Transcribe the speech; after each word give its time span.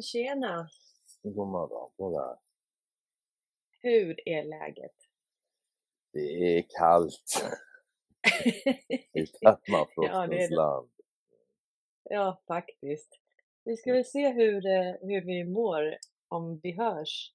men 0.00 0.04
tjena! 0.04 0.68
God 1.22 1.48
morgon 1.48 1.90
på 1.96 2.18
dig. 2.18 2.36
Hur 3.82 4.28
är 4.28 4.44
läget? 4.44 4.94
Det 6.12 6.58
är 6.58 6.64
kallt 6.78 7.42
i 9.14 9.26
Ja, 10.06 10.26
det 10.26 10.42
är 10.42 10.48
det. 10.48 10.56
land. 10.56 10.90
Ja, 12.02 12.42
faktiskt. 12.46 13.20
Vi 13.64 13.76
ska 13.76 13.92
väl 13.92 14.04
se 14.04 14.28
hur, 14.28 14.66
eh, 14.66 14.94
hur 15.00 15.24
vi 15.24 15.44
mår 15.44 15.96
om 16.28 16.60
vi 16.62 16.72
hörs. 16.72 17.34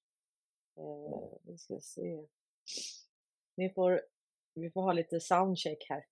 Eh, 0.76 1.38
vi 1.42 1.58
ska 1.58 1.80
se. 1.80 2.26
Ni 3.56 3.70
får, 3.70 4.02
vi 4.54 4.70
får 4.70 4.82
ha 4.82 4.92
lite 4.92 5.20
soundcheck 5.20 5.86
här 5.88 6.04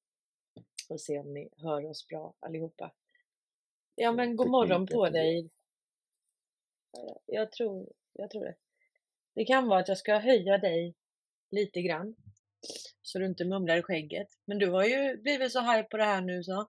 och 0.88 1.00
se 1.00 1.18
om 1.18 1.34
ni 1.34 1.48
hör 1.56 1.86
oss 1.86 2.08
bra 2.08 2.34
allihopa. 2.40 2.92
Ja, 3.94 4.12
men 4.12 4.36
god 4.36 4.50
morgon 4.50 4.86
på 4.86 5.08
dig. 5.08 5.50
Jag 7.26 7.52
tror, 7.52 7.92
jag 8.12 8.30
tror 8.30 8.44
det. 8.44 8.56
Det 9.34 9.44
kan 9.44 9.68
vara 9.68 9.80
att 9.80 9.88
jag 9.88 9.98
ska 9.98 10.18
höja 10.18 10.58
dig 10.58 10.94
lite 11.50 11.82
grann 11.82 12.16
så 13.02 13.18
du 13.18 13.26
inte 13.26 13.44
mumlar 13.44 13.76
i 13.76 13.82
skägget. 13.82 14.28
Men 14.44 14.58
du 14.58 14.70
har 14.70 14.84
ju 14.84 15.16
blivit 15.16 15.52
så 15.52 15.60
hype 15.60 15.88
på 15.88 15.96
det 15.96 16.04
här 16.04 16.20
nu 16.20 16.42
så. 16.44 16.68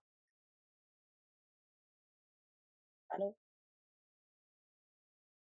Hallå? 3.08 3.36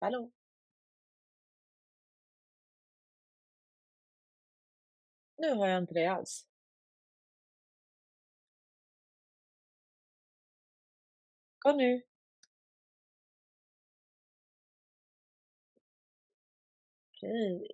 Hallå? 0.01 0.31
Nu 5.39 5.55
har 5.55 5.69
jag 5.69 5.79
inte 5.83 5.95
det 5.95 6.07
alls. 6.07 6.47
Kom 11.59 11.77
nu. 11.77 12.03
Okej. 17.27 17.73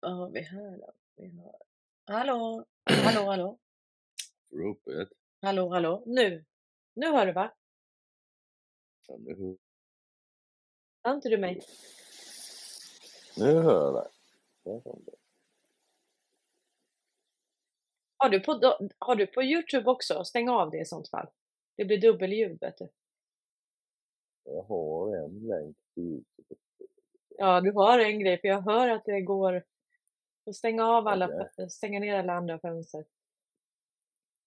Vad 0.00 0.12
har 0.16 0.30
vi 0.30 0.40
här 0.40 0.78
då? 0.78 0.92
Vi 1.16 1.28
har... 1.28 1.56
Hallå? 2.04 2.64
Hallå, 2.84 3.26
hallå? 3.30 3.58
Rupert. 4.50 5.08
Hallå, 5.40 5.68
hallå? 5.68 6.02
Nu! 6.06 6.44
Nu 6.94 7.06
hör 7.06 7.26
du 7.26 7.32
va? 7.32 7.54
Ja, 9.08 9.16
nu, 9.16 9.56
Hör 11.02 11.14
inte 11.14 11.28
du 11.28 11.38
mig? 11.38 11.60
nu 13.36 13.44
hör 13.44 13.94
jag 14.62 14.84
dig. 15.04 15.14
Har 18.16 18.28
du, 18.28 18.40
på, 18.40 18.78
har 18.98 19.16
du 19.16 19.26
på 19.26 19.42
Youtube 19.42 19.90
också? 19.90 20.24
Stäng 20.24 20.48
av 20.48 20.70
det 20.70 20.80
i 20.80 20.84
sånt 20.84 21.08
fall. 21.10 21.26
Det 21.76 21.84
blir 21.84 22.00
dubbelljud 22.00 22.60
vet 22.60 22.78
du. 22.78 22.88
Jag 24.44 24.62
har 24.62 25.16
en 25.16 25.46
länk 25.48 25.76
till 25.94 26.02
Youtube. 26.04 26.60
Ja, 27.38 27.60
du 27.60 27.72
har 27.72 27.98
en 27.98 28.20
grej 28.20 28.40
för 28.40 28.48
jag 28.48 28.60
hör 28.60 28.88
att 28.88 29.04
det 29.04 29.20
går 29.20 29.64
att 30.46 30.56
stänga 30.56 30.84
av 30.84 31.06
alla, 31.06 31.48
stänga 31.70 32.00
ner 32.00 32.18
alla 32.18 32.32
andra 32.32 32.58
fönster. 32.58 33.04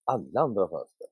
Alla 0.04 0.42
andra 0.42 0.68
fönster. 0.70 1.08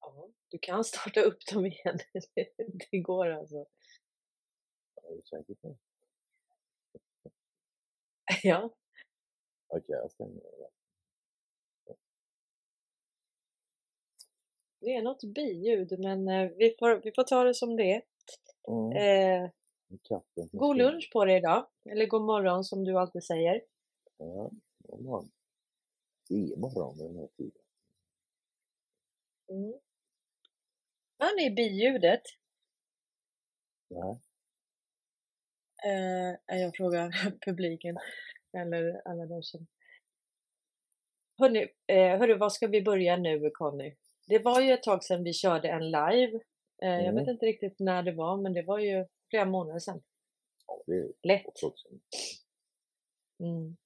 Ja, 0.00 0.28
du 0.48 0.58
kan 0.58 0.84
starta 0.84 1.20
upp 1.20 1.46
dem 1.52 1.66
igen. 1.66 1.98
Det 2.90 2.98
går 2.98 3.26
alltså. 3.26 3.66
Är 5.02 5.16
du 5.16 5.22
säker 5.22 5.54
på 5.54 5.68
det? 5.68 5.76
Ja, 8.42 8.70
Okej, 9.68 9.84
jag 9.88 10.10
stänger 10.10 10.34
det. 10.34 10.70
det 14.80 14.94
är 14.94 15.02
något 15.02 15.24
biljud 15.24 15.98
men 15.98 16.28
eh, 16.28 16.50
vi 16.56 16.76
får, 16.78 17.00
vi 17.04 17.12
får 17.12 17.24
ta 17.24 17.44
det 17.44 17.54
som 17.54 17.76
det 17.76 17.92
är. 17.92 18.02
Mm. 18.68 18.96
Eh, 18.96 19.50
god 20.52 20.76
lunch 20.76 21.10
på 21.12 21.24
dig 21.24 21.36
idag. 21.36 21.66
Eller 21.90 22.06
god 22.06 22.22
morgon 22.22 22.64
som 22.64 22.84
du 22.84 22.98
alltid 22.98 23.24
säger. 23.24 23.62
Ja, 24.18 24.50
god 24.78 25.04
morgon. 25.04 25.30
Det 26.28 26.34
är 26.34 26.56
morgon 26.56 26.98
den 26.98 27.16
här 27.16 27.28
tiden. 27.36 27.62
Mm. 29.48 29.80
Hör 31.18 31.36
ni 31.36 31.50
biljudet? 31.50 32.22
Nej. 33.88 34.20
Eh, 35.84 36.58
jag 36.58 36.76
frågar 36.76 37.10
publiken 37.46 37.96
eller 38.52 39.02
alla 39.04 39.26
de 39.26 39.42
som... 39.42 39.66
Hörrni, 41.38 41.68
eh, 41.86 42.18
hörru, 42.18 42.38
vad 42.38 42.52
ska 42.52 42.66
vi 42.66 42.82
börja 42.82 43.16
nu 43.16 43.50
Conny? 43.50 43.96
Det 44.26 44.38
var 44.38 44.60
ju 44.60 44.72
ett 44.72 44.82
tag 44.82 45.04
sedan 45.04 45.24
vi 45.24 45.32
körde 45.32 45.68
en 45.68 45.90
live. 45.90 46.40
Eh, 46.82 46.88
Jag 46.88 47.12
vet 47.12 47.22
Mm. 47.22 47.28
inte 47.28 47.46
riktigt 47.46 47.78
när 47.78 48.02
det 48.02 48.12
var, 48.12 48.36
men 48.36 48.52
det 48.52 48.62
var 48.62 48.78
ju 48.78 49.06
flera 49.30 49.44
månader 49.44 49.78
sedan. 49.80 50.02
Ja, 50.66 50.82
det 50.86 50.96
är 50.96 51.12
Lätt. 51.22 51.46
Mm. 53.38 53.76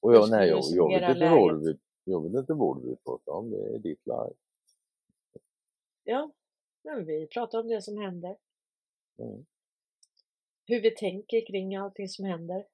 Och 0.00 0.14
jag, 0.14 0.30
nej, 0.30 0.48
jag, 0.48 0.60
jag, 0.70 0.88
vet 1.00 1.10
inte 1.10 1.30
vad 1.30 1.64
du 1.64 1.78
jag 2.04 2.22
vet 2.22 2.34
inte 2.40 2.54
vad 2.54 2.82
du 2.82 2.88
vill 2.88 2.96
prata 2.96 3.30
om. 3.30 3.50
Det 3.50 3.74
är 3.74 3.78
ditt 3.78 4.06
live. 4.06 4.34
Ja, 6.04 6.30
men 6.82 7.06
vi 7.06 7.26
pratar 7.26 7.60
om 7.60 7.68
det 7.68 7.82
som 7.82 7.98
händer. 7.98 8.36
Mm. 9.18 9.46
Hur 10.66 10.80
vi 10.80 10.90
tänker 10.90 11.46
kring 11.46 11.76
allting 11.76 12.08
som 12.08 12.24
händer. 12.24 12.66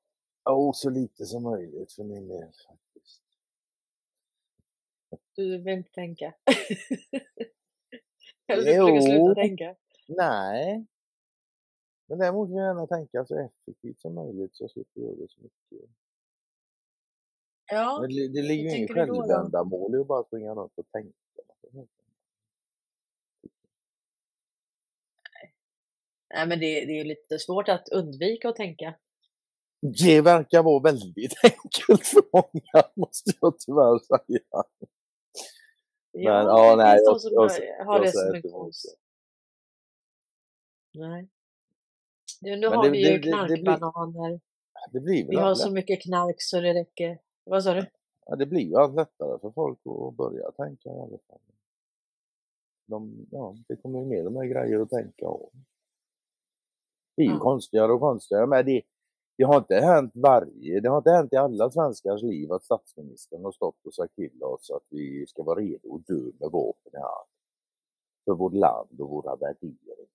Ja, 0.45 0.73
så 0.75 0.91
lite 0.91 1.27
som 1.27 1.43
möjligt 1.43 1.93
för 1.93 2.05
min 2.05 2.29
del 2.29 2.53
faktiskt. 2.69 3.23
Du 5.35 5.59
vill 5.59 5.73
inte 5.75 5.91
tänka. 5.91 6.35
Eller 8.53 8.65
du 8.65 9.01
försöker 9.01 9.01
sluta 9.01 9.35
tänka. 9.35 9.75
Nej. 10.09 10.87
Men 12.07 12.19
däremot 12.19 12.49
vill 12.49 12.57
jag 12.57 12.67
gärna 12.67 12.87
tänka 12.87 13.25
så 13.27 13.39
effektivt 13.39 14.01
som 14.01 14.15
möjligt 14.15 14.57
så 14.57 14.65
jag 14.65 14.71
slipper 14.71 15.01
göra 15.01 15.15
det 15.15 15.29
så 15.29 15.41
mycket. 15.41 15.91
Ja, 17.73 17.99
Men 18.01 18.11
det, 18.11 18.29
det 18.29 18.43
ligger 18.43 18.71
ju 18.71 18.77
inget 18.77 18.91
självändamål 18.91 19.95
i 19.95 19.99
att 19.99 20.07
bara 20.07 20.25
springa 20.25 20.55
runt 20.55 20.73
och 20.77 20.87
tänka. 20.93 21.13
Nej, 26.35 26.47
men 26.47 26.61
det, 26.61 26.85
det 26.85 27.01
är 27.01 27.05
lite 27.05 27.39
svårt 27.39 27.69
att 27.69 27.89
undvika 27.89 28.49
att 28.49 28.57
tänka. 28.57 28.95
Det 29.81 30.21
verkar 30.21 30.63
vara 30.63 30.83
väldigt 30.83 31.35
enkelt 31.45 32.07
för 32.07 32.23
många, 32.33 32.89
måste 32.95 33.33
jag 33.41 33.59
tyvärr 33.59 33.99
säga. 33.99 34.65
Men, 36.13 36.23
ja, 36.23 36.71
det 36.71 36.77
nej, 36.83 36.97
finns 36.99 37.05
jag- 37.07 37.15
de 37.15 37.21
som 37.21 37.33
jag 37.33 37.41
har, 37.41 37.49
sä- 37.49 37.85
har 37.85 37.95
jag 37.95 38.03
det 38.07 38.13
som 38.13 38.35
en 38.35 38.43
konst. 38.43 38.97
Nej. 40.95 41.29
Nu 42.41 42.51
Men 42.57 42.73
har 42.73 42.85
det- 42.85 42.91
vi 42.91 42.99
ju 43.13 43.19
det- 43.19 43.31
det- 43.31 43.43
det 43.49 43.63
blir- 43.63 43.65
knarkbananer. 43.77 44.41
Det 44.93 45.01
Vi 45.01 45.37
har 45.37 45.43
allt 45.43 45.59
så 45.59 45.65
lätt, 45.67 45.75
mycket 45.75 46.03
knark 46.03 46.37
så 46.39 46.61
det 46.61 46.75
räcker. 46.75 47.19
Vad 47.45 47.65
sa 47.65 47.75
du? 47.75 47.87
ja, 48.27 48.37
det 48.37 48.47
blir 48.47 48.61
ju 48.61 48.77
allt 48.77 48.95
lättare 48.95 49.39
för 49.39 49.51
folk 49.51 49.79
att 49.85 50.15
börja 50.17 50.51
tänka 50.53 50.89
i 50.89 50.93
alla 50.93 51.19
fall. 51.29 51.39
De, 52.87 53.27
ja, 53.31 53.57
det 53.69 53.77
kommer 53.77 53.99
ju 53.99 54.05
mer 54.07 54.27
och 54.27 54.33
mer 54.33 54.45
grejer 54.45 54.81
att 54.81 54.91
tänka 54.91 55.29
om. 55.29 55.51
Det 57.17 57.23
är 57.23 57.27
ju 57.27 57.33
Ja. 57.33 57.39
konstigare 57.39 57.93
och 57.93 58.01
konstigare. 58.01 58.47
Men 58.47 58.65
det, 58.67 58.83
det 59.41 59.47
har 59.47 59.59
inte 59.59 59.75
hänt 59.75 60.17
varje, 60.17 60.81
det 60.81 60.89
har 60.89 60.99
inte 60.99 61.11
hänt 61.11 61.33
i 61.33 61.37
alla 61.37 61.71
svenskars 61.71 62.23
liv 62.23 62.53
att 62.53 62.65
statsministern 62.65 63.45
har 63.45 63.53
stått 63.53 63.87
och 63.87 63.95
sagt 63.95 64.15
till 64.15 64.43
oss 64.43 64.71
att 64.71 64.83
vi 64.89 65.27
ska 65.27 65.43
vara 65.43 65.61
redo 65.61 65.95
att 65.95 66.07
dö 66.07 66.33
med 66.41 66.51
vapen 66.51 66.93
i 66.93 66.97
hand. 66.97 67.29
För 68.25 68.35
vårt 68.35 68.55
land 68.55 69.01
och 69.01 69.09
våra 69.09 69.37
värderingar. 69.37 70.07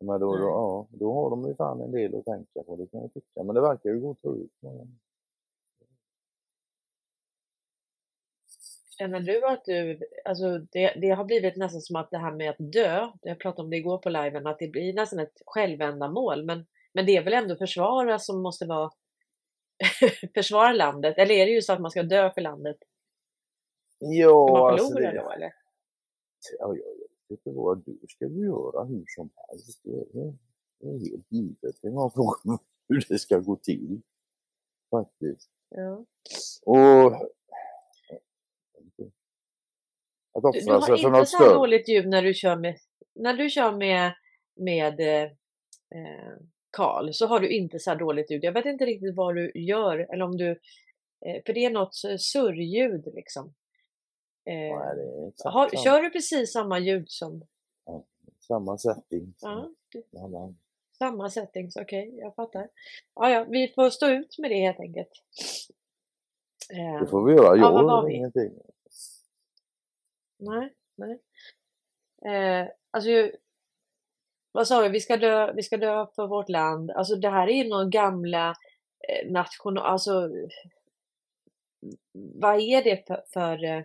Men 0.00 0.20
då, 0.20 0.26
då, 0.26 0.32
Nej. 0.32 0.42
ja, 0.42 0.86
då 0.90 1.14
har 1.14 1.30
de 1.30 1.48
ju 1.48 1.54
fan 1.54 1.80
en 1.80 1.90
del 1.90 2.14
att 2.14 2.24
tänka 2.24 2.62
på, 2.62 2.76
det 2.76 2.86
kan 2.86 3.00
jag 3.00 3.14
tycka. 3.14 3.42
Men 3.42 3.54
det 3.54 3.60
verkar 3.60 3.90
ju 3.90 4.00
gå 4.00 4.10
att 4.10 4.22
ta 4.22 4.34
ut. 4.34 4.52
Men, 4.60 4.98
Känner 8.98 9.20
du 9.20 9.46
att 9.46 9.64
du, 9.64 10.00
alltså 10.24 10.58
det, 10.58 10.94
det 11.00 11.10
har 11.10 11.24
blivit 11.24 11.56
nästan 11.56 11.80
som 11.80 11.96
att 11.96 12.10
det 12.10 12.18
här 12.18 12.32
med 12.32 12.50
att 12.50 12.72
dö, 12.72 13.08
jag 13.22 13.40
pratade 13.40 13.62
om 13.62 13.70
det 13.70 13.76
igår 13.76 13.98
på 13.98 14.08
liven, 14.08 14.46
att 14.46 14.58
det 14.58 14.68
blir 14.68 14.92
nästan 14.92 15.18
ett 15.18 15.42
självändamål. 15.46 16.44
Men, 16.44 16.66
men 16.92 17.06
det 17.06 17.16
är 17.16 17.24
väl 17.24 17.32
ändå 17.32 17.56
försvara 17.56 18.18
som 18.18 18.42
måste 18.42 18.66
vara 18.66 18.90
försvara 20.34 20.72
landet? 20.72 21.18
Eller 21.18 21.34
är 21.34 21.46
det 21.46 21.52
ju 21.52 21.62
så 21.62 21.72
att 21.72 21.80
man 21.80 21.90
ska 21.90 22.02
dö 22.02 22.30
för 22.34 22.40
landet? 22.40 22.76
Ja, 23.98 24.48
man 24.50 24.72
alltså 24.72 24.94
det, 24.94 25.22
då 25.22 25.30
eller? 25.30 25.52
ja, 26.58 26.74
jag 26.76 26.76
vet 27.28 27.46
inte 27.46 27.50
vad 27.50 27.84
du 27.86 27.98
ska 28.08 28.26
ju 28.26 28.46
göra 28.46 28.84
hur 28.84 29.04
som 29.06 29.30
helst. 29.36 29.80
Det 29.84 29.90
är, 29.90 30.34
det 30.80 30.86
är 30.88 31.10
helt 31.10 31.32
givet. 31.32 31.82
Det 31.82 31.90
var 31.90 32.10
frågan 32.10 32.58
hur 32.88 33.04
det 33.08 33.18
ska 33.18 33.38
gå 33.38 33.56
till. 33.56 34.00
Faktiskt. 34.90 35.50
Ja. 35.68 36.04
Och 36.66 37.37
att 40.44 40.52
Du, 40.52 40.60
du 40.60 40.64
offra 40.66 40.74
har 40.74 40.80
sig 40.80 40.88
för 41.02 41.08
inte 41.08 41.18
något 41.18 41.28
så 41.28 41.36
här 41.38 41.44
större. 41.44 41.54
dåligt 41.58 41.88
ljud 41.88 42.08
när 42.08 42.22
du 42.22 42.34
kör 42.34 42.56
med, 42.56 42.76
när 43.14 43.34
du 43.34 43.50
kör 43.50 43.72
med, 43.72 44.12
med 44.56 45.00
eh, 45.00 45.22
eh, 45.94 46.36
Karl 46.70 47.12
så 47.12 47.26
har 47.26 47.40
du 47.40 47.48
inte 47.48 47.78
så 47.78 47.90
här 47.90 47.98
dåligt 47.98 48.30
ljud. 48.30 48.44
Jag 48.44 48.52
vet 48.52 48.66
inte 48.66 48.86
riktigt 48.86 49.14
vad 49.16 49.34
du 49.34 49.52
gör 49.54 49.98
eller 50.12 50.24
om 50.24 50.36
du, 50.36 50.50
eh, 51.26 51.42
för 51.46 51.52
det 51.52 51.64
är 51.64 51.70
något 51.70 51.94
så- 51.94 52.18
surrljud 52.18 53.04
liksom. 53.14 53.54
Nej, 54.46 54.70
Eh, 54.70 55.28
exakt 55.28 55.52
har, 55.54 55.68
kör 55.84 56.02
du 56.02 56.10
precis 56.10 56.52
samma 56.52 56.78
ljud 56.78 57.04
som... 57.10 57.42
samma 58.40 58.78
setting. 58.78 59.34
Ja, 59.40 59.70
du- 59.92 60.02
Samma. 60.98 61.30
settings, 61.30 61.76
okej, 61.76 62.14
jag 62.18 62.34
fattar. 62.34 62.68
Ja, 63.14 63.30
ja, 63.30 63.46
vi 63.48 63.68
får 63.74 63.90
stå 63.90 64.06
ut 64.08 64.38
med 64.38 64.50
det 64.50 64.56
helt 64.60 64.80
enkelt. 64.80 65.08
Eh, 66.72 67.00
Det 67.00 67.06
får 67.06 67.24
vi 67.26 67.32
göra. 67.32 67.46
Ja, 67.46 67.56
Jag 67.56 67.72
var 67.72 68.02
gör 68.02 68.16
ingenting. 68.16 68.52
Nej, 70.38 70.74
nej. 70.96 71.20
Eh, 72.26 72.68
alltså, 72.90 73.10
vad 74.52 74.68
sa 74.68 74.80
vi? 74.80 74.88
Vi 74.88 75.00
ska, 75.00 75.16
dö, 75.16 75.52
vi 75.52 75.62
ska 75.62 75.76
dö 75.76 76.06
för 76.16 76.26
vårt 76.26 76.48
land. 76.48 76.90
Alltså 76.90 77.16
det 77.16 77.30
här 77.30 77.48
är 77.48 77.64
ju 77.64 77.68
någon 77.68 77.90
gamla 77.90 78.54
eh, 79.08 79.30
national... 79.30 79.78
Alltså, 79.78 80.30
vad 82.12 82.60
är 82.60 82.84
det 82.84 83.06
för... 83.06 83.22
för 83.32 83.64
eh, 83.64 83.84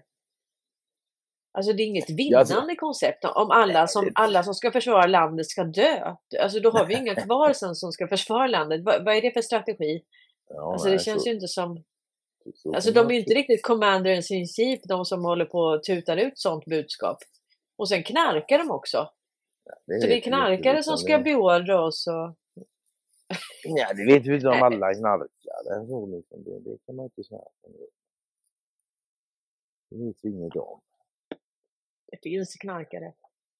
alltså 1.52 1.74
det 1.74 1.84
är 1.84 1.88
inget 1.88 2.06
Ja, 2.08 2.40
alltså- 2.40 2.54
vinnande 2.54 2.76
koncept 2.76 3.26
om 3.26 3.52
alla 3.52 3.88
som, 3.88 4.12
alla 4.16 4.44
som 4.44 4.54
ska 4.54 4.72
försvara 4.72 5.08
landet 5.08 5.50
ska 5.50 5.64
dö. 5.64 6.16
Alltså 6.42 6.60
då 6.60 6.70
har 6.70 6.86
vi 6.86 6.98
inga 6.98 7.16
kvar 7.16 7.54
sen 7.54 7.76
som 7.76 7.92
ska 7.92 8.08
försvara 8.08 8.48
landet. 8.48 8.82
Vad, 8.84 9.06
vad 9.06 9.16
är 9.16 9.22
det 9.22 9.32
för 9.32 9.42
strategi? 9.42 10.04
Ja, 10.50 10.74
Alltså 10.74 10.88
nej, 10.88 10.98
det 10.98 11.04
känns 11.04 11.24
så, 11.24 11.30
ju 11.30 11.36
inte 11.36 11.48
som... 11.48 11.84
så 12.56 12.74
Alltså 12.76 12.92
de 12.92 13.08
är 13.08 13.14
ju 13.14 13.20
inte 13.20 13.34
riktigt 13.34 13.64
commander 13.64 14.22
sin 14.22 14.48
chief, 14.48 14.80
de 14.84 15.06
som 15.06 15.26
håller 15.26 15.46
på 15.46 15.60
och 15.60 15.84
tutar 15.84 16.18
ut 16.18 16.40
sånt 16.40 16.66
budskap. 16.66 17.18
Och 17.76 17.90
sen 17.90 18.04
knarkar 18.04 18.58
de 18.58 18.72
också. 18.72 19.10
det 19.86 20.02
Så 20.02 20.08
det 20.08 20.18
är 20.18 20.22
knarkare 20.22 20.84
som 20.84 20.98
ska 20.98 21.20
beordra 21.20 21.86
oss 21.86 22.08
och... 22.08 22.36
Ja, 23.64 23.94
det 23.94 24.06
vet 24.06 24.26
vi 24.26 24.36
inte 24.36 24.48
om 24.48 24.54
Nej. 24.54 24.64
alla 24.64 24.94
knarkare. 24.94 25.88
Så 25.88 26.06
liksom, 26.06 26.44
det, 26.44 26.60
det 26.60 26.78
kan 26.86 26.96
man 26.96 27.06
inte 27.06 27.24
säga. 27.24 27.42
Det 29.90 30.06
vet 30.06 30.18
vi 30.22 30.30
inget 30.30 30.56
om. 30.56 30.82
Det 32.12 32.18
finns 32.24 32.56
knarkare. 32.56 33.14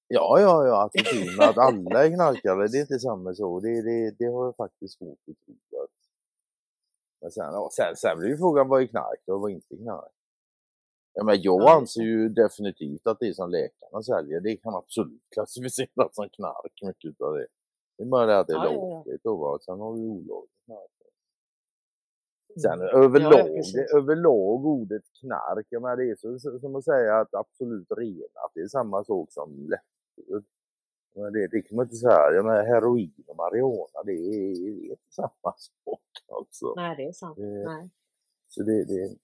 Ja, 0.08 0.40
ja, 0.40 0.66
ja, 0.66 0.84
att 0.84 0.92
det 0.92 1.08
finns, 1.08 1.36
men 1.38 1.48
att 1.48 1.58
alla 1.58 2.04
är 2.04 2.14
knarkare, 2.14 2.68
det 2.68 2.78
är 2.78 2.80
inte 2.80 2.98
samma 2.98 3.34
så. 3.34 3.60
Det, 3.60 3.82
det, 3.82 4.10
det 4.18 4.24
har 4.24 4.44
jag 4.44 4.56
faktiskt 4.56 4.98
svårt 4.98 5.18
att 5.30 5.46
tro. 5.46 5.54
Men 7.24 7.30
sen, 7.30 7.44
ja, 7.52 7.68
sen, 7.72 7.96
sen 7.96 8.18
blir 8.18 8.28
ju 8.28 8.36
frågan, 8.36 8.68
vad 8.68 8.82
är 8.82 8.86
knark 8.86 9.22
och 9.26 9.40
vad 9.40 9.50
är 9.50 9.54
inte 9.54 9.76
knark? 9.76 10.12
Ja, 11.14 11.24
men 11.24 11.42
jag 11.42 11.62
Ja, 11.62 11.76
anser 11.76 12.02
ju 12.02 12.28
definitivt 12.28 13.06
att 13.06 13.18
det 13.20 13.34
som 13.34 13.50
läkarna 13.50 14.02
säljer, 14.02 14.40
det 14.40 14.56
kan 14.56 14.74
absolut 14.74 15.22
klassificeras 15.34 16.14
som 16.14 16.28
knark, 16.28 16.72
mycket 16.82 17.04
utav 17.10 17.34
det. 17.34 17.46
Det 17.96 18.02
är 18.04 18.06
bara 18.06 18.26
det 18.26 18.38
att 18.38 18.46
det 18.46 18.52
är 18.52 18.56
Ja, 18.56 18.64
ja, 18.64 18.72
ja. 18.72 18.96
lagligt 18.96 19.26
och 19.26 19.38
vad, 19.38 19.62
sen 19.62 19.80
har 19.80 19.92
vi 19.92 20.00
olagligt 20.00 20.64
knark. 20.64 20.90
Sen 22.62 22.72
Mm. 22.72 22.86
Ja, 22.86 22.92
ja, 22.92 23.04
överlag, 23.04 23.48
överlag 23.94 24.66
ordet 24.66 25.02
knark, 25.20 25.66
jag 25.70 25.82
menar, 25.82 25.96
det 25.96 26.10
är 26.10 26.16
så, 26.16 26.38
så, 26.38 26.58
som 26.58 26.76
att 26.76 26.84
säga 26.84 27.20
att 27.20 27.34
absolut 27.34 27.90
renat, 27.90 28.50
det 28.54 28.60
är 28.60 28.68
samma 28.68 29.04
sak 29.04 29.32
som 29.32 29.68
lättöl. 29.70 30.44
Men 31.14 31.32
det, 31.32 31.62
kan 31.62 31.76
man 31.76 31.84
inte 31.86 31.96
säga, 31.96 32.32
jag 32.32 32.44
menar, 32.44 32.64
heroin 32.64 33.24
och 33.26 33.36
marijuana, 33.36 34.02
det 34.04 34.12
är, 34.12 34.54
det 34.64 34.86
är 34.86 34.90
inte 34.90 35.12
samma 35.12 35.30
sak 35.56 36.00
alltså. 36.28 36.74
Nej, 36.76 36.96
det 36.96 37.04
är 37.04 37.12
sant. 37.12 37.36
Det- 37.36 37.64
Nej. 37.64 37.90
Så 38.48 38.62
det, 38.62 38.84
det. 38.84 39.16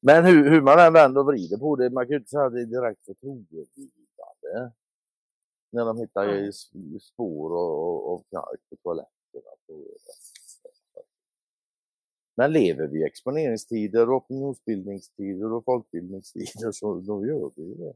Men 0.00 0.24
hur, 0.24 0.50
hur 0.50 0.60
man 0.62 0.78
än 0.78 0.92
vänder 0.92 1.20
och 1.20 1.26
vrider 1.26 1.56
på 1.58 1.76
det, 1.76 1.90
man 1.90 2.04
kan 2.04 2.10
ju 2.10 2.16
inte 2.16 2.30
säga 2.30 2.44
att 2.44 2.52
det 2.52 2.60
är 2.60 2.66
direkt 2.66 3.04
förtroendeingivande. 3.04 4.72
När 5.70 5.84
de 5.84 5.98
hittar 5.98 6.28
s- 6.48 6.70
spår 7.00 7.50
och 8.12 8.28
knark 8.28 8.60
på 8.70 8.76
toaletterna. 8.76 9.50
Men 12.34 12.52
lever 12.52 12.86
vi 12.86 13.00
i 13.00 13.04
exponeringstider, 13.04 14.16
opinionsbildningstider 14.18 15.52
och 15.52 15.64
folkbildningstider 15.64 16.72
så 16.72 16.94
då 16.94 17.26
gör 17.26 17.50
vi 17.56 17.62
ju 17.62 17.74
det. 17.74 17.94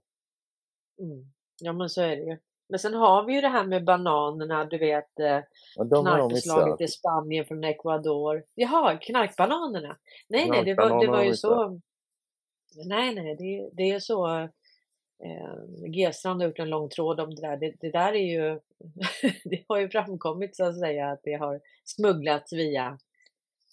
Mm. 1.03 1.25
Ja, 1.61 1.73
men 1.73 1.89
så 1.89 2.03
är 2.03 2.17
det 2.17 2.23
ju. 2.23 2.39
Men 2.69 2.79
sen 2.79 2.95
har 2.95 3.25
vi 3.25 3.35
ju 3.35 3.41
det 3.41 3.49
här 3.49 3.65
med 3.65 3.85
bananerna, 3.85 4.65
du 4.65 4.79
vet 4.79 5.21
eh, 5.21 5.39
de 5.77 6.05
knarkbeslaget 6.05 6.81
i. 6.81 6.89
Spanien 6.89 7.45
från 7.45 7.65
Ecuador. 7.65 8.45
Jaha, 8.55 8.99
knarkbananerna. 8.99 9.97
Nej, 10.29 10.51
nej, 10.51 10.65
det 10.65 10.75
var, 10.75 11.01
det 11.01 11.11
var 11.11 11.25
ju 11.25 11.35
så. 11.35 11.81
Nej, 12.87 13.15
nej, 13.15 13.37
det, 13.37 13.71
det 13.73 13.91
är 13.91 14.01
så. 14.01 14.29
Eh, 15.25 15.89
G-strand 15.89 16.41
har 16.41 16.49
gjort 16.49 16.59
en 16.59 16.71
lång 16.71 16.89
tråd 16.89 17.21
om 17.21 17.35
det 17.35 17.43
där. 17.43 17.57
Det, 17.57 17.75
det 17.81 17.91
där 17.91 18.12
är 18.12 18.27
ju, 18.27 18.61
det 19.45 19.65
har 19.69 19.79
ju 19.79 19.89
framkommit 19.89 20.57
så 20.57 20.65
att 20.65 20.79
säga 20.79 21.11
att 21.11 21.21
det 21.23 21.35
har 21.35 21.61
smugglats 21.85 22.53
via 22.53 22.99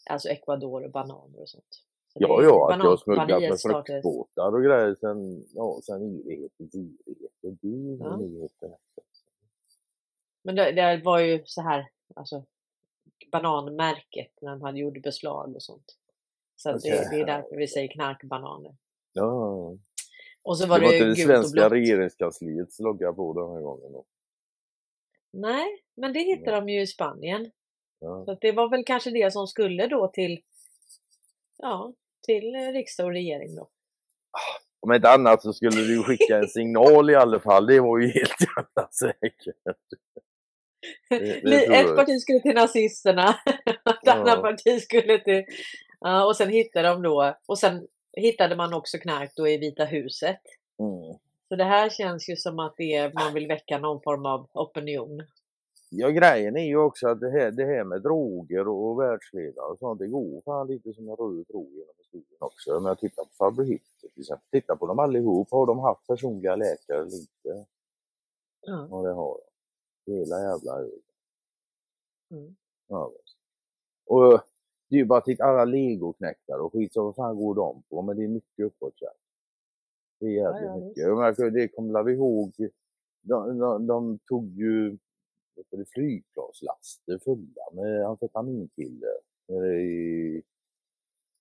alltså 0.10 0.30
Ecuador 0.30 0.84
och 0.84 0.92
bananer 0.92 1.42
och 1.42 1.50
sånt. 1.50 1.84
Ja, 2.19 2.44
ja, 2.44 2.74
att 2.74 2.80
jag 2.80 2.90
har 2.90 2.98
smugglat 2.98 3.42
med 3.42 3.62
fruktbåtar 3.62 4.56
och 4.56 4.64
grejer 4.64 4.96
sen, 5.00 5.46
ja, 5.54 5.80
sen 5.84 6.19
evighet 6.19 6.52
till 6.58 6.98
evighet. 7.06 7.31
Det 7.42 7.68
är 7.68 7.72
ju 7.72 8.48
Ja. 8.60 8.78
Men 10.44 10.56
det, 10.56 10.72
det 10.72 11.02
var 11.06 11.19
ju 11.19 11.44
så 11.46 11.62
här, 11.62 11.90
alltså 12.16 12.46
bananmärket 13.32 14.32
när 14.41 14.51
de 14.51 14.62
hade 14.62 14.80
gjort 14.80 15.03
beslag 15.03 15.56
och 15.56 15.63
sånt. 15.63 15.96
Så 16.56 16.70
att 16.70 16.82
det, 16.82 17.10
det 17.12 17.22
är 17.22 17.25
därför 17.25 17.56
vi 17.56 17.68
säger 17.68 17.88
knarkbananer. 17.88 18.75
Ja. 19.13 19.77
Och 20.41 20.58
så 20.58 20.63
Det 20.63 20.70
var 20.70 20.80
var 20.80 20.88
det, 20.88 20.98
inte 20.98 21.06
det 21.06 21.15
svenska 21.15 21.70
regeringskansliets 21.70 22.80
logga 22.80 23.13
på 23.13 23.34
den 23.34 23.51
här 23.51 23.62
gången 23.62 23.91
då. 23.91 24.06
Nej, 25.32 25.84
men 25.96 26.13
det 26.13 26.20
hittade 26.20 26.58
de 26.58 26.70
ju 26.70 26.82
i 26.82 26.88
Spanien. 26.88 27.51
Ja. 28.00 28.25
Så 28.25 28.38
det 28.41 28.51
var 28.51 28.70
väl 28.70 28.86
kanske 28.86 29.10
det 29.12 29.34
som 29.34 29.48
skulle 29.48 29.88
då 29.88 30.08
till, 30.08 30.41
ja, 31.58 31.94
till 32.27 32.55
eh, 32.55 32.72
riksdag 32.74 33.05
och 33.05 33.12
regering 33.12 33.55
då. 33.55 33.69
Om 34.79 34.93
inte 34.93 35.10
annat 35.10 35.41
så 35.41 35.53
skulle 35.53 35.81
du 35.81 36.03
skicka 36.03 36.38
en 36.38 36.48
signal 36.48 37.10
i 37.10 37.15
alla 37.15 37.39
fall. 37.39 37.65
Det 37.67 37.79
var 37.79 37.98
ju 38.00 38.07
helt 38.07 38.41
jävla 38.41 38.89
säkert. 38.91 39.53
Det- 41.10 41.41
det 41.43 41.65
Ett 41.75 41.96
parti 41.96 42.22
skulle 42.22 42.39
till 42.39 42.55
nazisterna, 42.55 43.29
ett 43.65 43.75
Ja. 44.01 44.13
annat 44.13 44.41
parti 44.41 44.81
skulle 44.81 45.19
till... 45.19 45.43
Ja, 46.00 46.25
och 46.25 46.36
sen 46.36 46.50
hittade 46.50 46.88
de 46.88 47.01
då, 47.01 47.38
och 47.46 47.60
sen 47.60 47.88
hittade 48.17 48.55
man 48.55 48.74
också 48.74 48.98
knark 48.98 49.31
då 49.36 49.48
i 49.48 49.57
Vita 49.57 49.86
huset. 49.86 50.41
Mm. 50.79 51.17
Så 51.50 51.55
det 51.55 51.63
här 51.63 51.89
känns 51.89 52.29
ju 52.29 52.36
som 52.36 52.60
att 52.60 52.74
det 52.77 52.93
är, 52.96 53.12
man 53.13 53.34
vill 53.34 53.48
väcka 53.48 53.77
någon 53.77 54.01
form 54.01 54.25
av 54.25 54.50
opinion. 54.53 55.24
Ja, 55.89 56.10
grejen 56.10 56.58
är 56.58 56.65
ju 56.65 56.77
också 56.77 57.08
att 57.08 57.20
det 57.20 57.29
här, 57.29 57.51
det 57.51 57.65
här 57.65 57.84
med 57.84 58.01
droger 58.01 58.67
och, 58.67 58.91
och 58.91 59.00
världsledare 59.00 59.65
och 59.65 59.79
sånt, 59.79 60.00
det 60.00 60.08
går 60.08 60.41
fan 60.41 60.67
lite 60.67 60.94
som 60.94 61.10
en 61.10 61.15
röd 61.15 61.48
tråd 61.48 61.72
genom 61.72 61.94
historien 61.98 62.38
också. 62.39 62.77
Om 62.77 62.86
jag 62.86 63.00
tittar 63.00 63.51
på 63.56 63.62
Hitler 63.62 64.10
till 64.13 64.22
exempel, 64.22 64.48
titta 64.51 64.75
på 64.75 64.88
dem 64.88 65.00
allihop. 65.00 65.51
Har 65.51 65.65
de 65.65 65.79
haft 65.79 66.08
personliga 66.08 66.56
läkare 66.56 66.98
eller 66.98 67.20
inte? 67.20 67.65
Ja. 68.62 68.88
Ja, 68.91 69.01
det 69.01 69.13
har 69.13 69.39
de. 70.06 70.12
Hela 70.12 70.41
jävla 70.41 70.75
högen. 70.75 71.01
Mm. 72.32 72.56
Ja, 72.88 73.12
visst. 73.17 73.38
och 74.06 74.41
det 74.89 74.96
är 74.96 75.00
ju 75.00 75.06
bara 75.06 75.20
att 75.20 75.25
titta 75.25 75.44
alla 75.44 75.65
legoknäktare 75.65 76.62
och 76.62 76.74
skit, 76.74 76.94
så 76.94 77.03
vad 77.03 77.15
fan 77.15 77.36
går 77.36 77.56
de 77.56 77.84
på? 77.89 78.01
Men 78.01 78.17
det 78.17 78.24
är 78.24 78.27
mycket 78.27 78.65
uppåt 78.65 78.94
där. 79.00 79.10
Det 80.20 80.25
är 80.25 80.32
jävligt 80.32 80.63
Ja, 80.96 81.08
ja, 81.08 81.29
mycket. 81.29 81.53
Det 81.53 81.67
kommer 81.67 82.03
vi 82.03 82.13
ihåg, 82.13 82.53
de, 83.22 83.58
de, 83.58 83.88
de 83.88 84.20
tog 84.20 84.46
ju 84.46 84.98
det 85.70 85.78
är 85.78 85.86
flygplanslaster 85.86 87.20
fulla 87.20 87.66
med 87.74 88.06
amfetaminkiller. 88.06 89.18
nere 89.48 89.82
i- 89.82 90.44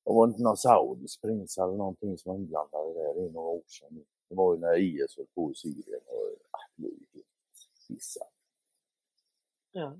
Det 0.04 0.12
var 0.12 0.26
inte 0.28 0.42
någon 0.42 0.56
saudisk 0.56 1.20
prins 1.20 1.58
eller 1.58 1.72
någonting 1.76 2.18
som 2.18 2.30
var 2.32 2.38
inblandad 2.38 2.90
i 2.90 2.94
det. 2.94 3.12
Det 3.14 3.26
är 3.26 3.30
några 3.30 3.48
år 3.48 3.62
sedan. 3.66 4.04
Det 4.28 4.34
var 4.34 4.54
ju 4.54 4.60
när 4.60 4.78
IS 4.78 5.16
höll 5.16 5.26
på 5.34 5.52
i 5.52 5.54
Syrien. 5.54 6.00
Och, 6.06 6.36
ah, 6.50 6.58
det 6.76 6.82
var 6.82 6.90
ju 6.90 7.06
helt. 7.14 7.26
Ja. 9.72 9.96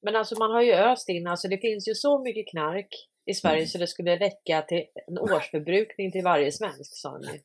Men 0.00 0.16
alltså 0.16 0.38
man 0.38 0.50
har 0.50 0.62
ju 0.62 0.72
öst 0.72 1.08
in, 1.08 1.26
alltså 1.26 1.48
det 1.48 1.58
finns 1.58 1.88
ju 1.88 1.94
så 1.94 2.18
mycket 2.18 2.48
knark 2.50 3.08
i 3.26 3.34
Sverige 3.34 3.56
Mm. 3.58 3.66
så 3.66 3.78
det 3.78 3.86
skulle 3.86 4.16
räcka 4.16 4.62
till 4.62 4.84
en 5.06 5.18
årsförbrukning 5.18 6.12
till 6.12 6.24
varje 6.24 6.52
svensk 6.52 6.96
sa 6.96 7.18
ni. 7.18 7.42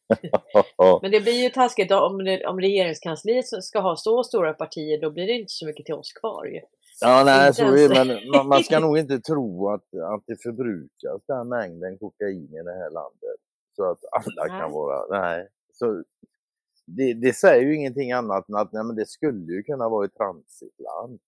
Men 1.02 1.12
det 1.12 1.20
blir 1.22 1.44
ju 1.44 1.50
taskigt 1.50 1.92
om, 1.92 2.18
det- 2.24 2.46
om 2.46 2.60
regeringskansliet 2.62 3.46
ska 3.64 3.80
ha 3.80 3.96
så 3.96 4.24
stora 4.24 4.54
partier 4.54 5.02
då 5.02 5.12
blir 5.12 5.28
det 5.28 5.34
inte 5.34 5.52
så 5.54 5.66
mycket 5.66 5.86
till 5.86 5.96
oss 5.96 6.14
kvar 6.14 6.46
ju. 6.46 6.62
Ja, 7.02 7.24
nej, 7.26 7.54
så 7.54 7.64
är 7.64 7.90
det, 7.90 8.06
men 8.06 8.30
man, 8.30 8.48
man 8.48 8.64
ska 8.64 8.80
nog 8.88 8.98
inte 8.98 9.20
tro 9.20 9.70
att, 9.70 9.94
att 10.14 10.24
det 10.28 10.42
förbrukas 10.44 11.22
den 11.28 11.50
mängden 11.50 11.98
kokain 11.98 12.54
i 12.54 12.64
det 12.64 12.74
här 12.74 12.90
landet. 12.90 13.40
Så 13.76 13.84
att 13.92 14.00
alla 14.12 14.46
Nej. 14.54 14.62
kan 14.62 14.72
vara, 14.72 15.22
nej. 15.22 15.48
Så 15.74 16.04
det, 16.86 17.14
det 17.14 17.34
säger 17.34 17.62
ju 17.62 17.76
ingenting 17.76 18.12
annat 18.12 18.50
än 18.50 18.56
att 18.56 18.72
nej, 18.74 18.84
men 18.84 18.96
det 18.96 19.06
skulle 19.06 19.54
ju 19.54 19.64
kunna 19.64 19.90
vara 19.90 20.06
ett 20.06 20.16
transitland. 20.18 21.20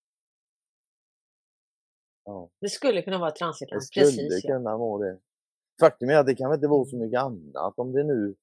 Ja, 2.32 2.50
Det 2.62 2.70
skulle 2.70 3.02
kunna 3.02 3.18
vara 3.18 3.30
ett 3.30 3.36
det 3.36 3.40
transitland, 3.40 3.84
skulle 3.84 4.06
precis 4.06 4.44
ja. 4.44 4.54
kunna 4.56 4.78
vara 4.78 5.06
det. 5.06 5.20
Faktum 5.80 6.10
är 6.10 6.16
att 6.16 6.26
det 6.26 6.36
kan 6.36 6.50
väl 6.50 6.58
inte 6.58 6.68
vara 6.68 6.86
så 6.86 6.98
mycket 6.98 7.20
annat 7.20 7.74
om 7.80 7.92
det 7.92 8.04
nu 8.04 8.36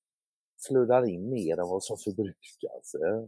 flödar 0.68 1.08
in 1.08 1.30
mer 1.30 1.60
än 1.60 1.68
vad 1.68 1.84
som 1.84 1.96
förbrukas. 1.96 2.94
eh. 2.94 3.24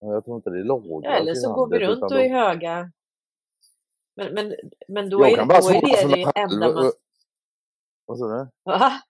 Ja, 0.00 0.12
Jag 0.14 0.24
tror 0.24 0.36
inte 0.36 0.50
det 0.50 0.60
är 0.60 0.64
lagrat 0.64 1.00
ja. 1.04 1.10
Eller 1.10 1.34
så 1.34 1.54
går 1.54 1.70
vi 1.70 1.78
runt 1.78 2.02
och 2.02 2.20
är 2.20 2.28
höga. 2.28 2.92
Men, 4.16 4.34
men, 4.34 4.54
men 4.88 5.10
då 5.10 5.20
Jag 5.20 5.32
är, 5.32 5.36
kan 5.36 5.48
bara 5.48 5.60
då 5.60 5.68
är 5.68 5.80
det 6.08 6.14
det 6.14 6.40
enda 6.40 6.72
man... 6.72 6.92
Vad 8.06 8.18
sa 8.18 8.24
du? 8.26 8.48
Ja, 8.64 9.00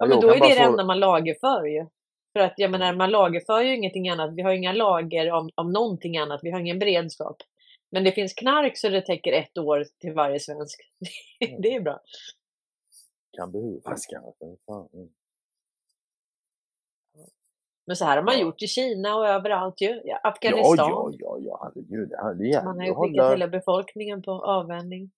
Ja, 0.00 0.06
men 0.06 0.20
då 0.20 0.28
är 0.28 0.40
det 0.40 0.54
det 0.54 0.60
enda 0.60 0.84
man 0.84 1.00
lagerför 1.00 1.64
ju. 1.64 1.86
För 2.32 2.40
att 2.40 2.54
jag 2.56 2.70
menar, 2.70 2.94
man 2.94 3.10
lagerför 3.10 3.60
ju 3.60 3.76
ingenting 3.76 4.08
annat. 4.08 4.34
Vi 4.34 4.42
har 4.42 4.52
inga 4.52 4.72
lager 4.72 5.32
om, 5.32 5.50
om 5.54 5.72
någonting 5.72 6.18
annat. 6.18 6.40
Vi 6.42 6.50
har 6.50 6.60
ingen 6.60 6.78
beredskap. 6.78 7.36
Men 7.90 8.04
det 8.04 8.12
finns 8.12 8.34
knark 8.34 8.78
så 8.78 8.88
det 8.88 9.00
täcker 9.02 9.32
ett 9.32 9.58
år 9.58 9.84
till 9.98 10.12
varje 10.12 10.40
svensk. 10.40 10.80
det 11.58 11.74
är 11.74 11.80
bra. 11.80 12.00
Kan 13.32 13.52
behövas 13.52 14.06
kanske. 14.06 14.44
Mm. 14.94 15.08
Men 17.86 17.96
så 17.96 18.04
här 18.04 18.16
har 18.16 18.24
man 18.24 18.34
Ja. 18.34 18.40
gjort 18.40 18.62
i 18.62 18.66
Kina 18.66 19.16
och 19.16 19.26
överallt 19.28 19.80
ju. 19.80 19.88
Ja, 19.88 20.00
Ja, 20.04 20.18
Afghanistan. 20.22 20.76
ja, 20.78 21.10
ja, 21.18 21.38
ja, 21.40 21.60
herregud. 21.62 22.08
Det, 22.38 22.64
Man 22.64 22.78
har 22.78 22.86
ju 22.86 22.94
skickat 22.94 22.96
hålla, 22.96 23.30
hela 23.30 23.48
befolkningen 23.48 24.22
på 24.22 24.30
avvänjning. 24.32 25.10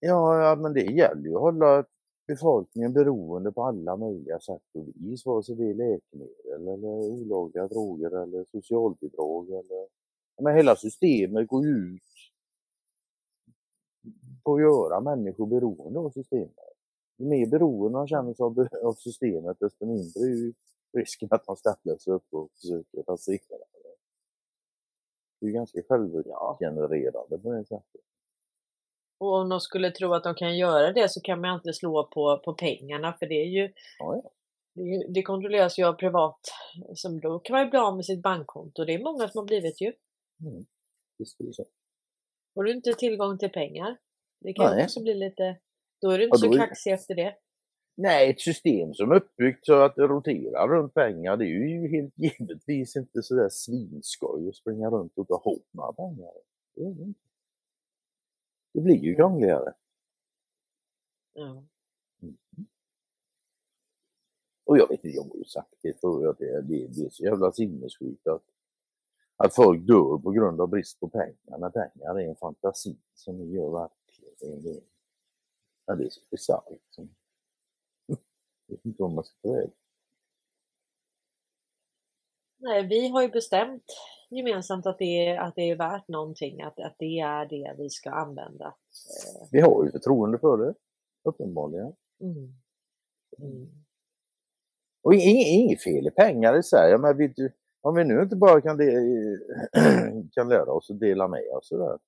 ja, 0.00 0.42
ja, 0.42 0.56
men 0.56 0.72
det 0.72 0.80
gäller 0.82 1.22
ju 1.22 1.34
att 1.34 1.40
hålla 1.40 1.84
befolkningen 2.26 2.92
beroende 2.92 3.52
på 3.52 3.62
alla 3.64 3.96
möjliga 3.96 4.40
sätt 4.40 4.62
och 4.74 4.86
vis. 4.94 5.26
Vare 5.26 5.42
sig 5.42 5.54
det 5.56 5.70
är 5.70 5.74
läkemedel 5.74 6.68
eller 6.68 6.86
olagliga 6.88 7.66
droger 7.68 8.22
eller 8.22 8.44
socialbidrag 8.44 9.48
eller... 9.50 9.88
Men 10.42 10.56
hela 10.56 10.76
systemet 10.76 11.48
går 11.48 11.64
ju 11.64 11.70
ut 11.94 12.02
på 14.44 14.54
att 14.54 14.60
göra 14.60 15.00
människor 15.00 15.46
beroende 15.46 15.98
av 15.98 16.10
systemet. 16.10 16.54
Ju 17.18 17.26
mer 17.26 17.46
beroende 17.46 17.98
man 17.98 18.08
känner 18.08 18.34
sig 18.34 18.44
av, 18.44 18.68
av 18.84 18.92
systemet 18.92 19.56
desto 19.60 19.86
mindre 19.86 20.20
är 20.20 20.36
ju 20.36 20.52
risken 20.98 21.28
att 21.30 21.46
man 21.46 21.56
ställer 21.56 21.98
sig 21.98 22.12
upp 22.12 22.26
och 22.30 22.48
försöker 22.60 23.02
rasera 23.02 23.58
det. 23.58 23.66
Det 25.40 25.46
är 25.46 25.48
ju 25.48 25.52
ganska 25.54 25.82
självgenererande 25.88 27.38
på 27.38 27.52
det 27.52 27.64
sättet. 27.64 28.00
Och 29.18 29.32
om 29.34 29.48
de 29.48 29.60
skulle 29.60 29.90
tro 29.90 30.14
att 30.14 30.24
de 30.24 30.34
kan 30.34 30.56
göra 30.58 30.92
det 30.92 31.08
så 31.08 31.20
kan 31.20 31.40
man 31.40 31.54
inte 31.54 31.72
slå 31.72 32.04
på, 32.06 32.40
på 32.44 32.54
pengarna 32.54 33.12
för 33.18 33.26
det 33.26 33.34
är 33.34 33.46
ju 33.48 33.72
Ja, 33.98 34.16
ja. 34.24 34.30
det, 34.74 34.82
ju- 34.82 35.06
det 35.08 35.22
kontrolleras 35.22 35.78
ju 35.78 35.84
av 35.84 35.92
privat. 35.92 36.40
Som 36.94 37.20
då 37.20 37.38
kan 37.38 37.54
man 37.54 37.64
ju 37.64 37.70
bli 37.70 37.78
av 37.78 37.96
med 37.96 38.04
sitt 38.04 38.22
bankkonto. 38.22 38.84
Det 38.84 38.94
är 38.94 39.04
många 39.04 39.28
som 39.28 39.38
har 39.38 39.46
blivit 39.46 39.80
ju. 39.80 39.92
Mm. 40.46 40.64
Visst 41.18 41.40
är 41.40 41.44
det 41.44 41.52
så. 41.52 41.64
Får 42.54 42.62
du 42.64 42.72
inte 42.72 42.92
tillgång 42.92 43.38
till 43.38 43.50
pengar. 43.52 43.96
Det 44.40 44.52
kan 44.52 44.74
Nej. 44.74 44.84
också 44.84 45.02
bli 45.02 45.14
lite, 45.14 45.58
då 46.00 46.10
är 46.10 46.18
du 46.18 46.24
inte 46.24 46.34
Ja, 46.34 46.38
så 46.38 46.46
då 46.46 46.52
är- 46.54 46.58
kaxig 46.58 46.92
efter 46.92 47.14
det. 47.14 47.36
Nej, 47.94 48.30
ett 48.30 48.40
system 48.40 48.94
som 48.94 49.10
är 49.10 49.14
uppbyggt 49.16 49.66
så 49.66 49.74
att 49.82 49.96
det 49.96 50.02
roterar 50.02 50.68
runt 50.68 50.94
pengar, 50.94 51.36
det 51.36 51.44
är 51.44 51.48
ju 51.48 51.88
helt 51.88 52.14
givetvis 52.38 52.96
inte 52.96 53.22
sådär 53.22 53.48
svinskoj 53.50 54.48
att 54.48 54.56
springa 54.56 54.90
runt 54.90 55.18
och 55.18 55.28
ta 55.28 55.42
ihop 55.44 55.66
några 55.70 55.92
pengar. 55.92 56.30
Det, 56.74 57.14
det 58.74 58.80
blir 58.80 58.96
ju 58.96 59.14
krångligare. 59.14 59.74
Ja. 61.32 61.64
Och 64.64 64.78
jag 64.78 64.88
vet 64.88 65.04
inte, 65.04 65.16
jag 65.16 65.22
har 65.22 65.36
ju 65.36 65.44
sagt 65.44 65.74
det 65.82 66.00
förut, 66.00 66.30
att 66.30 66.38
det, 66.38 66.62
det, 66.62 66.88
det 66.88 67.04
är 67.04 67.10
så 67.10 67.24
jävla 67.24 67.52
sinnessjukt 67.52 68.26
att, 68.26 68.42
att 69.36 69.54
folk 69.54 69.86
dör 69.86 70.18
på 70.18 70.30
grund 70.30 70.60
av 70.60 70.68
brist 70.68 71.00
på 71.00 71.08
pengar, 71.08 71.58
när 71.58 71.70
pengar 71.70 72.20
är 72.20 72.28
en 72.28 72.36
fantasi 72.36 72.96
som 73.14 73.54
gör 73.54 73.70
verkligen. 73.70 73.99
Det, 74.40 74.80
ja, 75.86 75.94
det 75.94 76.04
är 76.04 76.10
så 76.10 76.20
bisarrt. 76.30 76.70
Liksom. 76.70 77.14
Jag 78.66 78.76
vet 78.76 78.84
inte 78.84 79.02
vad 79.02 79.12
man 79.12 79.24
ska 79.24 79.36
ta 79.42 79.52
vägen. 79.52 79.72
Nej, 82.62 82.86
vi 82.86 83.08
har 83.08 83.22
ju 83.22 83.28
bestämt 83.28 83.84
gemensamt 84.30 84.86
att 84.86 84.98
det 84.98 85.26
är, 85.26 85.38
att 85.38 85.54
det 85.54 85.70
är 85.70 85.76
värt 85.76 86.08
någonting, 86.08 86.62
att, 86.62 86.80
att 86.80 86.96
det 86.98 87.20
är 87.20 87.46
det 87.46 87.74
vi 87.78 87.90
ska 87.90 88.10
använda. 88.10 88.66
Eh, 88.66 89.48
Vi 89.52 89.60
har 89.60 89.84
ju 89.84 89.90
förtroende 89.90 90.38
för 90.38 90.56
det, 90.56 90.74
uppenbarligen. 91.24 91.92
Mm. 92.20 92.54
Mm. 93.38 93.68
Och 95.02 95.14
inget, 95.14 95.46
inget 95.46 95.82
fel 95.82 96.06
i 96.06 96.10
pengar 96.10 96.58
i 96.58 96.62
sig, 96.62 96.98
men 96.98 97.16
vi, 97.16 97.34
om 97.80 97.94
vi 97.94 98.04
nu 98.04 98.22
inte 98.22 98.36
bara 98.36 98.60
kan, 98.60 98.76
de, 98.76 98.84
kan 100.32 100.48
lära 100.48 100.72
oss 100.72 100.90
att 100.90 101.00
dela 101.00 101.28
med 101.28 101.50
oss 101.52 101.68
sådär, 101.68 101.98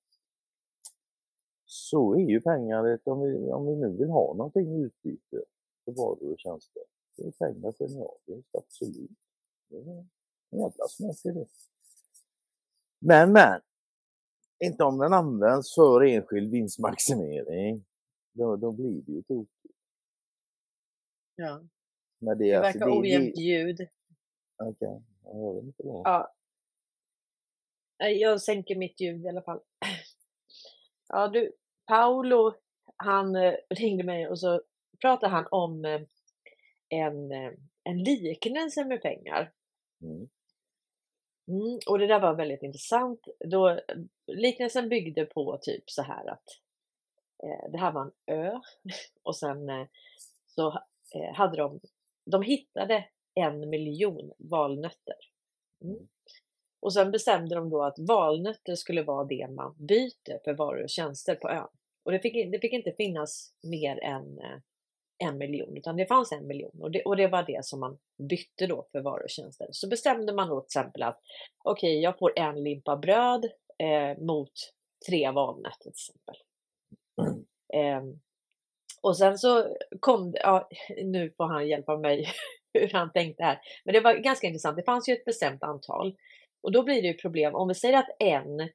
så 1.73 2.15
är 2.15 2.29
ju 2.29 2.41
pengar 2.41 2.99
om 3.03 3.21
vi, 3.21 3.51
om 3.51 3.67
vi 3.67 3.75
nu 3.75 3.97
vill 3.97 4.09
ha 4.09 4.33
någonting 4.33 4.75
i 4.75 4.81
utbyte 4.81 5.43
för 5.85 5.91
varor 5.91 6.33
och 6.33 6.39
tjänster, 6.39 6.83
så 7.15 7.27
är 7.27 7.31
pengar 7.31 7.71
genialiskt, 7.71 8.55
absolut. 8.55 9.11
Det 9.69 9.75
är 9.75 10.05
en 10.49 10.59
jävla 10.59 10.87
smak 10.87 11.25
i 11.25 11.29
det. 11.29 11.45
Men, 12.99 13.31
men, 13.31 13.61
inte 14.59 14.83
om 14.83 14.97
den 14.97 15.13
används 15.13 15.75
för 15.75 16.03
enskild 16.03 16.51
vinstmaximering. 16.51 17.85
Då, 18.33 18.55
då 18.55 18.71
blir 18.71 19.01
det 19.01 19.11
ju 19.11 19.21
tokigt. 19.21 19.75
Ja. 21.35 21.63
Men 22.19 22.37
Det 22.37 22.53
alltså, 22.53 22.79
verkar 22.79 22.99
ojämnt 22.99 23.37
ljud. 23.37 23.87
Okej, 24.57 25.01
ja, 25.23 25.39
jag 25.39 25.53
vet 25.53 25.63
inte 25.63 25.83
vad. 25.83 26.01
Ja. 26.05 26.33
Jag 27.97 28.41
sänker 28.41 28.75
mitt 28.75 29.01
ljud 29.01 29.25
i 29.25 29.27
alla 29.27 29.41
fall. 29.41 29.61
Ja 31.07 31.27
du, 31.27 31.51
Paolo, 31.85 32.53
han 32.95 33.35
eh, 33.35 33.55
ringde 33.69 34.03
mig 34.03 34.27
och 34.27 34.39
så 34.39 34.61
pratade 35.01 35.31
han 35.31 35.47
om 35.51 35.85
eh, 35.85 36.01
en, 36.89 37.31
eh, 37.31 37.51
en 37.83 38.03
liknelse 38.03 38.85
med 38.85 39.01
pengar. 39.01 39.51
Mm. 40.01 40.29
Mm, 41.47 41.79
och 41.87 41.99
det 41.99 42.07
där 42.07 42.19
var 42.19 42.35
väldigt 42.35 42.63
intressant. 42.63 43.19
Då, 43.39 43.79
liknelsen 44.27 44.89
byggde 44.89 45.25
på 45.25 45.59
typ 45.61 45.89
så 45.89 46.01
här 46.01 46.29
att 46.29 46.47
eh, 47.43 47.71
det 47.71 47.77
här 47.77 47.91
var 47.91 48.01
en 48.01 48.35
ö 48.35 48.59
och 49.23 49.35
sen 49.35 49.69
eh, 49.69 49.87
så 50.45 50.67
eh, 51.15 51.35
hade 51.35 51.57
de, 51.57 51.79
de 52.25 52.41
hittade 52.41 53.05
en 53.33 53.69
miljon 53.69 54.31
valnötter. 54.37 55.15
Mm. 55.83 56.07
Och 56.83 56.93
sen 56.93 57.11
bestämde 57.11 57.55
de 57.55 57.69
då 57.69 57.83
att 57.83 57.99
valnötter 57.99 58.75
skulle 58.75 59.03
vara 59.03 59.25
det 59.25 59.47
man 59.47 59.75
byter 59.77 60.43
för 60.43 60.53
varor 60.53 60.83
och 60.83 60.89
tjänster 60.89 61.35
på 61.35 61.49
ön. 61.49 61.67
Och 62.05 62.11
det 62.11 62.19
fick, 62.19 62.51
det 62.51 62.59
fick 62.59 62.73
inte 62.73 62.91
finnas 62.91 63.53
mer 63.63 64.03
än 64.03 64.39
eh, 64.39 64.57
en 65.17 65.37
miljon, 65.37 65.77
utan 65.77 65.95
det 65.95 66.05
fanns 66.05 66.31
en 66.31 66.47
miljon 66.47 66.81
och 66.81 66.91
det, 66.91 67.03
och 67.03 67.17
det 67.17 67.27
var 67.27 67.43
det 67.43 67.65
som 67.65 67.79
man 67.79 67.97
bytte 68.29 68.67
då 68.67 68.87
för 68.91 69.01
varor 69.01 69.23
och 69.23 69.29
tjänster. 69.29 69.67
Så 69.71 69.89
bestämde 69.89 70.33
man 70.33 70.49
då 70.49 70.61
till 70.61 70.65
exempel 70.65 71.03
att 71.03 71.19
okej, 71.63 71.99
jag 71.99 72.17
får 72.17 72.39
en 72.39 72.63
limpa 72.63 72.97
bröd 72.97 73.45
eh, 73.77 74.23
mot 74.23 74.53
tre 75.09 75.31
valnötter 75.31 75.79
till 75.79 75.91
exempel. 75.91 76.35
Ehm, 77.73 78.19
och 79.01 79.17
sen 79.17 79.37
så 79.37 79.75
kom 79.99 80.31
det, 80.31 80.39
ja, 80.39 80.69
nu 81.03 81.33
får 81.37 81.45
han 81.45 81.67
hjälpa 81.67 81.97
mig 81.97 82.27
hur 82.73 82.89
han 82.93 83.11
tänkte 83.11 83.43
här. 83.43 83.61
Men 83.85 83.93
det 83.93 83.99
var 83.99 84.13
ganska 84.13 84.47
intressant. 84.47 84.77
Det 84.77 84.83
fanns 84.83 85.09
ju 85.09 85.13
ett 85.13 85.25
bestämt 85.25 85.63
antal 85.63 86.15
och 86.63 86.71
då 86.71 86.83
blir 86.83 87.01
det 87.01 87.07
ju 87.07 87.13
problem 87.13 87.55
om 87.55 87.67
vi 87.67 87.75
säger 87.75 87.97
att 87.97 88.15
en 88.19 88.69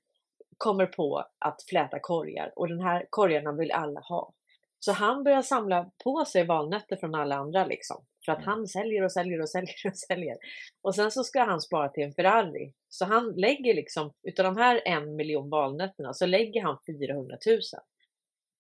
kommer 0.57 0.87
på 0.87 1.25
att 1.39 1.63
fläta 1.69 1.99
korgar 1.99 2.53
och 2.57 2.69
den 2.69 2.81
här 2.81 3.07
korgarna 3.11 3.53
vill 3.53 3.73
alla 3.73 4.01
ha. 4.01 4.33
Så 4.81 4.93
han 4.93 5.25
börjar 5.25 5.43
samla 5.43 5.91
på 6.05 6.25
sig 6.25 6.47
valnötter 6.47 6.97
från 6.97 7.15
alla 7.15 7.37
andra 7.37 7.67
liksom. 7.67 8.05
För 8.25 8.33
att 8.33 8.45
han 8.45 8.67
säljer 8.67 9.03
och 9.05 9.13
säljer 9.13 9.41
och 9.41 9.51
säljer 9.51 9.87
och 9.87 9.99
säljer. 9.99 10.37
Och 10.83 10.95
sen 10.95 11.11
så 11.11 11.25
ska 11.25 11.43
han 11.43 11.61
spara 11.61 11.89
till 11.89 12.05
en 12.05 12.13
Ferrari. 12.13 12.73
Så 12.89 13.05
han 13.05 13.33
lägger 13.37 13.75
liksom, 13.75 14.13
utav 14.23 14.45
de 14.45 14.57
här 14.57 14.83
en 14.85 15.17
miljon 15.17 15.51
valnötterna 15.51 16.15
så 16.15 16.27
lägger 16.27 16.63
han 16.63 16.79
400 16.87 17.37
000 17.47 17.59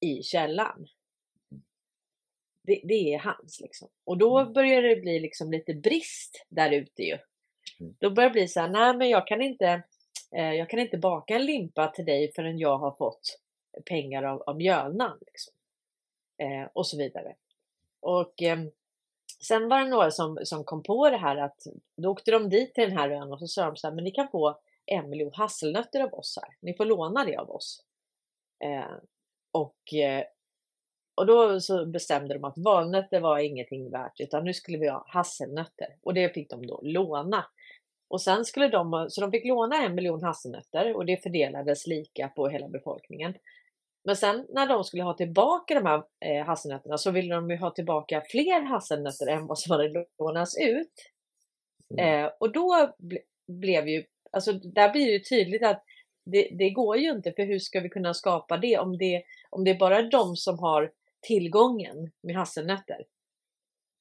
i 0.00 0.22
källan. 0.22 0.86
Det, 2.62 2.80
det 2.84 3.14
är 3.14 3.18
hans 3.18 3.60
liksom. 3.60 3.88
Och 4.04 4.18
då 4.18 4.52
börjar 4.52 4.82
det 4.82 4.96
bli 4.96 5.20
liksom 5.20 5.50
lite 5.50 5.74
brist 5.74 6.46
där 6.48 6.70
ute 6.70 7.02
ju. 7.02 7.18
Mm. 7.80 7.94
Då 7.98 8.10
börjar 8.10 8.30
det 8.30 8.32
bli 8.32 8.48
så 8.48 8.60
här, 8.60 8.68
nej 8.68 8.96
men 8.96 9.08
jag 9.08 9.26
kan 9.26 9.42
inte, 9.42 9.82
eh, 10.36 10.52
jag 10.54 10.70
kan 10.70 10.78
inte 10.78 10.98
baka 10.98 11.34
en 11.34 11.46
limpa 11.46 11.88
till 11.88 12.04
dig 12.04 12.32
förrän 12.32 12.58
jag 12.58 12.78
har 12.78 12.90
fått 12.90 13.38
pengar 13.84 14.22
av, 14.22 14.42
av 14.42 14.56
mjölnan. 14.56 15.18
Liksom. 15.26 15.54
Eh, 16.38 16.68
och 16.72 16.86
så 16.86 16.96
vidare. 16.96 17.34
Och 18.00 18.42
eh, 18.42 18.58
sen 19.40 19.68
var 19.68 19.80
det 19.80 19.90
några 19.90 20.10
som, 20.10 20.38
som 20.42 20.64
kom 20.64 20.82
på 20.82 21.10
det 21.10 21.16
här 21.16 21.36
att 21.36 21.62
då 21.96 22.10
åkte 22.10 22.30
de 22.30 22.50
dit 22.50 22.74
till 22.74 22.88
den 22.88 22.98
här 22.98 23.10
ön 23.10 23.32
och 23.32 23.38
så 23.38 23.46
sa 23.46 23.66
de 23.66 23.76
så 23.76 23.86
här, 23.86 23.94
men 23.94 24.04
ni 24.04 24.10
kan 24.10 24.28
få 24.28 24.60
Emelie 24.86 25.26
och 25.26 25.36
hasselnötter 25.36 26.00
av 26.00 26.14
oss 26.14 26.38
här. 26.42 26.56
Ni 26.60 26.74
får 26.74 26.84
låna 26.84 27.24
det 27.24 27.36
av 27.36 27.50
oss. 27.50 27.84
Eh, 28.64 28.96
och, 29.52 29.94
eh, 29.94 30.24
och 31.14 31.26
då 31.26 31.60
så 31.60 31.86
bestämde 31.86 32.34
de 32.34 32.44
att 32.44 32.58
valnötter 32.58 33.20
var 33.20 33.38
ingenting 33.38 33.90
värt 33.90 34.20
utan 34.20 34.44
nu 34.44 34.54
skulle 34.54 34.78
vi 34.78 34.88
ha 34.88 35.04
hasselnötter 35.08 35.96
och 36.02 36.14
det 36.14 36.34
fick 36.34 36.50
de 36.50 36.66
då 36.66 36.80
låna. 36.82 37.44
Och 38.08 38.22
sen 38.22 38.44
skulle 38.44 38.68
de, 38.68 39.06
så 39.10 39.20
de 39.20 39.30
fick 39.30 39.44
låna 39.44 39.76
en 39.76 39.94
miljon 39.94 40.22
hasselnötter 40.22 40.96
och 40.96 41.06
det 41.06 41.22
fördelades 41.22 41.86
lika 41.86 42.28
på 42.28 42.48
hela 42.48 42.68
befolkningen. 42.68 43.34
Men 44.04 44.16
sen 44.16 44.46
när 44.48 44.66
de 44.66 44.84
skulle 44.84 45.02
ha 45.02 45.14
tillbaka 45.14 45.74
de 45.74 45.86
här 45.86 46.02
eh, 46.24 46.46
hasselnötterna 46.46 46.98
så 46.98 47.10
ville 47.10 47.34
de 47.34 47.50
ju 47.50 47.56
ha 47.56 47.70
tillbaka 47.70 48.22
fler 48.30 48.60
hasselnötter 48.60 49.26
än 49.26 49.46
vad 49.46 49.58
som 49.58 49.72
hade 49.72 50.06
lånats 50.18 50.58
ut. 50.58 50.92
Mm. 51.90 52.24
Eh, 52.24 52.30
och 52.40 52.52
då 52.52 52.94
ble, 52.98 53.18
blev 53.48 53.88
ju, 53.88 54.04
alltså 54.32 54.52
där 54.52 54.92
blir 54.92 55.06
det 55.06 55.12
ju 55.12 55.18
tydligt 55.18 55.62
att 55.62 55.84
det, 56.24 56.48
det 56.58 56.70
går 56.70 56.96
ju 56.96 57.10
inte 57.10 57.32
för 57.32 57.42
hur 57.42 57.58
ska 57.58 57.80
vi 57.80 57.88
kunna 57.88 58.14
skapa 58.14 58.56
det 58.56 58.78
om 58.78 58.98
det, 58.98 59.22
om 59.50 59.64
det 59.64 59.70
är 59.70 59.78
bara 59.78 60.02
de 60.02 60.36
som 60.36 60.58
har 60.58 60.92
tillgången 61.20 62.10
med 62.22 62.36
hasselnötter. 62.36 63.04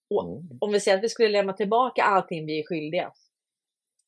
Och 0.10 0.24
Mm. 0.24 0.58
om 0.62 0.72
vi 0.72 0.80
säger 0.80 0.98
att 0.98 1.04
vi 1.04 1.10
skulle 1.10 1.30
lämna 1.30 1.54
tillbaka 1.54 2.04
allting 2.04 2.46
vi 2.46 2.60
är 2.60 2.64
skyldiga, 2.64 3.12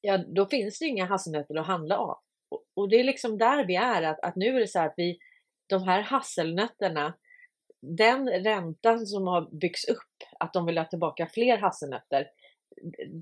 ja 0.01 0.17
då 0.17 0.45
finns 0.45 0.79
det 0.79 0.85
inga 0.85 1.05
hasselnötter 1.05 1.55
att 1.55 1.67
handla 1.67 1.97
av. 1.97 2.17
Och, 2.49 2.63
och 2.73 2.89
det 2.89 2.99
är 2.99 3.03
liksom 3.03 3.37
där 3.37 3.65
vi 3.65 3.75
är, 3.75 4.03
att, 4.03 4.19
att 4.19 4.35
nu 4.35 4.55
är 4.55 4.59
det 4.59 4.67
så 4.67 4.79
här 4.79 4.87
att 4.87 4.93
vi, 4.97 5.19
de 5.67 5.83
här 5.83 6.01
hasselnötterna, 6.01 7.13
den 7.81 8.29
räntan 8.29 9.05
som 9.05 9.27
har 9.27 9.59
byggts 9.59 9.87
upp, 9.87 10.23
att 10.39 10.53
de 10.53 10.65
vill 10.65 10.77
ha 10.77 10.85
tillbaka 10.85 11.27
fler 11.33 11.57
hasselnötter, 11.57 12.27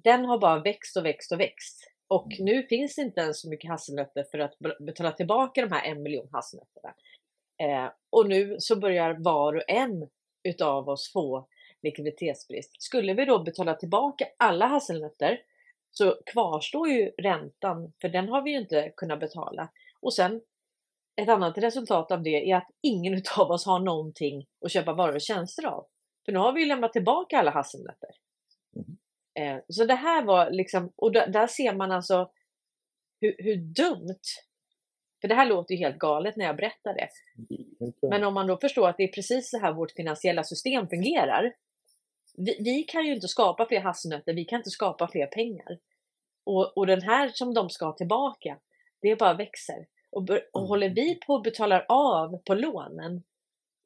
den 0.03 0.25
har 0.25 0.37
bara 0.37 0.59
växt 0.59 0.97
och 0.97 1.05
växt 1.05 1.31
och 1.31 1.39
växt. 1.39 1.91
Och 2.07 2.27
nu 2.39 2.63
finns 2.63 2.95
det 2.95 3.01
inte 3.01 3.21
ens 3.21 3.41
så 3.41 3.49
mycket 3.49 3.69
hasselnötter 3.69 4.23
för 4.31 4.39
att 4.39 4.59
be- 4.59 4.77
betala 4.79 5.11
tillbaka 5.11 5.61
de 5.61 5.71
här 5.71 5.91
en 5.91 6.03
miljon 6.03 6.29
hasselnötterna. 6.31 6.93
Eh, 7.61 7.91
och 8.09 8.27
nu 8.27 8.55
så 8.59 8.75
börjar 8.75 9.13
var 9.19 9.55
och 9.55 9.63
en 9.67 10.09
utav 10.43 10.89
oss 10.89 11.11
få 11.13 11.47
likviditetsbrist. 11.81 12.81
Skulle 12.81 13.13
vi 13.13 13.25
då 13.25 13.39
betala 13.43 13.73
tillbaka 13.73 14.25
alla 14.37 14.65
hasselnötter 14.65 15.39
så 15.97 16.15
kvarstår 16.25 16.87
ju 16.89 17.11
räntan, 17.17 17.93
för 18.01 18.09
den 18.09 18.29
har 18.29 18.41
vi 18.41 18.51
ju 18.51 18.57
inte 18.57 18.93
kunnat 18.97 19.19
betala. 19.19 19.69
Och 20.01 20.13
sen 20.13 20.41
ett 21.21 21.29
annat 21.29 21.57
resultat 21.57 22.11
av 22.11 22.23
det 22.23 22.51
är 22.51 22.55
att 22.55 22.69
ingen 22.81 23.13
utav 23.17 23.51
oss 23.51 23.65
har 23.65 23.79
någonting 23.79 24.45
att 24.65 24.71
köpa 24.71 24.93
varor 24.93 25.15
och 25.15 25.21
tjänster 25.21 25.65
av. 25.65 25.87
För 26.25 26.31
nu 26.31 26.39
har 26.39 26.53
vi 26.53 26.61
ju 26.61 26.67
lämnat 26.67 26.93
tillbaka 26.93 27.39
alla 27.39 27.51
hasselnötter. 27.51 28.09
Mhm. 28.75 28.97
Eh, 29.39 29.59
så 29.69 29.85
det 29.85 29.95
här 29.95 30.23
var 30.25 30.51
liksom, 30.51 30.91
och 30.95 31.11
där, 31.11 31.47
ser 31.47 31.73
man 31.73 31.91
alltså 31.91 32.31
hur, 33.21 33.35
hur 33.37 33.55
dumt, 33.55 34.21
för 35.21 35.27
det 35.27 35.35
här 35.35 35.45
låter 35.45 35.73
ju 35.75 35.79
helt 35.79 35.99
galet 35.99 36.35
när 36.35 36.45
jag 36.45 36.55
berättar 36.55 36.93
det, 36.93 37.09
Inte- 37.79 38.07
men 38.07 38.23
om 38.23 38.33
man 38.33 38.47
då 38.47 38.57
förstår 38.57 38.89
att 38.89 38.97
det 38.97 39.03
är 39.03 39.11
precis 39.11 39.49
så 39.49 39.59
här 39.59 39.73
vårt 39.73 39.91
finansiella 39.91 40.43
system 40.43 40.87
fungerar. 40.87 41.53
Vi, 42.37 42.57
vi 42.59 42.83
kan 42.83 43.05
ju 43.05 43.15
inte 43.15 43.27
skapa 43.27 43.65
fler 43.65 43.79
hasselnötter, 43.81 44.33
vi 44.33 44.45
kan 44.45 44.57
inte 44.59 44.69
skapa 44.69 45.07
fler 45.07 45.27
pengar. 45.27 45.79
Och, 46.43 46.77
och 46.77 46.87
den 46.87 47.01
här 47.01 47.29
som 47.33 47.53
de 47.53 47.69
ska 47.69 47.85
ha 47.85 47.93
tillbaka, 47.93 48.59
det 49.01 49.15
bara 49.15 49.33
växer. 49.33 49.87
Och, 50.09 50.21
och 50.29 50.61
Mm. 50.61 50.69
håller 50.69 50.89
vi 50.89 51.15
på 51.15 51.33
och 51.33 51.41
betalar 51.41 51.85
av 51.89 52.37
på 52.37 52.53
lånen, 52.55 53.23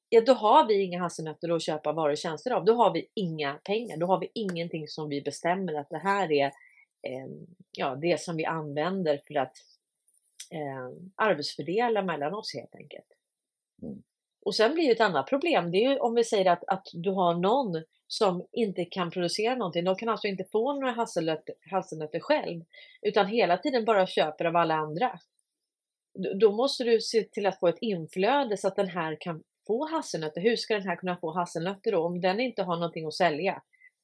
ja 0.09 0.21
då 0.21 0.33
har 0.33 0.67
vi 0.67 0.83
inga 0.83 0.99
hasselnötter 0.99 1.49
att 1.49 1.63
köpa 1.63 1.91
varor 1.91 2.11
och 2.11 2.17
tjänster 2.17 2.51
av. 2.51 2.65
Då 2.65 2.73
har 2.73 2.93
vi 2.93 3.07
inga 3.13 3.53
pengar, 3.53 3.97
då 3.97 4.05
har 4.05 4.19
vi 4.19 4.31
ingenting 4.33 4.87
som 4.87 5.09
vi 5.09 5.21
bestämmer 5.21 5.73
att 5.73 5.89
det 5.89 5.97
här 5.97 6.31
är 6.31 6.45
eh, 7.01 7.27
ja, 7.71 7.95
det 7.95 8.21
som 8.21 8.35
vi 8.37 8.45
använder 8.45 9.21
för 9.27 9.35
att 9.35 9.57
eh, 10.51 10.89
arbetsfördela 11.15 12.01
mellan 12.01 12.33
oss 12.33 12.53
helt 12.55 12.75
enkelt. 12.75 13.07
Mm. 13.81 14.03
Och 14.45 14.55
sen 14.55 14.73
blir 14.73 14.85
det 14.85 14.91
ett 14.91 15.01
annat 15.01 15.27
problem, 15.29 15.71
det 15.71 15.77
är 15.85 15.89
ju 15.91 15.97
om 15.99 16.15
vi 16.15 16.23
säger 16.23 16.51
att, 16.51 16.63
att 16.67 16.87
du 16.93 17.09
har 17.11 17.33
någon 17.33 17.83
som 18.07 18.45
inte 18.51 18.85
kan 18.85 19.11
producera 19.11 19.55
någonting. 19.55 19.83
De 19.83 19.95
kan 19.95 20.09
alltså 20.09 20.27
inte 20.27 20.43
få 20.51 20.73
några 20.73 20.91
hasselnötter, 20.91 21.55
hasselnötter 21.71 22.19
själv, 22.19 22.63
utan 23.01 23.27
hela 23.27 23.57
tiden 23.57 23.85
bara 23.85 24.07
köper 24.07 24.45
av 24.45 24.55
alla 24.55 24.75
andra. 24.75 25.19
Då- 26.13 26.33
Då 26.33 26.51
måste 26.51 26.83
du 26.83 27.01
se 27.01 27.23
till 27.23 27.45
att 27.45 27.59
få 27.59 27.67
ett 27.67 27.77
inflöde 27.81 28.57
så 28.57 28.67
att 28.67 28.75
den 28.75 28.87
här 28.87 29.17
kan 29.19 29.43
få 29.67 29.87
hasselnötter. 29.89 30.41
Hur 30.41 30.55
ska 30.55 30.73
den 30.73 30.87
här 30.87 30.95
kunna 30.95 31.17
få 31.17 31.31
hasselnötter 31.31 31.91
då 31.91 32.05
om 32.05 32.21
den 32.21 32.39
inte 32.39 32.63
har 32.63 32.75
någonting 32.75 33.05
att 33.05 33.13
sälja? 33.13 33.61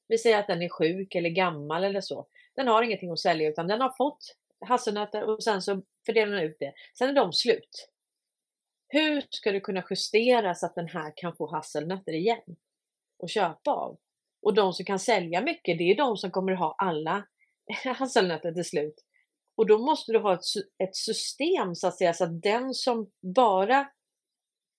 Vi 0.08 0.18
säger 0.18 0.38
att 0.38 0.46
den 0.46 0.62
är 0.62 0.68
sjuk 0.68 1.14
eller 1.14 1.30
gammal 1.30 1.84
eller 1.84 2.00
så. 2.00 2.26
Den 2.56 2.68
har 2.68 2.82
ingenting 2.82 3.10
att 3.10 3.18
sälja 3.18 3.48
utan 3.48 3.66
den 3.66 3.80
har 3.80 3.94
fått 3.96 4.18
hasselnötter 4.60 5.22
och 5.22 5.42
sen 5.42 5.62
så 5.62 5.82
fördelar 6.06 6.32
den 6.36 6.44
ut 6.44 6.56
det. 6.60 6.72
Sen 6.98 7.08
är 7.08 7.12
de 7.14 7.32
slut. 7.32 7.88
Hur 8.88 9.26
ska 9.30 9.52
du 9.52 9.60
kunna 9.60 9.84
justera 9.90 10.54
så 10.54 10.66
att 10.66 10.74
den 10.74 10.88
här 10.88 11.12
kan 11.16 11.36
få 11.36 11.50
hasselnötter 11.50 12.12
igen 12.12 12.56
och 13.18 13.28
köpa 13.28 13.70
av? 13.70 13.98
Och 14.42 14.54
de 14.54 14.72
som 14.72 14.84
kan 14.84 14.98
sälja 14.98 15.40
mycket, 15.40 15.78
det 15.78 15.84
är 15.84 15.96
de 15.96 16.16
som 16.16 16.30
kommer 16.30 16.52
ha 16.52 16.74
alla 16.78 17.26
hasselnötter 17.84 18.52
till 18.52 18.64
slut. 18.64 19.04
Och 19.56 19.66
då 19.66 19.78
måste 19.78 20.12
du 20.12 20.18
ha 20.18 20.34
ett, 20.34 20.44
ett 20.78 20.96
system 20.96 21.74
så 21.74 21.86
att 21.88 21.98
säga 21.98 22.14
så 22.14 22.24
att 22.24 22.42
den 22.42 22.74
som 22.74 23.10
bara 23.20 23.88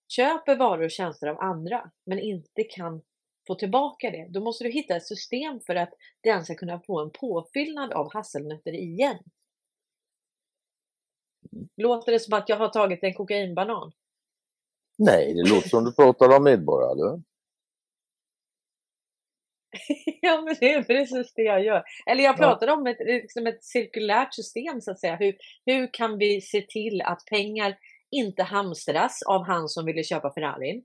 köper 0.08 0.56
varor 0.56 0.84
och 0.84 0.92
tjänster 0.92 1.28
av 1.28 1.40
andra 1.40 1.92
men 2.06 2.20
inte 2.20 2.64
kan 2.64 3.02
få 3.48 3.56
tillbaka 3.56 4.12
det. 4.12 4.28
Då 4.30 4.42
måste 4.42 4.64
du 4.64 4.72
hitta 4.72 4.96
ett 4.96 5.08
system 5.08 5.60
för 5.60 5.76
att 5.76 5.94
den 6.24 6.46
ska 6.46 6.56
kunna 6.56 6.82
få 6.82 7.00
en 7.00 7.12
påfyllnad 7.12 7.94
av 7.94 8.14
hasselnötter 8.14 8.74
igen. 8.74 9.20
Låter 11.78 12.12
det 12.12 12.20
som 12.20 12.34
att 12.34 12.50
jag 12.50 12.58
har 12.58 12.70
tagit 12.70 13.04
en 13.04 13.14
kokainbanan? 13.14 13.92
Nej, 15.00 15.34
det 15.34 15.50
låter 15.50 15.70
som 15.70 15.86
du 15.86 15.94
pratar 15.94 16.38
om 16.38 16.44
medborgarlön. 16.44 17.24
ja, 20.22 20.42
men 20.42 20.56
det 20.60 20.74
är 20.74 20.84
precis 20.84 21.34
det 21.36 21.42
jag 21.42 21.64
gör. 21.66 21.84
Eller 22.06 22.24
jag 22.24 22.34
Ja. 22.34 22.38
pratar 22.38 22.68
om 22.68 22.88
ett, 22.88 22.98
liksom 23.00 23.48
ett 23.48 23.64
cirkulärt 23.64 24.34
system 24.34 24.82
så 24.82 24.92
att 24.92 25.00
säga. 25.00 25.16
Hur, 25.16 25.36
hur 25.66 25.94
kan 25.94 26.18
vi 26.18 26.42
se 26.42 26.62
till 26.62 27.02
att 27.02 27.26
pengar 27.30 27.78
inte 28.12 28.44
hamstras 28.44 29.22
av 29.28 29.46
han 29.46 29.68
som 29.70 29.86
ville 29.86 30.04
köpa 30.04 30.34
Ferrarin? 30.34 30.84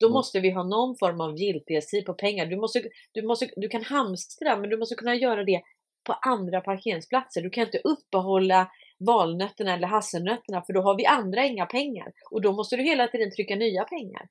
Då 0.00 0.06
Mm. 0.06 0.12
måste 0.12 0.40
vi 0.40 0.50
ha 0.50 0.62
någon 0.62 0.96
form 0.98 1.20
av 1.20 1.36
giltighetstid 1.36 2.04
på 2.06 2.14
pengar. 2.14 2.46
Du, 2.46 2.56
måste, 2.56 2.82
du, 3.12 3.22
måste, 3.22 3.48
du 3.56 3.68
kan 3.68 3.82
hamstra, 3.84 4.56
men 4.56 4.70
du 4.70 4.76
måste 4.76 4.94
kunna 4.94 5.14
göra 5.14 5.44
det 5.44 5.62
på 6.06 6.12
andra 6.12 6.60
parkeringsplatser. 6.60 7.42
Du 7.42 7.50
kan 7.50 7.64
inte 7.64 7.78
uppehålla 7.84 8.70
valnötterna 8.98 9.74
eller 9.74 9.88
hasselnötterna 9.88 10.62
för 10.62 10.72
då 10.72 10.80
har 10.80 10.96
vi 10.96 11.06
andra 11.06 11.44
inga 11.44 11.66
pengar. 11.66 12.12
Och 12.30 12.40
då 12.42 12.52
måste 12.52 12.76
du 12.76 12.82
hela 12.82 13.08
tiden 13.08 13.30
trycka 13.30 13.56
nya 13.56 13.84
pengar. 13.84 14.28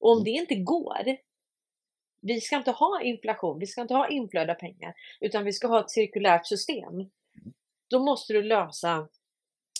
Och 0.00 0.10
om 0.12 0.16
Mm. 0.18 0.24
det 0.24 0.30
inte 0.30 0.54
går, 0.54 1.16
vi 2.20 2.40
ska 2.40 2.56
inte 2.56 2.70
ha 2.70 3.02
inflation, 3.02 3.58
vi 3.58 3.66
ska 3.66 3.80
inte 3.80 3.94
ha 3.94 4.08
inflöda 4.08 4.54
pengar, 4.54 4.94
utan 5.20 5.44
vi 5.44 5.52
ska 5.52 5.66
ha 5.68 5.80
ett 5.80 5.90
cirkulärt 5.90 6.46
system. 6.46 7.10
Då 7.90 7.98
måste 8.04 8.32
du 8.32 8.42
lösa 8.42 9.08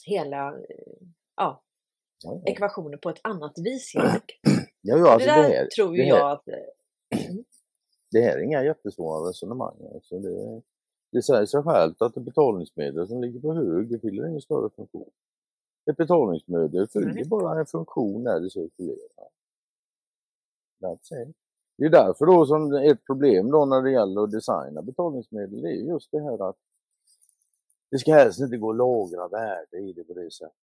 hela 0.06 0.48
eh, 0.48 1.06
ja, 1.37 1.62
ekvationen 2.46 2.98
på 2.98 3.11
ett 3.11 3.20
annat 3.22 3.52
vis 3.58 3.94
helt. 3.94 4.24
Ja, 4.85 4.96
ja, 4.96 5.11
alltså 5.12 5.28
det 5.28 5.35
det, 5.35 5.42
där 5.42 5.54
här, 5.56 5.66
tror 5.66 5.96
ju 5.96 6.02
det 6.04 6.11
här- 6.12 6.18
jag 6.18 6.30
att... 6.32 6.48
eh, 6.48 6.54
det 8.11 8.20
här 8.20 8.38
är 8.38 8.42
inga 8.42 8.64
jättesvåra 8.64 9.28
resonemang. 9.30 9.76
Alltså 9.94 10.18
det, 10.18 10.62
det 11.12 11.22
säger 11.22 11.46
sig 11.46 11.62
självt 11.62 12.03
att 12.03 12.16
ett 12.16 12.22
betalningsmedel 12.22 13.09
som 13.09 13.20
ligger 13.20 13.40
på 13.40 13.55
hög, 13.55 13.90
det 13.90 13.98
fyller 13.98 14.29
ingen 14.29 14.40
större 14.40 14.70
funktion. 14.70 15.11
Ett 15.90 15.96
betalningsmedel 15.96 16.88
fyller 16.88 17.14
Nej. 17.14 17.25
bara 17.25 17.61
en 17.61 17.66
funktion 17.66 18.22
när 18.22 18.40
det 18.40 18.51
cirkulerar. 18.51 19.29
That's 20.81 21.22
it. 21.22 21.37
Det 21.77 21.85
är 21.85 21.90
därför 21.90 22.27
då 22.27 22.46
som 22.46 22.75
ett 22.75 23.07
problem 23.07 23.51
då 23.51 23.64
när 23.64 23.83
det 23.83 23.90
gäller 23.90 24.25
att 24.25 24.31
designa 24.31 24.83
betalningsmedel, 24.83 25.62
det 25.62 25.68
är 25.68 25.75
just 25.75 26.11
det 26.11 26.20
här 26.20 26.48
att 26.48 26.57
det 27.90 27.98
ska 27.98 28.14
helst 28.14 28.40
inte 28.40 28.57
gå 28.57 28.70
att 28.70 28.77
lagra 28.77 29.29
värde 29.29 29.79
i 29.79 29.92
det 29.92 30.05
på 30.05 30.14
det 30.14 30.31
sättet. 30.31 30.57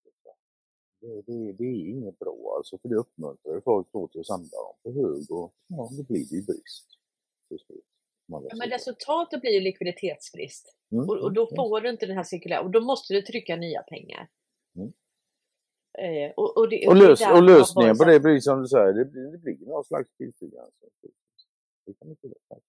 Det, 1.01 1.21
det, 1.21 1.51
det 1.51 1.63
är 1.63 1.89
inget 1.89 2.19
bra 2.19 2.53
alltså, 2.57 2.77
för 2.77 2.89
det 2.89 2.95
uppmuntrar 2.95 3.59
folk 3.59 3.88
då 3.91 4.07
till 4.07 4.19
att 4.19 4.27
samla 4.27 4.57
dem 4.57 4.75
på 4.83 4.91
hög 4.91 5.31
och 5.31 5.53
ja, 5.67 5.89
då 5.97 6.03
blir 6.03 6.29
det 6.29 6.35
ju 6.35 6.41
brist. 6.41 6.88
Ja, 8.29 8.55
men 8.57 8.69
resultatet 8.69 9.41
blir 9.41 9.51
ju 9.51 9.59
likviditetsbrist. 9.59 10.75
Mm, 10.91 11.09
Och, 11.09 11.17
och 11.17 11.33
då 11.33 11.41
mm, 11.41 11.55
får 11.55 11.81
du 11.81 11.89
inte 11.89 12.05
den 12.05 12.17
här 12.17 12.23
cirkulära, 12.23 12.61
och 12.61 12.71
då 12.71 12.81
måste 12.81 13.13
du 13.13 13.21
trycka 13.21 13.55
nya 13.55 13.81
pengar. 13.81 14.29
Mm. 14.75 14.93
Eh, 15.99 16.31
och, 16.35 16.57
och, 16.57 16.69
det, 16.69 16.87
Och, 16.87 16.95
lös, 16.95 17.21
och 17.21 17.43
lösningen 17.43 17.97
på 17.97 18.05
det 18.05 18.19
blir 18.19 18.39
som 18.39 18.61
du 18.61 18.67
säger, 18.67 18.93
det 18.93 19.05
blir, 19.05 19.31
det 19.31 19.37
blir 19.37 19.57
någon 19.67 19.83
slags 19.83 20.09
tidsbegränsning. 20.17 20.89
Det 21.85 21.93
kan 21.93 22.09
inte 22.09 22.27
vara. 22.27 22.59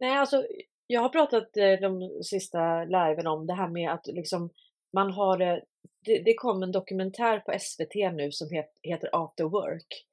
Nej, 0.00 0.18
alltså 0.18 0.46
jag 0.86 1.00
har 1.00 1.08
pratat 1.08 1.56
eh, 1.56 1.80
de 1.80 2.22
sista 2.24 2.84
liven 2.84 3.26
om 3.26 3.46
det 3.46 3.54
här 3.54 3.68
med 3.68 3.92
att 3.92 4.06
liksom 4.06 4.50
man 4.92 5.10
har, 5.10 5.40
eh, 5.40 5.58
det, 6.04 6.22
det 6.24 6.34
kom 6.34 6.62
en 6.62 6.72
dokumentär 6.72 7.40
på 7.40 7.58
SVT 7.58 7.94
nu 7.94 8.32
som 8.32 8.48
het, 8.50 8.78
heter 8.82 9.10
After 9.12 9.44
Work. 9.44 10.06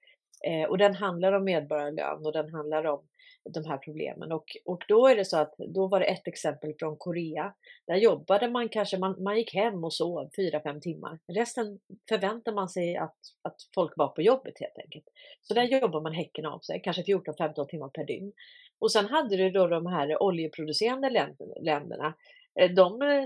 Eh, 0.47 0.69
och 0.69 0.77
den 0.77 0.95
handlar 0.95 1.33
om 1.33 1.43
medborgarlön 1.43 2.25
och 2.25 2.33
den 2.33 2.53
handlar 2.53 2.85
om 2.85 3.03
de 3.53 3.65
här 3.65 3.77
problemen. 3.77 4.31
Och, 4.31 4.45
och 4.65 4.83
då 4.87 5.07
är 5.07 5.15
det 5.15 5.25
så 5.25 5.37
att 5.37 5.53
då 5.57 5.87
var 5.87 5.99
det 5.99 6.05
ett 6.05 6.27
exempel 6.27 6.73
från 6.79 6.97
Korea. 6.97 7.53
Där 7.87 7.95
jobbade 7.95 8.49
man 8.49 8.69
kanske, 8.69 8.97
man, 8.97 9.23
man 9.23 9.37
gick 9.37 9.53
hem 9.53 9.83
och 9.83 9.93
sov 9.93 10.29
4-5 10.37 10.79
timmar. 10.79 11.19
Resten 11.33 11.79
förväntar 12.09 12.51
man 12.51 12.69
sig 12.69 12.97
att, 12.97 13.17
att 13.41 13.55
folk 13.75 13.93
var 13.95 14.07
på 14.07 14.21
jobbet 14.21 14.53
helt 14.59 14.77
enkelt. 14.85 15.05
Så 15.41 15.53
där 15.53 15.63
jobbar 15.63 16.01
man 16.01 16.13
häcken 16.13 16.45
av 16.45 16.59
sig, 16.59 16.81
kanske 16.83 17.01
14-15 17.01 17.65
timmar 17.65 17.89
per 17.89 18.05
dygn. 18.05 18.31
Och 18.79 18.91
sen 18.91 19.05
hade 19.05 19.37
du 19.37 19.49
då 19.49 19.67
de 19.67 19.85
här 19.85 20.23
oljeproducerande 20.23 21.35
länderna. 21.61 22.13
Eh, 22.59 22.71
de, 22.71 23.01
eh, 23.01 23.25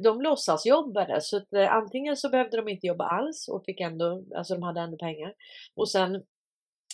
de 0.00 0.22
låtsasjobbade 0.22 1.20
så 1.20 1.36
att 1.36 1.52
eh, 1.52 1.72
antingen 1.72 2.16
så 2.16 2.28
behövde 2.28 2.56
de 2.56 2.68
inte 2.68 2.86
jobba 2.86 3.04
alls 3.04 3.48
och 3.48 3.64
fick 3.64 3.80
ändå, 3.80 4.24
alltså 4.36 4.54
de 4.54 4.62
hade 4.62 4.80
ändå 4.80 4.96
pengar. 4.96 5.34
Och 5.74 5.90
sen 5.90 6.22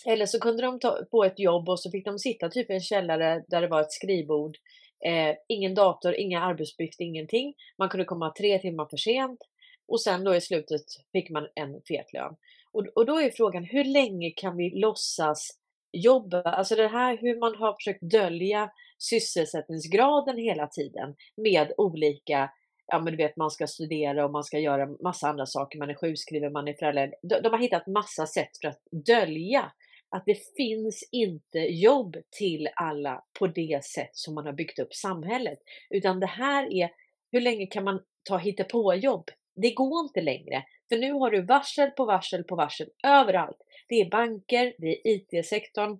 eller 0.07 0.25
så 0.25 0.39
kunde 0.39 0.63
de 0.63 0.79
ta, 0.79 0.99
få 1.11 1.23
ett 1.23 1.39
jobb 1.39 1.69
och 1.69 1.79
så 1.79 1.91
fick 1.91 2.05
de 2.05 2.19
sitta 2.19 2.49
typ 2.49 2.69
i 2.69 2.73
en 2.73 2.79
källare 2.79 3.43
där 3.47 3.61
det 3.61 3.67
var 3.67 3.81
ett 3.81 3.91
skrivbord. 3.91 4.57
Eh, 5.05 5.35
ingen 5.47 5.75
dator, 5.75 6.15
inga 6.15 6.41
arbetsbyft, 6.41 6.99
ingenting. 6.99 7.53
Man 7.77 7.89
kunde 7.89 8.05
komma 8.05 8.33
tre 8.37 8.59
timmar 8.59 8.87
för 8.89 8.97
sent. 8.97 9.39
Och 9.87 10.01
sen 10.01 10.23
då 10.23 10.35
i 10.35 10.41
slutet 10.41 10.81
fick 11.11 11.29
man 11.29 11.47
en 11.55 11.81
fet 11.87 12.13
lön. 12.13 12.35
Och, 12.71 12.87
och 12.95 13.05
då 13.05 13.21
är 13.21 13.29
frågan, 13.29 13.63
hur 13.63 13.83
länge 13.83 14.31
kan 14.35 14.57
vi 14.57 14.79
låtsas 14.79 15.49
jobba? 15.91 16.41
alltså 16.41 16.75
det 16.75 16.87
här 16.87 17.17
hur 17.17 17.39
man 17.39 17.55
har 17.55 17.73
försökt 17.73 18.01
dölja 18.01 18.71
sysselsättningsgraden 18.99 20.37
hela 20.37 20.67
tiden 20.67 21.15
med 21.35 21.73
olika 21.77 22.49
ja 22.87 22.99
men 22.99 23.13
du 23.13 23.17
vet 23.17 23.37
man 23.37 23.51
ska 23.51 23.67
studera 23.67 24.25
och 24.25 24.31
man 24.31 24.43
ska 24.43 24.59
göra 24.59 24.87
massa 25.03 25.27
andra 25.27 25.45
saker, 25.45 25.79
man 25.79 25.89
är 25.89 25.95
sjukskriven, 25.95 26.53
man 26.53 26.67
är 26.67 26.73
förälder. 26.73 27.13
De, 27.21 27.41
de 27.41 27.49
har 27.49 27.59
hittat 27.59 27.87
massa 27.87 28.25
sätt 28.25 28.49
för 28.61 28.67
att 28.67 28.81
dölja 29.05 29.71
att 30.09 30.23
det 30.25 30.55
finns 30.57 31.09
inte 31.11 31.59
jobb 31.59 32.17
till 32.37 32.69
alla 32.75 33.23
på 33.39 33.47
det 33.47 33.85
sätt 33.85 34.09
som 34.11 34.35
man 34.35 34.45
har 34.45 34.53
byggt 34.53 34.79
upp 34.79 34.93
samhället. 34.93 35.59
Utan 35.89 36.19
det 36.19 36.25
här 36.25 36.73
är, 36.73 36.89
hur 37.31 37.41
länge 37.41 37.67
kan 37.67 37.83
man 37.83 38.01
ta 38.23 38.41
på 38.69 38.95
jobb? 38.95 39.31
Det 39.55 39.73
går 39.73 40.05
inte 40.05 40.21
längre. 40.21 40.63
För 40.89 40.97
nu 40.97 41.13
har 41.13 41.31
du 41.31 41.41
varsel 41.41 41.91
på 41.91 42.05
varsel 42.05 42.43
på 42.43 42.55
varsel 42.55 42.87
överallt. 43.03 43.57
Det 43.89 43.95
är 43.95 44.09
banker, 44.09 44.75
det 44.77 44.87
är 44.87 45.07
IT-sektorn, 45.07 45.91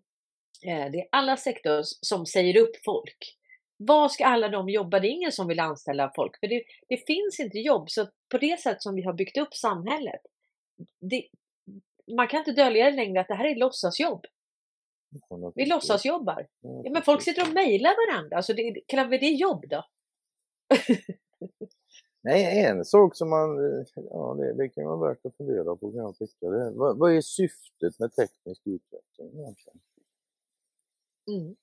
eh, 0.65 0.91
det 0.91 0.99
är 0.99 1.07
alla 1.11 1.37
sektorer 1.37 1.83
som 1.83 2.25
säger 2.25 2.57
upp 2.57 2.75
folk. 2.85 3.37
Var 3.77 4.09
ska 4.09 4.25
alla 4.25 4.49
de 4.49 4.69
jobba? 4.69 4.99
Det 4.99 5.07
är 5.07 5.11
ingen 5.11 5.31
som 5.31 5.47
vill 5.47 5.59
anställa 5.59 6.11
folk, 6.15 6.39
för 6.39 6.47
det, 6.47 6.63
det 6.89 7.07
finns 7.07 7.39
inte 7.39 7.59
jobb. 7.59 7.89
Så 7.89 8.07
på 8.31 8.37
det 8.37 8.59
sätt 8.59 8.81
som 8.81 8.95
vi 8.95 9.01
har 9.01 9.13
byggt 9.13 9.37
upp 9.37 9.53
samhället, 9.53 10.21
det, 11.01 11.27
man 12.07 12.27
kan 12.27 12.39
inte 12.39 12.51
dölja 12.51 12.85
det 12.85 12.95
längre 12.95 13.21
att 13.21 13.27
det 13.27 13.35
här 13.35 13.45
är 13.45 13.55
låtsasjobb. 13.55 14.25
Vi 15.55 15.65
låtsasjobbar. 15.65 16.47
Ja, 16.61 16.91
men 16.91 17.01
folk 17.01 17.21
sitter 17.21 17.47
och 17.47 17.53
mejlar 17.53 18.13
varandra, 18.13 18.37
alltså 18.37 18.53
det, 18.53 18.81
kallar 18.87 19.07
vi 19.07 19.17
det 19.17 19.29
jobb 19.29 19.65
då? 19.69 19.83
Nej, 22.21 22.65
en 22.65 22.85
sak 22.85 23.15
som 23.15 23.29
man, 23.29 23.49
ja 23.95 24.35
det, 24.39 24.53
det 24.53 24.69
kan 24.69 24.85
vara 24.85 25.09
värt 25.09 25.25
att 25.25 25.37
fundera 25.37 25.75
på 25.75 25.91
kan 25.91 26.01
jag 26.01 26.17
tycka. 26.17 26.49
Det, 26.49 26.71
vad, 26.71 26.97
vad 26.97 27.15
är 27.15 27.21
syftet 27.21 27.99
med 27.99 28.13
teknisk 28.13 28.61
utveckling 28.65 29.39
egentligen? 29.39 29.79
Mm. 31.27 31.55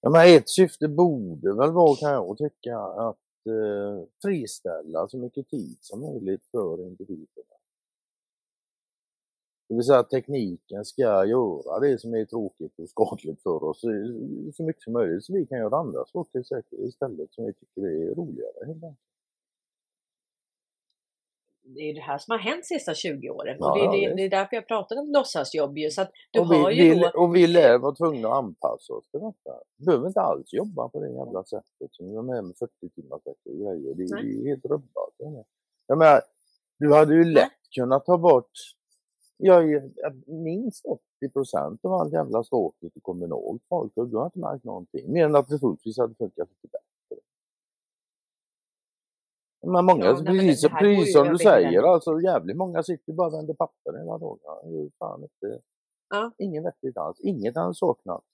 Ja, 0.00 0.10
men 0.10 0.36
ett 0.36 0.48
syfte 0.48 0.88
borde 0.88 1.54
väl 1.54 1.72
vara, 1.72 1.96
kan 1.96 2.10
jag 2.10 2.38
tycka, 2.38 2.78
att 2.78 3.46
eh, 3.46 4.08
friställa 4.22 5.08
så 5.08 5.18
mycket 5.18 5.48
tid 5.48 5.76
som 5.80 6.00
möjligt 6.00 6.44
för 6.50 6.86
individerna. 6.86 7.49
Det 9.70 9.76
vill 9.76 9.84
säga 9.84 9.98
att 9.98 10.10
tekniken 10.10 10.84
ska 10.84 11.26
göra 11.26 11.80
det 11.80 11.98
som 11.98 12.14
är 12.14 12.24
tråkigt 12.24 12.78
och 12.78 12.88
skadligt 12.88 13.42
för 13.42 13.64
oss 13.64 13.80
så 14.52 14.62
mycket 14.62 14.82
som 14.82 14.92
möjligt 14.92 15.24
så 15.24 15.32
vi 15.32 15.46
kan 15.46 15.58
göra 15.58 15.76
andra 15.76 16.04
saker 16.06 16.44
istället 16.88 17.34
som 17.34 17.44
vi 17.44 17.52
tycker 17.52 17.82
är 17.82 18.14
roligare. 18.14 18.66
Helt 18.66 18.96
det 21.62 21.80
är 21.80 21.94
det 21.94 22.00
här 22.00 22.18
som 22.18 22.32
har 22.32 22.38
hänt 22.38 22.64
de 22.68 22.74
sista 22.74 22.94
20 22.94 23.30
åren. 23.30 23.56
Ja, 23.60 23.70
och 23.70 23.78
det, 23.78 24.04
är, 24.04 24.08
det, 24.08 24.16
det 24.16 24.22
är 24.22 24.30
därför 24.30 24.56
jag 24.56 24.68
pratar 24.68 24.96
om 24.96 25.12
låtsasjobb. 25.12 25.78
Så 25.90 26.02
att 26.02 26.10
du 26.30 26.40
och, 26.40 26.46
har 26.46 26.68
vi, 26.68 26.74
ju 26.74 26.94
vi, 26.94 27.00
då... 27.00 27.22
och 27.22 27.36
vi 27.36 27.46
lär 27.46 27.78
vara 27.78 27.94
tvungna 27.94 28.28
att 28.28 28.34
anpassa 28.34 28.92
oss 28.92 29.10
till 29.10 29.20
detta. 29.20 29.52
Vi 29.76 29.84
behöver 29.84 30.06
inte 30.06 30.20
alls 30.20 30.52
jobba 30.52 30.88
på 30.88 31.00
det 31.00 31.12
jävla 31.12 31.44
sättet 31.44 31.90
som 31.90 32.14
de 32.14 32.28
är 32.28 32.42
med 32.42 32.56
40 32.58 32.72
timmars 32.94 33.22
och 33.24 33.36
grejer. 33.44 33.94
Det, 33.94 34.22
det 34.22 34.42
är 34.42 34.48
helt 34.48 34.64
rubbat. 34.64 35.14
Jag 35.86 35.98
menar, 35.98 36.20
du 36.78 36.94
hade 36.94 37.14
ju 37.14 37.24
lätt 37.24 37.62
kunnat 37.74 38.04
ta 38.06 38.18
bort 38.18 38.52
ja, 39.40 39.60
minst 40.26 40.84
80 40.84 41.02
procent 41.32 41.84
av 41.84 41.92
all 41.92 42.12
jävla 42.12 42.44
statligt 42.44 42.96
och 42.96 43.02
kommunalt 43.02 43.62
folk 43.68 43.92
och 43.96 44.08
du 44.08 44.16
har 44.16 44.24
inte 44.24 44.38
märkt 44.38 44.64
någonting. 44.64 45.12
Mer 45.12 45.24
än 45.24 45.36
att 45.36 45.48
det 45.48 45.58
troligtvis 45.58 45.98
hade 45.98 46.14
funkat 46.14 46.48
lite 46.48 46.68
bättre. 46.72 47.22
Men 49.66 49.84
många, 49.84 50.04
ja, 50.04 50.22
precis, 50.26 50.62
nej, 50.62 50.72
precis 50.78 51.12
som 51.12 51.28
du 51.28 51.38
säger, 51.38 51.82
alltså 51.82 52.20
jävligt 52.20 52.56
många 52.56 52.82
sitter 52.82 53.12
bara 53.12 53.26
och 53.26 53.34
vänder 53.34 53.54
papper 53.54 53.98
hela 53.98 54.18
dagen. 54.18 54.90
Fan 54.98 55.22
inte, 55.22 55.60
ja. 56.10 56.32
Inget 56.38 56.64
vettigt 56.64 56.96
alls. 56.96 57.20
Inget 57.20 57.56
han 57.56 57.74
saknat. 57.74 58.24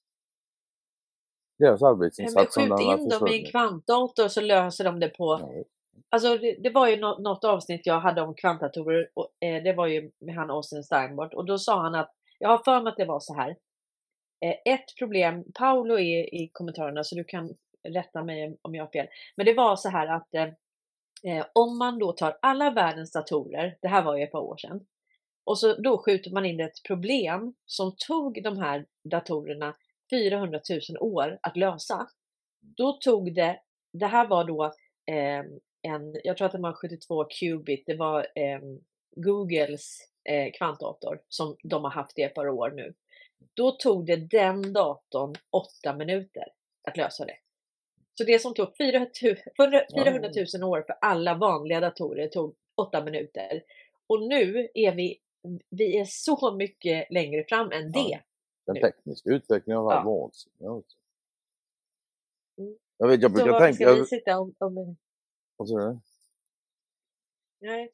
Deras 1.59 1.83
arbetsinsats 1.83 2.55
som 2.55 2.63
Skjut 2.63 2.81
in 2.81 3.09
dem 3.09 3.29
i 3.29 3.41
en 3.41 3.51
kvantdator 3.51 4.29
så 4.29 4.41
löser 4.41 4.85
de 4.85 5.01
det 5.01 5.09
på... 5.09 5.25
Ja. 5.25 5.65
Alltså 6.09 6.39
det, 6.39 6.57
det, 6.63 6.71
var 6.71 6.89
ju 6.89 6.97
något, 6.97 7.19
något, 7.19 7.45
avsnitt 7.45 7.87
jag 7.87 8.01
hade 8.01 8.23
om 8.23 8.35
kvantdatorer. 8.35 9.09
Och, 9.15 9.29
eh, 9.41 9.63
det 9.63 9.73
var 9.73 9.87
ju 9.87 10.11
med 10.19 10.35
han 10.35 10.51
Austin 10.51 10.83
Steinbart 10.83 11.35
och 11.35 11.47
då 11.47 11.59
sa 11.59 11.83
han 11.83 11.95
att, 11.95 12.11
jag 12.39 12.49
har 12.49 12.59
för 12.59 12.83
mig 12.83 12.91
att 12.91 12.97
det 12.97 13.05
var 13.05 13.21
så 13.21 13.35
här. 13.35 13.51
Eh, 14.41 14.75
ett 14.75 14.99
problem, 14.99 15.45
Paolo 15.55 15.99
är 15.99 16.35
i 16.35 16.51
kommentarerna 16.53 17.05
så 17.05 17.15
du 17.15 17.25
kan 17.25 17.55
rätta 17.89 18.25
mig 18.25 18.57
om 18.63 18.75
jag 18.75 18.85
har 18.85 18.91
fel. 18.91 19.07
Men 19.37 19.47
det 19.47 19.55
var 19.55 19.77
så 19.77 19.89
här 19.89 20.07
att 20.07 20.35
eh, 20.35 20.49
Eh, 21.27 21.47
om 21.53 21.79
man 21.79 21.99
då 21.99 22.13
tar 22.13 22.39
alla 22.43 22.71
världens 22.71 23.13
datorer, 23.13 23.77
det 23.83 23.89
här 23.89 24.03
var 24.03 24.17
ju 24.17 24.23
ett 24.23 24.33
par 24.33 24.41
år 24.41 24.57
sedan, 24.57 24.87
och 25.45 25.59
så 25.59 25.75
då 25.75 25.99
skjuter 25.99 26.31
man 26.31 26.47
in 26.47 26.61
ett 26.61 26.83
problem 26.87 27.55
som 27.67 27.97
tog 27.97 28.43
de 28.43 28.59
här 28.59 28.87
datorerna 29.05 29.75
400 30.11 30.61
000 30.71 30.81
år 31.01 31.39
att 31.43 31.57
lösa. 31.57 32.07
Då 32.61 32.93
tog 32.93 33.35
det, 33.35 33.61
det 33.93 34.07
här 34.07 34.27
var 34.27 34.45
då 34.45 34.65
eh, 35.15 35.45
en, 35.87 36.17
jag 36.25 36.37
tror 36.37 36.47
att 36.47 36.53
det 36.53 36.59
var 36.59 36.73
72 36.73 37.25
qubit, 37.25 37.85
det 37.87 37.95
var 37.95 38.21
eh, 38.35 38.61
Googles 39.17 39.99
eh, 40.25 40.53
kvantdator 40.53 41.21
som 41.29 41.57
de 41.63 41.85
har 41.85 41.91
haft 41.91 42.19
i 42.19 42.23
ett 42.23 42.35
par 42.35 42.49
år 42.49 42.71
nu. 42.71 42.95
Då 43.55 43.71
tog 43.71 44.07
det 44.07 44.17
den 44.17 44.73
datorn 44.73 45.35
8 45.51 45.97
minuter 45.97 46.45
att 46.89 46.97
lösa 46.97 47.25
det. 47.25 47.37
Så 48.19 48.25
det 48.25 48.39
som 48.39 48.55
tog 48.55 48.77
400 48.77 49.11
000 50.55 50.71
år 50.71 50.83
för 50.87 50.97
alla 51.01 51.35
vanliga 51.35 51.81
datorer 51.81 52.29
tog 52.29 52.55
8 52.75 53.05
minuter. 53.05 53.63
Och 54.07 54.23
nu 54.23 54.69
är 54.75 54.95
vi, 54.95 55.19
vi 55.71 55.99
är 55.99 56.05
så 56.05 56.55
mycket 56.55 57.11
längre 57.11 57.45
fram 57.45 57.73
än 57.73 57.93
det. 57.93 57.99
Ja. 57.99 58.19
Den 58.67 58.83
tekniska 58.83 59.31
utvecklingen 59.31 59.79
har 59.79 59.85
varit 59.85 60.05
ja. 60.05 60.11
vansinnig. 60.11 60.85
Mm. 62.59 62.77
Jag, 62.97 63.09
vet, 63.09 63.23
jag 63.23 63.33
brukar 63.33 63.61
tänka... 63.61 63.75
Ska 63.75 63.95
vi 63.95 64.07
sitta 64.07 64.39
om... 64.39 64.55
om... 64.59 64.97
Vad 65.57 65.69
sa 65.69 65.75
du? 65.75 65.99
Nej. 67.61 67.93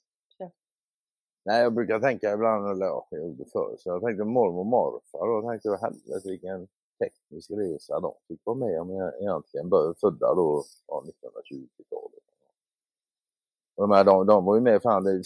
Nej, 1.44 1.62
jag 1.62 1.74
brukar 1.74 2.00
tänka 2.00 2.32
ibland, 2.32 2.70
eller 2.70 2.86
ja, 2.86 3.06
jag 3.10 3.20
gjorde 3.20 3.44
förr, 3.44 3.76
så 3.78 3.88
jag 3.88 4.02
tänkte 4.02 4.24
mormor 4.24 4.60
och 4.60 4.66
morfar 4.66 5.28
och 5.28 5.50
tänkte 5.50 5.78
helvete 5.82 6.28
vilken 6.28 6.68
teknisk 6.98 7.50
resa 7.50 8.00
de 8.00 8.14
fick 8.28 8.40
vara 8.44 8.56
med 8.56 8.80
om 8.80 8.90
egentligen, 9.20 9.70
födda 10.00 10.34
då 10.34 10.64
ja, 10.86 11.04
1920-talet. 11.06 12.22
De, 13.76 13.90
här, 13.90 14.04
de, 14.04 14.26
de 14.26 14.44
var 14.44 14.54
ju 14.54 14.60
med 14.60 14.82
fan, 14.82 15.06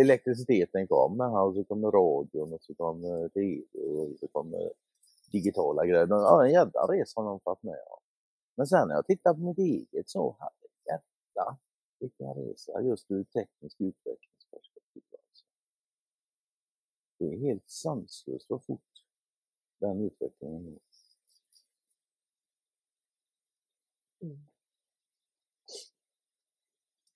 elektriciteten 0.00 0.86
kom 0.86 1.20
och 1.20 1.54
så 1.54 1.64
kom 1.64 1.90
radion 1.90 2.52
och 2.52 2.62
så 2.62 2.74
kom 2.74 3.04
eh, 3.04 3.28
tv 3.28 3.62
och 3.74 4.18
så 4.20 4.26
kom 4.32 4.54
eh, 4.54 4.70
digitala 5.32 5.86
grejer. 5.86 6.06
Ja, 6.10 6.44
en 6.44 6.52
jävla 6.52 6.80
resa 6.80 7.20
har 7.20 7.28
de 7.28 7.40
fått 7.40 7.62
med 7.62 7.78
om. 7.90 8.00
Men 8.56 8.66
sen 8.66 8.88
när 8.88 8.94
jag 8.94 9.06
tittar 9.06 9.34
på 9.34 9.40
mitt 9.40 9.58
eget 9.58 10.10
så, 10.10 10.36
jävla 11.34 11.58
vilken 11.98 12.34
resa 12.34 12.82
just 12.82 13.10
ur 13.10 13.24
teknisk 13.24 13.80
utvecklingsperspektiv. 13.80 15.02
Alltså. 15.12 15.46
Det 17.18 17.24
är 17.24 17.38
helt 17.38 17.70
sanslöst 17.70 18.50
vad 18.50 18.64
fort 18.64 19.04
den 19.78 20.00
utvecklingen. 20.00 20.78
Mm. 24.22 24.46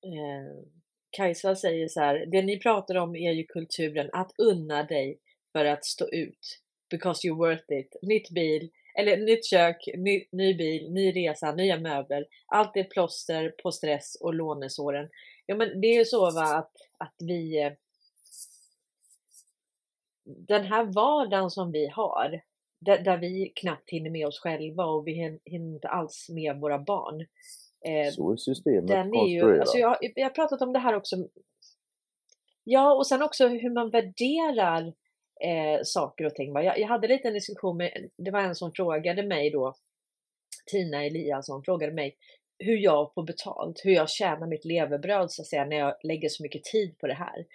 Eh, 0.03 0.65
Kajsa 1.11 1.57
säger 1.57 1.89
så 1.89 2.01
här, 2.01 2.27
det 2.27 2.43
ni 2.43 2.59
pratar 2.59 2.95
om 2.95 3.17
är 3.17 3.33
ju 3.33 3.45
kulturen 3.45 4.11
att 4.13 4.33
unna 4.39 4.83
dig 4.83 5.21
för 5.53 5.65
att 5.65 5.85
stå 5.85 6.09
ut. 6.09 6.61
Because 6.91 7.29
you're 7.29 7.37
worth 7.37 7.73
it. 7.73 7.97
Nytt 8.03 8.31
bil, 8.31 8.71
eller 8.99 9.17
nytt 9.17 9.45
kök, 9.45 9.89
ny, 9.97 10.25
ny 10.33 10.55
bil, 10.55 10.93
ny 10.93 11.13
resa, 11.13 11.53
nya 11.53 11.79
möbler. 11.79 12.27
Allt 12.47 12.77
är 12.77 12.85
plåster 12.85 13.55
på 13.63 13.73
stress 13.73 14.17
och 14.21 14.35
lånesåren. 14.35 15.09
Ja 15.47 15.57
men 15.57 15.81
det 15.81 15.87
är 15.87 15.99
ju 15.99 16.05
så 16.05 16.31
va 16.31 16.43
att, 16.43 16.73
att 16.99 17.15
vi 17.19 17.63
eh, 17.63 17.73
den 20.25 20.65
här 20.65 20.85
vardagen 20.85 21.51
som 21.51 21.73
vi 21.73 21.89
har 21.89 22.41
där, 22.81 22.99
där, 22.99 23.17
vi 23.19 23.53
knappt 23.57 23.91
hinner 23.91 24.11
med 24.11 24.27
oss 24.27 24.41
själva 24.41 24.85
och 24.85 25.07
vi 25.07 25.13
hinner 25.45 25.73
inte 25.75 25.89
alls 25.89 26.27
med 26.29 26.61
våra 26.61 26.79
barn. 26.79 27.21
Eh, 27.87 28.13
så 28.13 28.33
är 28.33 28.37
systemet 28.37 28.89
den 28.89 29.15
är 29.15 29.27
ju, 29.27 29.61
alltså 29.61 29.79
jag, 29.79 29.97
jag 30.01 30.25
har 30.25 30.31
pratat 30.31 30.63
om 30.63 30.73
det 30.73 30.79
här 30.79 30.97
också. 30.97 31.17
Ja, 32.65 32.95
och 32.95 33.07
sen 33.07 33.23
också 33.23 33.49
hur 33.49 33.71
man 33.71 33.91
värderar 33.91 34.93
eh, 35.41 35.81
saker 35.83 36.25
och 36.25 36.35
ting. 36.35 36.53
Jag, 36.55 36.79
jag 36.79 36.89
hade 36.89 37.09
lite 37.09 37.29
en 37.29 37.35
diskussion 37.35 37.77
med, 37.77 38.09
det 38.17 38.31
var 38.31 38.41
en 38.41 38.55
som 38.55 38.73
frågade 38.73 39.23
mig 39.23 39.51
då, 39.51 39.75
Tina 40.67 41.05
Eliasson 41.05 41.63
frågade 41.65 41.93
mig 41.93 42.17
hur 42.59 42.77
jag 42.77 43.15
får 43.15 43.23
betalt, 43.23 43.81
hur 43.85 43.93
jag 43.93 44.11
tjänar 44.11 44.47
mitt 44.47 44.65
levebröd 44.65 45.33
så 45.33 45.43
att 45.43 45.49
säga 45.49 45.65
när 45.65 45.77
jag 45.77 45.95
lägger 46.03 46.29
så 46.29 46.43
mycket 46.43 46.65
tid 46.65 46.99
på 46.99 47.07
det 47.07 47.15
här. 47.15 47.47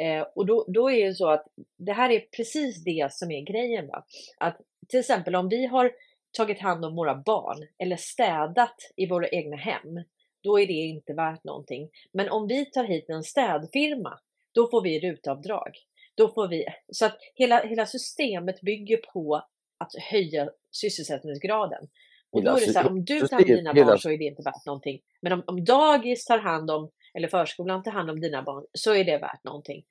Eh, 0.00 0.26
och 0.34 0.46
då, 0.46 0.64
då 0.68 0.90
är 0.90 1.06
det 1.06 1.14
så 1.14 1.28
att 1.30 1.46
det 1.78 1.92
här 1.92 2.10
är 2.10 2.20
precis 2.20 2.84
det 2.84 3.12
som 3.12 3.30
är 3.30 3.40
grejen. 3.40 3.86
Va? 3.86 4.04
Att 4.38 4.60
till 4.88 5.00
exempel 5.00 5.36
om 5.36 5.48
vi 5.48 5.66
har 5.66 5.92
tagit 6.36 6.60
hand 6.60 6.84
om 6.84 6.96
våra 6.96 7.14
barn 7.14 7.66
eller 7.78 7.96
städat 7.96 8.76
i 8.96 9.06
våra 9.06 9.28
egna 9.28 9.56
hem, 9.56 10.04
då 10.42 10.60
är 10.60 10.66
det 10.66 10.72
inte 10.72 11.12
värt 11.12 11.44
någonting. 11.44 11.90
Men 12.12 12.28
om 12.28 12.46
vi 12.46 12.64
tar 12.64 12.84
hit 12.84 13.08
en 13.08 13.22
städfirma, 13.22 14.18
då 14.54 14.70
får 14.70 14.82
vi 14.82 15.00
rutavdrag 15.00 15.70
då 16.16 16.28
får 16.28 16.48
vi, 16.48 16.64
så 16.92 17.06
att 17.06 17.18
hela, 17.34 17.62
hela 17.62 17.86
systemet 17.86 18.60
bygger 18.60 18.96
på 18.96 19.42
att 19.78 19.92
höja 20.10 20.50
sysselsättningsgraden. 20.70 21.88
Och 22.32 22.44
då 22.44 22.50
är 22.50 22.66
det 22.66 22.72
så 22.72 22.78
här, 22.78 22.88
om 22.88 23.04
du 23.04 23.20
tar 23.20 23.36
hand 23.36 23.50
om 23.50 23.56
dina 23.56 23.74
barn 23.74 23.98
så 23.98 24.10
är 24.10 24.18
det 24.18 24.24
inte 24.24 24.42
värt 24.42 24.66
någonting. 24.66 25.00
Men 25.22 25.32
om, 25.32 25.44
om 25.46 25.64
dagis 25.64 26.24
tar 26.24 26.38
hand 26.38 26.70
om, 26.70 26.90
eller 27.14 27.28
förskolan 27.28 27.82
tar 27.82 27.90
hand 27.90 28.10
om 28.10 28.20
dina 28.20 28.42
barn, 28.42 28.66
så 28.72 28.94
är 28.94 29.04
det 29.04 29.18
värt 29.18 29.44
någonting. 29.44 29.84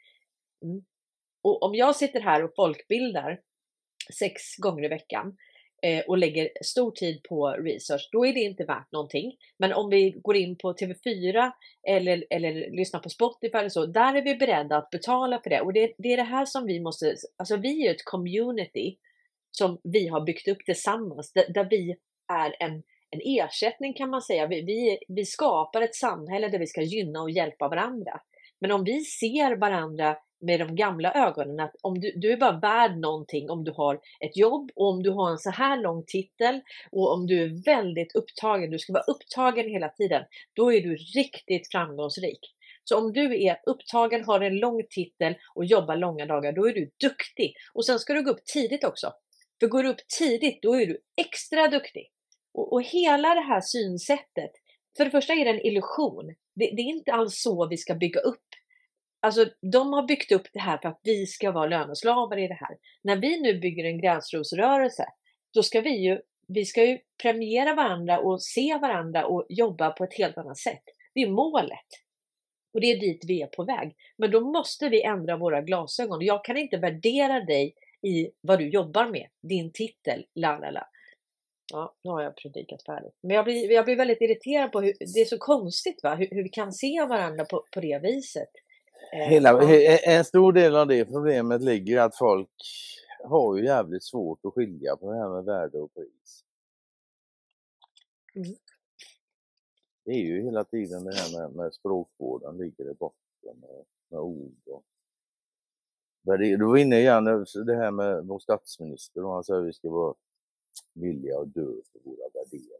Mm. 0.64 0.86
Och 1.44 1.64
om 1.64 1.76
jag 1.76 1.96
sitter 1.96 2.20
här 2.20 2.44
och 2.44 2.52
folkbildar 2.56 3.40
sex 4.20 4.58
gånger 4.58 4.84
i 4.84 4.88
veckan 4.88 5.38
Eh, 5.82 6.04
och 6.08 6.18
lägger 6.18 6.50
stor 6.62 6.92
tid 6.92 7.24
på 7.24 7.50
research, 7.50 8.10
då 8.12 8.26
är 8.26 8.34
det 8.34 8.40
inte 8.40 8.64
värt 8.64 8.92
någonting. 8.92 9.36
Men 9.58 9.74
om 9.74 9.90
vi 9.90 10.12
går 10.24 10.36
in 10.36 10.58
på 10.58 10.74
TV4 10.74 11.52
eller, 11.88 12.26
eller 12.30 12.72
lyssnar 12.72 13.00
på 13.00 13.10
Spotify 13.10 13.58
eller 13.58 13.70
så, 13.70 13.86
där 13.86 14.16
är 14.16 14.22
vi 14.22 14.36
beredda 14.36 14.78
att 14.78 14.90
betala 14.90 15.42
för 15.44 15.50
det. 15.50 15.62
Och 15.62 15.74
det, 15.74 15.94
det 15.98 16.14
är 16.14 16.18
det 16.18 16.24
här 16.24 16.46
som 16.46 16.66
vi 16.66 16.80
måste, 16.80 17.16
alltså 17.38 17.58
vi 17.58 17.88
är 17.88 17.92
ett 17.92 18.06
community 18.06 18.98
som 19.52 19.80
vi 19.84 20.08
har 20.08 20.22
byggt 20.22 20.48
upp 20.48 20.66
tillsammans, 20.66 21.34
där, 21.34 21.54
där 21.54 21.68
vi 21.70 21.96
är 22.34 22.56
en, 22.60 22.84
en 23.10 23.22
ersättning 23.24 23.94
kan 23.94 24.10
man 24.10 24.22
säga. 24.22 24.48
Vi, 24.48 24.62
vi, 24.62 25.00
vi 25.08 25.26
skapar 25.26 25.82
ett 25.82 25.96
samhälle 25.96 26.48
där 26.48 26.60
vi 26.60 26.68
ska 26.68 26.82
gynna 26.82 27.22
och 27.22 27.32
hjälpa 27.32 27.68
varandra. 27.68 28.22
Men 28.62 28.72
om 28.72 28.84
vi 28.84 29.00
ser 29.00 29.56
varandra 29.56 30.18
med 30.42 30.60
de 30.60 30.76
gamla 30.76 31.14
ögonen 31.14 31.60
att 31.60 31.76
om 31.82 32.00
du, 32.00 32.12
du 32.16 32.32
är 32.32 32.38
bara 32.38 32.60
värd 32.60 32.98
någonting 32.98 33.50
om 33.50 33.64
du 33.64 33.72
har 33.72 34.00
ett 34.20 34.38
jobb 34.38 34.72
och 34.76 34.88
om 34.88 35.04
du 35.04 35.10
har 35.10 35.32
en 35.32 35.38
så 35.38 35.50
här 35.50 35.82
lång 35.82 36.04
titel 36.08 36.62
och 36.92 37.14
om 37.14 37.28
du 37.28 37.44
är 37.44 37.66
väldigt 37.66 38.16
upptagen, 38.16 38.72
du 38.72 38.80
ska 38.80 38.94
vara 38.94 39.04
upptagen 39.04 39.70
hela 39.70 39.90
tiden, 39.90 40.24
då 40.54 40.74
är 40.74 40.82
du 40.82 40.96
riktigt 40.96 41.72
framgångsrik. 41.72 42.40
Så 42.84 42.98
om 42.98 43.14
du 43.14 43.44
är 43.44 43.60
upptagen, 43.66 44.24
har 44.24 44.42
en 44.42 44.58
lång 44.58 44.84
titel 44.90 45.36
och 45.56 45.66
jobbar 45.66 45.96
långa 45.96 46.26
dagar, 46.26 46.52
då 46.52 46.70
är 46.70 46.74
du 46.74 46.92
duktig. 47.02 47.54
Och 47.74 47.86
sen 47.86 48.00
ska 48.00 48.14
du 48.14 48.24
gå 48.24 48.32
upp 48.32 48.46
tidigt 48.46 48.84
också. 48.84 49.14
För 49.60 49.68
går 49.68 49.84
du 49.84 49.90
upp 49.90 50.08
tidigt, 50.20 50.62
då 50.62 50.74
är 50.76 50.86
du 50.86 51.00
extra 51.22 51.68
duktig. 51.68 52.12
Och, 52.54 52.74
och 52.74 52.84
hela 52.84 53.36
det 53.36 53.42
här 53.42 53.62
synsättet, 53.62 54.52
för 54.98 55.06
det 55.06 55.12
första 55.12 55.34
är 55.34 55.46
det 55.46 55.52
en 55.52 55.66
illusion. 55.66 56.28
Det, 56.56 56.72
det, 56.76 56.82
är 56.82 56.90
inte 56.90 57.14
alls 57.14 57.42
så 57.42 57.68
vi 57.68 57.78
ska 57.78 57.96
bygga 57.96 58.20
upp. 58.20 58.49
Alltså, 59.22 59.46
de 59.72 59.94
har 59.94 60.08
byggt 60.08 60.32
upp 60.32 60.48
det 60.54 60.60
här 60.60 60.78
för 60.78 60.90
att 60.90 61.00
vi 61.04 61.26
ska 61.26 61.52
vara 61.52 61.66
löneslavar 61.66 62.38
i 62.38 62.48
det 62.48 62.54
här. 62.54 62.78
När 63.04 63.16
vi 63.16 63.42
nu 63.42 63.60
bygger 63.60 63.84
en 63.84 64.02
gräsrotsrörelse, 64.02 65.06
då 65.54 65.64
ska 65.64 65.82
vi 65.82 65.98
ju, 65.98 66.22
vi 66.48 66.66
ska 66.66 66.86
ju 66.86 67.00
premiera 67.22 67.74
varandra 67.74 68.20
och 68.20 68.44
se 68.44 68.78
varandra 68.82 69.26
och 69.26 69.46
jobba 69.50 69.92
på 69.92 70.04
ett 70.04 70.14
helt 70.14 70.38
annat 70.38 70.58
sätt. 70.58 70.84
Det 71.14 71.22
är 71.22 71.30
målet. 71.30 71.88
Och 72.74 72.82
det 72.82 72.92
är 72.92 73.00
dit 73.00 73.24
vi 73.28 73.42
är 73.42 73.48
på 73.48 73.64
väg. 73.64 73.96
Men 74.18 74.32
då 74.32 74.42
måste 74.42 74.90
vi 74.90 75.04
ändra 75.04 75.38
våra 75.38 75.62
glasögon. 75.62 76.26
Jag 76.26 76.46
kan 76.46 76.58
inte 76.58 76.78
värdera 76.78 77.40
dig 77.40 77.76
i 78.02 78.30
vad 78.42 78.60
du 78.60 78.70
jobbar 78.70 79.08
med, 79.08 79.28
din 79.42 79.72
titel, 79.72 80.26
la 80.36 80.58
la 80.60 80.72
la. 80.72 80.88
Ja, 81.72 81.96
nu 82.04 82.10
har 82.10 82.22
jag 82.22 82.36
predikat 82.36 82.84
färdigt. 82.84 83.14
Men 83.22 83.36
jag 83.36 83.46
blir, 83.46 83.72
jag 83.72 83.86
blir 83.86 83.96
väldigt 83.96 84.22
irriterad 84.22 84.72
på 84.72 84.82
hur 84.82 84.94
det 85.14 85.20
är 85.20 85.26
så 85.26 85.38
konstigt 85.38 86.04
va? 86.04 86.16
Hur, 86.16 86.28
hur 86.32 86.44
vi 86.44 86.50
kan 86.50 86.74
se 86.74 87.06
varandra 87.06 87.46
på, 87.46 87.66
på 87.74 87.82
det 87.82 88.00
viset. 88.02 88.50
Eh, 89.14 89.30
Hela, 89.30 89.64
en 90.04 90.26
stor 90.26 90.54
del 90.54 90.76
av 90.76 90.88
det 90.88 91.06
problemet 91.06 91.62
ligger 91.62 91.96
i 91.96 92.00
att 92.00 92.18
folk 92.18 92.50
har 93.24 93.58
ju 93.58 93.66
jävligt 93.66 94.04
svårt 94.04 94.46
att 94.46 94.54
skilja 94.54 94.96
på 94.96 95.12
det 95.12 95.18
här 95.18 95.30
med 95.30 95.44
värde 95.44 95.78
och 95.78 95.94
pris. 95.94 96.46
Mm. 98.36 98.56
Det 100.06 100.12
är 100.12 100.24
ju 100.24 100.42
hela 100.42 100.64
tiden 100.64 101.04
det 101.04 101.16
här 101.16 101.40
med, 101.40 101.56
med 101.56 101.74
språkvården 101.74 102.58
ligger 102.58 102.92
i 102.92 102.94
botten 102.94 103.60
med, 103.60 103.86
med 104.10 104.20
ord 104.20 104.68
och 104.68 104.84
du 106.38 106.66
var 106.66 106.78
inne 106.78 107.00
igen 107.00 107.26
det 107.66 107.76
här 107.76 107.92
med 107.92 108.28
vår 108.28 108.40
statsminister 108.40 109.26
och 109.26 109.34
han 109.34 109.44
säger 109.44 109.62
att 109.62 109.68
vi 109.68 109.74
ska 109.74 109.90
vara 109.90 110.16
villiga 110.94 111.40
att 111.40 111.54
dö 111.54 111.72
för 111.92 112.00
våra 112.04 112.30
värderingar. 112.34 112.80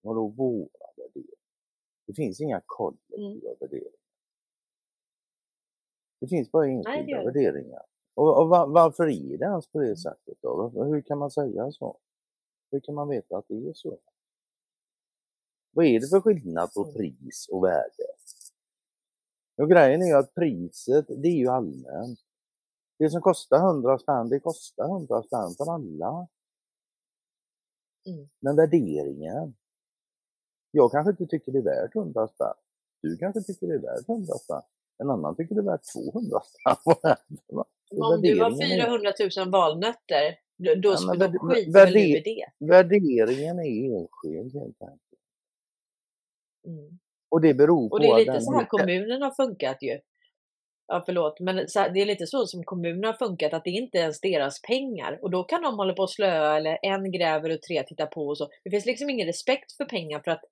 Vadå 0.00 0.28
våra 0.28 0.88
värderingar? 0.96 1.34
Det 2.06 2.14
finns 2.14 2.40
inga 2.40 2.62
kollektiva 2.66 3.48
mm. 3.48 3.56
värderingar. 3.60 4.01
Det 6.22 6.28
finns 6.28 6.50
bara 6.50 6.66
enskilda 6.66 7.24
värderingar. 7.24 7.82
Och, 8.14 8.40
och 8.40 8.48
var, 8.48 8.66
varför 8.66 9.04
är 9.04 9.38
det 9.38 9.44
ens 9.44 9.66
på 9.66 9.78
det 9.78 9.86
mm. 9.86 9.96
sättet 9.96 10.38
då? 10.42 10.68
Hur 10.68 11.00
kan 11.02 11.18
man 11.18 11.30
säga 11.30 11.72
så? 11.72 11.98
Hur 12.70 12.80
kan 12.80 12.94
man 12.94 13.08
veta 13.08 13.36
att 13.36 13.44
det 13.48 13.54
är 13.54 13.72
så? 13.72 13.98
Vad 15.70 15.86
är 15.86 16.00
det 16.00 16.08
för 16.08 16.20
skillnad 16.20 16.72
på 16.74 16.92
pris 16.92 17.48
och 17.52 17.64
värde? 17.64 18.06
Och 19.56 19.70
grejen 19.70 20.02
är 20.02 20.06
ju 20.06 20.12
att 20.12 20.34
priset, 20.34 21.06
det 21.08 21.28
är 21.28 21.38
ju 21.38 21.48
allmänt. 21.48 22.20
Det 22.98 23.10
som 23.10 23.20
kostar 23.20 23.56
100 23.56 23.98
spänn, 23.98 24.28
det 24.28 24.40
kostar 24.40 24.84
100 24.84 25.22
spänn 25.22 25.50
för 25.56 25.74
alla. 25.74 26.28
Mm. 28.06 28.28
Men 28.40 28.56
värderingen. 28.56 29.54
Jag 30.70 30.90
kanske 30.90 31.10
inte 31.10 31.26
tycker 31.26 31.52
det 31.52 31.58
är 31.58 31.62
värt 31.62 31.96
100 31.96 32.28
spänn. 32.28 32.54
Du 33.00 33.16
kanske 33.16 33.42
tycker 33.42 33.66
det 33.66 33.74
är 33.74 33.78
värt 33.78 34.08
100 34.08 34.34
spänn. 34.34 34.62
En 35.02 35.10
annan 35.10 35.36
tycker 35.36 35.54
det 35.54 35.60
är 35.60 35.64
värt 35.64 36.12
200 36.12 36.40
spänn. 36.40 37.64
Om 38.02 38.22
du 38.22 38.40
har 38.40 38.50
400 38.50 39.12
000 39.36 39.50
valnötter, 39.50 40.38
då, 40.56 40.74
då, 40.74 40.96
ja, 40.98 41.28
då 41.28 41.38
skiter 41.38 41.72
väl 41.72 41.92
du 41.92 42.00
i 42.00 42.20
det? 42.20 42.66
Värderingen 42.66 43.58
är 43.58 43.98
enskild 43.98 44.54
helt 44.54 44.82
enkelt. 44.82 45.20
Mm. 46.66 46.98
Och 47.30 47.40
det 47.40 47.54
beror 47.54 47.88
på 47.88 47.94
Och 47.94 48.00
det 48.00 48.06
är 48.06 48.18
lite 48.18 48.40
så 48.40 48.52
här 48.52 48.66
kommunen 48.68 49.22
har 49.22 49.30
funkat 49.30 49.78
ju. 49.82 50.00
Ja, 50.86 51.02
förlåt, 51.06 51.40
men 51.40 51.56
det 51.56 52.00
är 52.00 52.06
lite 52.06 52.26
så 52.26 52.46
som 52.46 52.64
kommunen 52.64 53.04
har 53.04 53.12
funkat, 53.12 53.54
att 53.54 53.64
det 53.64 53.70
inte 53.70 53.98
är 53.98 54.00
ens 54.00 54.20
deras 54.20 54.62
pengar. 54.62 55.18
Och 55.22 55.30
då 55.30 55.44
kan 55.44 55.62
de 55.62 55.76
hålla 55.76 55.94
på 55.94 56.02
och 56.02 56.10
slöa 56.10 56.56
eller 56.56 56.78
en 56.82 57.12
gräver 57.12 57.50
och 57.50 57.62
tre 57.62 57.82
tittar 57.82 58.06
på 58.06 58.26
och 58.26 58.38
så. 58.38 58.48
Det 58.64 58.70
finns 58.70 58.86
liksom 58.86 59.10
ingen 59.10 59.26
respekt 59.26 59.72
för 59.72 59.84
pengar 59.84 60.20
för 60.24 60.30
att 60.30 60.44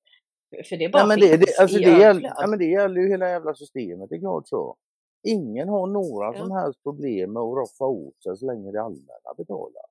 för 0.69 0.77
det 0.77 0.89
bara 0.89 1.03
ja, 1.03 1.07
men 1.07 1.21
det, 1.21 1.37
det, 1.37 1.59
alltså 1.61 1.79
det, 1.79 1.99
gäller, 1.99 2.33
ja, 2.39 2.47
men 2.47 2.59
det 2.59 2.65
gäller 2.65 3.01
ju 3.01 3.09
hela 3.09 3.29
jävla 3.29 3.55
systemet, 3.55 4.11
det 4.11 4.17
är 4.17 4.21
klart 4.21 4.49
så. 4.49 4.77
Ingen 5.23 5.69
har 5.69 5.87
några 5.87 6.27
ja. 6.27 6.39
som 6.39 6.51
helst 6.51 6.83
problem 6.83 7.33
med 7.33 7.41
att 7.41 7.57
roffa 7.57 7.85
åt 7.85 8.23
sig 8.23 8.37
så 8.37 8.47
länge 8.47 8.73
det 8.73 8.83
allmänna 8.83 9.35
betalar. 9.37 9.85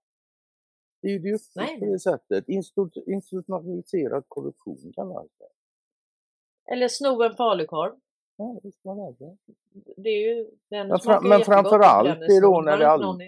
Det 1.02 1.08
är 1.08 1.20
ju 1.20 1.34
uppfattat 1.34 1.80
på 1.80 1.86
det 1.86 2.00
sättet. 2.00 2.50
Institutionaliserad 3.08 4.24
korruption 4.28 4.92
kallas 4.96 5.28
det. 5.40 6.74
Eller 6.74 6.88
sno 6.88 7.24
en 7.24 7.36
falukorv. 7.36 7.94
Ja, 8.38 8.60
visst 8.64 8.80
var 8.86 9.16
det. 9.20 9.38
Det 9.98 10.10
är 10.10 10.36
ju, 10.36 10.50
den 10.70 10.88
men, 10.88 11.00
fra, 11.00 11.22
men 11.22 11.42
framförallt 11.42 12.20
det 12.20 12.42
då 12.42 12.62
när 12.62 12.78
det, 12.78 12.90
all, 12.90 13.22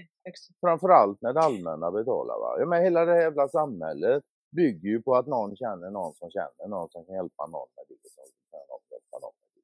framförallt 0.62 1.22
när 1.22 1.34
det 1.34 1.40
allmänna 1.40 1.92
betalar. 1.92 2.40
Va? 2.40 2.56
Ja, 2.60 2.66
men 2.66 2.84
hela 2.84 3.06
det 3.06 3.12
här 3.12 3.22
jävla 3.22 3.48
samhället 3.48 4.24
bygger 4.52 4.90
ju 4.90 5.02
på 5.02 5.16
att 5.16 5.28
någon 5.28 5.56
känner 5.58 5.90
någon 5.90 6.16
som 6.16 6.32
känner 6.32 6.68
någon 6.68 6.90
som 6.90 7.06
kan 7.06 7.16
hjälpa 7.16 7.48
någon 7.48 7.70
med 7.76 7.86
det. 7.88 7.94
Liksom. 8.04 8.24
Som 8.26 8.52
kan 8.52 8.60
hjälpa 8.92 9.20
någon 9.20 9.34
med 9.40 9.50
det. 9.56 9.62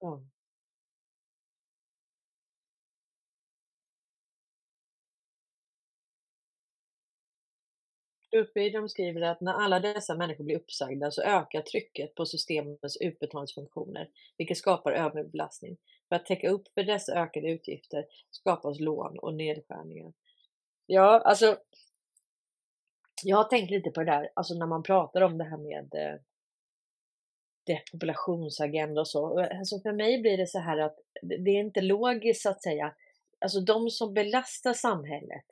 Ja. 0.00 0.22
Uppe 8.36 8.70
de 8.70 8.88
skriver 8.88 9.20
att 9.22 9.40
när 9.40 9.52
alla 9.52 9.80
dessa 9.80 10.16
människor 10.16 10.44
blir 10.44 10.56
uppsagda 10.56 11.10
så 11.10 11.22
ökar 11.22 11.60
trycket 11.62 12.14
på 12.14 12.26
systemets 12.26 12.96
utbetalningsfunktioner, 12.96 14.08
vilket 14.38 14.58
skapar 14.58 14.92
överbelastning. 14.92 15.76
För 16.14 16.16
att 16.16 16.26
täcka 16.26 16.50
upp 16.50 16.68
för 16.74 16.82
dessa 16.82 17.12
ökade 17.12 17.48
utgifter 17.48 18.06
skapas 18.30 18.80
lån 18.80 19.18
och 19.18 19.34
nedskärningar. 19.34 20.12
Ja, 20.86 21.20
alltså. 21.20 21.56
Jag 23.22 23.36
har 23.36 23.44
tänkt 23.44 23.70
lite 23.70 23.90
på 23.90 24.00
det 24.00 24.10
där, 24.10 24.30
alltså 24.34 24.54
när 24.54 24.66
man 24.66 24.82
pratar 24.82 25.20
om 25.20 25.38
det 25.38 25.44
här 25.44 25.56
med 25.56 25.94
eh, 25.94 26.20
depopulationsagenda 27.66 29.00
och 29.00 29.08
så. 29.08 29.40
Alltså 29.40 29.80
för 29.80 29.92
mig 29.92 30.20
blir 30.20 30.36
det 30.36 30.46
så 30.46 30.58
här 30.58 30.78
att 30.78 30.96
det 31.22 31.50
är 31.50 31.60
inte 31.60 31.80
logiskt 31.80 32.46
att 32.46 32.62
säga. 32.62 32.94
Alltså 33.38 33.60
de 33.60 33.90
som 33.90 34.14
belastar 34.14 34.72
samhället, 34.72 35.46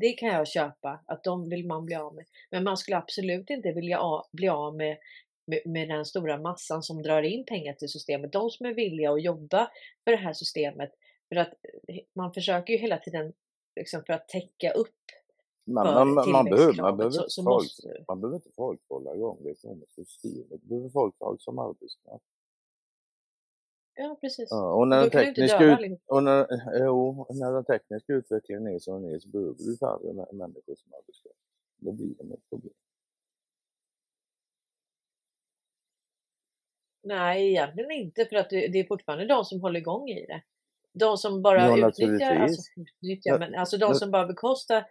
det 0.00 0.12
kan 0.12 0.28
jag 0.28 0.48
köpa, 0.48 1.00
att 1.06 1.24
de 1.24 1.48
vill 1.48 1.66
man 1.66 1.86
bli 1.86 1.94
av 1.94 2.14
med. 2.14 2.24
Men 2.50 2.64
man 2.64 2.76
skulle 2.76 2.96
absolut 2.96 3.50
inte 3.50 3.72
vilja 3.72 4.22
bli 4.32 4.48
av 4.48 4.76
med, 4.76 4.98
med, 5.64 5.88
den 5.88 6.04
stora 6.04 6.38
massan 6.38 6.82
som 6.82 7.02
drar 7.02 7.22
in 7.22 7.44
pengar 7.44 7.72
till 7.72 7.88
systemet. 7.88 8.32
De 8.32 8.50
som 8.50 8.66
är 8.66 8.74
villiga 8.74 9.12
att 9.12 9.22
jobba 9.22 9.70
för 10.04 10.10
det 10.10 10.16
här 10.16 10.32
systemet. 10.32 10.90
För 11.28 11.36
att 11.36 11.54
eh, 11.88 11.98
man 12.14 12.32
försöker 12.32 12.72
ju 12.72 12.78
hela 12.78 12.98
tiden 12.98 13.32
liksom 13.76 14.02
för 14.06 14.12
att 14.12 14.28
täcka 14.28 14.72
upp 14.72 14.96
man, 15.64 15.86
man, 15.86 16.14
man, 16.14 16.30
man, 16.30 16.44
behöver, 16.44 16.82
man, 16.82 16.96
behöver 16.96 17.10
så, 17.10 17.24
så 17.28 17.42
folk, 17.42 17.62
måste... 17.62 18.04
man 18.08 18.20
behöver 18.20 18.36
inte 18.36 18.50
folk 18.56 18.80
hålla 18.88 19.14
igång 19.14 19.38
det 19.42 19.50
ekonomiska 19.50 20.04
systemet. 20.04 20.50
Man 20.50 20.68
behöver 20.68 20.88
folk 20.88 21.42
som 21.42 21.58
arbetskraft. 21.58 22.24
Ja, 23.94 24.18
precis. 24.20 24.48
Ja, 24.50 24.74
och, 24.74 24.88
när 24.88 25.00
den 25.00 25.10
tekniska 25.10 25.64
ut, 25.64 26.00
och 26.06 26.22
när, 26.22 26.46
jo, 26.84 27.26
när 27.30 27.52
den 27.52 27.64
tekniska 27.64 28.12
utvecklingen 28.12 28.66
är 28.66 28.78
som 28.78 29.02
den 29.02 29.14
är 29.14 29.18
så 29.18 29.28
behöver 29.28 29.54
du 29.58 29.76
färre 29.76 30.12
människor 30.32 30.74
som 30.74 30.92
arbetskraft. 30.92 31.38
Då 31.76 31.92
blir 31.92 32.14
det 32.18 32.34
ett 32.34 32.50
problem. 32.50 32.74
Nej, 37.02 37.50
egentligen 37.50 37.90
inte 37.90 38.24
för 38.24 38.36
att 38.36 38.50
det, 38.50 38.68
det 38.68 38.78
är 38.78 38.84
fortfarande 38.84 39.26
de 39.26 39.44
som 39.44 39.60
håller 39.60 39.80
igång 39.80 40.08
i 40.08 40.26
det. 40.26 40.42
De 40.92 41.16
som 41.16 41.42
bara 41.42 41.78
Ja, 41.78 41.88
utnyttjar, 41.88 42.36
alltså, 42.36 42.62
utnyttjar 42.76 43.32
Ja, 43.32 43.38
men 43.38 43.54
alltså 43.54 43.76
de 43.76 43.94
som 43.94 44.10
bara 44.10 44.26
bekostar 44.26 44.84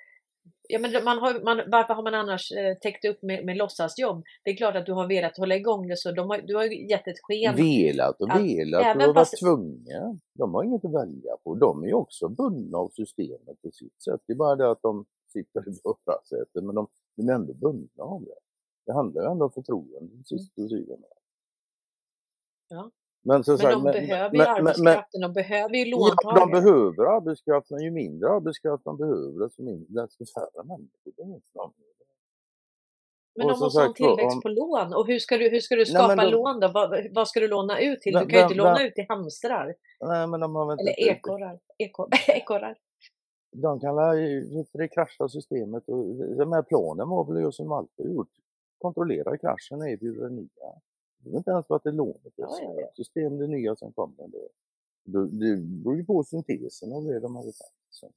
Ja, 0.69 0.79
men 0.79 1.03
man 1.03 1.17
har, 1.17 1.43
man, 1.43 1.61
varför 1.67 1.93
har 1.93 2.03
man 2.03 2.13
annars 2.13 2.51
eh, 2.51 2.77
täckt 2.77 3.05
upp 3.05 3.21
med, 3.21 3.45
med 3.45 3.57
låtsasjobb? 3.57 4.23
Det 4.43 4.51
är 4.51 4.55
klart 4.55 4.75
att 4.75 4.85
du 4.85 4.93
har 4.93 5.07
velat 5.07 5.37
hålla 5.37 5.55
igång 5.55 5.87
det 5.87 5.97
så 5.97 6.11
de 6.11 6.29
har, 6.29 6.37
du 6.37 6.55
har 6.55 6.63
gett 6.63 7.07
ett 7.07 7.19
sken. 7.21 7.55
Velat 7.55 8.21
och 8.21 8.31
Att 8.31 8.41
velat 8.41 8.85
även 8.85 9.09
och 9.09 9.15
varit 9.15 9.29
fast- 9.29 9.39
tvungna. 9.39 10.19
De 10.33 10.53
har 10.53 10.63
inget 10.63 10.85
att 10.85 10.93
välja 10.93 11.37
på. 11.43 11.55
De 11.55 11.83
är 11.83 11.93
också 11.93 12.29
bundna 12.29 12.77
av 12.77 12.89
systemet 12.89 13.61
på 13.61 13.71
sitt 13.71 14.01
sätt. 14.03 14.21
Det 14.27 14.33
är 14.33 14.37
bara 14.37 14.55
det 14.55 14.71
att 14.71 14.81
de 14.81 15.05
sitter 15.33 15.69
i 15.69 15.73
förarsätet 15.83 16.63
men 16.63 16.75
de, 16.75 16.87
de 17.17 17.29
är 17.29 17.33
ändå 17.33 17.53
bundna 17.53 18.03
av 18.03 18.23
det. 18.23 18.39
Det 18.85 18.93
handlar 18.93 19.21
ju 19.23 19.31
ändå 19.31 19.45
om 19.45 19.51
förtroende 19.51 20.11
till 20.15 20.25
sist 20.25 20.59
och 20.59 20.69
syvende. 20.69 21.07
Ja. 22.71 22.91
Men, 23.23 23.43
som 23.43 23.51
Men 23.51 23.57
sagt, 23.57 23.73
de 23.73 23.83
men- 23.83 23.93
behöver 23.93 24.35
ju 24.35 24.41
arbetskraften, 24.43 25.21
de 25.21 25.33
behöver 25.33 25.75
ju 25.75 25.85
Ja, 25.89 25.97
låntagare. 25.97 26.39
de 26.39 26.51
behöver 26.51 27.03
arbetskraft, 27.17 27.69
men 27.71 27.81
ju 27.83 27.91
mindre 27.91 28.29
arbetskraft 28.29 28.83
de 28.83 28.97
behöver, 28.97 29.39
desto, 29.43 29.63
mindre, 29.63 30.01
desto 30.01 30.25
färre 30.25 30.63
människor 30.63 31.11
behövs 31.17 31.51
de. 31.53 31.73
Men 33.35 33.45
och 33.45 33.51
de 33.53 33.59
måste 33.59 33.79
ha 33.79 33.87
en 33.87 33.93
tillväxt 33.93 34.35
om- 34.35 34.41
på 34.41 34.49
lån. 34.49 34.93
Och 34.93 35.07
hur 35.07 35.19
ska 35.19 35.37
du, 35.37 35.49
hur 35.49 35.59
ska 35.59 35.75
du 35.75 35.79
Nej, 35.79 35.85
skapa 35.85 36.15
men 36.15 36.25
de- 36.25 36.31
lån 36.31 36.59
då? 36.59 36.67
Vad, 36.67 37.07
vad 37.11 37.27
ska 37.27 37.39
du 37.39 37.47
låna 37.47 37.79
ut 37.79 38.01
till? 38.01 38.13
Du 38.13 38.19
kan 38.19 38.39
ju 38.39 38.43
inte 38.43 38.55
låna 38.55 38.83
ut 38.83 38.95
till 38.95 39.05
hamstrar. 39.09 39.75
Nej, 39.99 40.27
men 40.27 40.39
de 40.39 40.55
har 40.55 40.65
väl 40.65 40.79
Eller 40.79 40.99
ekorrar. 41.09 41.59
Eko, 41.77 42.07
ekorrar. 42.27 42.77
De 43.55 43.79
kan 43.79 43.95
det 44.77 44.87
krascha 44.87 45.29
systemet 45.29 45.83
och 45.87 46.15
de 46.37 46.51
här 46.51 46.61
planen 46.63 47.09
var 47.09 47.33
väl 47.33 47.53
som 47.53 47.71
alltid 47.71 48.05
gjort. 48.15 48.29
Kontrollera 48.81 49.37
kraschen 49.37 49.81
det 50.29 50.29
nya. 50.29 50.47
Det 51.23 51.29
är 51.29 51.37
inte 51.37 51.51
ens 51.51 51.67
för 51.67 51.75
att 51.75 51.83
det 51.83 51.89
är 51.89 51.93
lånet. 51.93 52.33
Ja, 52.35 52.59
ja, 52.61 52.75
ja. 52.81 52.91
System 52.95 53.37
det 53.37 53.47
nya 53.47 53.75
som 53.75 53.93
kommer. 53.93 54.27
Det, 54.27 54.47
det, 55.27 55.57
beror 55.57 55.97
ju 55.97 56.05
på 56.05 56.23
syntesen 56.23 56.93
av 56.93 57.03
det 57.03 57.19
de 57.19 57.35
hade 57.35 57.51
tänkt. 57.51 58.15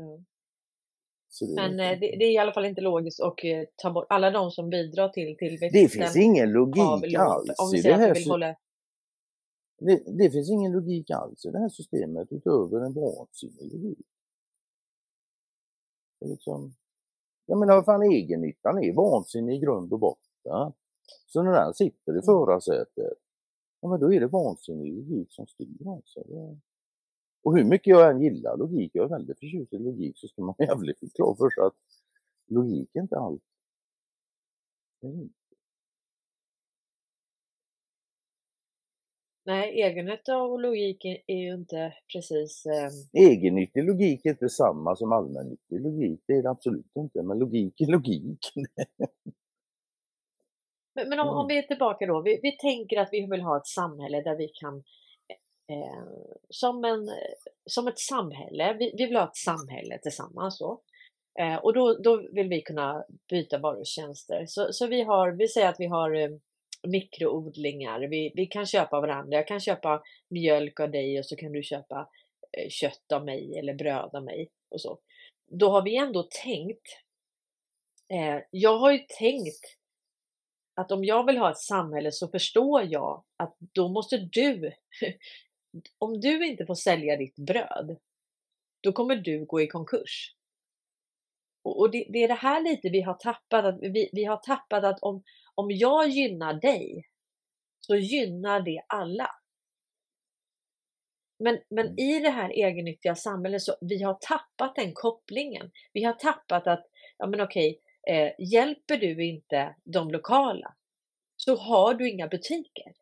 Mm. 0.00 0.24
Så 1.28 1.46
det, 1.46 1.54
Men 1.54 1.80
eh, 1.80 2.00
det, 2.00 2.16
det 2.18 2.24
är 2.24 2.32
i 2.32 2.38
alla 2.38 2.52
fall 2.52 2.64
inte 2.64 2.80
logiskt 2.80 3.20
att 3.20 3.44
eh, 3.44 3.62
ta 3.76 3.90
bort 3.90 4.06
alla 4.08 4.30
de 4.30 4.50
som 4.50 4.70
bidrar 4.70 5.08
till 5.08 5.36
tillväxten. 5.36 5.82
det 5.82 5.88
finns 5.88 6.16
ingen 6.16 6.52
logik 6.52 7.14
alls 7.18 7.54
Om 7.58 7.70
vi 7.72 7.82
det 7.82 7.94
att 7.94 8.00
vi 8.00 8.04
här 8.04 8.14
vill 8.14 8.30
hålla... 8.30 8.56
det, 9.78 10.02
det 10.18 10.30
finns 10.30 10.50
ingen 10.50 10.72
logik 10.72 11.10
alls 11.10 11.44
i 11.44 11.50
det 11.50 11.58
här 11.58 11.68
systemet 11.68 12.32
utöver 12.32 12.80
en 12.80 12.92
vansinnig 12.92 13.72
logik. 13.72 14.06
Det 16.20 16.26
är 16.26 16.30
liksom, 16.30 16.74
jag 17.46 17.58
menar 17.58 17.74
vad 17.74 17.84
fan 17.84 18.02
egennyttan 18.02 18.78
är 18.84 18.92
vansinnig 18.94 19.56
i 19.56 19.58
grund 19.58 19.92
och 19.92 19.98
botten. 19.98 20.72
Så 21.26 21.42
när 21.42 21.52
den 21.52 21.74
sitter 21.74 22.12
i 22.12 22.14
Mm. 22.14 22.22
förarsätet, 22.22 23.18
ja 23.80 23.88
men 23.88 24.00
då 24.00 24.12
är 24.12 24.20
det 24.20 24.26
vansinnig 24.26 24.94
logik 24.94 25.32
som 25.32 25.46
styr 25.46 25.88
alltså. 25.88 26.20
Och 27.42 27.56
hur 27.56 27.64
mycket 27.64 27.86
jag 27.86 28.10
än 28.10 28.20
gillar 28.20 28.56
logik, 28.56 28.90
jag 28.94 29.04
är 29.04 29.08
väldigt 29.08 29.38
förtjust 29.38 29.72
i 29.72 29.78
logik, 29.78 30.18
så 30.18 30.28
ska 30.28 30.42
man 30.42 30.54
jävligt 30.58 31.00
få 31.00 31.06
klart 31.14 31.38
för 31.38 31.50
sig 31.50 31.64
att 31.64 31.74
logik 32.46 32.90
är 32.96 33.00
inte 33.00 33.16
allt. 33.18 33.42
Det 35.00 35.06
är 35.06 35.12
inte. 35.12 35.34
Nej, 39.46 39.80
egennytta 39.82 40.36
och 40.36 40.60
logik 40.60 41.04
är 41.04 41.36
ju 41.36 41.54
inte 41.54 41.94
precis... 42.12 42.66
Eh, 42.66 43.22
Egennyttig 43.22 43.84
logik 43.84 44.26
är 44.26 44.30
inte 44.30 44.48
samma 44.48 44.96
som 44.96 45.12
allmännyttig 45.12 45.80
logik, 45.80 46.20
det 46.26 46.32
är 46.32 46.42
det 46.42 46.50
absolut 46.50 46.96
inte, 46.98 47.22
men 47.22 47.38
logik 47.38 47.80
är 47.80 47.86
logik. 47.86 48.38
Men, 50.96 51.08
men 51.08 51.20
om, 51.20 51.28
om 51.28 51.46
vi 51.48 51.58
är 51.58 51.62
tillbaka 51.62 52.06
då. 52.06 52.22
Vi, 52.22 52.40
vi 52.42 52.56
tänker 52.56 53.00
att 53.00 53.08
vi 53.12 53.26
vill 53.30 53.40
ha 53.40 53.56
ett 53.56 53.66
samhälle 53.66 54.22
där 54.22 54.36
vi 54.36 54.48
kan 54.48 54.76
eh, 55.70 56.04
som, 56.48 56.84
en, 56.84 57.10
som 57.66 57.88
ett 57.88 57.98
samhälle, 57.98 58.76
vi, 58.78 58.94
vi 58.96 59.06
vill 59.06 59.16
ha 59.16 59.28
ett 59.28 59.36
samhälle 59.36 59.98
tillsammans 59.98 60.58
då. 60.58 60.82
Eh, 61.40 61.56
och 61.56 61.72
då, 61.74 61.94
då 61.94 62.28
vill 62.32 62.48
vi 62.48 62.62
kunna 62.62 63.04
byta 63.30 63.58
varor 63.58 63.80
och 63.80 63.86
tjänster. 63.86 64.44
Så, 64.46 64.72
så 64.72 64.86
vi, 64.86 65.02
har, 65.02 65.32
vi 65.32 65.48
säger 65.48 65.68
att 65.68 65.80
vi 65.80 65.86
har 65.86 66.14
eh, 66.14 66.30
mikroodlingar, 66.86 68.00
vi, 68.00 68.32
vi 68.34 68.46
kan 68.46 68.66
köpa 68.66 69.00
varandra. 69.00 69.36
Jag 69.36 69.48
kan 69.48 69.60
köpa 69.60 70.02
mjölk 70.28 70.80
av 70.80 70.90
dig 70.90 71.18
och 71.18 71.26
så 71.26 71.36
kan 71.36 71.52
du 71.52 71.62
köpa 71.62 72.08
eh, 72.52 72.68
kött 72.68 73.12
av 73.12 73.24
mig 73.24 73.58
eller 73.58 73.74
bröd 73.74 74.14
av 74.14 74.24
mig 74.24 74.50
och 74.68 74.80
så. 74.80 74.98
Då 75.46 75.70
har 75.70 75.82
vi 75.82 75.96
ändå 75.96 76.28
tänkt, 76.44 76.86
eh, 78.08 78.38
jag 78.50 78.78
har 78.78 78.92
ju 78.92 78.98
tänkt 78.98 79.78
att 80.74 80.92
om 80.92 81.04
jag 81.04 81.26
vill 81.26 81.38
ha 81.38 81.50
ett 81.50 81.58
samhälle 81.58 82.12
så 82.12 82.28
förstår 82.28 82.82
jag 82.82 83.24
att 83.36 83.56
då 83.58 83.88
måste 83.88 84.16
du, 84.16 84.72
om 85.98 86.20
du 86.20 86.46
inte 86.46 86.66
får 86.66 86.74
sälja 86.74 87.16
ditt 87.16 87.36
bröd, 87.36 87.96
då 88.80 88.92
kommer 88.92 89.16
du 89.16 89.44
gå 89.44 89.60
i 89.60 89.66
konkurs. 89.66 90.34
Och, 91.64 91.80
och 91.80 91.90
det, 91.90 92.06
det 92.08 92.24
är 92.24 92.28
det 92.28 92.34
här 92.34 92.60
lite 92.60 92.88
vi 92.88 93.00
har 93.00 93.14
tappat, 93.14 93.64
att 93.64 93.78
vi, 93.80 94.10
vi 94.12 94.24
har 94.24 94.36
tappat 94.36 94.84
att 94.84 94.98
om, 95.02 95.22
om 95.54 95.70
jag 95.70 96.08
gynnar 96.08 96.54
dig 96.54 97.08
så 97.80 97.96
gynnar 97.96 98.60
det 98.60 98.82
alla. 98.88 99.30
Men, 101.38 101.58
men 101.68 101.86
Mm. 101.86 101.98
i 101.98 102.20
det 102.20 102.30
här 102.30 102.50
egennyttiga 102.50 103.14
samhället 103.14 103.62
så 103.62 103.76
vi 103.80 104.02
har 104.02 104.14
tappat 104.14 104.76
den 104.76 104.92
kopplingen. 104.92 105.70
Vi 105.92 106.04
har 106.04 106.12
tappat 106.12 106.66
att, 106.66 106.86
ja 107.18 107.26
men 107.26 107.40
okej, 107.40 107.80
eh, 108.08 108.32
hjälper 108.38 108.96
du 108.96 109.24
inte 109.24 109.74
de 109.84 110.10
lokala 110.10 110.74
så 111.36 111.56
har 111.56 111.94
du 111.94 112.10
inga 112.10 112.28
butiker. 112.28 112.92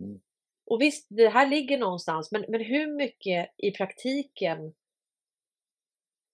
Mm. 0.00 0.20
Och 0.66 0.80
visst, 0.82 1.06
det 1.10 1.28
här 1.28 1.46
ligger 1.46 1.78
någonstans, 1.78 2.32
men, 2.32 2.44
men 2.48 2.60
hur 2.60 2.86
mycket 2.96 3.50
i 3.56 3.70
praktiken 3.70 4.74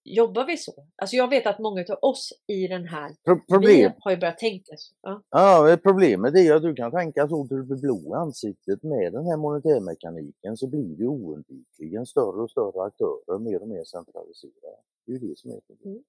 jobbar 0.05 0.45
vi 0.45 0.57
så? 0.57 0.73
Alltså 0.97 1.17
jag 1.17 1.29
vet 1.29 1.47
att 1.47 1.59
många 1.59 1.81
av 1.81 1.99
oss 2.03 2.33
i 2.47 2.69
den 2.69 2.85
här, 2.85 3.11
Problem, 3.49 3.93
har 3.99 4.11
ju 4.11 4.17
börjat 4.17 4.38
tänka 4.38 4.77
så. 4.77 4.95
Ja. 5.03 5.23
Ja, 5.31 5.77
problemet 5.83 6.35
är 6.35 6.55
att 6.55 6.62
du 6.62 6.75
kan 6.75 6.91
tänka 6.91 7.29
så 7.29 7.46
till 7.48 7.57
du 7.57 7.63
blir 7.63 7.77
blå 7.77 8.00
i 8.11 8.13
ansiktet. 8.13 8.83
Med 8.83 9.13
den 9.13 9.27
här 9.27 9.37
monetärmekaniken 9.37 10.57
så 10.57 10.67
blir 10.67 10.96
det 10.96 11.07
oundvikligen 11.07 12.07
större 12.07 12.42
och 12.42 12.50
större 12.50 12.83
aktörer, 12.83 13.38
mer 13.38 13.63
och 13.63 13.69
mer 13.69 13.85
centraliserade. 13.85 14.77
Det 15.07 15.13
är 15.13 15.19
ju 15.19 15.29
det 15.29 15.38
som 15.38 15.50
är 15.50 15.61
problemet. 15.67 15.85
Mm. 15.85 16.05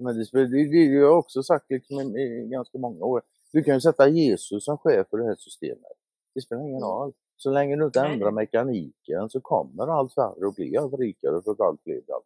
Men 0.00 0.16
det, 0.16 0.24
det, 0.32 0.46
det, 0.46 0.70
det 0.70 0.96
har 0.96 1.02
jag 1.02 1.18
också 1.18 1.42
sagt 1.42 1.70
liksom 1.70 2.16
i, 2.16 2.48
ganska 2.50 2.78
många 2.78 3.04
år. 3.04 3.22
Du 3.52 3.62
kan 3.62 3.74
ju 3.74 3.80
sätta 3.80 4.08
Jesus 4.08 4.64
som 4.64 4.78
chef 4.78 5.06
för 5.10 5.18
det 5.18 5.24
här 5.24 5.36
systemet. 5.38 5.92
Det 6.34 6.40
spelar 6.40 6.62
ingen 6.62 6.76
Mm. 6.76 6.88
roll. 6.88 7.12
Så 7.36 7.50
länge 7.50 7.76
du 7.76 7.84
inte 7.84 8.00
ändrar 8.00 8.30
mekaniken 8.30 9.28
så 9.28 9.40
kommer 9.40 9.86
allt 9.86 10.14
färre 10.14 10.48
att 10.48 10.54
bli 10.54 10.76
allt 10.76 10.98
rikare 10.98 11.42
för 11.42 11.50
att 11.50 11.60
allt 11.60 11.82
fler 11.82 12.00
blir 12.00 12.14
allt 12.14 12.24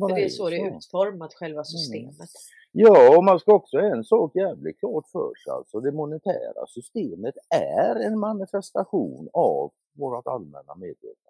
För 0.00 0.14
det 0.14 0.24
är 0.24 0.28
så 0.28 0.50
det 0.50 0.56
är 0.56 0.76
utformat, 0.76 1.34
själva 1.34 1.64
systemet. 1.64 2.30
Ja, 2.72 3.16
och 3.16 3.24
man 3.24 3.38
ska 3.40 3.54
också 3.54 3.76
ha 3.78 3.84
en 3.84 4.04
sak 4.04 4.36
jävligt 4.36 4.78
klart 4.78 5.06
för 5.12 5.32
sig. 5.44 5.52
Alltså 5.52 5.80
det 5.80 5.92
monetära 5.92 6.66
systemet 6.66 7.34
är 7.50 7.96
en 7.96 8.18
manifestation 8.18 9.28
av 9.32 9.72
vårt 9.92 10.26
allmänna 10.26 10.74
medvetande. 10.74 11.20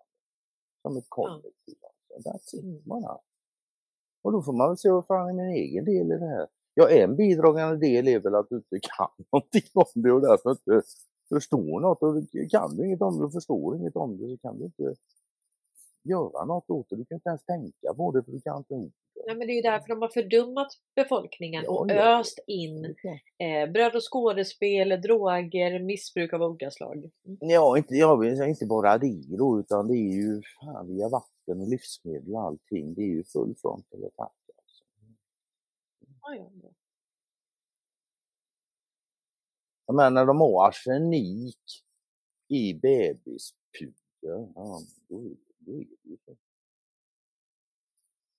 Som 0.82 0.96
ett 0.96 1.06
kollektiv. 1.08 1.76
Alltså. 1.82 2.30
That's 2.30 2.62
Mm. 2.62 2.76
it, 2.76 2.84
bara. 2.84 3.18
Och 4.22 4.32
då 4.32 4.42
får 4.42 4.52
man 4.52 4.68
väl 4.68 4.76
se 4.76 4.90
vad 4.90 5.06
fan 5.06 5.28
är 5.28 5.32
min 5.32 5.54
egen 5.54 5.84
del 5.84 6.12
i 6.12 6.18
det 6.18 6.26
här. 6.26 6.48
Ja, 6.74 6.90
en 6.90 7.16
bidragande 7.16 7.76
del 7.76 8.08
är 8.08 8.20
väl 8.20 8.34
att 8.34 8.48
du 8.48 8.56
inte 8.56 8.78
kan 8.96 9.08
någonting 9.32 9.62
om 9.74 10.02
det 10.02 10.12
och 10.12 10.20
därför 10.20 10.50
inte 10.50 10.82
förstår 11.28 11.80
något. 11.80 12.02
Och 12.02 12.50
kan 12.50 12.76
du 12.76 12.86
inget 12.86 13.02
om 13.02 13.18
det 13.18 13.24
och 13.24 13.32
förstår 13.32 13.76
inget 13.76 13.96
om 13.96 14.18
det 14.18 14.28
så 14.28 14.36
kan 14.36 14.58
du 14.58 14.64
inte 14.64 14.94
göra 16.04 16.44
något 16.44 16.70
åt 16.70 16.88
det. 16.90 16.96
Du 16.96 17.04
kan 17.04 17.16
inte 17.16 17.28
ens 17.28 17.44
tänka 17.44 17.94
på 17.96 18.12
det 18.12 18.22
för 18.24 18.32
du 18.32 18.40
kan 18.40 18.58
inte. 18.58 18.74
Nej, 19.26 19.36
men 19.36 19.46
det 19.46 19.52
är 19.52 19.56
ju 19.56 19.62
därför 19.62 19.88
de 19.88 20.02
har 20.02 20.08
fördummat 20.08 20.68
befolkningen 20.96 21.64
och 21.68 21.90
öst 21.90 22.38
in 22.46 22.84
eh, 23.38 23.70
bröd 23.72 23.94
och 23.94 24.12
skådespel, 24.12 25.00
droger, 25.00 25.78
missbruk 25.78 26.32
av 26.32 26.42
olika 26.42 26.70
slag. 26.70 26.96
Mm. 26.96 27.38
Ja, 27.40 27.78
inte, 27.78 27.94
jag 27.94 28.20
vill 28.20 28.42
inte 28.42 28.66
bara 28.66 28.98
det 28.98 29.36
då, 29.38 29.60
utan 29.60 29.88
det 29.88 29.94
är 29.94 30.12
ju 30.12 30.42
fan, 30.60 30.88
via 30.88 31.08
vatten 31.08 31.60
och 31.60 31.68
livsmedel 31.68 32.34
och 32.34 32.42
allting. 32.42 32.94
Det 32.94 33.02
är 33.02 33.06
ju 33.06 33.24
full 33.24 33.54
frontal 33.56 34.04
attack. 34.04 34.32
Alltså. 34.58 34.84
Ja, 36.20 36.34
ja, 36.34 36.50
ja. 36.62 36.70
Jag 39.86 39.96
menar, 39.96 40.26
de 40.26 40.40
har 40.40 40.68
arsenik 40.68 41.84
i 42.48 42.74
bebispuder. 42.74 43.94
Ja, 44.54 44.80
då, 45.08 45.18
är- 45.18 45.36
det 45.53 45.53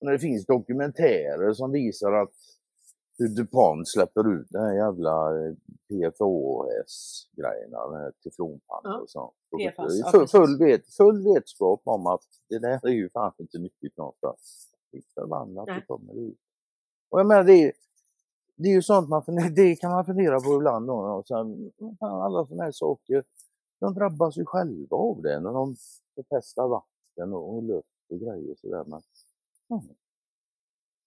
när 0.01 0.11
det 0.11 0.19
finns 0.19 0.45
dokumentärer 0.45 1.53
som 1.53 1.71
visar 1.71 2.11
att 2.11 2.33
hur 3.17 3.27
DuPont 3.27 3.87
släpper 3.87 4.33
ut 4.33 4.47
den 4.49 4.61
här 4.61 4.73
jävla 4.73 5.45
eh, 5.45 5.53
PFOS-grejerna, 5.89 7.87
den 7.87 8.01
här 8.01 8.11
teflonpannor 8.23 8.91
Ja, 8.93 8.99
och 8.99 9.09
sånt. 9.09 9.33
PFAS, 9.57 10.11
full, 10.11 10.27
full, 10.27 10.57
vet, 10.59 10.93
full 10.93 11.23
vetskap 11.33 11.81
om 11.83 12.07
att 12.07 12.23
det 12.49 12.59
där 12.59 12.87
är 12.87 12.91
ju 12.91 13.09
fan 13.09 13.33
inte 13.37 13.57
nyttigt 13.59 13.97
någonstans. 13.97 14.71
Det 14.91 14.97
är 14.97 15.03
förbannat 15.13 15.65
det 15.65 15.83
kommer 15.87 16.19
ut. 16.19 16.39
Och 17.09 17.19
jag 17.19 17.27
menar, 17.27 17.43
det 17.43 17.53
är, 17.53 17.71
det 18.55 18.69
är 18.69 18.73
ju 18.73 18.81
sånt 18.81 19.09
man 19.09 19.23
funderar, 19.23 19.49
det 19.49 19.75
kan 19.75 19.91
man 19.91 20.05
fundera 20.05 20.39
på 20.39 20.55
ibland. 20.55 20.89
Och 20.89 21.27
sen, 21.27 21.71
fan, 21.99 22.21
alla 22.21 22.45
sådana 22.45 22.63
här 22.63 22.71
saker, 22.71 23.23
de 23.79 23.93
drabbas 23.93 24.37
ju 24.37 24.45
själva 24.45 24.97
av 24.97 25.21
det 25.21 25.39
när 25.39 25.53
de 25.53 25.75
förpestar 26.15 26.67
vatten 26.67 26.94
och, 27.17 27.55
och 27.55 27.63
luft 27.63 27.87
och 28.09 28.19
grejer 28.19 28.55
sådär. 28.55 28.83
Men, 28.85 29.01
ja, 29.67 29.83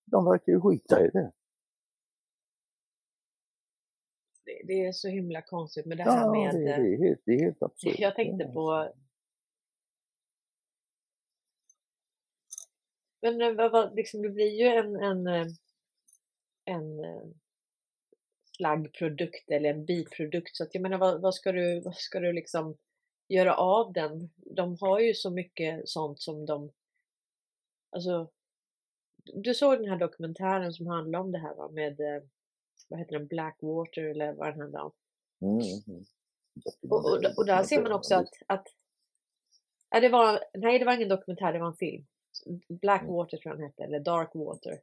de 0.05 0.25
verkar 0.25 0.53
ju 0.53 0.61
skita 0.61 1.07
i 1.07 1.11
det. 1.11 1.33
Det, 4.45 4.63
det 4.67 4.87
är 4.87 4.93
så 4.93 5.09
himla 5.09 5.43
konstigt 5.43 5.87
med 5.87 5.97
det 5.97 6.03
här 6.03 6.25
Ja, 6.25 6.33
med... 6.33 6.55
det, 6.55 6.65
det, 6.65 6.95
är 6.95 6.99
helt, 6.99 7.21
det 7.25 7.33
är 7.33 7.45
helt 7.45 7.63
absurt. 7.63 7.99
Jag 7.99 8.15
tänkte 8.15 8.45
på-. 8.45 8.93
Men 13.21 13.41
eh, 13.41 13.95
liksom, 13.95 14.23
det 14.23 14.31
blir 14.31 14.61
ju 14.61 14.67
en, 14.67 14.97
en, 14.97 15.27
eh, 15.27 15.47
en 16.65 17.05
eh, 17.05 17.29
slaggprodukt 18.57 19.51
eller 19.51 19.71
en 19.71 19.85
biprodukt. 19.85 20.57
Så 20.57 20.63
att 20.65 20.75
jag 20.75 20.83
menar, 20.83 20.99
vad, 20.99 21.21
vad 21.21 21.35
ska 21.35 21.53
du, 21.53 21.81
vad 21.81 21.95
ska 21.95 22.21
du 22.21 22.33
liksom 22.33 22.77
göra 23.29 23.55
av 23.57 23.93
den? 23.93 24.31
De 24.37 24.77
har 24.81 24.99
ju 24.99 25.15
så 25.15 25.31
mycket 25.31 25.89
sånt 25.89 26.21
som 26.21 26.47
de... 26.47 26.71
Alltså, 27.91 28.29
du 29.35 29.55
såg 29.55 29.79
den 29.79 29.91
här 29.91 29.99
dokumentären 29.99 30.73
som 30.73 30.87
handlar 30.87 31.21
om 31.21 31.33
det 31.33 31.39
här 31.39 31.55
va? 31.55 31.69
med, 31.69 32.01
eh, 32.01 32.23
vad 32.89 32.99
heter 32.99 33.19
den, 33.19 33.27
Blackwater 33.27 34.03
eller 34.03 34.33
vad 34.33 34.49
den 34.49 34.61
handlar 34.61 34.83
om. 34.83 34.93
Mm, 35.41 35.61
mm. 35.87 36.05
Och, 36.91 37.05
och, 37.05 37.39
och 37.39 37.47
där 37.47 37.63
ser 37.63 37.83
man 37.83 37.93
också 37.93 38.15
att, 38.15 38.29
att 38.47 38.67
ja, 39.91 40.01
det 40.01 40.09
var, 40.09 40.45
nej 40.55 40.79
det 40.79 40.85
var 40.85 40.93
ingen 40.95 41.09
dokumentär, 41.09 41.53
det 41.53 41.59
var 41.59 41.67
en 41.67 41.75
film. 41.75 42.07
Blackwater 42.69 43.37
tror 43.37 43.53
jag 43.53 43.59
den 43.59 43.67
hette, 43.67 43.85
eller 43.85 44.01
Darkwater. 44.01 44.81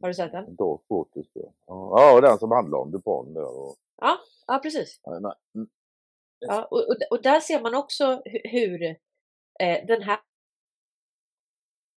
Har 0.00 0.08
du 0.08 0.14
sett 0.14 0.32
den? 0.32 0.56
Dark 0.56 0.80
Waters 0.88 1.26
då. 1.34 1.52
Ja, 1.66 2.20
den 2.20 2.38
som 2.38 2.50
handlar 2.50 2.78
om 2.78 2.90
DuPont 2.90 3.34
där. 3.34 3.58
Och, 3.58 3.76
Ja, 4.46 4.58
precis. 4.62 5.00
ja, 5.02 5.18
nej, 5.18 5.32
mm, 5.54 5.68
Ja, 6.48 6.64
och, 6.64 6.78
och, 6.88 6.96
och 7.10 7.22
där 7.22 7.40
ser 7.40 7.60
man 7.60 7.74
också 7.74 8.22
hur, 8.24 8.82
eh, 9.60 9.86
den 9.86 10.02
här 10.02 10.18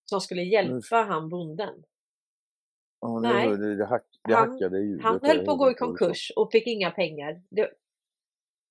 som 0.09 0.21
skulle 0.21 0.41
hjälpa 0.43 0.95
han 0.95 1.29
bonden. 1.29 1.83
ja, 3.01 3.19
Nej. 3.19 3.47
det, 3.49 3.57
det, 3.57 3.75
det, 3.75 3.85
hack, 3.85 4.05
det 4.27 4.33
Han- 4.33 4.51
hackade 4.51 4.79
ljudet. 4.79 5.03
Han 5.03 5.19
höll 5.23 5.45
på 5.45 5.51
att 5.51 5.57
gå 5.57 5.71
i 5.71 5.73
konkurs 5.73 6.31
och 6.35 6.51
fick 6.51 6.67
inga 6.67 6.91
pengar. 6.91 7.41
Det, 7.49 7.71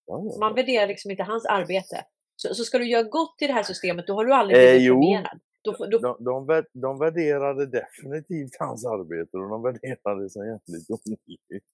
Ja, 0.09 0.37
man 0.41 0.55
värderar 0.55 0.87
liksom 0.87 1.11
inte 1.11 1.23
hans 1.23 1.47
arbete. 1.47 2.05
Så, 2.37 2.55
så 2.55 2.65
ska 2.65 2.79
du 2.79 2.89
göra 2.89 3.03
gott 3.03 3.37
i 3.43 3.47
det 3.47 3.53
här 3.53 3.63
systemet, 3.63 4.07
då 4.07 4.15
har 4.15 4.25
du 4.25 4.33
aldrig 4.35 4.59
Eh, 4.59 4.71
blivit 4.71 4.87
jo. 4.87 4.95
premierad. 4.95 5.41
Då, 5.63 5.73
då, 5.73 5.99
De, 5.99 6.25
de, 6.47 6.65
de 6.73 6.99
värderade 6.99 7.67
definitivt 7.67 8.57
hans 8.59 8.87
arbete 8.87 9.37
och 9.37 9.49
de 9.49 9.63
värderade 9.63 10.31
sig 10.31 10.43
jävligt 10.47 10.89
dåligt. 10.89 11.65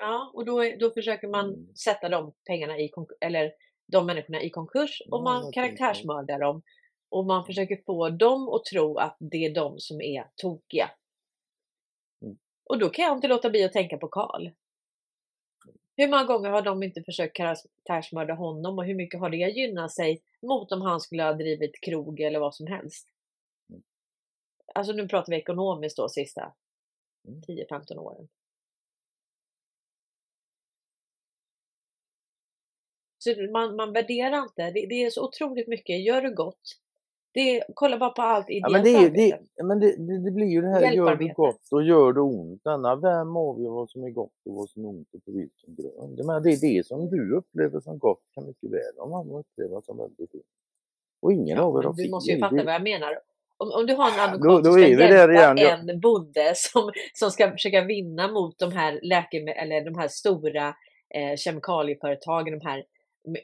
Ja, 0.00 0.30
och 0.34 0.44
då, 0.44 0.64
då 0.80 0.90
försöker 0.90 1.28
man 1.28 1.44
Mm. 1.54 1.74
sätta 1.74 2.08
de 2.08 2.32
pengarna 2.46 2.78
i 2.78 2.92
eller 3.20 3.52
de 3.86 4.06
människorna 4.06 4.42
i 4.42 4.50
konkurs 4.50 5.02
och 5.10 5.18
Ja, 5.18 5.22
man 5.22 5.52
karaktärsmördar 5.52 6.38
dem. 6.38 6.62
Och 7.08 7.26
man 7.26 7.46
försöker 7.46 7.82
få 7.86 8.08
dem 8.08 8.48
att 8.48 8.64
tro 8.64 8.96
att 8.96 9.16
det 9.20 9.46
är 9.46 9.54
de 9.54 9.80
som 9.80 10.00
är 10.00 10.30
tokiga. 10.36 10.90
Mm. 12.22 12.38
Och 12.64 12.78
då 12.78 12.90
kan 12.90 13.04
jag 13.04 13.16
inte 13.16 13.28
låta 13.28 13.50
bli 13.50 13.64
att 13.64 13.72
tänka 13.72 13.96
på 13.98 14.08
Karl. 14.08 14.48
Hur 15.96 16.08
många 16.08 16.24
gånger 16.24 16.50
har 16.50 16.62
de 16.62 16.82
inte 16.82 17.02
försökt 17.02 17.36
karaktärsmörda 17.36 18.34
honom 18.34 18.78
och 18.78 18.84
hur 18.84 18.94
mycket 18.94 19.20
har 19.20 19.30
det 19.30 19.36
gynnat 19.36 19.92
sig 19.92 20.22
mot 20.42 20.72
om 20.72 20.82
han 20.82 21.00
skulle 21.00 21.22
ha 21.22 21.32
drivit 21.32 21.80
krog 21.80 22.20
eller 22.20 22.38
vad 22.40 22.54
som 22.54 22.66
helst? 22.66 23.08
Mm. 23.70 23.82
Alltså 24.74 24.92
nu 24.92 25.08
pratar 25.08 25.32
vi 25.32 25.38
ekonomiskt 25.38 25.96
då 25.96 26.08
sista 26.08 26.52
Mm. 27.28 27.40
10-15 27.42 27.98
åren. 27.98 28.28
Så 33.22 33.30
man, 33.52 33.76
man 33.76 33.92
värderar 33.92 34.42
inte. 34.42 34.62
Det, 34.62 34.86
det 34.86 35.04
är 35.04 35.10
så 35.10 35.24
otroligt 35.24 35.68
mycket. 35.68 36.04
Gör 36.04 36.22
du 36.22 36.34
gott. 36.34 36.76
Det 37.32 37.40
är, 37.40 37.64
kolla 37.74 37.98
bara 37.98 38.10
på 38.10 38.22
allt 38.22 38.46
Ja, 38.48 38.54
ideellt 38.54 38.72
men 38.72 38.82
det, 38.82 39.30
är, 39.30 39.40
det, 39.56 39.64
men 39.64 39.80
det, 39.80 39.96
det, 39.96 40.24
det 40.24 40.30
blir 40.30 40.46
ju 40.46 40.60
det 40.60 40.68
här, 40.68 40.92
gör 40.92 41.16
du 41.16 41.32
gott 41.32 41.68
och 41.70 41.82
gör 41.82 42.12
du 42.12 42.20
ont. 42.20 42.64
Denna, 42.64 42.96
vem 42.96 43.36
avgör 43.36 43.70
vad 43.70 43.90
som 43.90 44.04
är 44.04 44.10
gott 44.10 44.40
och 44.44 44.54
vad 44.54 44.70
som 44.70 44.84
är 44.84 44.88
ont 44.88 45.08
och 45.14 45.24
på 45.24 45.32
vilken 45.32 45.74
grund? 45.74 46.18
Jag 46.18 46.26
menar, 46.26 46.40
det 46.40 46.50
är 46.50 46.60
det 46.60 46.86
som 46.86 47.10
du 47.10 47.36
upplever 47.36 47.80
som 47.80 47.98
gott 47.98 48.22
kan 48.34 48.46
mycket 48.46 48.70
väl 48.70 48.98
om 48.98 49.12
andra 49.14 49.38
upplever 49.38 49.80
som 49.80 49.96
väldigt 49.96 50.34
ont. 50.34 50.44
Och 51.22 51.32
ingen 51.32 51.56
Ja, 51.56 51.62
av 51.62 51.78
er 51.78 51.82
har 51.82 51.92
du 51.92 52.10
måste 52.10 52.32
ju 52.32 52.38
fatta 52.38 52.64
vad 52.64 52.74
jag 52.74 52.82
menar. 52.82 53.18
Om, 53.56 53.70
om 53.70 53.86
du 53.86 53.94
har 53.94 54.08
en 54.12 54.20
advokat 54.20 54.64
då 54.64 54.72
som 54.72 54.72
ska 54.72 54.88
hjälpa 54.88 55.92
en 55.92 56.00
bonde 56.00 56.52
som, 56.56 56.92
som 57.14 57.30
ska 57.30 57.50
försöka 57.50 57.84
vinna 57.84 58.32
mot 58.32 58.58
de 58.58 58.72
här 58.72 59.00
läkemedel 59.02 59.62
eller 59.62 59.84
de 59.84 59.98
här 59.98 60.08
stora 60.08 60.74
eh, 61.14 61.36
kemikalieföretagen, 61.36 62.58
de 62.58 62.66
här 62.66 62.84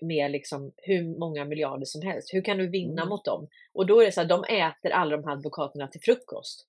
med- 0.01 0.31
liksom 0.31 0.73
hur 0.77 1.19
många 1.19 1.45
miljarder 1.45 1.85
som 1.85 2.03
helst. 2.03 2.35
Hur 2.35 2.43
kan 2.43 2.59
du 2.59 2.69
vinna 2.71 3.03
Mm. 3.03 3.09
mot 3.09 3.25
dem? 3.25 3.49
Och 3.73 3.87
då 3.87 4.01
är 4.01 4.05
det 4.07 4.13
så 4.13 4.21
att 4.21 4.29
de 4.29 4.45
äter 4.45 4.91
alla 4.91 5.17
de 5.17 5.25
här 5.25 5.33
advokaterna 5.33 5.89
till 5.89 6.01
frukost. 6.01 6.67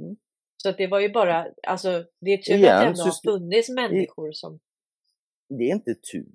Mm. 0.00 0.16
Så 0.56 0.68
att 0.68 0.78
det 0.78 0.86
var 0.86 1.00
ju 1.00 1.08
bara, 1.12 1.46
alltså 1.62 2.04
det 2.20 2.30
är 2.30 2.36
tur 2.38 2.54
Igen, 2.54 2.74
att 2.76 2.80
det 2.82 2.86
ändå 2.86 3.02
har 3.02 3.30
funnits 3.32 3.68
människor 3.68 4.32
som, 4.32 4.60
Det 5.48 5.64
är 5.70 5.74
inte 5.74 5.94
tur. 5.94 6.26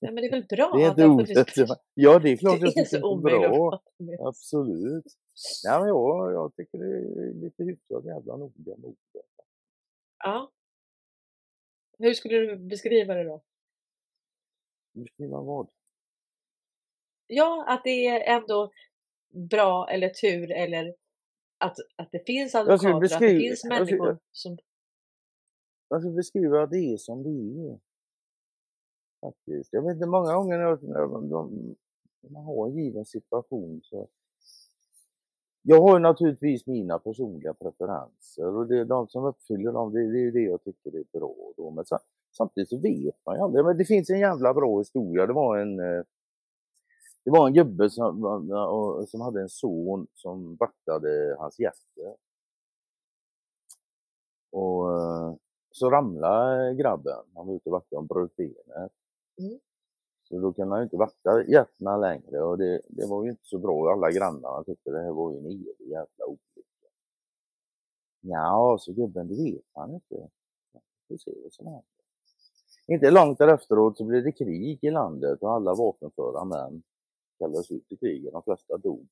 nej 0.00 0.12
men 0.12 0.16
det 0.16 0.26
är 0.26 0.30
väl 0.30 0.44
bra 0.48 0.72
Det 0.76 0.82
är 0.84 0.90
att 0.90 0.98
inte 0.98 1.02
det 1.02 1.08
har 1.08 1.24
funnits 1.26 1.58
orätt. 1.58 1.78
Ja, 1.94 2.18
det 2.18 2.30
är 2.30 2.36
klart 2.42 2.60
Det 2.60 2.88
så 2.88 2.96
det 2.96 3.32
är 3.32 3.44
att 3.46 3.50
bra. 3.50 3.82
Absolut. 4.28 5.04
Nej, 5.64 5.78
men 5.80 5.88
jag, 5.88 6.32
jag 6.32 6.56
tycker 6.56 6.78
det 6.78 6.84
är 6.84 7.34
lite 7.44 7.62
hyfsat 7.64 8.04
jävla 8.04 8.36
noga 8.36 8.52
med 8.76 8.84
orden. 8.84 8.96
Ja. 10.24 10.50
Hur 11.98 12.14
skulle 12.14 12.38
du 12.38 12.56
beskriva 12.56 13.14
det 13.14 13.24
då? 13.24 13.42
Beskriva 14.92 15.40
vad? 15.40 15.68
Ja, 17.26 17.64
att 17.68 17.84
det 17.84 18.06
är 18.06 18.36
ändå 18.36 18.70
bra 19.50 19.88
eller 19.90 20.08
tur 20.08 20.50
eller 20.52 20.94
att, 21.58 21.76
att 21.96 22.08
det 22.12 22.26
finns 22.26 22.50
skulle 22.50 22.62
advokater, 22.72 22.94
att 22.94 23.00
det 23.00 23.06
beskriva- 23.08 23.40
finns 23.40 23.64
jag 23.64 23.86
skulle- 23.86 24.00
människor 24.00 24.18
som... 24.32 24.58
Jag 25.88 26.00
ska 26.02 26.10
beskriva 26.10 26.62
att 26.62 26.70
det 26.70 26.78
är 26.92 26.96
som 26.96 27.22
det 27.22 27.30
är. 27.70 27.78
Faktiskt. 29.20 29.72
Jag 29.72 29.82
vet 29.82 29.94
inte, 29.94 30.06
många 30.06 30.34
gånger 30.34 30.58
när 30.58 30.64
jag- 30.64 30.82
när 30.82 31.00
de, 31.30 31.76
man 32.28 32.44
har 32.44 32.66
en 32.68 32.76
given 32.76 33.04
situation 33.04 33.80
så... 33.84 34.08
Jag 35.62 35.80
har 35.82 35.98
naturligtvis 35.98 36.66
mina 36.66 36.98
personliga 36.98 37.54
preferenser 37.54 38.46
och 38.56 38.66
det 38.66 38.78
är 38.78 38.84
de 38.84 39.08
som 39.08 39.24
uppfyller 39.24 39.72
dem, 39.72 39.92
det, 39.92 40.12
det 40.12 40.18
är 40.18 40.22
ju 40.22 40.30
det 40.30 40.40
jag 40.42 40.64
tycker 40.64 40.94
är 40.96 41.04
bra. 41.18 41.34
Då. 41.56 41.70
Men 41.70 41.84
sa- 41.84 42.00
samtidigt 42.36 42.68
så 42.70 42.78
vet 42.78 43.16
man 43.26 43.36
ju 43.36 43.42
aldrig. 43.42 43.64
Men 43.64 43.78
det 43.78 43.84
finns 43.84 44.10
en 44.10 44.18
jävla 44.20 44.54
bra 44.54 44.78
historia. 44.78 45.26
Det 45.26 45.32
var 45.32 45.58
en, 45.58 45.80
eh, 45.80 46.02
det 47.24 47.30
var 47.30 47.46
en 47.46 47.54
gubbe 47.54 47.90
som, 47.90 48.24
och- 48.24 49.08
som 49.08 49.20
hade 49.20 49.40
en 49.40 49.48
son 49.48 50.06
som 50.14 50.56
vaktade 50.56 51.36
hans 51.38 51.58
hjärta. 51.58 52.16
Och 54.52 54.92
eh, 54.92 55.34
så 55.70 55.90
ramlade 55.90 56.74
grabben, 56.74 57.24
han 57.34 57.46
var 57.46 57.54
ute 57.54 57.68
och 57.68 57.72
vaktade 57.72 57.98
och 58.00 58.06
bröt 58.06 58.36
benet. 58.36 58.92
Mm. 59.38 59.58
Så 60.28 60.38
då 60.40 60.52
kunde 60.52 60.74
han 60.74 60.82
inte 60.82 60.96
vakta 60.96 61.44
hjärtna 61.48 61.96
längre 61.96 62.42
och 62.42 62.58
det, 62.58 62.80
det 62.88 63.06
var 63.06 63.24
ju 63.24 63.30
inte 63.30 63.44
så 63.44 63.58
bra. 63.58 63.92
Alla 63.92 64.10
grannarna 64.10 64.64
tyckte 64.64 64.90
det 64.90 65.02
här 65.02 65.10
var 65.12 65.32
ju 65.32 65.38
en 65.38 65.46
evig 65.46 65.76
jävla 65.80 66.24
olycka. 66.26 66.88
Ja, 68.20 68.76
så 68.80 68.92
gubben, 68.92 69.28
det 69.28 69.34
vet 69.44 69.64
han 69.74 69.94
inte. 69.94 70.28
Vi 71.08 71.14
får 71.14 71.18
se 71.18 71.30
vad 71.42 71.52
som 71.52 71.66
händer. 71.66 71.84
Inte 72.90 73.10
långt 73.10 73.38
därefteråt 73.38 73.96
så 73.96 74.04
blev 74.04 74.24
det 74.24 74.32
krig 74.32 74.78
i 74.82 74.90
landet 74.90 75.42
och 75.42 75.52
alla 75.52 75.74
vapenföra 75.74 76.44
män 76.44 76.82
kallades 77.38 77.70
ut 77.70 77.92
i 77.92 77.96
kriget. 77.96 78.32
De 78.32 78.42
flesta 78.42 78.76
dog. 78.76 79.08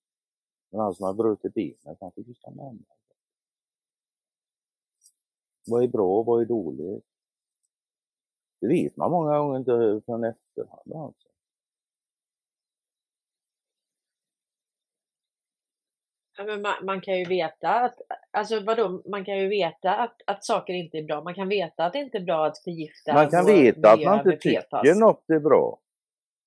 Men 0.70 0.80
han 0.80 0.94
som 0.94 1.04
hade 1.04 1.16
brutit 1.16 1.54
benet, 1.54 1.98
han 2.00 2.12
fick 2.12 2.28
ju 2.28 2.34
stanna 2.34 2.62
hemma. 2.62 2.84
Vad 5.66 5.82
är 5.82 5.88
bra, 5.88 6.22
vad 6.22 6.42
är 6.42 6.46
dåligt? 6.46 7.04
Det 8.60 8.68
vet 8.68 8.96
man 8.96 9.10
många 9.10 9.38
gånger 9.38 9.58
inte 9.58 10.02
förrän 10.06 10.24
i 10.24 10.28
efterhand 10.28 10.92
alltså. 10.92 11.28
Ja, 16.24 16.27
men 16.27 16.27
man, 16.46 16.74
man 16.84 17.00
kan 17.00 17.18
ju 17.18 17.24
veta 17.24 17.68
att, 17.68 17.96
alltså 18.30 18.60
vadå, 18.60 19.02
man 19.10 19.24
kan 19.24 19.38
ju 19.38 19.48
veta 19.48 19.96
att, 19.96 20.16
att 20.26 20.44
saker 20.44 20.72
inte 20.72 20.98
är 20.98 21.02
bra. 21.02 21.22
Man 21.22 21.34
kan 21.34 21.48
veta 21.48 21.84
att 21.84 21.92
det 21.92 21.98
inte 21.98 22.18
är 22.18 22.22
bra 22.22 22.46
att 22.46 22.58
förgifta 22.58 23.14
Man 23.14 23.30
kan 23.30 23.46
veta 23.46 23.92
att 23.92 24.04
man 24.04 24.18
inte 24.18 24.36
tycker 24.36 24.94
något 24.94 25.30
är 25.30 25.40
bra. 25.40 25.78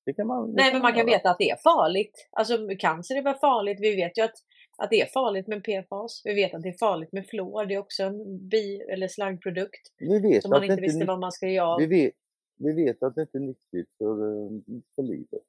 Det 0.05 0.13
kan 0.13 0.27
man, 0.27 0.51
Nej, 0.51 0.73
men 0.73 0.81
man 0.81 0.93
kan 0.93 1.05
veta 1.05 1.29
att 1.29 1.37
det 1.37 1.49
är 1.49 1.55
farligt. 1.55 2.29
Alltså 2.31 2.57
cancer 2.79 3.15
är 3.15 3.21
väl 3.21 3.35
farligt. 3.35 3.77
Vi 3.81 3.95
vet 3.95 4.17
ju 4.17 4.21
att, 4.21 4.35
att 4.77 4.89
det 4.89 5.01
är 5.01 5.05
farligt 5.05 5.47
med 5.47 5.63
PFAS. 5.63 6.21
Vi 6.25 6.33
vet 6.33 6.53
att 6.53 6.61
det 6.61 6.69
är 6.69 6.77
farligt 6.77 7.11
med 7.11 7.27
fluor. 7.27 7.65
Det 7.65 7.73
är 7.73 7.79
också 7.79 8.03
en 8.03 8.47
bi 8.49 8.81
eller 8.93 9.07
slaggprodukt 9.07 9.93
Vi 9.97 10.19
vet 10.19 10.41
som 10.41 10.49
man 10.49 10.63
inte 10.63 10.81
visste 10.81 11.05
vad 11.05 11.19
man 11.19 11.31
ska 11.31 11.47
göra 11.47 11.77
vi 11.77 11.87
vet, 11.87 12.13
vi 12.63 12.73
vet 12.85 13.03
att 13.03 13.15
det 13.15 13.21
inte 13.21 13.37
är 13.37 13.39
nyttigt 13.39 13.89
för, 13.97 14.11
eh, 14.11 14.49
för 14.95 15.03
livet. 15.03 15.41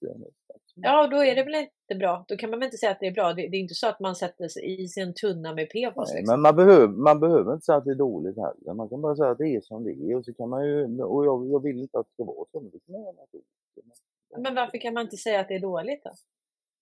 Ja, 0.74 1.06
då 1.06 1.24
är 1.24 1.34
det 1.34 1.44
väl 1.44 1.54
inte 1.54 1.94
bra. 1.98 2.24
Då 2.28 2.36
kan 2.36 2.50
man 2.50 2.58
väl 2.58 2.66
inte 2.66 2.76
säga 2.76 2.92
att 2.92 3.00
det 3.00 3.06
är 3.06 3.12
bra. 3.12 3.32
Det, 3.32 3.48
det 3.48 3.56
är 3.56 3.60
inte 3.60 3.74
så 3.74 3.86
att 3.88 4.00
man 4.00 4.16
sätter 4.16 4.48
sig 4.48 4.82
i 4.82 4.88
sin 4.88 5.14
tunna 5.14 5.54
med 5.54 5.68
PFAS. 5.70 6.08
Nej, 6.08 6.20
liksom. 6.20 6.32
men 6.34 6.40
man 6.40 6.56
behöver, 6.56 6.88
man 6.88 7.20
behöver 7.20 7.52
inte 7.52 7.64
säga 7.64 7.78
att 7.78 7.84
det 7.84 7.90
är 7.90 7.94
dåligt 7.94 8.36
heller. 8.36 8.74
Man 8.74 8.88
kan 8.88 9.00
bara 9.00 9.16
säga 9.16 9.30
att 9.30 9.38
det 9.38 9.48
är 9.56 9.60
som 9.60 9.84
det 9.84 9.90
är. 9.92 10.16
Och, 10.16 10.24
så 10.24 10.34
kan 10.34 10.48
man 10.48 10.66
ju, 10.66 11.02
och 11.02 11.26
jag, 11.26 11.48
jag 11.48 11.62
vill 11.62 11.78
inte 11.80 11.98
att 11.98 12.06
det 12.06 12.12
ska 12.12 12.24
vara 12.24 12.46
så. 12.52 12.60
Men 12.60 12.70
det 12.70 12.78
kan 12.86 12.92
man 12.92 13.00
göra 13.02 13.12
något 13.12 13.34
åt. 13.34 13.42
Men 14.38 14.54
varför 14.54 14.78
kan 14.78 14.94
man 14.94 15.02
inte 15.02 15.16
säga 15.16 15.40
att 15.40 15.48
det 15.48 15.54
är 15.54 15.60
dåligt 15.60 16.04
då? 16.04 16.10
Det 16.10 16.16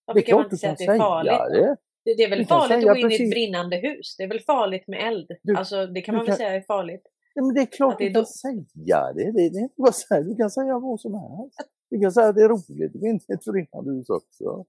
Varför 0.05 0.19
är 0.19 0.25
kan 0.25 0.35
man 0.35 0.45
inte 0.45 0.57
säga 0.57 0.71
att 0.71 0.77
det 0.77 0.85
är 0.85 0.97
farligt? 0.97 1.31
det. 1.51 1.75
Det, 2.05 2.13
det 2.17 2.23
är 2.23 2.29
väl 2.29 2.45
kan 2.45 2.59
farligt 2.59 2.77
att 2.77 2.83
gå 2.83 2.95
in 2.95 3.05
i 3.05 3.09
precis- 3.09 3.21
ett 3.27 3.31
brinnande 3.31 3.77
hus? 3.77 4.15
Det 4.17 4.23
är 4.23 4.27
väl 4.27 4.39
farligt 4.39 4.87
med 4.87 5.07
eld? 5.07 5.31
Du- 5.43 5.55
alltså 5.55 5.87
det 5.87 6.01
kan 6.01 6.15
man 6.15 6.19
väl 6.25 6.27
kan- 6.27 6.37
säga 6.37 6.55
är 6.55 6.61
farligt? 6.61 7.07
Ja, 7.33 7.43
men 7.45 7.55
det 7.55 7.61
är 7.61 7.65
klart 7.65 7.91
Att 7.93 7.97
det 7.97 8.05
är 8.05 8.09
du 8.09 8.13
kan 8.13 8.21
då- 8.21 8.25
säga 8.25 9.13
det. 9.13 9.31
det, 9.31 9.49
det 9.49 9.69
bara 9.77 9.91
så 9.91 10.13
här. 10.13 10.23
Du 10.23 10.35
kan 10.35 10.49
säga 10.49 10.79
vad 10.79 10.99
som 10.99 11.13
helst. 11.13 11.59
Du 11.89 11.99
kan 12.01 12.11
säga 12.11 12.27
att 12.27 12.35
det 12.35 12.41
är 12.43 12.49
roligt. 12.49 12.91
Det 12.93 13.05
är 13.07 13.09
inte 13.09 13.33
ett 13.33 13.45
brinnande 13.45 13.91
hus 13.91 14.09
också. 14.09 14.65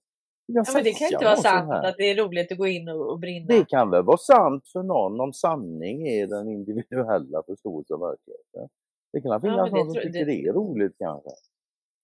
Ja, 0.46 0.64
men 0.74 0.84
det 0.84 0.92
kan 0.92 1.06
inte 1.12 1.24
vara 1.24 1.36
sant 1.36 1.70
att 1.70 1.96
det 1.96 2.10
är 2.10 2.16
roligt 2.16 2.52
att 2.52 2.58
gå 2.58 2.66
in 2.66 2.88
och, 2.88 3.10
och 3.12 3.18
brinna. 3.20 3.46
Det 3.46 3.64
kan 3.68 3.90
väl 3.90 4.04
vara 4.04 4.16
sant 4.16 4.68
för 4.72 4.82
någon 4.82 5.20
om 5.20 5.32
sanning 5.32 6.08
är 6.08 6.26
den 6.26 6.48
individuella 6.48 7.42
förståelsen 7.46 7.94
av 7.94 8.00
verkligheten. 8.00 8.68
Det 9.12 9.20
kan 9.20 9.40
finnas 9.40 9.70
det 9.70 9.76
någon 9.76 9.86
som 9.86 9.94
tycker 10.02 10.18
det- 10.18 10.24
det 10.24 10.42
är 10.48 10.52
roligt 10.52 10.94
kanske. 10.98 11.30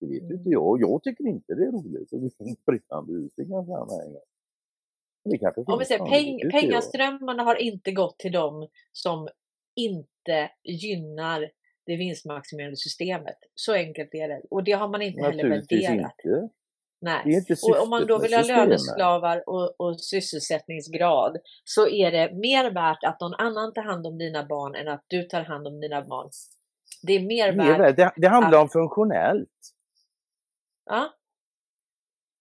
Det 0.00 0.06
vet 0.06 0.22
Mm. 0.22 0.36
inte 0.36 0.50
jag. 0.50 0.80
Jag 0.80 1.02
tycker 1.02 1.26
inte 1.26 1.54
det 1.54 1.64
är 1.64 1.72
roligt 1.72 2.12
att 2.12 2.20
gå 2.20 2.26
in 2.26 2.48
i 2.48 2.52
ett 2.52 2.64
brinnande 2.64 3.12
hus. 3.12 3.32
Det 3.36 3.44
kan 3.44 3.52
jag 3.52 3.66
säga 3.66 3.84
med 3.84 4.06
en 4.06 4.12
gång. 4.12 4.22
Det 5.24 5.38
kanske 5.38 5.98
peng, 5.98 6.38
det 6.38 6.50
pengaströmmarna 6.50 7.42
har 7.42 7.54
inte 7.56 7.92
gått 7.92 8.18
till 8.18 8.32
dem 8.32 8.68
som 8.92 9.28
inte 9.76 10.08
gynnar 10.62 11.50
det 11.86 11.96
vinstmaximerande 11.96 12.76
systemet. 12.76 13.36
Så 13.54 13.72
enkelt 13.74 14.14
är 14.14 14.28
det. 14.28 14.42
Och 14.50 14.64
det 14.64 14.72
har 14.72 14.88
man 14.88 15.02
inte 15.02 15.22
heller 15.22 15.48
värderat. 15.48 16.14
inte. 16.24 16.48
Nej. 17.00 17.22
Det 17.24 17.30
inte 17.32 17.54
Och 17.62 17.82
om 17.82 17.90
man 17.90 18.06
då 18.06 18.18
vill 18.18 18.34
ha 18.34 18.42
löneslavar 18.42 19.48
och, 19.48 19.80
och 19.80 20.00
sysselsättningsgrad 20.00 21.36
så 21.64 21.88
är 21.88 22.10
det 22.10 22.34
mer 22.34 22.70
värt 22.70 23.04
att 23.04 23.20
någon 23.20 23.34
annan 23.34 23.72
tar 23.72 23.82
hand 23.82 24.06
om 24.06 24.18
dina 24.18 24.46
barn 24.46 24.74
än 24.74 24.88
att 24.88 25.04
du 25.06 25.22
tar 25.22 25.42
hand 25.42 25.66
om 25.66 25.80
dina 25.80 26.02
barn. 26.02 26.30
Det 27.02 27.12
är 27.12 27.20
mer 27.20 27.52
Det, 27.52 27.62
är 27.62 27.78
värt. 27.78 27.96
det, 27.96 28.12
det 28.16 28.28
handlar 28.28 28.60
om 28.60 28.68
funktionellt. 28.68 29.50
Ja, 30.84 31.14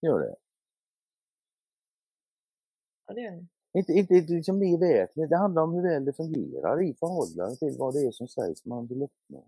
Gör 0.01 0.19
det. 0.19 0.35
ja, 3.07 3.13
det 3.13 3.21
gör 3.21 3.31
det. 3.31 3.47
Inte, 3.77 3.93
inte, 3.93 4.13
inte 4.13 4.33
liksom 4.33 4.59
mer 4.59 4.77
värt. 4.77 5.29
Det 5.29 5.37
handlar 5.37 5.61
om 5.61 5.73
hur 5.73 5.81
väl 5.81 6.05
det 6.05 6.13
fungerar 6.13 6.83
i 6.83 6.93
förhållande 6.93 7.55
till 7.55 7.75
vad 7.77 7.93
det 7.93 7.99
är 7.99 8.11
som 8.11 8.27
sägs 8.27 8.65
man 8.65 8.87
vill 8.87 9.01
uppnå. 9.01 9.45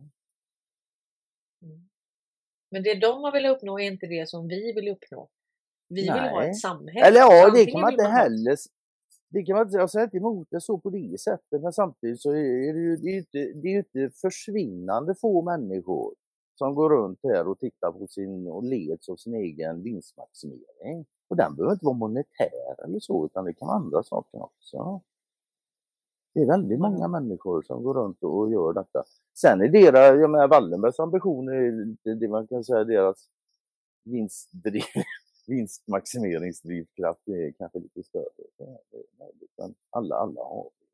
Mm. 1.61 1.89
Men 2.71 2.84
det 2.84 2.99
de 2.99 3.23
har 3.23 3.32
velat 3.32 3.57
uppnå 3.57 3.80
är 3.80 3.84
inte 3.84 4.07
det 4.07 4.30
som 4.30 4.47
vi 4.47 4.73
vill 4.73 4.88
uppnå. 4.88 5.30
Vi 5.88 6.01
vill 6.01 6.09
ha 6.09 6.39
Nej. 6.39 6.49
ett 6.49 6.57
samhälle. 6.59 7.07
Eller 7.07 7.19
ja, 7.19 7.51
det 7.55 7.65
kan 7.65 7.82
man 7.82 7.91
inte 7.91 8.03
ha- 8.03 8.11
heller... 8.11 8.57
Det 9.32 9.43
kan 9.43 9.55
man 9.55 9.65
inte, 9.65 9.77
jag 9.77 9.89
säger 9.89 10.05
inte 10.05 10.17
emot 10.17 10.47
det 10.51 10.61
så 10.61 10.77
på 10.77 10.89
det 10.89 11.19
sättet, 11.19 11.61
men 11.61 11.73
samtidigt 11.73 12.21
så 12.21 12.32
är 12.32 12.73
det 12.73 12.80
ju, 12.80 12.97
det 12.97 13.09
är 13.09 13.17
inte, 13.17 13.38
det 13.38 13.67
är 13.67 13.77
inte 13.77 14.09
försvinnande 14.21 15.15
få 15.15 15.41
människor 15.41 16.15
som 16.55 16.75
går 16.75 16.89
runt 16.89 17.19
här 17.23 17.47
och 17.47 17.59
tittar 17.59 17.91
på 17.91 18.07
sin 18.07 18.47
och 18.47 18.63
leds 18.63 19.09
av 19.09 19.15
sin 19.15 19.34
egen 19.34 19.84
vinstmaximering. 19.84 21.05
Och 21.30 21.36
den 21.36 21.55
behöver 21.55 21.73
inte 21.73 21.86
vara 21.86 21.95
monetär 21.97 22.84
eller 22.84 22.99
så, 22.99 23.25
utan 23.25 23.45
det 23.45 23.53
kan 23.53 23.67
vara 23.67 23.77
andra 23.77 24.03
saker 24.03 24.41
också. 24.43 25.01
Det 26.34 26.41
är 26.41 26.45
väldigt 26.45 26.80
många 26.80 27.07
människor 27.07 27.61
som 27.61 27.84
går 27.84 27.93
runt 27.93 28.23
och 28.23 28.51
gör 28.51 28.73
detta. 28.73 29.03
Sen 29.34 29.61
är 29.61 29.67
deras, 29.69 30.19
jag 30.21 30.30
menar 30.30 30.47
Wallenbergs 30.47 30.99
ambitioner, 30.99 31.71
det 32.15 32.27
man 32.27 32.47
kan 32.47 32.63
säga 32.63 32.84
deras 32.84 33.30
vinstdriv, 34.03 34.84
vinstmaximeringsdrivkraft 35.47 37.27
är 37.27 37.51
kanske 37.51 37.80
lite 37.80 38.03
större. 38.03 38.30
Men 39.57 39.75
alla, 39.89 40.15
alla 40.15 40.41
har 40.41 40.69
det. 40.80 40.86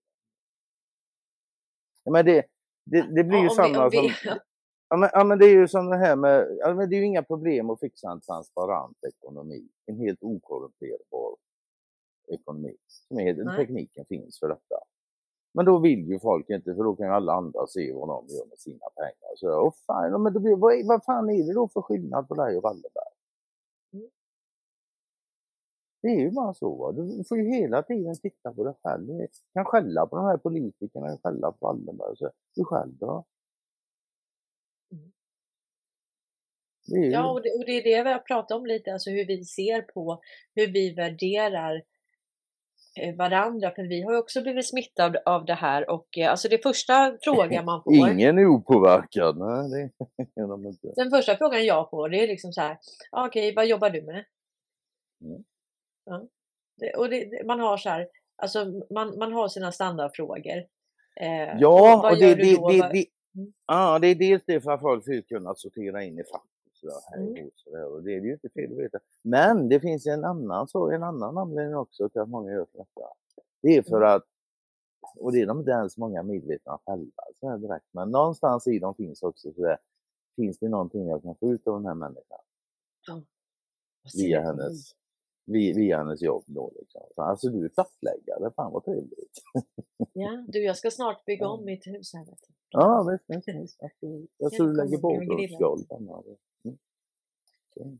Men 2.11 2.25
det, 2.25 2.45
det, 2.83 3.01
det 3.01 3.23
blir 3.23 3.37
ju 3.39 3.43
Ja, 3.45 3.49
vi- 3.49 3.55
samma 3.55 3.83
om 3.83 3.89
vi- 3.89 4.13
som... 4.13 4.39
Ja 4.89 4.97
men, 4.97 5.09
ja 5.13 5.23
men 5.23 5.39
det 5.39 5.45
är 5.45 5.55
ju 5.55 5.67
som 5.67 5.89
det 5.89 5.97
här 5.97 6.15
med, 6.15 6.57
ja, 6.59 6.73
men 6.73 6.89
det 6.89 6.95
är 6.95 6.99
ju 6.99 7.05
inga 7.05 7.23
problem 7.23 7.69
att 7.69 7.79
fixa 7.79 8.11
en 8.11 8.21
transparent 8.21 8.97
ekonomi. 9.03 9.67
En 9.85 9.97
helt 9.97 10.23
okorrumperbar 10.23 11.35
ekonomi. 12.27 12.75
Som 12.87 13.19
är, 13.19 13.33
Nej. 13.33 13.57
tekniken 13.57 14.05
finns 14.05 14.39
för 14.39 14.47
detta. 14.47 14.75
Men 15.53 15.65
då 15.65 15.79
vill 15.79 16.07
ju 16.07 16.19
folk 16.19 16.49
inte 16.49 16.75
för 16.75 16.83
då 16.83 16.95
kan 16.95 17.05
ju 17.05 17.13
alla 17.13 17.33
andra 17.33 17.67
se 17.67 17.93
vad 17.93 18.07
de 18.07 18.27
gör 18.27 18.45
med 18.45 18.59
sina 18.59 18.85
pengar. 18.95 19.35
Så, 19.35 19.47
oh, 19.49 19.73
fan, 19.87 20.11
ja, 20.11 20.17
men 20.17 20.33
då 20.33 20.39
blir, 20.39 20.55
vad, 20.55 20.85
vad 20.85 21.03
fan 21.03 21.29
är 21.29 21.47
det 21.47 21.53
då 21.53 21.67
för 21.67 21.81
skillnad 21.81 22.27
på 22.27 22.35
dig 22.35 22.57
och 22.57 22.63
Wallenberg? 22.63 23.13
Mm. 23.93 24.09
Det 26.01 26.07
är 26.07 26.19
ju 26.19 26.31
bara 26.31 26.53
så. 26.53 26.75
Va? 26.75 26.91
Du 26.91 27.23
får 27.23 27.37
ju 27.37 27.43
hela 27.43 27.83
tiden 27.83 28.15
titta 28.15 28.53
på 28.53 28.63
dig 28.63 28.73
själv. 28.83 29.07
Du 29.07 29.27
kan 29.53 29.65
skälla 29.65 30.07
på 30.07 30.15
de 30.15 30.25
här 30.25 30.37
politikerna, 30.37 31.17
skälla 31.23 31.51
på 31.51 31.67
Wallenberg. 31.67 32.17
Så, 32.17 32.31
du 32.55 32.63
själv 32.65 32.97
då? 32.97 33.25
Ju, 36.87 37.11
Ja, 37.11 37.31
och 37.31 37.41
det, 37.41 37.49
och 37.49 37.65
det 37.65 37.71
är 37.71 37.83
det 37.83 38.03
vi 38.03 38.11
har 38.11 38.19
pratat 38.19 38.57
om 38.57 38.65
lite, 38.65 38.93
alltså 38.93 39.09
hur 39.09 39.25
vi 39.25 39.43
ser 39.43 39.81
på, 39.81 40.21
hur 40.55 40.67
vi 40.67 40.93
värderar 40.93 41.83
eh, 42.99 43.15
varandra, 43.15 43.71
för 43.71 43.83
vi 43.83 44.01
har 44.01 44.17
också 44.17 44.41
blivit 44.41 44.67
smittade 44.67 45.21
av 45.25 45.45
det 45.45 45.53
här 45.53 45.89
och 45.89 46.17
eh, 46.17 46.31
alltså 46.31 46.49
det 46.49 46.63
första 46.63 47.17
frågan 47.21 47.65
man 47.65 47.83
får, 47.83 47.93
Ingen 47.93 48.37
är 48.37 48.45
opåverkad. 48.45 49.37
Nej, 49.37 49.91
det 50.17 50.41
är 50.41 50.47
de 50.47 50.65
inte. 50.65 50.93
den 50.95 51.09
första 51.09 51.37
frågan 51.37 51.65
jag 51.65 51.89
får 51.89 52.09
det 52.09 52.23
är 52.23 52.27
liksom 52.27 52.53
så 52.53 52.61
här, 52.61 52.77
ah, 53.11 53.27
okej, 53.27 53.53
vad 53.55 53.67
jobbar 53.67 53.89
du 53.89 54.01
med? 54.01 54.25
Mm. 55.21 55.43
Ja. 56.05 56.27
Det, 56.77 56.93
och 56.93 57.09
det, 57.09 57.45
man 57.45 57.59
har 57.59 57.77
så 57.77 57.89
här, 57.89 58.07
alltså 58.35 58.65
man, 58.93 59.17
man 59.17 59.33
har 59.33 59.47
sina 59.47 59.71
standardfrågor. 59.71 60.57
Eh, 61.21 61.57
Ja, 61.59 61.99
vad 62.03 62.11
och 62.13 62.19
det, 62.19 62.35
det, 62.35 62.43
det, 62.43 62.89
det, 62.93 63.05
Mm. 63.37 63.53
ja, 63.67 63.99
det 63.99 64.07
är 64.07 64.15
dels 64.15 64.43
det 64.45 64.61
för 64.61 64.71
att 64.71 64.81
folk 64.81 65.03
ska 65.03 65.21
kunna 65.21 65.55
sortera 65.55 66.03
in 66.03 66.19
i 66.19 66.23
fack. 66.23 66.47
Sådär 66.91 67.01
här 67.09 67.17
Mm. 67.17 67.49
sådär. 67.55 67.85
Och 67.85 68.03
det 68.03 68.13
är 68.15 68.21
ju 68.21 68.33
inte 68.33 68.49
fel 68.49 68.71
att 68.71 68.77
veta. 68.77 68.99
Men 69.21 69.69
det 69.69 69.79
finns 69.79 70.07
en 70.07 70.23
annan, 70.25 70.67
så, 70.67 70.91
en 70.91 71.03
annan 71.03 71.37
anledning 71.37 71.75
också 71.75 72.09
till 72.09 72.21
att 72.21 72.29
många 72.29 72.51
gör 72.51 72.67
detta. 72.71 73.07
Det 73.61 73.77
är 73.77 73.81
för 73.81 73.97
Mm. 74.01 74.09
att, 74.15 74.23
och 75.19 75.31
det 75.31 75.41
är 75.41 75.45
de 75.47 75.59
inte 75.59 75.71
ens 75.71 75.97
många 75.97 76.23
medvetna 76.23 76.79
själva 76.85 77.23
så 77.39 77.49
här 77.49 77.57
direkt, 77.57 77.85
men 77.91 78.11
någonstans 78.11 78.67
i 78.67 78.79
dem 78.79 78.95
finns 78.95 79.23
också 79.23 79.53
så 79.53 79.61
där, 79.61 79.77
finns 80.35 80.59
det 80.59 80.69
någonting 80.69 81.07
jag 81.07 81.23
kan 81.23 81.35
få 81.35 81.49
ut 81.49 81.67
av 81.67 81.73
den 81.73 81.85
här 81.85 81.95
människan 81.95 82.39
ser 84.11 84.17
via 84.27 84.41
för 84.41 84.45
hennes, 84.47 84.91
via, 85.45 85.97
hennes 85.97 86.21
jobb 86.21 86.43
då 86.47 86.71
liksom. 86.79 87.01
Så, 87.15 87.21
Alltså 87.21 87.49
du 87.49 87.65
är 87.65 87.69
plattläggare, 87.69 88.51
fan 88.55 88.71
vad 88.73 88.85
trevligt. 88.85 89.39
Ja, 90.13 90.45
du 90.47 90.59
jag 90.63 90.77
ska 90.77 90.91
snart 90.91 91.25
bygga 91.25 91.43
Ja. 91.45 91.49
om 91.49 91.65
mitt 91.65 91.87
hus 91.87 92.13
här. 92.13 92.25
Vet 92.25 92.39
du. 92.47 92.53
Ja, 92.69 93.03
visst, 93.11 93.23
visst, 93.27 93.61
visst 93.61 93.83
absolut. 93.83 94.29
Jag 94.37 94.53
Ja, 94.53 94.57
tror 94.57 94.67
du 94.67 94.73
lägger 94.73 94.97
badrumsgolv. 94.97 95.85
Mm. 96.65 97.99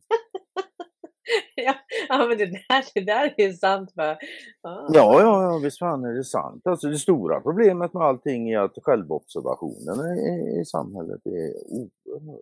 Ja, 1.56 1.74
ja, 2.08 2.26
men 2.28 2.38
det 2.38 2.46
där, 2.46 2.84
det 2.94 3.00
där 3.04 3.34
är 3.36 3.52
sant. 3.52 3.92
Va? 3.94 4.18
Ja. 4.62 4.88
Ja, 4.94 5.20
ja, 5.20 5.42
ja, 5.42 5.60
visst 5.62 5.78
fan 5.78 6.04
är 6.04 6.12
det 6.12 6.24
sant. 6.24 6.66
Alltså 6.66 6.88
det 6.88 6.98
stora 6.98 7.40
problemet 7.40 7.92
med 7.94 8.02
allting 8.02 8.50
är 8.50 8.58
att 8.58 8.78
självobservationen 8.82 10.18
i, 10.18 10.60
i 10.60 10.64
samhället 10.64 11.26
är 11.26 11.52
oerhört 11.72 12.40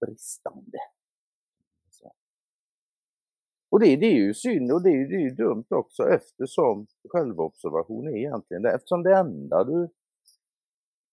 bristande. 0.00 0.78
Och 3.76 3.80
det, 3.80 3.96
det 3.96 4.06
är 4.06 4.14
ju 4.14 4.34
synd 4.34 4.72
och 4.72 4.82
det 4.82 4.90
är, 4.90 5.08
det 5.08 5.14
är 5.14 5.20
ju 5.20 5.30
dumt 5.30 5.64
också 5.68 6.02
eftersom 6.08 6.86
självobservation 7.08 8.06
är 8.06 8.16
egentligen 8.16 8.62
det, 8.62 8.70
eftersom 8.70 9.02
det 9.02 9.16
enda 9.16 9.64
du 9.64 9.88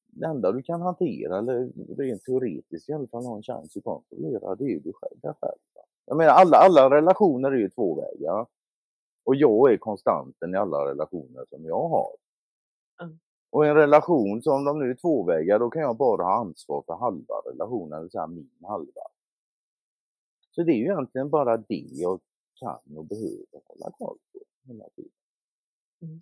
det 0.08 0.26
enda 0.26 0.52
du 0.52 0.64
kan 0.64 0.82
hantera, 0.82 1.38
eller 1.38 1.72
rent 1.98 2.24
teoretiskt 2.24 2.90
i 2.90 2.94
alla 2.94 3.08
fall 3.08 3.26
ha 3.26 3.36
en 3.36 3.44
chans 3.44 3.78
att 3.78 3.84
kontrollera, 3.84 4.56
det 4.56 4.64
är 4.64 4.68
ju 4.68 4.80
du 4.80 4.94
själv. 4.94 5.20
Dig 5.20 5.34
själv. 5.42 5.58
Jag 6.06 6.18
menar 6.18 6.32
alla, 6.32 6.58
alla 6.58 6.90
relationer 6.90 7.52
är 7.52 7.58
ju 7.58 7.70
tvåvägar. 7.70 8.46
Och 9.26 9.36
jag 9.36 9.74
är 9.74 9.78
konstanten 9.78 10.54
i 10.54 10.58
alla 10.58 10.90
relationer 10.90 11.46
som 11.50 11.66
jag 11.66 11.90
har. 11.90 12.16
Mm. 13.02 13.20
Och 13.52 13.66
en 13.66 13.76
relation 13.76 14.42
som 14.42 14.66
de 14.66 14.80
nu 14.80 14.90
är 14.90 14.96
tvåvägar, 14.96 15.60
då 15.60 15.70
kan 15.70 15.82
jag 15.82 15.98
bara 15.98 16.24
ha 16.24 16.36
ansvar 16.40 16.84
för 16.86 16.94
halva 16.94 17.36
relationen, 17.52 17.98
det 17.98 18.02
vill 18.02 18.12
säga 18.12 18.28
min 18.28 18.50
halva. 18.62 19.04
Så 20.52 20.64
det 20.64 20.72
är 20.72 20.78
ju 20.78 20.86
egentligen 20.86 21.30
bara 21.30 21.58
det 21.58 21.88
jag 21.92 22.20
kan 22.56 22.98
och 22.98 23.06
behöver 23.06 23.62
hålla 23.66 23.92
koll 23.92 24.18
på 24.34 24.40
hela 24.68 24.90
tiden. 24.90 25.12
Mm. 26.02 26.22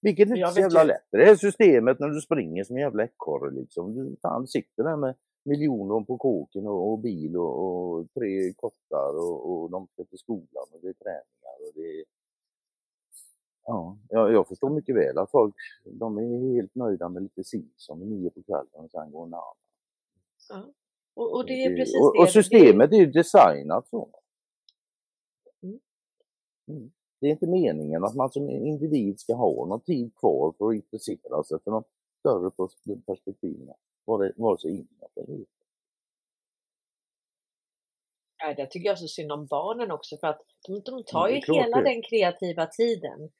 Vilket 0.00 0.28
inte 0.28 0.38
är 0.38 0.40
Jag 0.40 0.54
så 0.54 0.60
jävla 0.60 0.84
lätt. 0.84 1.06
Det 1.10 1.24
är 1.30 1.36
systemet 1.36 1.98
när 2.00 2.08
du 2.08 2.20
springer 2.20 2.64
som 2.64 2.76
en 2.76 2.82
jävla 2.82 3.04
ekorre 3.04 3.50
liksom. 3.50 3.94
Du 3.94 4.16
fan, 4.22 4.46
sitter 4.46 4.84
där 4.84 4.96
med 4.96 5.14
miljoner 5.44 6.04
på 6.04 6.18
kåken 6.18 6.66
och, 6.66 6.92
och 6.92 6.98
bil 6.98 7.36
och, 7.36 7.64
och 7.64 8.12
tre 8.14 8.52
kottar 8.52 9.16
och, 9.16 9.50
och 9.50 9.70
de 9.70 9.86
ska 9.86 10.04
till 10.04 10.18
skolan 10.18 10.66
och 10.72 10.80
det 10.82 10.88
är 10.88 10.92
träningar 10.92 11.56
och 11.66 11.72
det 11.74 12.00
är... 12.00 12.04
Ja, 13.64 13.98
jag, 14.08 14.32
jag 14.32 14.48
förstår 14.48 14.70
mycket 14.70 14.96
väl 14.96 15.18
att 15.18 15.30
folk 15.30 15.54
de 15.84 16.18
är 16.18 16.54
helt 16.54 16.74
nöjda 16.74 17.08
med 17.08 17.22
lite 17.22 17.44
Simpson 17.44 18.00
vid 18.00 18.08
nio 18.08 18.30
på 18.30 18.42
kvällen 18.42 18.84
och 18.84 18.90
sen 18.90 19.10
går 19.10 19.26
en 19.26 19.34
annan. 19.34 19.54
Ja. 20.48 20.64
Och, 21.16 21.34
och 21.34 21.46
det 21.46 21.64
är 21.64 21.76
precis 21.76 22.00
och, 22.00 22.12
det. 22.14 22.22
och 22.22 22.28
systemet 22.30 22.92
är 22.92 22.96
ju 22.96 23.06
designat 23.06 23.88
så. 23.88 24.08
Mm. 25.62 25.80
Mm. 26.68 26.92
Det 27.20 27.26
är 27.26 27.30
inte 27.30 27.46
meningen 27.46 28.04
att 28.04 28.14
man 28.14 28.30
som 28.30 28.50
individ 28.50 29.20
ska 29.20 29.34
ha 29.34 29.66
någon 29.66 29.80
tid 29.80 30.14
kvar 30.16 30.54
för 30.58 30.68
att 30.68 30.74
intressera 30.74 31.44
sig 31.44 31.58
för 31.64 31.70
något 31.70 31.88
större 32.18 32.48
pers- 32.50 33.02
perspektiv. 33.06 33.68
Vare 34.06 34.58
sig 34.58 34.70
inåt 34.70 35.16
eller 35.16 35.34
utåt. 35.34 35.48
Ja, 38.38 38.54
det 38.54 38.66
tycker 38.66 38.88
jag 38.88 38.98
så 38.98 39.08
synd 39.08 39.32
om 39.32 39.46
barnen 39.46 39.90
också 39.90 40.16
för 40.16 40.26
att 40.26 40.42
de, 40.66 40.80
de 40.80 41.04
tar 41.04 41.28
det 41.28 41.34
ju 41.34 41.54
hela 41.54 41.76
det. 41.76 41.84
den 41.84 42.02
kreativa 42.02 42.66
tiden 42.66 43.30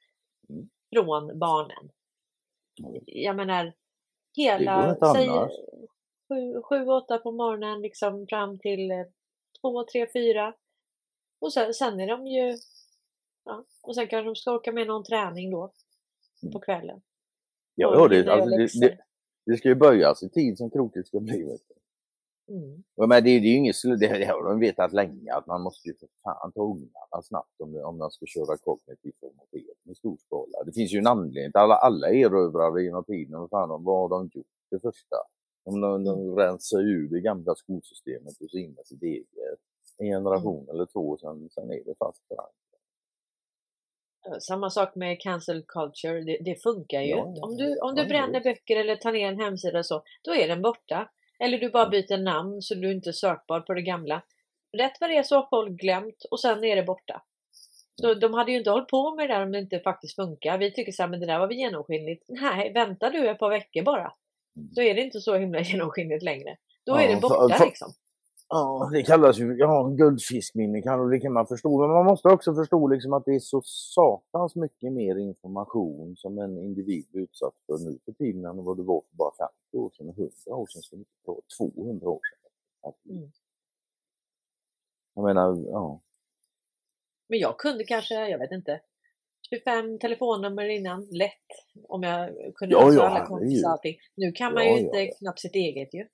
Mm. 0.48 0.68
från 0.94 1.38
barnen. 1.38 1.90
Jag 3.06 3.36
menar, 3.36 3.64
går 3.64 3.72
hela, 4.36 4.90
inte 4.90 5.06
säg 5.14 5.28
annars. 5.28 5.52
Sju, 6.28 6.62
sju, 6.62 6.86
åtta 6.86 7.18
på 7.18 7.32
morgonen 7.32 7.80
liksom 7.80 8.26
fram 8.26 8.58
till 8.58 8.90
eh, 8.90 9.06
två, 9.60 9.84
tre, 9.84 10.06
fyra. 10.12 10.54
Och 11.38 11.52
sen, 11.52 11.74
sen 11.74 12.00
är 12.00 12.06
de 12.06 12.26
ju, 12.26 12.56
ja, 13.44 13.64
och 13.82 13.94
sen 13.94 14.06
kanske 14.06 14.28
de 14.28 14.36
ska 14.36 14.54
orka 14.54 14.72
med 14.72 14.86
någon 14.86 15.04
träning 15.04 15.50
då 15.50 15.72
på 16.52 16.60
kvällen. 16.60 17.00
Ja, 17.74 17.94
ja 17.94 18.08
det, 18.08 18.32
alltså, 18.32 18.50
det, 18.50 18.88
det, 18.88 18.98
det 19.46 19.56
ska 19.56 19.68
ju 19.68 19.74
börjas 19.74 20.22
i 20.22 20.28
tid 20.30 20.58
som 20.58 20.70
krokigt 20.70 21.08
ska 21.08 21.20
bli. 21.20 21.42
Vet. 21.42 21.60
Mm. 22.48 22.82
Men 22.96 23.08
det, 23.08 23.20
det 23.20 23.30
är 23.30 23.40
ju 23.40 23.56
inget 23.56 23.76
det, 23.82 24.18
det 24.18 24.24
har 24.24 24.44
de 24.44 24.60
vetat 24.60 24.92
länge 24.92 25.34
att 25.34 25.46
man 25.46 25.62
måste 25.62 25.88
ju 25.88 25.94
för 25.94 26.08
fan 26.22 26.52
ta 26.52 26.62
ungarna 26.62 27.22
snabbt 27.22 27.60
om, 27.60 27.76
om 27.84 27.98
man 27.98 28.10
ska 28.10 28.26
köra 28.26 28.56
kognitiv 28.56 29.12
formatering 29.20 29.90
i 29.90 29.94
stor 29.94 30.16
skala. 30.16 30.64
Det 30.64 30.72
finns 30.72 30.92
ju 30.92 30.98
en 30.98 31.06
anledning 31.06 31.52
till 31.52 31.58
alla, 31.58 31.74
alla 31.74 32.08
erövrare 32.08 32.82
genom 32.82 33.04
tiden. 33.04 33.40
Vad 33.40 33.50
fan, 33.50 33.84
vad 33.84 33.98
har 34.00 34.08
de 34.08 34.30
gjort 34.34 34.46
det 34.70 34.80
första? 34.80 35.16
De, 35.66 35.80
de, 35.80 36.04
de 36.04 36.36
rensar 36.36 36.80
ur 36.80 37.08
det 37.08 37.20
gamla 37.20 37.54
skolsystemet 37.54 38.40
och 38.40 38.50
så 38.50 38.58
in 38.58 38.72
med 38.72 38.86
sitt 38.86 39.02
eget. 39.02 39.26
En 39.98 40.06
generation 40.06 40.68
eller 40.68 40.86
två, 40.86 41.16
sen, 41.16 41.48
sen 41.50 41.70
är 41.70 41.84
det 41.84 41.94
fast 41.98 42.28
förankrat. 42.28 42.52
Samma 44.42 44.70
sak 44.70 44.94
med 44.94 45.20
cancel 45.20 45.62
culture, 45.62 46.20
det, 46.20 46.38
det 46.40 46.62
funkar 46.62 47.00
ju. 47.00 47.10
Ja, 47.10 47.34
om 47.42 47.56
du, 47.56 47.78
om 47.78 47.94
du 47.94 48.02
ja, 48.02 48.08
bränner 48.08 48.40
böcker 48.40 48.76
eller 48.76 48.96
tar 48.96 49.12
ner 49.12 49.28
en 49.28 49.40
hemsida 49.40 49.82
så, 49.82 50.02
då 50.22 50.34
är 50.34 50.48
den 50.48 50.62
borta. 50.62 51.10
Eller 51.38 51.58
du 51.58 51.70
bara 51.70 51.88
byter 51.88 52.18
namn 52.18 52.62
så 52.62 52.74
du 52.74 52.92
inte 52.92 53.10
är 53.10 53.12
sökbar 53.12 53.60
på 53.60 53.74
det 53.74 53.82
gamla. 53.82 54.22
Rätt 54.78 55.00
vad 55.00 55.10
det 55.10 55.16
är 55.16 55.22
så 55.22 55.36
har 55.36 55.46
folk 55.50 55.80
glömt 55.80 56.24
och 56.30 56.40
sen 56.40 56.64
är 56.64 56.76
det 56.76 56.82
borta. 56.82 57.22
Så 58.00 58.14
de 58.14 58.34
hade 58.34 58.52
ju 58.52 58.58
inte 58.58 58.70
hållit 58.70 58.88
på 58.88 59.14
med 59.14 59.28
det 59.28 59.34
där 59.34 59.42
om 59.42 59.52
det 59.52 59.58
inte 59.58 59.80
faktiskt 59.80 60.14
funkar. 60.14 60.58
Vi 60.58 60.72
tycker 60.72 60.92
så 60.92 61.02
här, 61.02 61.10
men 61.10 61.20
det 61.20 61.26
där 61.26 61.38
var 61.38 61.46
väl 61.46 61.56
genomskinligt. 61.56 62.24
Nej, 62.28 62.72
vänta 62.72 63.10
du 63.10 63.28
ett 63.28 63.38
par 63.38 63.50
veckor 63.50 63.82
bara. 63.82 64.12
Så 64.74 64.80
är 64.82 64.94
det 64.94 65.00
inte 65.00 65.20
så 65.20 65.34
himla 65.36 65.60
genomskinligt 65.62 66.22
längre. 66.24 66.56
Då 66.84 66.94
är 66.94 67.02
Ja, 67.02 67.08
det 67.08 67.14
för- 67.20 67.20
borta 67.28 67.54
för- 67.58 67.66
liksom. 67.66 67.92
Ja, 68.48 68.90
det 68.92 69.02
kallas 69.02 69.38
ju 69.38 69.54
ja, 69.56 69.82
guldfiskminne, 69.98 70.82
kan, 70.82 71.10
det 71.10 71.20
kan 71.20 71.32
man 71.32 71.46
förstå. 71.46 71.80
Men 71.80 71.90
man 71.90 72.04
måste 72.06 72.28
också 72.28 72.54
förstå 72.54 72.88
liksom 72.88 73.12
att 73.12 73.24
det 73.24 73.34
är 73.34 73.38
så 73.38 73.62
satans 73.64 74.54
mycket 74.56 74.92
mer 74.92 75.16
information 75.18 76.16
som 76.16 76.38
en 76.38 76.58
individ 76.58 77.06
blir 77.10 77.22
utsatt 77.22 77.54
för 77.66 77.78
nu 77.78 77.98
för 78.04 78.12
tiden 78.12 78.44
än 78.44 78.64
vad 78.64 78.76
det 78.76 78.82
var 78.82 79.00
för 79.10 79.16
bara 79.16 79.30
50 79.72 79.76
år 79.76 79.90
sedan, 79.96 80.08
100 80.08 80.30
år 80.46 80.66
sedan, 80.66 80.82
ska 80.82 80.96
prata 81.24 81.40
200 81.58 82.08
år 82.08 82.20
sedan. 82.22 82.92
Mm. 83.16 83.30
Jag 85.14 85.24
menar, 85.24 85.64
ja. 85.70 86.00
Men 87.28 87.38
jag 87.38 87.58
kunde 87.58 87.84
kanske, 87.84 88.14
jag 88.28 88.38
vet 88.38 88.52
inte, 88.52 88.80
25 89.50 89.98
telefonnummer 89.98 90.68
innan, 90.68 91.08
lätt. 91.12 91.48
Om 91.88 92.02
jag 92.02 92.28
kunde 92.54 92.74
Ja, 92.74 92.92
ja, 92.92 93.08
alla 93.08 93.26
kompisar 93.26 93.70
allting. 93.70 93.96
Nu 94.16 94.32
kan 94.32 94.54
man 94.54 94.64
Ja, 94.64 94.70
ju 94.70 94.78
inte 94.78 94.98
ja. 94.98 95.14
knappt 95.18 95.40
sitt 95.40 95.54
eget 95.54 95.94
ju. 95.94 96.08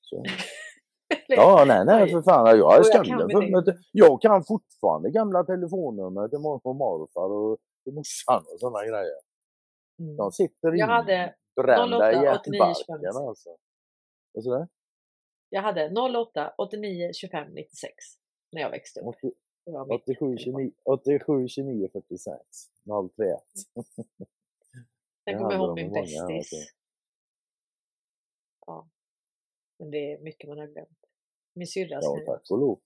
Så. 0.00 0.24
Ja, 1.28 1.64
nej, 1.68 1.84
nej, 1.84 2.10
för 2.10 2.22
fan. 2.22 2.46
Jag, 2.46 2.74
är 2.74 2.80
Och 2.80 2.86
jag 2.92 3.04
kan 3.04 3.76
jag 3.92 4.22
kan 4.22 4.44
fortfarande 4.44 5.10
gamla 5.10 5.44
telefonnummer 5.44 6.28
till 6.28 6.38
morfar 6.38 6.70
och 6.70 6.76
morfar 6.76 7.30
och 7.30 7.58
till 7.84 7.92
morsan 7.92 8.42
och 8.52 8.60
sådana 8.60 8.82
grejer. 8.84 9.18
Mm. 9.98 10.16
De 10.16 10.32
sitter 10.32 10.72
Jag 10.72 10.86
hade 10.86 11.34
inbrända 11.56 11.96
08, 11.96 12.12
i 12.12 12.16
89, 12.16 12.24
hjärtbarken 12.24 12.74
25. 12.86 13.28
alltså. 13.28 13.50
Och 14.34 14.44
sådär. 14.44 14.68
Jag 15.48 15.62
hade 15.62 15.90
08, 16.18 16.54
89, 16.58 17.10
25, 17.14 17.48
96 17.54 17.94
när 18.52 18.62
jag 18.62 18.70
växte 18.70 19.00
upp. 19.00 19.14
80 19.64 19.70
Det 19.70 19.72
var 19.72 19.86
mitt 19.86 20.02
87, 20.02 20.36
telefon. 20.36 20.38
29, 20.38 20.72
87, 20.84 21.48
29, 21.48 21.88
46, 21.92 22.34
031. 23.16 23.40
Sen 25.24 25.34
det 25.34 25.34
kommer 25.34 25.54
ihåg 25.54 25.74
min 25.74 25.96
alltså. 25.96 26.26
bästis. 26.26 26.74
Ja. 28.66 28.88
Men 29.78 29.90
det 29.90 30.12
är 30.12 30.18
mycket 30.20 30.48
man 30.48 30.58
har 30.58 30.66
glömt. 30.66 30.98
Min 31.54 31.66
syrras 31.66 32.04
Ja, 32.04 32.18
tack 32.26 32.50
och 32.50 32.58
lov. 32.58 32.80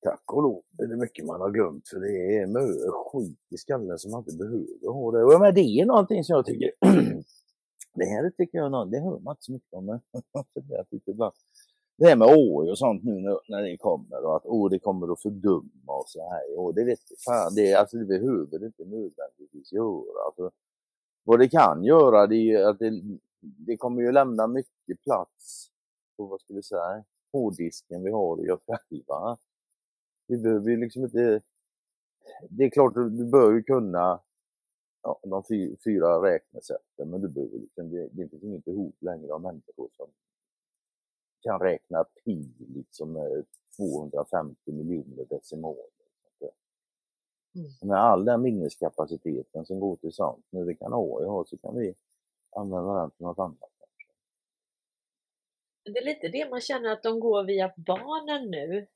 Tack 0.00 0.32
och 0.32 0.42
lov 0.42 0.62
är 0.78 0.86
det 0.86 0.96
mycket 0.96 1.24
man 1.24 1.40
har 1.40 1.50
glömt 1.50 1.88
för 1.88 2.00
det 2.00 2.36
är 2.36 2.46
mycket 2.46 2.92
skit 2.92 3.38
i 3.54 3.56
skallen 3.56 3.98
som 3.98 4.10
man 4.10 4.20
inte 4.20 4.36
behöver 4.36 4.92
ha 4.92 5.10
det. 5.12 5.24
Och 5.24 5.40
men 5.40 5.54
det 5.54 5.60
är 5.60 5.86
någonting 5.86 6.24
som 6.24 6.36
jag 6.36 6.46
tycker, 6.46 6.72
det 7.94 8.04
här 8.04 8.30
tycker 8.30 8.58
jag, 8.58 8.90
det 8.90 9.00
hör 9.00 9.18
man 9.18 9.32
inte 9.32 9.44
så 9.44 9.52
mycket 9.52 9.72
om. 9.72 9.86
Men 9.86 10.00
jag 10.68 10.86
ibland, 11.06 11.34
det 11.98 12.06
här 12.06 12.16
med 12.16 12.28
AI 12.28 12.70
och 12.70 12.78
sånt 12.78 13.04
nu 13.04 13.38
när, 13.48 13.62
det 13.62 13.76
kommer 13.76 14.24
och 14.24 14.36
att 14.36 14.46
oh, 14.46 14.70
det 14.70 14.78
kommer 14.78 15.12
att 15.12 15.22
fördumma 15.22 15.92
och 15.92 16.08
så 16.08 16.30
här. 16.30 16.58
Och 16.58 16.74
det 16.74 16.84
vet 16.84 16.98
fan, 17.24 17.54
det, 17.54 17.74
alltså, 17.74 17.96
det 17.96 18.04
behöver 18.04 18.58
det 18.58 18.66
inte 18.66 18.84
nödvändigtvis 18.84 19.72
göra. 19.72 20.26
Alltså, 20.26 20.50
vad 21.24 21.38
det 21.38 21.48
kan 21.48 21.84
göra 21.84 22.26
det 22.26 22.36
är 22.36 22.68
att 22.68 22.78
det, 22.78 23.02
det 23.40 23.76
kommer 23.76 24.02
ju 24.02 24.12
lämna 24.12 24.46
mycket 24.46 25.02
plats 25.04 25.70
på, 26.16 26.26
vad 26.26 26.40
ska 26.40 26.54
vi 26.54 26.62
säga, 26.62 27.04
hårddisken 27.32 28.02
vi 28.02 28.10
har 28.10 28.46
i 28.46 28.50
oss 28.50 28.60
själva. 28.66 29.38
Vi 30.26 30.38
behöver 30.38 30.70
ju 30.70 30.76
liksom 30.76 31.04
inte... 31.04 31.40
Det 32.50 32.64
är 32.64 32.70
klart 32.70 32.94
du 32.94 33.24
bör 33.24 33.52
ju 33.52 33.62
kunna 33.62 34.20
ja, 35.02 35.20
de 35.22 35.42
fyra 35.84 36.22
räknesätten 36.22 37.10
men 37.10 37.20
du 37.20 37.28
behöver 37.28 37.58
liksom, 37.58 37.90
det, 37.90 38.08
det 38.12 38.28
finns 38.28 38.42
inget 38.42 38.64
behov 38.64 38.92
längre 39.00 39.32
av 39.32 39.40
människor 39.40 39.88
som 39.92 40.06
kan 41.46 41.60
räkna 41.60 42.04
pi 42.04 42.48
liksom 42.58 43.12
med 43.12 43.44
250 43.76 44.72
miljoner 44.72 45.24
decimaler. 45.24 45.96
Mm. 47.56 47.70
Med 47.80 47.98
all 47.98 48.24
den 48.24 48.42
minneskapaciteten 48.42 49.66
som 49.66 49.80
går 49.80 49.96
till 49.96 50.12
sånt, 50.12 50.46
nu 50.50 50.64
det 50.64 50.74
kan 50.74 50.92
AI 50.92 51.24
ha 51.24 51.44
så 51.44 51.56
kan 51.56 51.78
vi 51.78 51.94
använda 52.56 53.00
den 53.00 53.10
till 53.10 53.26
något 53.26 53.38
annat. 53.38 53.70
Men 55.84 55.92
Det 55.92 56.00
är 56.00 56.04
lite 56.04 56.28
det 56.28 56.50
man 56.50 56.60
känner 56.60 56.92
att 56.92 57.02
de 57.02 57.20
går 57.20 57.44
via 57.44 57.72
barnen 57.76 58.50
nu. 58.50 58.86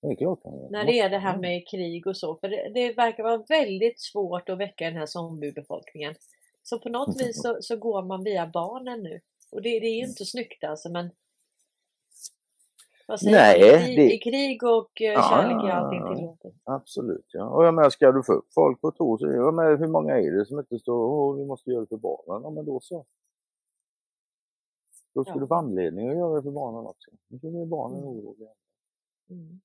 Det 0.00 0.08
är 0.08 0.14
klart. 0.14 0.44
När 0.70 0.84
det 0.84 1.00
är 1.00 1.10
det 1.10 1.18
här 1.18 1.38
med 1.38 1.68
krig 1.68 2.06
och 2.06 2.16
så. 2.16 2.36
För 2.36 2.48
det, 2.48 2.70
det 2.74 2.92
verkar 2.92 3.22
vara 3.22 3.44
väldigt 3.48 4.00
svårt 4.00 4.48
att 4.48 4.58
väcka 4.58 4.84
den 4.84 4.96
här 4.96 5.06
zombiebefolkningen. 5.06 6.14
Så 6.62 6.78
på 6.78 6.88
något 6.88 7.20
vis 7.20 7.42
så, 7.42 7.56
så 7.60 7.76
går 7.76 8.02
man 8.02 8.24
via 8.24 8.46
barnen 8.46 9.02
nu. 9.02 9.20
Och 9.52 9.62
det, 9.62 9.80
det 9.80 9.86
är 9.86 9.96
ju 9.96 10.06
inte 10.08 10.24
snyggt 10.24 10.64
alltså 10.64 10.88
men 10.88 11.10
vad 13.06 13.20
säger 13.20 13.36
Nej, 13.36 13.60
krig, 13.86 13.96
det- 13.98 14.14
I 14.14 14.18
krig 14.18 14.62
och 14.62 15.02
eh, 15.02 15.12
Ja, 15.12 15.22
kärlek 15.30 15.64
är 15.64 15.70
allting 15.74 16.16
tillåtet. 16.16 16.54
Absolut, 16.64 17.26
ja. 17.32 17.48
Och 17.48 17.64
jag 17.64 17.74
menar, 17.74 17.90
ska 17.90 18.12
du 18.12 18.22
få 18.22 18.32
upp 18.32 18.52
folk 18.54 18.80
på 18.80 18.90
tå 18.90 19.18
så 19.18 19.26
jag 19.26 19.54
menar, 19.54 19.76
hur 19.76 19.88
många 19.88 20.18
är 20.20 20.32
det 20.32 20.44
som 20.46 20.58
inte 20.58 20.78
står 20.78 21.06
Åh, 21.06 21.36
vi 21.36 21.44
måste 21.44 21.70
göra 21.70 21.80
det 21.80 21.86
för 21.86 21.96
barnen? 21.96 22.42
Ja, 22.42 22.50
men 22.50 22.64
då 22.64 22.80
så. 22.80 23.04
Då 25.14 25.24
ska 25.24 25.32
Ja. 25.34 25.40
du 25.40 25.46
få 25.46 25.54
anledning 25.54 26.08
att 26.08 26.16
göra 26.16 26.34
det 26.36 26.42
för 26.42 26.50
barnen 26.50 26.86
också. 26.86 27.10
Nu 27.28 27.38
vi 27.50 27.66
barnen 27.66 27.98
Mm. 27.98 28.08
oroliga. 28.10 28.50
Mm. 29.30 29.60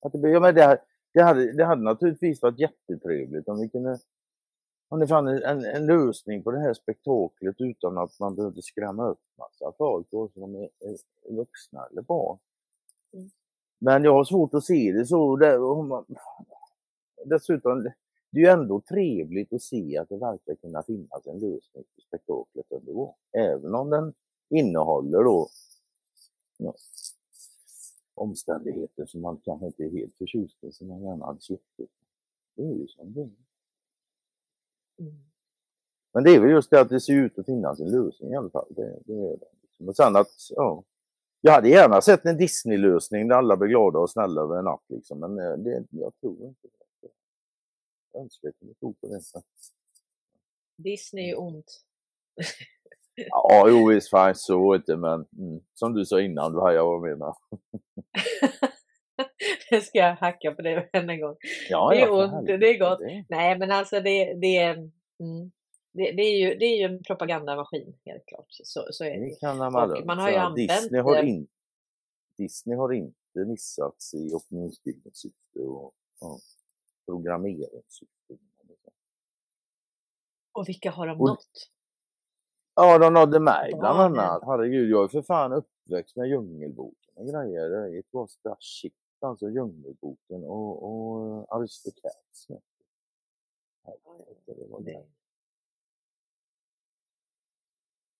Att 0.00 0.12
det, 0.12 0.18
blir- 0.18 0.32
ja, 0.32 0.40
men 0.40 0.54
det, 0.54 0.62
här- 0.62 0.80
det, 1.14 1.22
hade, 1.22 1.52
det 1.52 1.64
hade 1.64 1.82
naturligtvis 1.82 2.42
varit 2.42 2.58
jättetrevligt 2.58 3.48
om 3.48 3.60
vi 3.60 3.68
kunde 3.68 3.98
om 4.94 5.00
det 5.00 5.06
fanns 5.06 5.42
en, 5.42 5.64
en, 5.64 5.86
lösning 5.86 6.42
på 6.42 6.50
det 6.50 6.60
här 6.60 6.74
spektaklet 6.74 7.54
utan 7.58 7.98
att 7.98 8.20
man 8.20 8.34
behövde 8.34 8.62
skrämma 8.62 9.08
upp 9.08 9.20
massa 9.38 9.72
folk, 9.78 10.12
vare 10.12 10.28
sig 10.28 10.40
de 10.40 10.54
är, 10.54 10.68
är 10.80 11.36
vuxna 11.36 11.86
eller 11.90 12.02
barn. 12.02 12.38
Mm. 13.12 13.30
Men 13.78 14.04
jag 14.04 14.12
har 14.12 14.24
svårt 14.24 14.54
att 14.54 14.64
se 14.64 14.92
det 14.92 15.06
så. 15.06 15.20
Och 15.68 15.84
man, 15.84 16.04
dessutom, 17.24 17.82
det 18.30 18.40
är 18.40 18.44
ju 18.44 18.46
ändå 18.46 18.80
trevligt 18.80 19.52
att 19.52 19.62
se 19.62 19.98
att 19.98 20.08
det 20.08 20.16
verkar 20.16 20.54
kunna 20.54 20.82
finnas 20.82 21.26
en 21.26 21.38
lösning 21.38 21.84
på 21.94 22.00
spektaklet 22.00 22.72
ändå. 22.72 23.16
Även 23.32 23.74
om 23.74 23.90
den 23.90 24.14
innehåller 24.48 25.24
då 25.24 25.48
ja, 26.58 26.74
omständigheter 28.14 29.06
som 29.06 29.20
man 29.20 29.40
kanske 29.44 29.66
inte 29.66 29.82
är 29.82 29.90
helt 29.90 30.16
förtjust 30.16 30.64
i, 30.64 30.72
som 30.72 30.88
man 30.88 31.02
gärna 31.02 31.26
hade 31.26 31.40
sett. 31.40 31.60
Det 32.56 32.62
är 32.62 32.74
ju 32.74 32.88
som 32.88 33.12
det 33.12 33.20
är. 33.20 33.53
Mm. 34.98 35.14
Men 36.12 36.24
det 36.24 36.30
är 36.30 36.40
väl 36.40 36.50
just 36.50 36.70
det 36.70 36.80
att 36.80 36.88
det 36.88 37.00
ser 37.00 37.14
ut 37.14 37.38
att 37.38 37.46
finnas 37.46 37.80
en 37.80 37.90
lösning 37.90 38.32
i 38.32 38.36
alla 38.36 38.50
fall. 38.50 38.66
Det, 38.70 38.98
det 39.04 39.12
gör 39.12 39.36
det. 39.36 39.46
Men 39.78 39.94
sen 39.94 40.16
att, 40.16 40.28
ja. 40.50 40.84
Jag 41.40 41.52
hade 41.52 41.68
gärna 41.68 42.00
sett 42.00 42.24
en 42.24 42.36
Disney-lösning 42.36 43.28
där 43.28 43.36
alla 43.36 43.56
blir 43.56 43.68
glada 43.68 43.98
och 43.98 44.10
snälla 44.10 44.42
över 44.42 44.58
en 44.58 44.64
natt 44.64 44.84
liksom. 44.88 45.20
Men 45.20 45.38
eh, 45.38 45.56
det, 45.56 45.84
jag 45.90 46.12
tror 46.20 46.46
inte 46.46 46.68
det. 47.00 47.08
Jag 48.12 48.22
önskar 48.22 48.48
jag 48.48 48.58
kunde 48.58 48.74
tro 48.74 48.94
på 48.94 49.06
det. 49.06 49.20
Disney 50.76 51.30
är 51.30 51.40
ont. 51.40 51.84
Ja, 53.14 53.68
jo 53.68 53.88
visst, 53.88 54.10
fan 54.10 54.34
så 54.34 54.74
inte, 54.74 54.96
men 54.96 55.26
mm, 55.38 55.60
som 55.74 55.94
du 55.94 56.06
sa 56.06 56.20
innan, 56.20 56.52
du 56.52 56.58
vad 56.58 56.74
jag 56.74 57.02
menar. 57.02 57.36
Nu 59.70 59.80
ska 59.80 59.98
jag 59.98 60.14
hacka 60.16 60.52
på 60.54 60.62
det 60.62 60.88
än 60.92 61.10
en 61.10 61.20
gång. 61.20 61.36
Ja, 61.70 61.90
Det 61.90 62.00
är 62.00 62.10
ont, 62.12 62.46
det 62.46 62.52
är 62.70 62.78
gott. 62.78 62.98
det- 62.98 63.24
Nej, 63.28 63.58
men 63.58 63.70
alltså 63.70 64.00
det, 64.00 64.34
det, 64.34 64.56
är, 64.56 64.72
mm, 64.74 65.52
det, 65.92 66.12
det, 66.12 66.22
är 66.22 66.38
ju, 66.48 66.54
det 66.54 66.64
är 66.64 66.76
ju 66.78 66.84
en 66.94 67.02
propagandamaskin 67.02 67.94
helt 68.04 68.26
klart. 68.26 68.46
Så, 68.48 68.86
så 68.90 69.04
är 69.04 69.10
det. 69.20 69.24
Det 69.28 69.40
kan 69.40 69.56
man, 69.58 69.90
Och 69.90 70.06
man 70.06 70.18
har 70.18 70.30
ju 70.30 70.36
använt 70.36 70.56
Disney 70.68 71.00
har, 71.00 71.14
det. 71.22 71.28
in, 71.28 71.46
Disney 72.38 72.76
har 72.76 72.92
inte 72.92 73.18
missats 73.46 74.14
i 74.14 74.30
opinionsbildningssyfte 74.34 75.58
och 75.60 75.94
ja, 76.20 76.38
programmeringssyfte. 77.06 78.34
Och 80.52 80.68
vilka 80.68 80.90
har 80.90 81.06
de 81.06 81.20
Och- 81.20 81.28
nått? 81.28 81.70
Ja, 82.76 82.98
de 82.98 83.14
nådde 83.14 83.40
mig 83.40 83.72
bland 83.78 84.00
annat. 84.00 84.42
Herregud, 84.46 84.90
jag 84.90 85.04
är 85.04 85.08
för 85.08 85.22
fan 85.22 85.52
uppväxt 85.52 86.16
med 86.16 86.28
Djungelboken 86.28 87.14
och 87.14 87.26
grejer. 87.26 87.70
Det 87.92 88.02
var 88.10 88.26
så 88.26 88.56
shit 88.60 88.94
alltså, 89.20 89.50
Djungelboken 89.50 90.44
och, 90.44 90.82
och 90.82 91.56
Aristocats. 91.56 92.48
Helvete, 93.84 94.34
Det 94.46 94.66
var 94.70 94.78
Det- 94.80 94.84
grejer. 94.84 95.06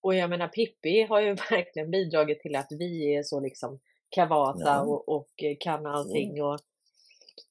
Och 0.00 0.14
jag 0.14 0.30
menar 0.30 0.48
Pippi 0.48 1.02
har 1.02 1.20
ju 1.20 1.34
verkligen 1.50 1.90
bidragit 1.90 2.40
till 2.40 2.56
att 2.56 2.66
vi 2.72 3.14
är 3.16 3.22
så 3.22 3.40
liksom 3.40 3.78
kavata 4.08 4.60
Ja. 4.64 4.82
och, 4.82 5.08
och 5.08 5.44
kan 5.60 5.86
allting. 5.86 6.42
Och, 6.42 6.60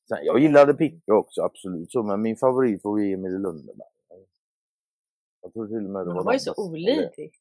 Sen, 0.07 0.17
jag 0.25 0.39
gillade 0.39 0.73
Pippi 0.73 1.11
också, 1.11 1.41
absolut 1.41 1.91
så, 1.91 2.03
men 2.03 2.21
min 2.21 2.35
favorit 2.37 2.83
var 2.83 2.97
ju 2.99 3.13
Emil 3.13 3.31
i 3.35 3.39
Lönneberga. 3.39 3.85
Jag 5.41 5.53
tror 5.53 5.67
till 5.67 5.75
och 5.75 5.81
med 5.83 6.07
det 6.07 6.13
var 6.13 6.23
var 6.23 6.33
ju 6.33 6.39
så 6.39 6.49
bästa. 6.71 7.37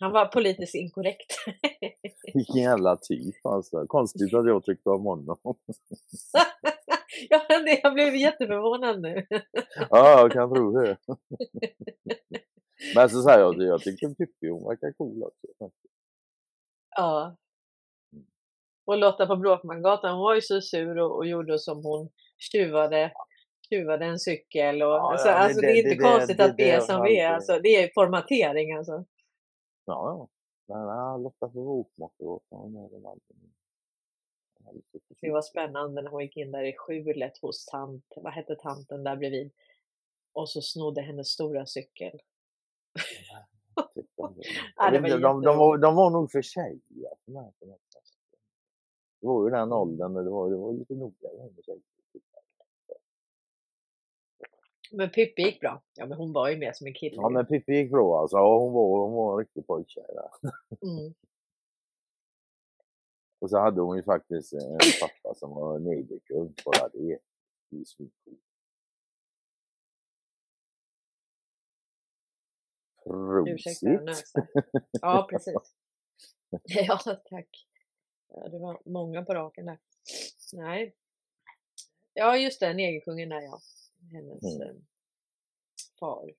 Han 0.00 0.12
var 0.12 0.26
politiskt 0.26 0.74
inkorrekt. 0.74 1.32
Vilken 2.34 2.62
jävla 2.62 2.96
typ 2.96 3.46
alltså. 3.46 3.86
Konstigt 3.86 4.34
att 4.34 4.46
jag 4.46 4.64
tyckte 4.64 4.90
om 4.90 5.04
honom. 5.04 5.36
ja, 7.28 7.42
det, 7.48 7.80
jag 7.82 7.94
blev 7.94 8.14
jätteförvånad 8.16 9.00
nu. 9.00 9.26
ja, 9.90 10.20
jag 10.20 10.32
kan 10.32 10.54
tro 10.54 10.80
det. 10.80 10.96
men 12.94 13.10
så 13.10 13.22
säger 13.22 13.38
jag, 13.38 13.62
jag 13.62 13.80
tyckte 13.80 14.06
Pippi 14.08 14.48
hon 14.48 14.64
verkar 14.68 14.92
cool 14.92 15.22
också. 15.22 15.70
Ja. 16.96 17.36
Och 18.86 18.98
Lotta 18.98 19.26
på 19.26 19.36
Bråkmangatan 19.36 20.10
hon 20.14 20.20
var 20.22 20.34
ju 20.34 20.40
så 20.40 20.60
sur 20.60 20.98
och, 20.98 21.16
och 21.16 21.26
gjorde 21.26 21.58
som 21.58 21.84
hon 21.84 22.08
tjuvade, 22.52 23.12
tjuvade 23.70 24.04
en 24.04 24.18
cykel. 24.18 24.82
Och, 24.82 24.88
Ja, 24.88 25.12
alltså, 25.12 25.28
ja, 25.28 25.32
det- 25.34 25.38
alltså, 25.38 25.60
det, 25.60 25.66
är 25.66 25.76
inte 25.76 25.88
det- 25.90 25.96
konstigt 26.10 26.36
det- 26.38 26.44
att 26.44 26.56
det 26.56 26.70
är 26.70 26.80
som 26.80 27.02
vi 27.02 27.18
är. 27.20 27.30
Alltså, 27.34 27.58
det 27.62 27.68
är 27.68 27.90
formatering 27.94 28.76
alltså. 28.76 29.04
Ja, 29.90 30.08
ja. 30.08 30.28
Men 30.66 31.22
Lotta 31.22 31.46
väl 32.88 33.06
alltid... 33.06 33.36
hon 34.58 34.68
är 34.68 34.72
lite 34.72 34.90
försiktig. 34.92 35.28
Det 35.28 35.32
var 35.32 35.42
spännande 35.42 36.02
när 36.02 36.10
hon 36.10 36.22
gick 36.22 36.36
in 36.36 36.52
där 36.52 36.64
i 36.64 36.76
skjulet 36.76 37.38
hos 37.38 37.66
tant, 37.66 38.04
vad 38.16 38.32
hette 38.32 38.56
tanten 38.56 39.04
där 39.04 39.16
bredvid? 39.16 39.50
Och 40.32 40.48
så 40.48 40.62
snodde 40.62 41.00
hennes 41.00 41.28
stora 41.28 41.66
cykel. 41.66 42.20
Ja, 43.76 43.88
det 44.90 45.00
var 45.00 45.08
inte, 45.08 45.18
de, 45.18 45.42
de, 45.42 45.58
var, 45.58 45.78
de 45.78 45.94
var 45.94 46.10
nog 46.10 46.30
för 46.30 46.42
sätt. 46.42 46.82
Det 49.20 49.26
var 49.26 49.44
ju 49.44 49.50
den 49.50 49.72
åldern 49.72 50.12
när 50.12 50.22
det 50.22 50.30
var, 50.30 50.50
det 50.50 50.56
var 50.56 50.72
lite 50.72 50.94
noga 50.94 51.28
med 51.54 51.64
tjejer. 51.64 51.89
Men 54.90 55.10
Pippi 55.10 55.42
gick 55.42 55.60
bra. 55.60 55.82
Ja, 55.94 56.06
men 56.06 56.18
hon 56.18 56.32
var 56.32 56.48
ju 56.48 56.56
mer 56.56 56.72
som 56.72 56.86
en 56.86 56.94
kille. 56.94 57.16
Ja 57.16 57.28
men 57.28 57.46
Pippi 57.46 57.72
gick 57.72 57.90
bra 57.90 58.20
alltså. 58.20 58.36
Ja, 58.36 58.58
hon, 58.58 58.72
var, 58.72 59.06
hon 59.06 59.12
var 59.12 59.32
en 59.32 59.38
riktig 59.38 59.66
pojktjej 59.66 60.04
där. 60.08 60.50
mm. 60.90 61.14
Och 63.38 63.50
så 63.50 63.58
hade 63.58 63.80
hon 63.80 63.96
ju 63.96 64.02
faktiskt 64.02 64.52
en 64.52 64.78
pappa 65.00 65.34
som 65.34 65.50
var 65.50 65.78
negerkung. 65.78 66.54
Bara 66.64 66.88
det. 66.88 67.18
Det 67.70 67.80
är 67.80 67.84
svincoolt. 67.84 68.40
Ja, 75.00 75.26
precis. 75.30 75.54
Ja, 76.64 76.98
tack. 77.24 77.66
Ja, 78.28 78.48
det 78.48 78.58
var 78.58 78.80
många 78.84 79.22
på 79.24 79.34
raken 79.34 79.66
där. 79.66 79.78
Nej. 80.52 80.94
Ja, 82.14 82.36
just 82.36 82.60
det, 82.60 82.74
negerkungen 82.74 83.28
där 83.28 83.40
ja. 83.40 83.60
Hennes 84.12 84.42
Mm. 84.42 84.68
eh, 84.68 84.74
far. 86.00 86.30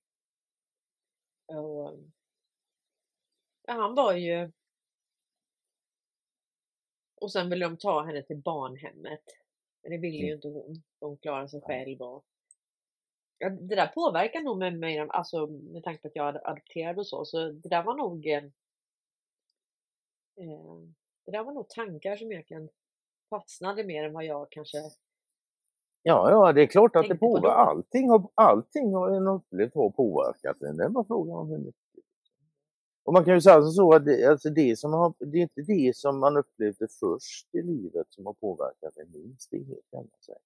Och, 1.46 1.88
eh, 1.92 1.98
ja, 3.66 3.72
han 3.72 3.94
var 3.94 4.14
ju... 4.14 4.50
Och 7.14 7.32
sen 7.32 7.50
ville 7.50 7.64
de 7.64 7.76
ta 7.76 8.04
henne 8.04 8.22
till 8.22 8.36
barnhemmet. 8.36 9.22
Men 9.82 9.90
det 9.92 9.98
ville 9.98 10.16
ju 10.16 10.24
Mm. 10.24 10.34
inte 10.34 10.48
hon. 10.48 10.82
Hon 11.00 11.16
klarade 11.16 11.48
sig 11.48 11.60
själv 11.60 12.02
och 12.02 12.24
Ja, 13.38 13.50
det 13.50 13.74
där 13.76 13.86
påverkar 13.86 14.40
nog 14.40 14.58
med 14.58 14.78
mig, 14.78 14.98
alltså 14.98 15.46
med 15.46 15.84
tanke 15.84 16.02
på 16.02 16.08
att 16.08 16.16
jag 16.16 16.28
är 16.28 16.48
adopterad 16.50 16.98
och 16.98 17.06
så, 17.06 17.24
så 17.24 17.50
det 17.50 17.68
där 17.68 17.82
var 17.82 17.96
nog 17.96 18.26
eh, 18.26 18.44
eh, 20.36 20.78
det 21.24 21.32
där 21.32 21.44
var 21.44 21.52
nog 21.52 21.68
tankar 21.68 22.16
som 22.16 22.32
egentligen 22.32 22.68
fastnade 23.30 23.84
mer 23.84 24.04
än 24.04 24.12
vad 24.12 24.24
jag 24.24 24.50
kanske 24.50 24.78
Ja, 26.02 26.30
ja, 26.30 26.52
det 26.52 26.62
är 26.62 26.66
klart 26.66 26.96
att 26.96 27.08
det 27.08 27.14
på 27.14 27.36
påverkar. 27.36 27.48
Allting 27.48 28.10
har, 28.10 28.28
allting 28.34 28.94
har 28.94 29.10
en 29.10 29.26
upplevt 29.26 29.74
har 29.74 29.90
påverkat 29.90 30.62
en. 30.62 30.76
Det 30.76 30.84
är 30.84 30.88
bara 30.88 31.04
frågan 31.04 31.36
om 31.36 31.48
hur 31.48 31.58
mycket. 31.58 31.82
Och 33.04 33.12
man 33.12 33.24
kan 33.24 33.34
ju 33.34 33.40
säga 33.40 33.62
så 33.62 33.94
att 33.94 34.04
det, 34.04 34.24
alltså 34.24 34.50
det, 34.50 34.78
som 34.78 34.92
har, 34.92 35.14
det 35.18 35.38
är 35.38 35.42
inte 35.42 35.62
det 35.62 35.96
som 35.96 36.18
man 36.18 36.36
upplevde 36.36 36.88
först 37.00 37.54
i 37.54 37.62
livet 37.62 38.06
som 38.10 38.26
har 38.26 38.32
påverkat 38.32 38.96
en 38.96 39.12
minst. 39.12 39.50
Det 39.50 39.56
är 39.56 39.64
helt 39.64 39.92
jävla 39.92 40.16
säkert. 40.20 40.42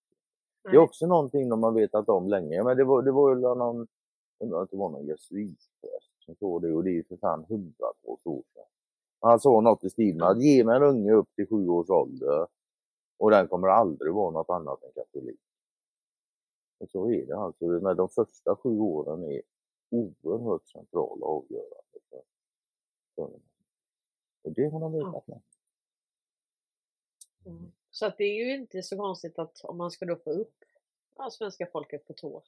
Det 0.63 0.77
är 0.77 0.79
också 0.79 1.07
någonting 1.07 1.49
de 1.49 1.63
har 1.63 1.73
vetat 1.73 2.09
om 2.09 2.29
länge. 2.29 2.65
Men 2.65 2.77
det 2.77 2.85
var, 2.85 3.03
det 3.03 3.13
var 3.13 3.35
ju 3.35 3.41
någon, 3.41 3.87
undrar 4.39 4.63
att 4.63 4.71
det 4.71 4.77
var 4.77 4.91
någon 4.91 5.07
jesuitpräst 5.07 6.13
som 6.19 6.35
sa 6.35 6.59
det 6.59 6.73
och 6.73 6.85
det 6.85 6.91
är 6.91 6.95
ju 6.95 7.05
för 7.05 7.17
fan 7.17 7.45
hundratals 7.49 8.27
år 8.27 8.43
sedan. 8.55 8.65
Han 9.21 9.41
sa 9.41 9.61
något 9.61 9.85
i 9.85 9.91
stil 9.91 10.17
med 10.17 10.29
att 10.29 10.43
ge 10.43 10.65
mig 10.65 10.77
en 10.77 10.83
unge 10.83 11.13
upp 11.13 11.29
till 11.35 11.49
sju 11.49 11.69
års 11.69 11.91
ålder 11.91 12.47
och 13.19 13.31
den 13.31 13.49
kommer 13.49 13.69
aldrig 13.69 14.13
vara 14.13 14.31
något 14.31 14.51
annat 14.51 14.83
än 14.83 14.91
katolik. 14.95 15.41
Och 16.79 16.91
så 16.91 17.11
är 17.11 17.27
det 17.27 17.37
alltså. 17.37 17.67
Men 17.67 17.97
de 17.97 18.09
första 18.09 18.57
sju 18.57 18.79
åren 18.79 19.25
är 19.25 19.43
oerhört 19.91 20.69
centrala 20.69 21.27
och 21.27 21.37
avgörande 21.37 21.99
för, 22.11 22.23
för 23.15 23.41
Och 24.43 24.53
det 24.53 24.69
har 24.69 24.81
de 24.81 24.93
vetat 24.93 25.27
med. 25.27 25.41
Mm. 27.47 27.73
Så 27.91 28.07
att 28.07 28.19
det 28.19 28.25
är 28.25 28.45
ju 28.45 28.55
inte 28.55 28.83
så 28.83 28.97
konstigt 28.97 29.39
att 29.39 29.61
om 29.65 29.77
man 29.77 29.91
ska 29.91 30.07
då 30.07 30.17
få 30.17 30.31
upp 30.31 30.65
ja, 31.17 31.31
svenska 31.31 31.67
folket 31.67 32.07
på 32.07 32.13
tå 32.13 32.43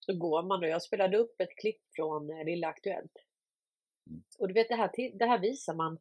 så 0.00 0.18
går 0.18 0.42
man 0.42 0.60
då. 0.60 0.66
Jag 0.66 0.82
spelade 0.82 1.16
upp 1.16 1.40
ett 1.40 1.56
klipp 1.56 1.80
från 1.96 2.30
eh, 2.30 2.44
Lilla 2.44 2.68
Aktuellt. 2.68 3.12
Mm. 4.06 4.22
Och 4.38 4.48
du 4.48 4.54
vet 4.54 4.68
det 4.68 4.74
här, 4.74 5.18
det 5.18 5.24
här 5.24 5.38
visar 5.38 5.74
man 5.74 5.98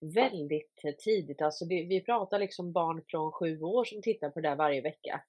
väldigt 0.00 0.82
tidigt. 0.98 1.42
Alltså 1.42 1.64
det, 1.64 1.84
vi 1.84 2.04
pratar 2.04 2.38
liksom 2.38 2.72
barn 2.72 3.02
från 3.06 3.32
sju 3.32 3.62
år 3.62 3.84
som 3.84 4.02
tittar 4.02 4.30
på 4.30 4.40
det 4.40 4.48
där 4.48 4.56
varje 4.56 4.80
vecka. 4.80 5.24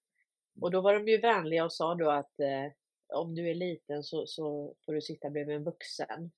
Och 0.62 0.72
då 0.72 0.82
var 0.82 0.94
de 0.94 1.08
ju 1.08 1.18
vänliga 1.18 1.66
och 1.66 1.74
sa 1.74 1.96
då 1.96 2.10
att 2.10 2.40
eh, 2.40 2.72
om 3.14 3.36
du 3.36 3.50
är 3.50 3.54
liten 3.54 4.04
så, 4.04 4.28
så 4.28 4.76
får 4.86 4.94
du 4.94 5.02
sitta 5.02 5.30
bredvid 5.30 5.56
en 5.56 5.64
vuxen. 5.64 6.32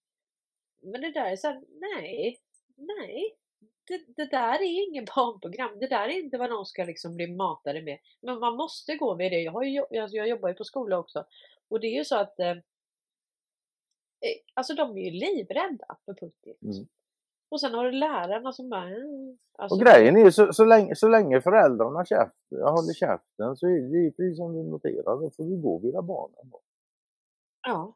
Men 0.82 1.02
det 1.02 1.12
där 1.12 1.32
är 1.32 1.36
så 1.36 1.48
här, 1.48 1.62
nej, 1.70 2.40
nej. 2.76 3.38
Det, 3.88 4.02
det 4.08 4.26
där 4.26 4.62
är 4.62 4.90
ingen 4.90 5.06
barnprogram. 5.16 5.80
Det 5.80 5.88
där 5.88 6.10
är 6.10 6.20
inte 6.20 6.38
vad 6.38 6.50
någon 6.50 6.66
ska 6.66 6.84
liksom 6.84 7.16
bli 7.16 7.28
matade 7.28 7.82
med. 7.82 8.00
Men 8.22 8.40
man 8.40 8.56
måste 8.56 8.96
gå 8.96 9.16
vid 9.16 9.32
det. 9.32 9.42
Jag, 9.42 9.52
har 9.52 9.64
ju, 9.64 9.80
alltså 9.80 10.18
jag 10.18 10.28
jobbar 10.28 10.50
ju 10.50 10.56
på 10.56 10.64
skola 10.64 10.98
också. 10.98 11.26
Och 11.68 11.80
det 11.80 11.88
är 11.88 11.98
ju 11.98 12.06
så 12.06 12.16
att 12.16 12.40
eh, 12.40 12.50
eh 12.50 12.58
Alltså 14.54 14.74
de 14.74 14.98
är 14.98 15.02
ju 15.02 15.12
livrädda 15.12 15.98
för 16.06 16.14
Putin. 16.14 16.56
Mm. 16.62 16.88
Och 17.54 17.62
sen 17.62 17.74
har 17.74 17.86
du 17.86 17.92
lärarna 17.92 18.52
som 18.52 18.70
bara... 18.70 18.88
mm, 18.88 19.38
Alltså, 19.58 19.76
Och 19.76 19.82
grejen 19.82 20.18
är 20.18 20.30
så, 20.30 20.54
så, 20.54 20.66
länge, 20.66 20.96
så 20.96 21.08
länge 21.08 21.42
föräldrarna 21.42 22.06
käft, 22.06 22.36
håller 22.50 22.94
käften 22.94 23.56
så 23.56 23.68
är 23.68 23.82
det 23.82 23.98
ju 23.98 24.12
precis 24.12 24.38
som 24.38 24.54
du 24.54 24.64
noterar, 24.64 25.22
då 25.22 25.30
får 25.30 25.44
vi 25.44 25.56
gå 25.56 25.78
via 25.80 26.02
barnen. 26.02 26.50
Då. 26.52 26.62
Ja, 27.68 27.96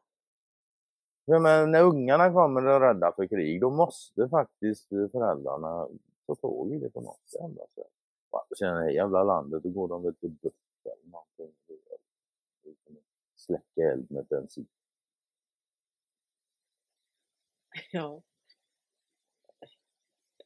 Ja, 1.24 1.38
men 1.38 1.70
när 1.70 1.82
ungarna 1.82 2.32
kommer 2.32 2.66
och 2.66 2.72
är 2.74 2.80
rädda 2.80 3.12
för 3.12 3.26
krig, 3.26 3.60
då 3.60 3.70
måste 3.70 4.28
faktiskt 4.28 4.88
föräldrarna 4.88 5.88
ta 6.26 6.34
tag 6.34 6.72
i 6.72 6.78
det 6.78 6.90
på 6.90 7.00
något 7.00 7.28
sätt. 7.28 7.40
Och 8.30 8.56
Sen 8.58 8.84
det 8.84 8.92
jävla 8.92 9.24
landet, 9.24 9.62
då 9.62 9.68
går 9.68 9.88
de 9.88 10.02
väl 10.02 10.14
till 10.14 10.30
buss 10.30 10.52
eller 10.84 11.10
någonting. 11.10 11.54
Släcka 13.36 13.92
eld 13.92 14.10
med 14.10 14.26
bensin. 14.26 14.66
ja. 17.92 18.22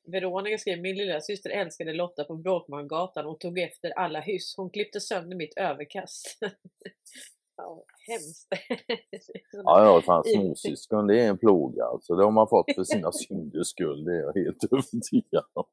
Veronica 0.05 0.59
skriver, 0.59 0.83
min 0.83 0.97
lilla 0.97 1.21
syster 1.21 1.51
älskade 1.51 1.93
Lotta 1.93 2.25
på 2.25 2.37
Bråkmangatan 2.37 3.27
och 3.27 3.41
tog 3.41 3.59
efter 3.59 3.91
alla 3.91 4.21
hyss. 4.21 4.55
Hon 4.57 4.71
klippte 4.71 5.01
sönder 5.01 5.37
mitt 5.37 5.57
överkast. 5.57 6.39
ja, 7.57 7.85
hemskt. 8.09 8.49
Ja, 9.53 9.85
ja, 9.85 10.03
fan 10.03 10.25
småsyskon 10.25 11.07
det 11.07 11.21
är 11.21 11.29
en 11.29 11.39
plåga 11.39 11.85
alltså. 11.85 12.15
Det 12.15 12.25
har 12.25 12.31
man 12.31 12.49
fått 12.49 12.75
för 12.75 12.85
sina 12.85 13.13
synders 13.13 13.67
skull, 13.67 14.05
det 14.05 14.13
är 14.13 14.21
jag 14.35 14.45
helt 14.45 14.65
övertygad 14.65 15.45
om. 15.53 15.65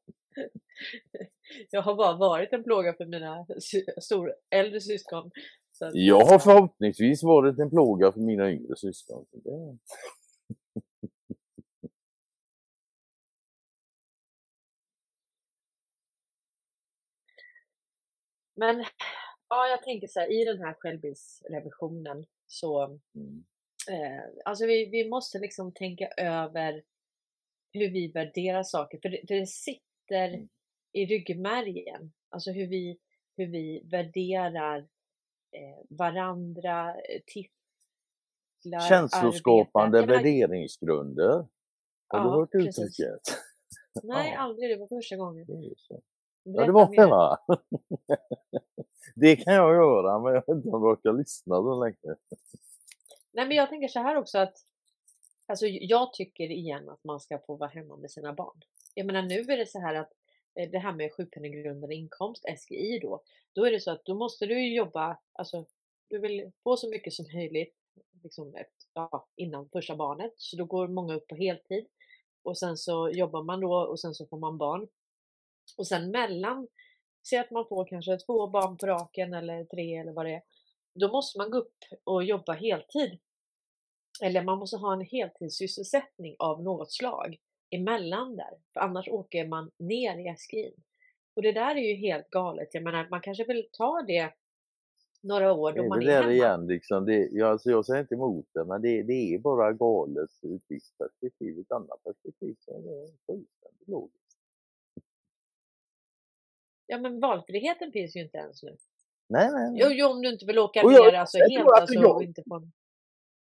Jag 1.70 1.82
har 1.82 1.94
bara 1.94 2.16
varit 2.16 2.52
en 2.52 2.64
plåga 2.64 2.94
för 2.94 3.06
mina 3.06 3.46
stor, 4.00 4.34
äldre 4.50 4.80
syskon. 4.80 5.30
Så 5.72 5.90
jag 5.92 6.24
har 6.24 6.38
förhoppningsvis 6.38 7.22
varit 7.22 7.58
en 7.58 7.70
plåga 7.70 8.12
för 8.12 8.20
mina 8.20 8.50
yngre 8.50 8.76
syskon. 8.76 9.26
Det... 9.32 9.78
Men 18.60 18.84
ja, 19.48 19.68
jag 19.68 19.82
tänker 19.82 20.06
så 20.06 20.20
här, 20.20 20.40
i 20.40 20.44
den 20.44 20.58
här 20.58 20.74
självbildsrevisionen 20.78 22.26
så 22.46 22.84
mm. 23.14 23.44
eh, 23.90 24.24
alltså 24.44 24.66
vi, 24.66 24.86
vi 24.86 25.08
måste 25.08 25.38
liksom 25.38 25.72
tänka 25.72 26.08
över 26.16 26.82
hur 27.72 27.90
vi 27.90 28.12
värderar 28.12 28.62
saker, 28.62 28.98
för 29.02 29.08
det, 29.08 29.20
för 29.28 29.34
det 29.34 29.46
sitter 29.46 30.28
mm. 30.28 30.48
i 30.92 31.06
ryggmärgen, 31.06 32.12
alltså 32.28 32.50
hur 32.50 32.66
vi, 32.66 32.98
hur 33.36 33.46
vi 33.46 33.88
värderar 33.90 34.78
eh, 35.52 35.84
varandra, 35.88 36.88
eh, 36.88 37.20
titlar, 37.26 38.88
Känsloskapande 38.88 39.98
arbete. 39.98 40.12
värderingsgrunder. 40.12 41.46
Har 42.08 42.18
ja, 42.18 42.22
du 42.24 42.30
hört 42.30 42.54
uttrycket? 42.54 43.20
Nej, 44.02 44.34
aldrig. 44.34 44.70
Det 44.70 44.76
var 44.76 44.86
första 44.86 45.16
gången. 45.16 45.46
Det 45.46 45.52
ja, 46.42 46.66
det 46.66 46.72
var 46.72 46.96
det 46.96 47.06
va? 47.06 47.38
det 49.14 49.36
kan 49.36 49.54
jag 49.54 49.74
göra, 49.74 50.18
men 50.18 50.34
jag 50.34 50.40
vet 50.46 50.56
inte 50.56 50.68
om 50.68 50.82
jag 50.82 50.92
orkar 50.92 51.12
lyssna 51.12 51.56
så 51.56 51.84
länge. 51.84 52.16
Nej, 53.32 53.46
men 53.46 53.56
jag 53.56 53.68
tänker 53.68 53.88
så 53.88 54.00
här 54.00 54.16
också 54.16 54.38
att 54.38 54.56
Alltså 55.50 55.66
jag 55.66 56.12
tycker 56.12 56.50
igen 56.50 56.88
att 56.88 57.04
man 57.04 57.20
ska 57.20 57.38
få 57.38 57.56
vara 57.56 57.70
hemma 57.70 57.96
med 57.96 58.10
sina 58.10 58.32
barn. 58.32 58.60
Jag 58.94 59.06
menar 59.06 59.22
nu 59.22 59.40
är 59.40 59.56
det 59.56 59.66
så 59.66 59.80
här 59.80 59.94
att 59.94 60.12
eh, 60.54 60.70
det 60.70 60.78
här 60.78 60.92
med 60.92 61.12
sjukpenninggrundande 61.12 61.94
inkomst, 61.94 62.44
SGI 62.58 62.98
då, 63.02 63.22
då 63.52 63.64
är 63.64 63.70
det 63.70 63.80
så 63.80 63.90
att 63.90 64.04
då 64.04 64.14
måste 64.14 64.46
du 64.46 64.74
jobba, 64.74 65.18
alltså 65.32 65.66
du 66.08 66.18
vill 66.18 66.50
få 66.62 66.76
så 66.76 66.88
mycket 66.88 67.12
som 67.12 67.26
möjligt 67.34 67.74
liksom 68.22 68.54
ja, 68.94 69.28
innan 69.36 69.68
första 69.68 69.96
barnet, 69.96 70.32
så 70.36 70.56
då 70.56 70.64
går 70.64 70.88
många 70.88 71.14
upp 71.14 71.28
på 71.28 71.34
heltid 71.34 71.86
och 72.42 72.58
sen 72.58 72.76
så 72.76 73.10
jobbar 73.10 73.42
man 73.42 73.60
då 73.60 73.74
och 73.74 74.00
sen 74.00 74.14
så 74.14 74.26
får 74.26 74.38
man 74.38 74.58
barn. 74.58 74.88
Och 75.78 75.86
sen 75.86 76.10
mellan, 76.10 76.68
se 77.22 77.38
att 77.38 77.50
man 77.50 77.66
får 77.68 77.84
kanske 77.84 78.16
två 78.16 78.46
barn 78.46 78.76
på 78.76 78.86
raken 78.86 79.34
eller 79.34 79.64
tre 79.64 79.96
eller 79.96 80.12
vad 80.12 80.26
det 80.26 80.34
är, 80.34 80.42
då 80.94 81.12
måste 81.12 81.38
man 81.38 81.50
gå 81.50 81.58
upp 81.58 81.76
och 82.04 82.24
jobba 82.24 82.52
heltid 82.52 83.18
eller 84.22 84.44
man 84.44 84.58
måste 84.58 84.76
ha 84.76 84.92
en 84.92 85.00
heltidssysselsättning 85.00 86.36
av 86.38 86.62
något 86.62 86.92
slag 86.92 87.38
emellan 87.70 88.36
där, 88.36 88.58
för 88.72 88.80
annars 88.80 89.08
åker 89.08 89.48
man 89.48 89.70
ner 89.78 90.18
i 90.18 90.36
SGI. 90.36 90.74
Och 91.36 91.42
det 91.42 91.52
där 91.52 91.76
är 91.76 91.88
ju 91.88 91.94
helt 91.94 92.30
galet. 92.30 92.68
Jag 92.72 92.82
menar, 92.82 93.08
man 93.10 93.20
kanske 93.20 93.44
vill 93.44 93.68
ta 93.72 94.02
det 94.06 94.32
några 95.22 95.52
år 95.52 95.72
då 95.72 95.82
det 95.82 95.88
man 95.88 96.02
är 96.02 96.20
hemma. 96.20 96.32
igen, 96.32 96.66
liksom, 96.66 97.04
det, 97.04 97.28
jag, 97.32 97.50
alltså 97.50 97.70
jag 97.70 97.86
säger 97.86 98.00
inte 98.00 98.14
emot 98.14 98.46
det, 98.54 98.64
men 98.64 98.82
det, 98.82 99.02
det 99.02 99.34
är 99.34 99.38
bara 99.38 99.72
galet 99.72 100.30
ur 100.42 100.56
ett 100.56 100.64
visst 100.68 100.98
perspektiv. 100.98 101.58
Ett 101.58 101.72
annat 101.72 102.02
perspektiv 102.04 102.56
så 102.58 102.70
är 102.70 102.82
det 102.82 103.08
fullständigt 103.26 103.88
logiskt. 103.88 104.19
Ja, 106.90 106.98
men 106.98 107.20
valfriheten 107.20 107.92
finns 107.92 108.16
ju 108.16 108.20
inte 108.20 108.38
ens 108.38 108.62
nu. 108.62 108.76
Nej, 109.28 109.50
nej, 109.52 109.70
nej. 109.70 109.80
Jo, 109.82 109.88
jo 109.90 110.06
om 110.06 110.22
du 110.22 110.32
inte 110.32 110.46
vill 110.46 110.58
åka 110.58 110.82
ner 110.82 111.14
alltså 111.14 111.38
helt 111.38 111.68
alltså, 111.68 111.94
jag, 111.94 112.22
inte 112.22 112.42
få 112.48 112.62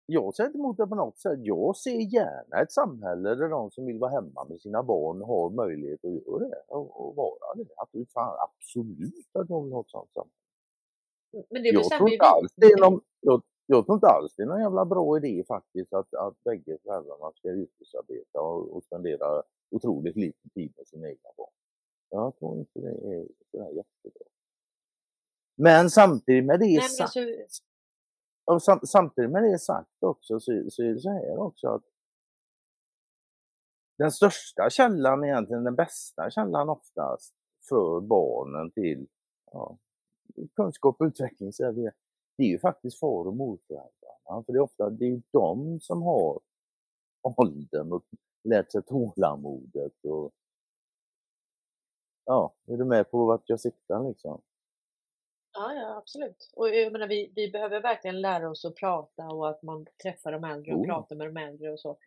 jag 0.05 0.35
säger 0.35 0.47
inte 0.47 0.57
emot 0.57 0.77
det 0.77 0.87
på 0.87 0.95
något 0.95 1.19
sätt. 1.19 1.39
Jag 1.43 1.77
ser 1.77 1.99
gärna 2.13 2.61
ett 2.61 2.71
samhälle 2.71 3.35
där 3.35 3.49
de 3.49 3.71
som 3.71 3.85
vill 3.85 3.97
vara 3.97 4.11
hemma 4.11 4.45
med 4.49 4.61
sina 4.61 4.83
barn 4.83 5.21
har 5.21 5.49
möjlighet 5.49 6.05
att 6.05 6.11
göra 6.11 6.39
det 6.39 6.61
och, 6.67 7.01
och 7.01 7.15
vara 7.15 7.55
det. 7.55 7.65
Absolut, 7.77 8.11
fan, 8.11 8.37
absolut 8.39 9.29
att 9.33 9.47
de 9.47 9.63
vill 9.63 9.73
ha 9.73 9.81
ett 9.81 9.89
sånt 9.89 10.13
samhälle. 10.13 11.45
Men 11.49 11.63
det 11.63 11.69
jag, 11.69 11.83
tror 11.83 12.09
inte 12.09 12.25
alls 12.25 12.53
det 12.55 12.65
är 12.65 12.81
någon, 12.81 13.01
jag, 13.21 13.41
jag 13.65 13.85
tror 13.85 13.95
inte 13.95 14.07
alls 14.07 14.35
det 14.35 14.43
är 14.43 14.47
någon 14.47 14.61
jävla 14.61 14.85
bra 14.85 15.17
idé 15.17 15.43
faktiskt 15.47 15.93
att, 15.93 16.13
att 16.13 16.43
bägge 16.43 16.77
föräldrarna 16.83 17.31
ska 17.35 17.49
yrkesarbeta 17.49 18.41
och, 18.41 18.75
och 18.75 18.83
spendera 18.83 19.43
otroligt 19.71 20.15
lite 20.15 20.49
tid 20.53 20.73
med 20.77 20.87
sina 20.87 21.07
egna 21.09 21.29
barn. 21.37 21.58
Jag 22.09 22.37
tror 22.39 22.59
inte 22.59 22.79
det 22.79 22.89
är 22.89 23.27
sådär 23.51 23.69
jättebra. 23.69 24.25
Men 25.55 25.89
samtidigt 25.89 26.45
med 26.45 26.59
det 26.59 26.83
sagt 26.83 27.15
och 28.45 28.63
sam, 28.63 28.79
samtidigt 28.83 29.31
med 29.31 29.43
det 29.43 29.59
sagt 29.59 30.03
också 30.03 30.39
så, 30.39 30.65
så 30.69 30.83
är 30.83 30.93
det 30.93 30.99
så 30.99 31.09
här 31.09 31.37
också 31.37 31.67
att 31.67 31.83
den 33.97 34.11
största 34.11 34.69
källan, 34.69 35.23
egentligen 35.23 35.63
den 35.63 35.75
bästa 35.75 36.29
källan 36.29 36.69
oftast 36.69 37.33
för 37.69 38.01
barnen 38.01 38.71
till 38.71 39.07
ja, 39.51 39.77
kunskap 40.55 41.01
och 41.01 41.05
utveckling, 41.05 41.53
så 41.53 41.65
är 41.65 41.71
det, 41.71 41.91
det 42.37 42.43
är 42.43 42.47
ju 42.47 42.59
faktiskt 42.59 42.99
far 42.99 43.27
och 43.27 43.35
morföräldrarna. 43.35 44.43
För 44.45 44.53
det 44.53 44.57
är 44.57 44.61
ofta 44.61 44.89
det 44.89 45.05
är 45.05 45.21
de 45.31 45.79
som 45.79 46.01
har 46.01 46.39
åldern 47.21 47.91
och 47.91 48.03
lärt 48.43 48.71
sig 48.71 48.83
tålamodet 48.83 50.05
och 50.05 50.31
ja, 52.29 52.53
är 52.67 52.77
du 52.77 52.85
med 52.85 53.11
på 53.11 53.25
vart 53.25 53.43
jag 53.45 53.59
siktar 53.59 54.07
liksom? 54.07 54.41
Ja, 55.53 55.73
ja 55.73 55.97
absolut. 55.97 56.51
Och 56.55 56.69
jag 56.69 56.91
menar, 56.91 57.07
vi, 57.07 57.31
vi 57.35 57.51
behöver 57.51 57.81
verkligen 57.81 58.21
lära 58.21 58.49
oss 58.49 58.65
att 58.65 58.75
prata 58.75 59.27
och 59.27 59.49
att 59.49 59.63
man 59.63 59.85
träffar 60.03 60.31
de 60.31 60.43
äldre 60.43 60.73
och 60.73 60.79
oh. 60.79 60.85
pratar 60.85 61.15
med 61.15 61.27
de 61.27 61.37
äldre 61.37 61.71
och 61.71 61.79
så. 61.79 61.97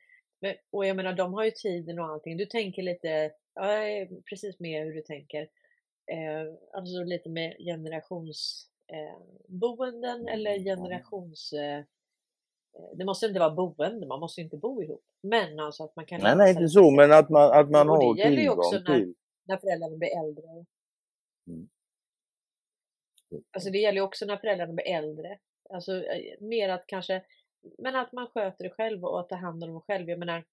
Men, 0.40 0.54
och 0.70 0.86
jag 0.86 0.96
menar, 0.96 1.12
de 1.12 1.34
har 1.34 1.44
ju 1.44 1.50
tiden 1.50 1.98
och 1.98 2.06
allting. 2.06 2.36
Du 2.36 2.46
tänker 2.46 2.82
lite, 2.82 3.30
ja, 3.54 3.66
precis 4.30 4.60
med 4.60 4.84
hur 4.84 4.94
du 4.94 5.02
tänker. 5.02 5.48
Eh, 6.06 6.46
alltså 6.72 7.04
lite 7.04 7.28
med 7.28 7.56
generationsboenden 7.58 10.28
eh, 10.28 10.34
eller 10.34 10.58
generations... 10.58 11.52
Eh, 11.52 11.78
eh, 11.78 11.84
det 12.94 13.04
måste 13.04 13.26
inte 13.26 13.40
vara 13.40 13.54
boende, 13.54 14.06
man 14.06 14.20
måste 14.20 14.40
inte 14.40 14.56
bo 14.56 14.82
ihop. 14.82 15.04
Men 15.22 15.60
alltså 15.60 15.84
att 15.84 15.96
man 15.96 16.06
kan... 16.06 16.20
Nej, 16.20 16.36
nej, 16.36 16.50
inte 16.50 16.68
så, 16.68 16.90
men 16.90 17.12
att 17.12 17.30
man, 17.30 17.52
att 17.52 17.70
man 17.70 17.88
har 17.88 18.14
tillgång 18.14 18.84
till... 18.86 19.14
När, 19.44 19.56
föräldrarna 19.56 19.96
blir 19.96 20.18
äldre. 20.18 20.64
Mm. 21.46 21.68
Alltså 23.50 23.70
det 23.70 23.78
gäller 23.78 24.00
också 24.00 24.26
när 24.26 24.36
föräldrarna 24.36 24.72
blir 24.72 24.88
äldre. 24.88 25.38
Alltså 25.70 26.04
eh, 26.04 26.40
mer 26.40 26.68
att 26.68 26.86
kanske, 26.86 27.24
men 27.78 27.96
att 27.96 28.12
man 28.12 28.26
sköter 28.26 28.64
det 28.64 28.70
själv 28.70 29.04
och 29.04 29.28
tar 29.28 29.36
hand 29.36 29.64
om 29.64 29.74
det 29.74 29.80
själv. 29.80 30.10
Jag 30.10 30.18
menar, 30.18 30.44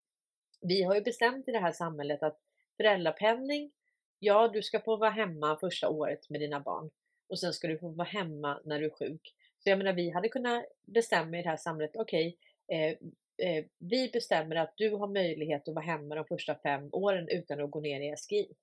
vi 0.61 0.83
har 0.83 0.95
ju 0.95 1.01
bestämt 1.01 1.47
i 1.47 1.51
det 1.51 1.59
här 1.59 1.71
samhället 1.71 2.23
att 2.23 2.39
föräldrapenning, 2.77 3.71
ja 4.19 4.47
du 4.47 4.61
ska 4.61 4.79
få 4.79 4.97
vara 4.97 5.09
hemma 5.09 5.57
första 5.59 5.89
året 5.89 6.29
med 6.29 6.41
dina 6.41 6.59
barn 6.59 6.89
och 7.29 7.39
sen 7.39 7.53
ska 7.53 7.67
du 7.67 7.77
få 7.77 7.89
vara 7.89 8.07
hemma 8.07 8.61
när 8.65 8.79
du 8.79 8.85
är 8.85 8.89
sjuk. 8.89 9.35
Så 9.59 9.69
jag 9.69 9.77
menar, 9.77 9.93
vi 9.93 10.09
hade 10.09 10.29
kunnat 10.29 10.65
bestämma 10.81 11.39
i 11.39 11.41
det 11.41 11.49
här 11.49 11.57
samhället, 11.57 11.95
okej, 11.95 12.37
okay, 12.67 12.79
eh, 12.79 12.97
eh, 13.37 13.65
vi 13.77 14.09
bestämmer 14.13 14.55
att 14.55 14.73
du 14.75 14.89
har 14.89 15.07
möjlighet 15.07 15.67
att 15.67 15.75
vara 15.75 15.85
hemma 15.85 16.15
de 16.15 16.25
första 16.25 16.55
fem 16.55 16.89
åren 16.91 17.27
utan 17.29 17.61
att 17.61 17.71
gå 17.71 17.79
ner 17.79 18.01
i 18.01 18.17
SGI. 18.17 18.55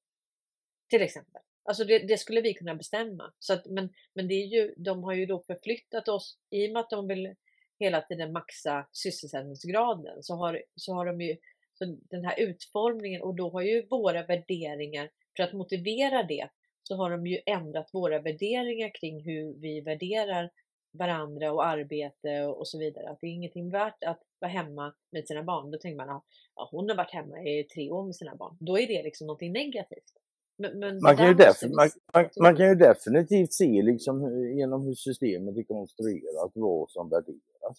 Till 0.89 1.03
exempel. 1.03 1.43
Alltså 1.65 1.85
det, 1.85 1.99
det, 1.99 2.19
skulle 2.19 2.41
vi 2.41 2.55
kunna 2.55 2.75
bestämma. 2.75 3.33
Så 3.39 3.53
att, 3.53 3.67
men 3.67 3.91
men 4.15 4.29
det 4.29 4.35
är 4.35 4.47
ju, 4.47 4.75
de 4.77 5.05
har 5.05 5.15
ju 5.15 5.27
då 5.27 5.43
förflyttat 5.47 6.09
oss, 6.09 6.39
i 6.51 6.69
och 6.69 6.73
med 6.73 6.81
att 6.81 6.91
de 6.91 7.09
vill 7.09 7.35
hela 7.79 8.01
tiden 8.01 8.33
maxa 8.33 8.87
sysselsättningsgraden, 8.93 10.23
så 10.23 10.35
har, 10.35 10.63
så 10.75 10.95
har 10.95 11.07
de 11.07 11.21
ju 11.21 11.37
så 11.75 11.97
den 12.11 12.25
här 12.25 12.41
utformningen 12.41 13.23
och 13.23 13.35
då 13.35 13.51
har 13.51 13.63
ju 13.63 13.87
våra 13.87 14.23
värderingar, 14.23 15.11
för 15.37 15.43
att 15.43 15.53
motivera 15.53 16.23
det, 16.23 16.49
så 16.83 16.97
har 16.97 17.11
de 17.11 17.27
ju 17.27 17.41
ändrat 17.47 17.91
våra 17.93 18.19
värderingar 18.19 18.91
kring 19.01 19.25
hur 19.25 19.55
vi 19.55 19.81
värderar 19.81 20.51
varandra 20.93 21.53
och 21.53 21.67
arbete 21.67 22.45
och, 22.45 22.69
så 22.69 22.79
vidare. 22.79 23.09
Att 23.09 23.21
det 23.21 23.27
är 23.27 23.31
ingenting 23.31 23.71
värt 23.71 24.05
att 24.05 24.23
vara 24.39 24.51
hemma 24.51 24.95
med 25.11 25.27
sina 25.27 25.43
barn. 25.43 25.71
Då 25.71 25.79
tänker 25.79 25.97
man, 25.97 26.23
ja, 26.55 26.69
hon 26.71 26.89
har 26.89 26.97
varit 26.97 27.13
hemma 27.13 27.43
i 27.43 27.65
tre 27.65 27.91
år 27.91 28.05
med 28.05 28.17
sina 28.17 28.37
barn. 28.37 28.57
Då 28.61 28.79
är 28.79 28.87
det 28.87 29.03
liksom 29.03 29.27
någonting 29.27 29.53
negativt. 29.53 30.13
Men, 30.57 30.79
men 30.79 31.01
man, 31.03 31.17
kan 31.17 31.27
ju 31.27 31.35
man, 31.35 31.91
man, 32.15 32.29
man, 32.41 32.57
kan 32.57 32.69
ju 32.69 32.75
definitivt 32.75 33.53
se 33.53 33.83
liksom 33.83 34.45
genom 34.57 34.83
hur 34.83 34.95
systemet 34.95 35.57
är 35.57 35.63
konstruerat 35.63 36.53
vad 36.55 36.91
som 36.91 37.09
värderas. 37.09 37.79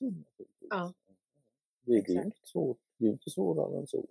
Ja. 0.69 0.93
Det, 1.81 1.93
är 1.93 2.25
inte 2.25 2.37
svårt, 2.43 2.77
det 2.97 3.05
är 3.05 3.11
inte 3.11 3.29
svårare 3.29 3.77
än 3.77 3.87
så. 3.87 4.05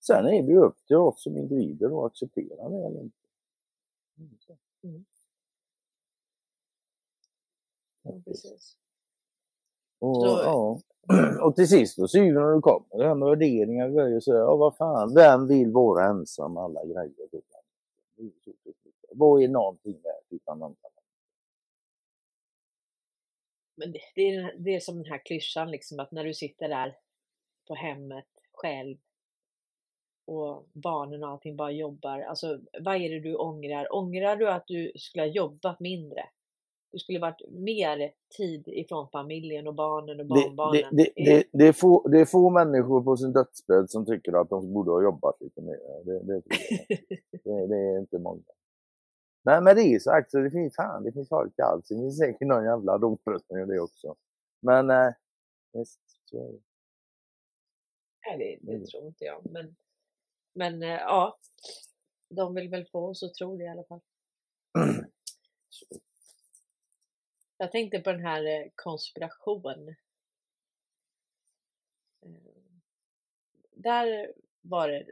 Sen 0.00 0.26
är 0.26 0.42
det 0.42 0.52
ju 0.52 0.58
upp 0.58 0.86
till 0.86 0.96
oss 0.96 1.22
som 1.22 1.36
individer 1.36 1.86
att 1.86 2.12
acceptera 2.12 2.68
det 2.68 2.86
eller 2.86 3.00
inte. 3.00 3.16
Mm. 4.82 5.04
Ja, 8.02 8.20
precis. 8.24 8.76
Och, 9.98 10.16
så, 10.16 10.26
ja. 10.26 10.80
Och 11.42 11.56
till 11.56 11.68
sist 11.68 11.96
då 11.96 12.08
syvende 12.08 12.40
när 12.40 12.54
du 12.54 12.60
kommer, 12.60 12.98
det 12.98 13.08
här 13.08 13.14
med 13.14 13.28
värderingar 13.28 13.88
och 13.88 13.94
grejer, 13.94 14.20
så 14.20 14.32
ja 14.32 14.56
vad 14.56 14.76
fan, 14.76 15.14
vem 15.14 15.46
vill 15.46 15.72
vara 15.72 16.04
ensam 16.04 16.56
alla 16.56 16.84
grejer? 16.84 17.28
Vad 19.10 19.42
är 19.42 19.48
någonting 19.48 20.00
värt 20.02 20.32
utan 20.32 20.58
någon? 20.58 20.76
Men 23.76 23.92
det, 23.92 24.00
det, 24.14 24.22
är, 24.22 24.54
det 24.58 24.74
är 24.74 24.80
som 24.80 24.96
den 24.96 25.12
här 25.12 25.24
klyschan 25.24 25.70
liksom 25.70 26.00
att 26.00 26.12
när 26.12 26.24
du 26.24 26.34
sitter 26.34 26.68
där 26.68 26.96
på 27.66 27.74
hemmet 27.74 28.28
själv 28.52 28.98
och 30.24 30.68
barnen 30.72 31.24
och 31.24 31.30
allting 31.30 31.56
bara 31.56 31.70
jobbar. 31.70 32.20
Alltså 32.20 32.60
vad 32.80 32.96
är 32.96 33.10
det 33.10 33.20
du 33.20 33.34
ångrar? 33.34 33.94
Ångrar 33.94 34.36
du 34.36 34.50
att 34.50 34.66
du 34.66 34.92
skulle 34.96 35.22
ha 35.22 35.28
jobbat 35.28 35.80
mindre? 35.80 36.28
Du 36.92 36.98
skulle 36.98 37.18
varit 37.18 37.42
mer 37.50 38.12
tid 38.36 38.68
ifrån 38.68 39.08
familjen 39.08 39.66
och 39.66 39.74
barnen 39.74 40.20
och 40.20 40.26
barnbarnen. 40.26 40.96
Det, 40.96 41.08
det, 41.16 41.24
det, 41.24 41.44
det, 41.52 41.66
är 41.66 41.72
få, 41.72 42.08
det 42.08 42.20
är 42.20 42.24
få 42.24 42.50
människor 42.50 43.02
på 43.02 43.16
sin 43.16 43.32
dödsbädd 43.32 43.90
som 43.90 44.06
tycker 44.06 44.40
att 44.40 44.50
de 44.50 44.72
borde 44.72 44.90
ha 44.90 45.02
jobbat 45.02 45.40
lite 45.40 45.62
mer. 45.62 46.04
Det, 46.04 46.22
det, 46.22 46.42
det, 47.44 47.66
det 47.66 47.76
är 47.76 47.98
inte 47.98 48.18
många. 48.18 48.42
Men 49.44 49.64
med 49.64 49.76
det 49.76 50.02
sagt 50.02 50.30
så 50.30 50.38
det 50.38 50.50
finns 50.50 50.76
fan, 50.76 51.04
det 51.04 51.12
finns 51.12 51.28
folk 51.28 51.58
allt. 51.58 51.88
Det 51.88 51.94
finns 51.94 52.18
säkert 52.18 52.48
någon 52.48 52.64
jävla 52.64 52.98
rotröstning 52.98 53.62
i 53.62 53.66
det 53.66 53.80
också. 53.80 54.16
Men 54.60 54.90
eh, 54.90 55.12
visst, 55.72 56.00
så 56.24 56.38
är 56.38 56.52
det. 56.52 56.60
Nej, 58.26 58.60
det, 58.62 58.78
det 58.78 58.86
tror 58.86 59.06
inte 59.06 59.24
jag. 59.24 59.50
Men, 59.50 59.76
men 60.54 60.82
eh, 60.82 60.88
ja, 60.88 61.38
de 62.28 62.54
vill 62.54 62.68
väl 62.68 62.86
få 62.92 63.08
oss 63.08 63.22
att 63.22 63.34
tro 63.34 63.56
det 63.56 63.64
i 63.64 63.68
alla 63.68 63.84
fall. 63.84 64.00
Jag 67.58 67.72
tänkte 67.72 68.00
på 68.00 68.12
den 68.12 68.24
här 68.26 68.44
eh, 68.44 68.70
konspiration. 68.74 69.88
Eh, 72.22 72.52
där 73.70 74.32
var 74.60 74.88
det 74.88 75.06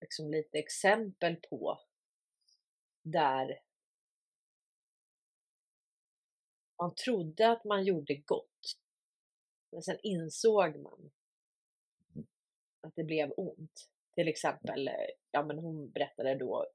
liksom 0.00 0.30
lite 0.30 0.58
exempel 0.58 1.36
på 1.36 1.80
där 3.02 3.60
man 6.78 6.94
trodde 6.94 7.50
att 7.50 7.64
man 7.64 7.84
gjorde 7.84 8.14
gott. 8.14 8.78
Men 9.72 9.82
sen 9.82 9.98
insåg 10.02 10.76
man 10.76 11.10
att 12.80 12.94
det 12.94 13.04
blev 13.04 13.32
ont. 13.36 13.88
Till 14.14 14.28
exempel, 14.28 14.88
eh, 14.88 14.94
ja 15.30 15.42
men 15.42 15.58
hon 15.58 15.90
berättade 15.90 16.34
då, 16.34 16.66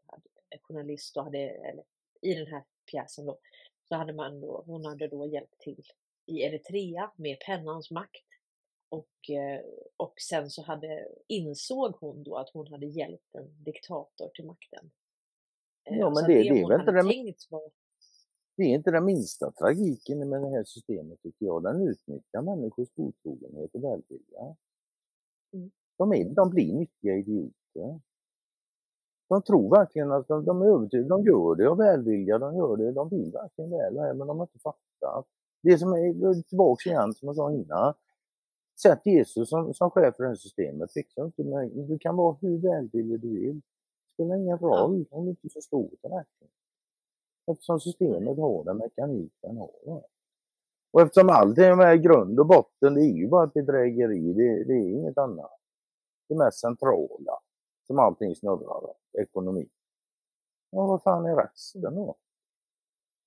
en 0.50 0.60
journalist 0.60 1.16
då 1.16 1.22
hade, 1.22 1.40
eller, 1.40 1.84
i 2.22 2.34
den 2.34 2.48
här 2.48 2.64
pjäsen 2.92 3.26
då, 3.26 3.40
så 3.88 3.96
hade 3.96 4.14
man 4.14 4.42
då, 4.42 4.64
hon 4.66 4.86
hade 4.86 5.08
då 5.08 5.28
hjälpt 5.28 5.60
till 5.60 5.84
i 6.26 6.42
Eritrea 6.42 7.12
med 7.16 7.38
pennans 7.46 7.92
makt. 7.92 8.26
Och, 8.90 9.30
eh, 9.30 9.62
och 9.98 10.14
sen 10.30 10.50
så 10.50 10.62
hade, 10.62 11.08
insåg 11.28 11.96
hon 11.96 12.24
då 12.24 12.36
att 12.38 12.50
hon 12.50 12.68
hade 12.68 12.86
hjälpt 12.86 13.36
en 13.36 13.64
diktator 13.64 14.30
till 14.34 14.46
makten. 14.46 14.92
Eh, 15.84 15.98
ja, 15.98 16.10
men 16.10 16.24
det, 16.24 16.34
det, 16.34 16.44
det 16.44 16.50
är 16.50 16.68
väl 16.68 17.12
inte 17.12 17.42
det, 17.42 17.52
var... 17.52 17.72
det 18.56 18.64
är 18.64 18.76
inte 18.76 18.92
den 18.92 19.06
minsta 19.06 19.52
tragiken 19.52 20.30
med 20.30 20.42
det 20.42 20.50
här 20.50 20.64
systemet 20.64 21.22
tycker 21.22 21.46
jag. 21.46 21.64
Den 21.64 21.88
utnyttjar 21.88 22.42
människors 22.42 22.90
godtrogenhet 22.96 23.76
och 23.76 23.84
välvilja. 23.84 24.56
Mm. 25.54 25.72
De, 25.98 26.14
är, 26.14 26.30
de 26.30 26.50
blir 26.50 26.74
nyttiga 26.74 27.16
idioter. 27.16 28.02
De 29.28 29.42
tror 29.42 29.70
verkligen 29.70 30.12
att 30.12 30.28
de, 30.28 30.46
de 30.46 30.62
är 30.62 30.66
övertygade, 30.66 31.10
de 31.10 31.24
gör 31.24 31.56
det 31.56 31.70
av 31.70 31.78
välvilja, 31.78 32.38
de 32.38 32.56
gör 32.56 32.78
det, 32.78 32.92
de 32.92 33.10
vill 33.10 33.32
verkligen 33.32 33.72
väl, 33.72 34.18
men 34.18 34.28
de 34.28 34.40
har 34.40 34.46
inte 34.46 34.60
fattat. 34.60 35.26
Det 35.64 35.78
som 35.78 35.94
är 35.94 36.42
tillbaka 36.42 36.90
igen, 36.90 37.14
som 37.14 37.28
jag 37.28 37.36
sa 37.36 37.52
innan. 37.52 37.94
Sätt 38.82 39.02
Jesus 39.06 39.50
som, 39.50 39.74
som 39.74 39.92
chef 39.92 40.16
för 40.16 40.24
det 40.24 40.30
här 40.30 40.36
systemet, 40.36 40.94
fixa 40.94 41.26
inte 41.26 41.44
med, 41.44 41.72
du 41.72 42.00
kan 42.00 42.16
vara 42.16 42.38
hur 42.42 42.58
välvillig 42.58 43.22
du 43.22 43.30
vill. 43.30 43.56
Det 43.56 44.14
spelar 44.14 44.36
ingen 44.36 44.58
roll 44.58 45.06
om 45.10 45.26
du 45.26 45.30
inte 45.30 45.50
förstår 45.50 45.90
det 46.02 46.10
verkligen. 46.10 46.52
Eftersom 47.52 47.80
systemet 47.80 48.38
har 48.38 48.64
den 48.64 48.78
mekaniken 48.78 49.58
har. 49.58 50.04
Och 50.92 51.02
eftersom 51.02 51.30
allt 51.30 51.58
är 51.58 51.76
med 51.76 52.04
grund 52.04 52.40
och 52.40 52.48
botten, 52.48 52.94
det 52.94 53.02
är 53.02 53.14
ju 53.14 53.28
bara 53.28 53.44
ett 53.44 53.54
bedrägeri, 53.54 54.34
det, 54.34 54.64
det 54.64 54.74
är 54.74 54.90
inget 54.90 55.18
annat. 55.18 55.60
Det 56.30 56.36
mest 56.36 56.60
centrala 56.60 57.35
som 57.88 58.00
allting 58.00 58.36
snurrar 58.36 58.82
då, 58.82 58.96
ekonomi. 59.22 59.70
Ja, 60.72 60.88
vad 60.88 61.04
fan 61.04 61.26
är 61.26 61.36
resten 61.36 61.96
då? 61.96 62.16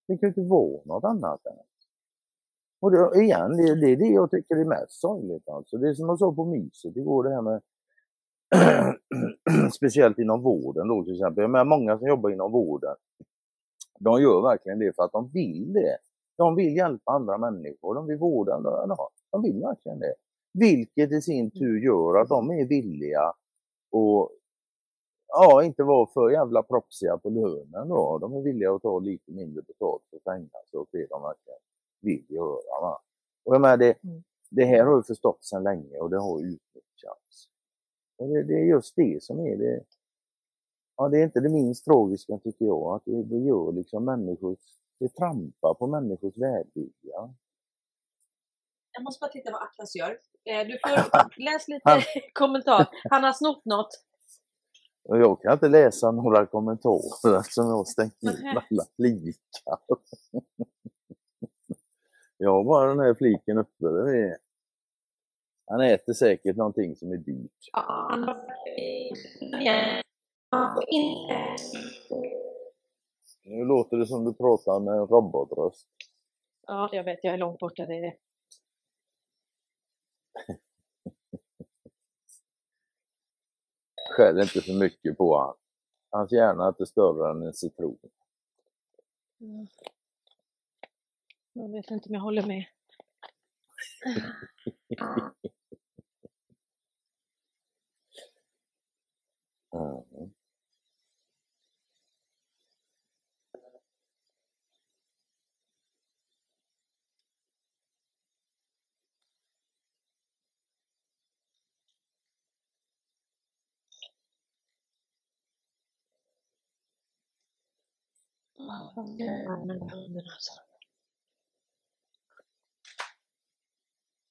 Det 0.08 0.18
kan 0.18 0.26
ju 0.26 0.28
inte 0.28 0.50
vara 0.50 0.80
något 0.84 1.04
annat 1.04 1.46
än. 1.46 1.52
Och 2.80 2.90
det, 2.90 3.22
igen, 3.22 3.56
det, 3.56 3.74
det 3.74 3.92
är 3.92 3.96
det 3.96 4.06
jag 4.06 4.30
tycker 4.30 4.56
är 4.56 4.64
mest 4.64 5.00
sorgligt 5.00 5.48
alltså. 5.48 5.76
Det 5.76 5.88
är 5.88 5.94
som 5.94 6.08
jag 6.08 6.18
sa 6.18 6.34
på 6.34 6.44
myset 6.44 6.96
igår 6.96 7.24
det 7.24 7.34
här 7.34 7.42
med 7.42 7.62
speciellt 9.72 10.18
inom 10.18 10.42
vården 10.42 10.88
då 10.88 11.04
till 11.04 11.14
exempel. 11.14 11.42
Jag 11.42 11.50
menar, 11.50 11.64
många 11.64 11.98
som 11.98 12.08
jobbar 12.08 12.30
inom 12.30 12.52
vården, 12.52 12.96
de 14.00 14.22
gör 14.22 14.42
verkligen 14.42 14.78
det 14.78 14.96
för 14.96 15.02
att 15.02 15.12
de 15.12 15.28
vill 15.28 15.72
det. 15.72 15.98
De 16.36 16.54
vill 16.54 16.76
hjälpa 16.76 17.12
andra 17.12 17.38
människor, 17.38 17.94
de 17.94 18.06
vill 18.06 18.18
vårda, 18.18 18.60
de 19.30 19.42
vill 19.42 19.60
verkligen 19.60 19.98
det. 19.98 20.14
Vilket 20.52 21.12
i 21.12 21.20
sin 21.20 21.50
tur 21.50 21.80
gör 21.84 22.20
att 22.20 22.28
de 22.28 22.50
är 22.50 22.68
villiga 22.68 23.22
att 23.22 24.30
ja, 25.28 25.64
inte 25.64 25.82
vara 25.82 26.06
för 26.06 26.30
jävla 26.30 26.62
propsiga 26.62 27.18
på 27.18 27.30
lönen 27.30 27.88
då. 27.88 28.18
De 28.18 28.34
är 28.34 28.42
villiga 28.42 28.72
att 28.72 28.82
ta 28.82 28.98
lite 28.98 29.32
mindre 29.32 29.62
betalt 29.62 30.02
för 30.10 30.18
fängelse 30.18 30.76
och 30.76 30.88
det 30.92 31.06
de 31.06 31.22
verkligen 31.22 31.58
vill 32.00 32.24
göra. 32.28 32.80
Va? 32.80 33.02
Och 33.44 33.54
jag 33.54 33.60
menar, 33.60 33.76
det, 33.76 34.04
mm. 34.04 34.22
det 34.50 34.64
här 34.64 34.84
har 34.84 34.96
ju 34.96 35.02
förstått 35.02 35.44
sedan 35.44 35.62
länge 35.62 35.98
och 35.98 36.10
det 36.10 36.18
har 36.18 36.40
utnyttjats. 36.40 37.48
Och 38.16 38.28
det, 38.28 38.42
det, 38.42 38.54
är 38.54 38.64
just 38.64 38.96
det 38.96 39.22
som 39.22 39.40
är 39.40 39.56
det. 39.56 39.84
Ja, 40.96 41.08
det 41.08 41.18
är 41.18 41.24
inte 41.24 41.40
det 41.40 41.48
minst 41.48 41.84
tragiska 41.84 42.38
tycker 42.38 42.64
jag, 42.64 42.94
att 42.94 43.02
det, 43.04 43.22
det 43.22 43.38
gör 43.38 43.72
liksom 43.72 44.04
människors, 44.04 44.58
det 44.98 45.08
trampar 45.08 45.74
på 45.74 45.86
människors 45.86 46.36
välvilja. 46.36 47.34
Jag 48.92 49.02
måste 49.04 49.20
bara 49.20 49.30
titta 49.30 49.50
vad 49.50 49.62
Atlas 49.62 49.96
gör. 49.96 50.18
Eh, 50.44 50.66
du 50.66 50.78
får 50.82 51.40
läsa 51.44 51.72
lite 51.72 52.04
kommentar. 52.32 52.88
Han 53.10 53.24
har 53.24 53.32
snott 53.32 53.64
något. 53.64 54.07
Och 55.08 55.18
jag 55.18 55.42
kan 55.42 55.52
inte 55.52 55.68
läsa 55.68 56.10
några 56.10 56.46
kommentarer 56.46 57.38
eftersom 57.40 57.66
jag 57.66 57.76
har 57.76 57.84
stängt 57.84 58.22
ner 58.22 58.56
alla 58.70 58.84
flikar. 58.96 59.78
Jag 62.40 62.52
har 62.52 62.64
bara 62.64 62.88
den 62.88 63.00
här 63.00 63.14
fliken 63.14 63.58
uppe. 63.58 63.88
Det 63.88 64.18
är... 64.18 64.36
Han 65.66 65.80
äter 65.80 66.12
säkert 66.12 66.56
någonting 66.56 66.96
som 66.96 67.12
är 67.12 67.16
dyrt. 67.16 67.68
Nu 73.44 73.64
låter 73.64 73.96
det 73.96 74.06
som 74.06 74.24
du 74.24 74.34
pratar 74.34 74.80
med 74.80 74.94
en 74.94 75.06
robotröst. 75.06 75.88
Ja, 76.66 76.88
jag 76.92 77.04
vet. 77.04 77.18
Jag 77.22 77.34
är 77.34 77.38
långt 77.38 77.58
borta. 77.58 77.86
Det 77.86 77.94
är 77.94 78.02
det. 78.02 78.16
Skäll 84.16 84.40
inte 84.40 84.60
för 84.60 84.78
mycket 84.78 85.18
på 85.18 85.36
honom. 85.36 85.56
Hans 86.10 86.32
hjärna 86.32 86.64
är 86.64 86.68
inte 86.68 86.86
större 86.86 87.30
än 87.30 87.42
en 87.42 87.52
citron. 87.52 87.98
Mm. 89.40 89.66
Jag 91.52 91.72
vet 91.72 91.90
inte 91.90 92.08
om 92.08 92.14
jag 92.14 92.22
håller 92.22 92.46
med. 92.46 92.64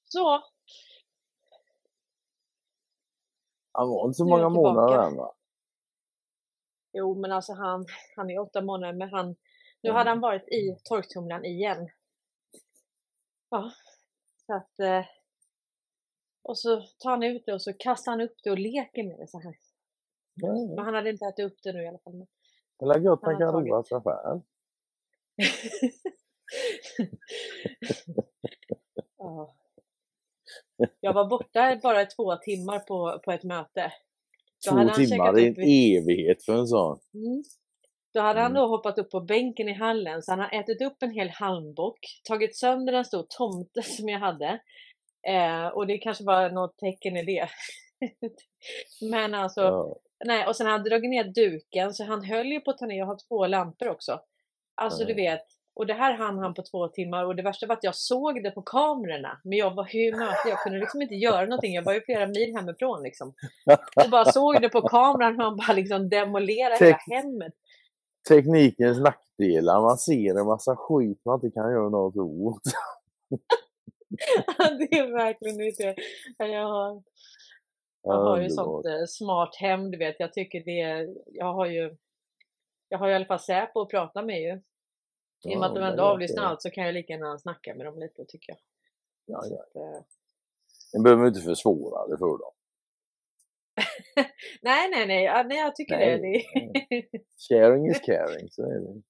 Så. 0.06 0.44
Han 3.72 3.90
var 3.90 4.06
inte 4.06 4.18
så 4.18 4.26
många 4.26 4.50
månader 4.50 5.08
än 5.08 5.16
va? 5.16 5.34
Jo, 6.94 7.16
men 7.16 7.32
alltså 7.32 7.54
han, 7.54 7.86
han 8.16 8.30
är 8.30 8.40
åtta 8.40 8.62
månader, 8.62 8.94
men 8.94 9.10
han, 9.10 9.28
nu 9.82 9.90
mm. 9.90 9.96
hade 9.96 10.10
han 10.10 10.20
varit 10.20 10.48
i 10.48 10.78
torktumlaren 10.84 11.46
igen. 11.46 11.90
Ja, 13.50 13.72
så 14.46 14.54
att 14.54 14.80
eh, 14.80 15.06
och 16.48 16.60
så 16.60 16.82
tar 16.98 17.10
han 17.12 17.24
ut 17.24 17.46
det 17.46 17.54
och 17.54 17.62
så 17.62 17.74
kastar 17.74 18.12
han 18.12 18.22
upp 18.22 18.36
det 18.44 18.52
och 18.52 18.60
leker 18.60 19.04
med 19.04 19.20
det 19.20 19.28
så 19.28 19.40
här. 19.40 19.56
Mm. 20.44 20.76
Men 20.76 20.86
han 20.86 20.94
hade 20.94 21.10
inte 21.10 21.26
ätit 21.26 21.46
upp 21.46 21.58
det 21.64 21.74
nu 21.74 21.84
i 21.84 21.88
alla 21.88 22.00
fall. 22.00 22.28
Det 22.80 22.86
är 22.86 23.00
gött 23.00 23.20
han 23.22 23.38
kan 23.38 23.52
roa 23.54 23.84
sig 23.84 24.02
själv. 24.02 24.42
ja. 29.18 29.56
Jag 31.00 31.14
var 31.14 31.26
borta 31.26 31.80
bara 31.84 32.06
två 32.06 32.36
timmar 32.36 32.80
på, 32.80 33.20
på 33.26 33.32
ett 33.32 33.44
möte. 33.44 33.94
Då 34.66 34.72
Två 34.72 34.90
timmar, 34.94 35.34
det 35.34 35.42
är 35.42 35.52
upp 35.52 35.58
en 35.58 35.64
vid- 35.66 35.98
evighet 36.04 36.44
för 36.46 36.54
en 36.60 36.68
sån. 36.68 37.00
Mm. 37.14 37.44
Då 38.14 38.22
hade 38.22 38.40
han 38.40 38.52
Mm. 38.52 38.62
då 38.62 38.68
hoppat 38.68 38.98
upp 39.00 39.12
på 39.12 39.20
bänken 39.22 39.70
i 39.70 39.74
hallen 39.74 40.24
så 40.24 40.32
han 40.32 40.40
har 40.40 40.60
ätit 40.60 40.82
upp 40.82 41.04
en 41.04 41.12
hel 41.12 41.30
halmbock, 41.30 42.00
tagit 42.24 42.58
sönder 42.58 42.94
en 42.94 43.06
stor 43.06 43.26
tomte 43.30 43.82
som 43.84 44.10
jag 44.10 44.20
hade. 44.20 44.60
Eh, 45.28 45.68
och 45.68 45.88
det 45.88 45.98
kanske 45.98 46.24
var 46.24 46.50
något 46.50 46.78
tecken 46.78 47.18
i 47.18 47.26
det. 47.26 47.50
Men 49.12 49.34
alltså, 49.34 49.62
Ja. 49.62 49.96
Nej, 50.26 50.48
och 50.48 50.56
sen 50.56 50.66
hade 50.68 50.78
han 50.78 50.84
dragit 50.90 51.10
ner 51.10 51.24
duken 51.24 51.94
så 51.94 52.04
han 52.04 52.24
höll 52.24 52.48
ju 52.48 52.60
på 52.60 52.72
att 52.72 52.78
ta 52.78 52.86
ner, 52.86 52.98
jag 52.98 53.06
har 53.06 53.18
två 53.28 53.48
lampor 53.48 53.90
också. 53.90 54.20
Alltså 54.76 55.06
du 55.06 55.12
Ja. 55.12 55.16
vet, 55.32 55.44
och 55.76 55.88
det 55.88 55.94
här 55.94 56.14
hann 56.14 56.38
han 56.38 56.54
på 56.54 56.64
två 56.64 56.88
timmar 56.88 57.26
och 57.26 57.36
det 57.36 57.44
värsta 57.44 57.68
var 57.68 57.76
att 57.76 57.84
jag 57.84 57.96
såg 57.96 58.44
det 58.44 58.52
på 58.52 58.62
kamerorna. 58.62 59.42
Men 59.44 59.58
jag 59.58 59.76
var 59.76 59.96
i 59.96 60.12
möte, 60.12 60.50
jag 60.50 60.60
kunde 60.60 60.80
liksom 60.80 61.02
inte 61.02 61.16
göra 61.16 61.46
någonting. 61.46 61.74
Jag 61.74 61.84
var 61.84 61.94
ju 61.94 62.02
flera 62.02 62.28
mil 62.28 62.56
hemifrån 62.56 63.04
liksom. 63.04 63.34
Och 64.04 64.10
bara 64.12 64.26
såg 64.32 64.62
det 64.62 64.70
på 64.70 64.82
kameran 64.82 65.36
hur 65.36 65.44
han 65.44 65.58
bara 65.58 65.74
liksom 65.74 66.10
demolerade 66.10 66.86
hela 66.86 66.98
Tek- 66.98 67.12
hemmet. 67.14 67.54
Teknikens 68.30 69.00
nackdelar, 69.00 69.82
man 69.82 69.98
ser 69.98 70.40
en 70.40 70.46
massa 70.46 70.76
skit 70.76 71.22
man 71.26 71.36
inte 71.44 71.54
kan 71.54 71.72
göra 71.72 71.90
något 71.90 72.16
åt. 72.16 72.62
det 74.58 74.98
är 74.98 75.12
verkligen 75.14 75.62
inte... 75.62 75.96
Jag 76.38 76.68
har, 76.68 77.04
jag 78.08 78.24
har 78.24 78.42
ju 78.42 78.50
sånt 78.50 78.86
eh, 78.86 79.06
smart 79.08 79.56
hem, 79.56 79.92
du 79.92 79.98
vet. 79.98 80.20
Jag 80.20 80.34
tycker 80.34 80.64
det 80.64 80.82
är... 80.82 81.16
Jag 81.26 81.54
har 81.54 81.66
ju... 81.66 81.98
Jag 82.90 82.98
har 82.98 83.08
ju 83.08 83.14
i 83.14 83.16
alla 83.16 83.26
fall 83.26 83.40
Säpo 83.40 83.82
att 83.82 83.90
prata 83.90 84.22
med 84.22 84.42
ju. 84.42 84.62
I 85.52 85.56
och 85.56 85.60
med 85.60 85.70
att 85.70 85.76
de 85.76 85.84
ändå 85.84 86.04
avlyssnar 86.04 86.44
allt 86.44 86.62
så 86.62 86.70
kan 86.70 86.86
jag 86.86 86.94
lika 86.94 87.14
gärna 87.14 87.38
snacka 87.38 87.76
med 87.76 87.86
dem 87.86 88.00
lite 88.00 88.26
tycker 88.26 88.52
jag. 88.54 88.60
Ja, 89.26 89.42
ja. 89.50 89.64
att, 89.64 89.76
eh, 89.76 90.02
Man 90.94 91.04
behöver 91.04 91.28
inte 91.28 91.42
försvåra 91.42 92.08
det 92.08 92.18
för 92.18 92.26
dem. 92.26 92.54
nej, 94.62 94.90
nej, 94.90 95.08
nej, 95.08 95.24
ja, 95.24 95.44
nej, 95.44 95.58
jag 95.58 95.76
tycker 95.76 95.98
Nej, 95.98 96.18
det. 96.18 96.44
det... 96.90 97.20
Sharing 97.50 97.88
is 97.88 98.00
caring, 98.00 98.50
så 98.50 98.64
är 98.64 98.80
det. 98.80 99.02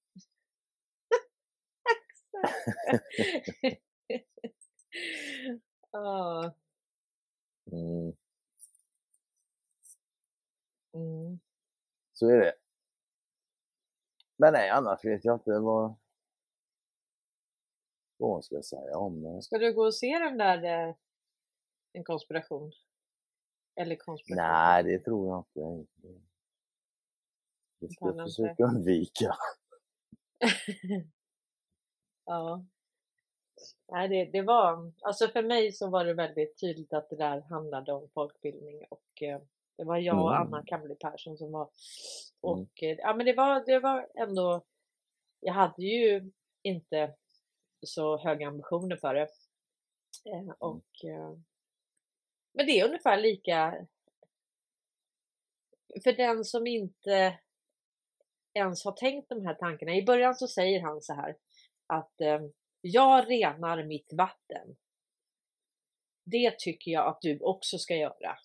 Ja, 5.92 6.54
Mm, 7.72 8.14
mm. 10.98 11.40
så 12.14 12.30
är 12.30 12.38
det. 12.38 12.54
Men 14.38 14.54
nej, 14.54 14.70
annars 14.70 15.06
vet 15.06 15.26
jag 15.26 15.36
inte 15.36 15.60
vad, 15.60 15.96
vad 18.18 18.30
man 18.30 18.44
ska 18.44 18.62
säga 18.62 18.98
om 18.98 19.22
det. 19.22 19.42
Ska 19.42 19.58
du 19.58 19.74
gå 19.74 19.86
och 19.86 19.96
se 19.96 20.20
den 20.20 20.38
där 20.38 20.88
eh, 20.88 20.96
En 21.94 22.04
konspiration? 22.04 22.72
Eller 23.76 23.96
konspiration? 23.96 24.44
Nej, 24.44 24.84
det 24.84 25.00
tror 25.00 25.28
jag 25.28 25.40
inte. 25.78 26.22
Det- 27.80 27.90
ska 27.90 28.06
jag 28.06 28.28
försöka 28.28 28.64
undvika. 28.64 29.36
Ja. 32.30 32.66
Nej, 33.88 34.08
det, 34.08 34.26
det 34.26 34.42
var, 34.42 34.92
alltså 35.02 35.28
för 35.28 35.44
mig 35.44 35.72
så 35.72 35.90
var 35.90 36.06
det 36.06 36.14
väldigt 36.14 36.60
tydligt 36.60 36.94
att 36.94 37.10
det 37.10 37.16
där 37.16 37.42
handlade 37.42 37.94
om 37.94 38.10
folkbildning 38.14 38.86
och 38.90 39.24
eh, 39.24 39.42
det 39.78 39.84
var 39.84 39.98
jag 39.98 40.24
och 40.24 40.36
Mm. 40.36 40.48
Anna 40.48 40.64
Kamli 40.66 40.96
Persson 40.96 41.38
som 41.38 41.52
var 41.52 41.70
och 42.42 42.84
eh, 42.84 42.98
ja 42.98 43.14
men 43.14 43.26
det 43.26 43.34
var, 43.34 43.66
det 43.66 43.80
var 43.80 44.08
ändå, 44.16 44.66
jag 45.40 45.54
hade 45.54 45.84
ju 45.84 46.32
inte 46.62 47.16
så 47.86 48.18
höga 48.18 48.48
ambitioner 48.48 48.96
för 48.96 49.14
det. 49.14 49.28
Eh, 50.26 50.50
och 50.60 51.06
eh, 51.06 51.38
men 52.54 52.66
det 52.66 52.80
är 52.80 52.86
ungefär 52.86 53.18
lika 53.18 53.88
för 56.04 56.14
den 56.14 56.46
som 56.46 56.68
inte 56.68 57.40
ens 58.54 58.86
har 58.86 58.92
tänkt 58.92 59.30
de 59.30 59.46
här 59.46 59.54
tankarna. 59.54 59.96
I 59.96 60.06
början 60.06 60.36
så 60.36 60.48
säger 60.48 60.82
han 60.82 61.02
så 61.02 61.14
här 61.14 61.38
att 61.88 62.14
jag 62.82 63.30
renar 63.30 63.84
mitt 63.84 64.14
vatten. 64.14 64.78
Det 66.24 66.60
tycker 66.60 66.92
jag 66.92 67.08
att 67.08 67.22
du 67.22 67.40
också 67.40 67.78
ska 67.78 67.96
göra. 67.96 68.38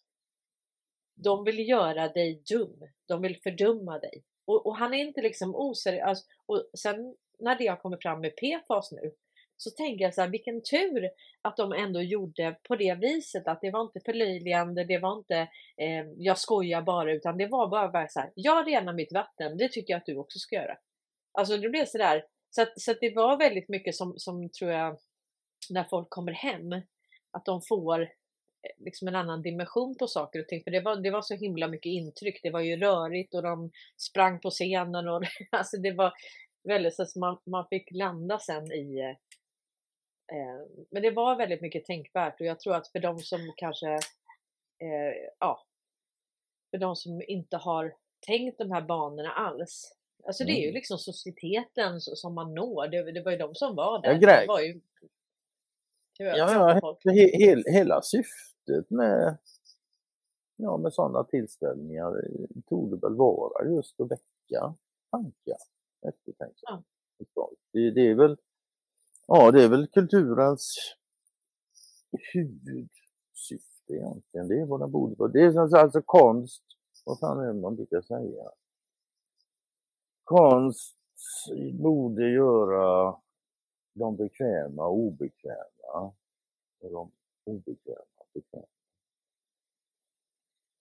De 1.14 1.44
vill 1.44 1.68
göra 1.68 2.08
dig 2.08 2.42
dum. 2.50 2.88
De 3.08 3.22
vill 3.22 3.40
fördumma 3.42 3.98
dig. 3.98 4.24
Och, 4.44 4.66
och 4.66 4.76
han 4.76 4.94
är 4.94 4.98
inte 4.98 5.22
liksom 5.22 5.54
oseriös. 5.54 6.24
Och 6.46 6.70
sen 6.78 7.16
när 7.38 7.58
det 7.58 7.66
har 7.66 7.76
kommit 7.76 8.02
fram 8.02 8.20
med 8.20 8.36
PFAS 8.36 8.92
nu 8.92 9.12
så 9.56 9.70
tänker 9.70 10.04
jag 10.04 10.14
så 10.14 10.20
här, 10.20 10.28
vilken 10.28 10.62
tur 10.62 11.10
att 11.42 11.56
de 11.56 11.72
ändå 11.72 12.02
gjorde 12.02 12.56
på 12.68 12.76
det 12.76 12.94
viset. 12.94 13.48
Att 13.48 13.60
det 13.60 13.70
var 13.70 13.82
inte 13.82 14.00
förlöjligande, 14.00 14.84
det 14.84 14.98
var 14.98 15.16
inte 15.18 15.36
eh, 15.76 16.06
jag 16.16 16.38
skojar 16.38 16.82
bara, 16.82 17.12
utan 17.12 17.38
det 17.38 17.46
var 17.46 17.68
bara, 17.68 17.88
bara 17.88 18.08
så 18.08 18.20
här, 18.20 18.32
jag 18.34 18.68
renar 18.68 18.92
mitt 18.92 19.12
vatten, 19.12 19.56
det 19.56 19.68
tycker 19.68 19.92
jag 19.92 19.98
att 19.98 20.06
du 20.06 20.16
också 20.16 20.38
ska 20.38 20.56
göra. 20.56 20.76
Alltså 21.32 21.56
det 21.56 21.68
blev 21.68 21.84
sådär, 21.84 22.24
så 22.50 22.62
att, 22.62 22.80
så 22.80 22.90
att 22.90 23.00
det 23.00 23.14
var 23.14 23.36
väldigt 23.36 23.68
mycket 23.68 23.94
som, 23.94 24.14
som 24.16 24.50
tror 24.50 24.70
jag, 24.70 24.98
när 25.70 25.84
folk 25.84 26.10
kommer 26.10 26.32
hem, 26.32 26.72
att 27.30 27.44
de 27.44 27.62
får 27.68 28.08
liksom 28.78 29.08
en 29.08 29.14
annan 29.14 29.42
dimension 29.42 29.94
på 29.98 30.06
saker 30.06 30.40
och 30.40 30.48
ting. 30.48 30.62
För 30.64 30.70
det 30.70 30.80
var, 30.80 30.96
det 30.96 31.10
var 31.10 31.22
så 31.22 31.34
himla 31.34 31.68
mycket 31.68 31.90
intryck. 31.90 32.40
Det 32.42 32.50
var 32.50 32.60
ju 32.60 32.76
rörigt 32.76 33.34
och 33.34 33.42
de 33.42 33.70
sprang 33.96 34.40
på 34.40 34.50
scenen 34.50 35.08
och 35.08 35.22
alltså 35.50 35.76
det 35.76 35.92
var 35.92 36.12
väldigt 36.64 36.94
så 36.94 37.02
att 37.02 37.16
man, 37.16 37.38
man 37.46 37.66
fick 37.70 37.90
landa 37.90 38.38
sen 38.38 38.72
i 38.72 39.00
eh, 40.32 40.66
men 40.90 41.02
det 41.02 41.10
var 41.10 41.36
väldigt 41.36 41.60
mycket 41.62 41.84
tänkvärt 41.84 42.40
och 42.40 42.46
jag 42.46 42.60
tror 42.60 42.74
att 42.74 42.88
för 42.88 42.98
de 42.98 43.18
som 43.18 43.52
kanske 43.56 43.88
eh, 44.78 45.14
ja, 45.38 45.64
för 46.70 46.78
de 46.78 46.96
som 46.96 47.22
inte 47.28 47.56
har 47.56 47.94
tänkt 48.26 48.58
de 48.58 48.70
här 48.72 48.82
banorna 48.82 49.30
alls. 49.32 49.92
Alltså 50.24 50.44
det 50.44 50.52
är 50.52 50.56
ju 50.60 50.62
Mm. 50.68 50.74
liksom 50.74 50.98
societeten 50.98 52.00
som 52.00 52.34
man 52.34 52.54
når. 52.54 52.88
Det, 52.88 53.12
det 53.12 53.22
var 53.22 53.32
ju 53.32 53.38
de 53.38 53.54
som 53.54 53.76
var 53.76 54.00
Ja, 54.04 54.12
där. 54.12 54.18
grej. 54.20 54.40
Det 54.40 54.46
var 54.46 54.60
ju 54.60 54.80
Ja, 56.18 56.36
ja, 56.36 56.80
ja, 57.04 57.10
he, 57.12 57.62
hela 57.72 58.02
syftet 58.02 58.51
med, 58.88 59.38
ja, 60.56 60.76
med 60.76 60.92
sådana 60.92 61.24
tillställningar 61.24 62.08
eh, 62.08 62.46
torde 62.68 62.96
väl 62.96 63.16
vara 63.16 63.64
just 63.64 64.00
att 64.00 64.10
väcka 64.10 64.74
tankar, 65.10 65.58
eftertänksamhet. 66.08 66.86
Det, 67.72 67.90
det 67.90 68.10
är 68.10 68.14
väl, 68.14 68.36
ja, 69.26 69.50
det 69.50 69.64
är 69.64 69.68
väl 69.68 69.86
kulturens 69.86 70.76
huvudsyfte 72.34 73.92
egentligen. 73.92 74.48
Det 74.48 74.60
är 74.60 74.66
vad 74.66 74.80
den 74.80 74.90
borde 74.90 75.14
vara. 75.18 75.30
Det 75.30 75.42
är 75.42 75.52
sagt 75.52 75.74
alltså 75.74 76.02
konst, 76.02 76.64
vad 77.04 77.18
fan 77.18 77.40
är 77.40 77.46
det 77.46 77.60
man 77.60 77.76
brukar 77.76 78.00
säga? 78.00 78.50
Konst 80.24 80.96
borde 81.72 82.30
göra 82.30 83.16
de 83.94 84.16
bekväma 84.16 84.88
obekväma 84.88 86.12
och 86.80 86.90
de 86.90 87.10
obekväma 87.44 88.11
bekväma. 88.34 88.66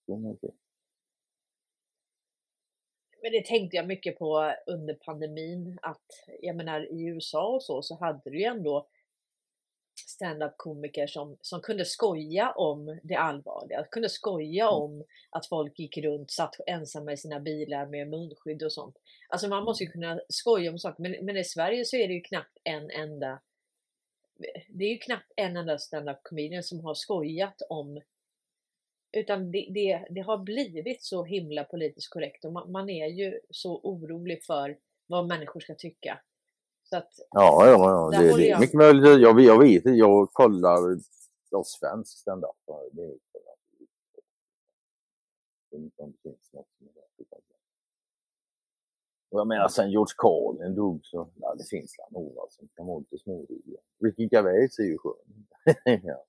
Så 0.06 0.18
mycket. 0.18 0.56
Men 3.22 3.32
det 3.32 3.46
tänkte 3.46 3.78
jag 3.78 3.88
mycket 3.88 4.20
på 4.20 4.54
under 4.68 4.94
pandemin 4.94 5.80
att 5.82 6.06
jag 6.42 6.56
menar 6.56 6.94
i 6.94 7.06
USA 7.06 7.48
och 7.48 7.64
så 7.64 7.82
så 7.82 7.96
hade 7.96 8.30
du 8.30 8.40
ju 8.40 8.46
ändå 8.46 8.88
stand-up 10.08 10.54
komiker 10.58 11.08
som, 11.08 11.38
som 11.42 11.62
kunde 11.62 11.86
skoja 11.86 12.52
om 12.52 13.00
det 13.04 13.16
allvarliga, 13.16 13.84
kunde 13.92 14.10
skoja 14.10 14.66
Mm. 14.66 14.76
om 14.76 15.04
att 15.30 15.48
folk 15.48 15.80
gick 15.80 15.98
runt, 15.98 16.32
satt 16.32 16.56
ensamma 16.68 17.14
i 17.14 17.18
sina 17.18 17.40
bilar 17.40 17.86
med 17.86 18.10
munskydd 18.10 18.64
och 18.64 18.74
sånt. 18.74 18.98
Alltså 19.30 19.48
man 19.48 19.64
måste 19.64 19.84
ju 19.84 19.90
kunna 19.90 20.22
skoja 20.30 20.72
om 20.72 20.80
saker, 20.80 21.04
men, 21.04 21.26
men 21.26 21.38
i 21.38 21.44
Sverige 21.44 21.86
så 21.86 21.96
är 21.98 22.08
det 22.08 22.14
ju 22.14 22.22
knappt 22.22 22.58
en 22.64 22.90
enda 22.90 23.42
det 24.68 24.86
är 24.86 24.90
ju 24.90 24.98
knappt 24.98 25.32
en 25.36 25.58
enda 25.58 25.78
stand-up 25.78 26.18
comedian 26.24 26.64
som 26.64 26.80
har 26.80 26.94
skojat 26.94 27.62
om 27.70 28.02
utan 29.12 29.52
det, 29.52 29.68
det, 29.70 30.08
det 30.10 30.22
har 30.22 30.38
blivit 30.38 31.04
så 31.04 31.24
himla 31.24 31.64
politiskt 31.64 32.10
korrekt 32.10 32.46
och 32.46 32.54
man, 32.54 32.72
man 32.72 32.90
är 32.90 33.08
ju 33.08 33.40
så 33.50 33.80
orolig 33.84 34.44
för 34.44 34.78
vad 35.08 35.28
människor 35.28 35.60
ska 35.60 35.76
tycka. 35.76 36.22
Så 36.84 36.98
att 36.98 37.14
Ja, 37.32 37.68
ja, 37.68 38.12
ja 38.14 38.20
det, 38.20 38.38
det 38.38 38.46
är 38.46 38.50
jag. 38.50 38.60
mycket 38.60 38.76
möjligt. 38.76 39.22
Jag, 39.22 39.42
jag 39.42 39.60
vet 39.60 39.86
inte, 39.86 39.90
jag 39.90 40.34
kollar 40.34 41.00
jag 41.50 41.66
svensk 41.66 42.18
standup. 42.18 42.50
Det 42.92 43.08
det 43.08 43.18
det 45.72 46.14
finns 46.24 46.54
något 46.54 46.68
som 46.78 46.88
är 46.88 47.51
Och 49.32 49.40
jag 49.40 49.48
menar 49.48 49.68
sen 49.68 49.92
George 49.92 50.14
Carlin 50.18 50.76
dog 50.76 51.00
så, 51.04 51.30
ja 51.36 51.56
det 51.58 51.64
finns 51.70 51.96
väl 52.00 52.22
några 52.22 52.50
som 52.50 52.68
kan 52.76 52.88
vara 52.88 53.00
lite 53.00 53.18
småroliga. 53.18 53.80
Ricky 54.04 54.30
Gervais 54.32 54.80
är 54.80 54.84
ju 54.84 54.98
skön. 54.98 55.46
ja, 56.04 56.26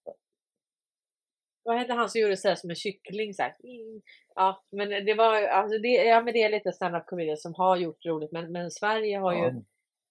vad 1.64 1.78
hette 1.78 1.92
han 1.92 2.08
som 2.08 2.20
gjorde 2.20 2.36
sådär 2.36 2.54
som 2.54 2.70
en 2.70 2.76
kyckling? 2.76 3.34
Så. 3.34 3.42
Mm. 3.42 4.02
Ja, 4.34 4.64
men 4.70 4.88
det 4.88 5.14
var 5.14 5.42
alltså 5.42 5.78
det, 5.78 5.88
ja, 5.88 6.22
men 6.22 6.32
det 6.32 6.42
är 6.42 6.50
lite 6.50 6.72
stand-up 6.72 7.06
comedian 7.06 7.36
som 7.36 7.54
har 7.54 7.76
gjort 7.76 8.06
roligt, 8.06 8.32
men, 8.32 8.52
men 8.52 8.70
Sverige 8.70 9.18
har 9.18 9.32
ju 9.32 9.38
ja. 9.38 9.62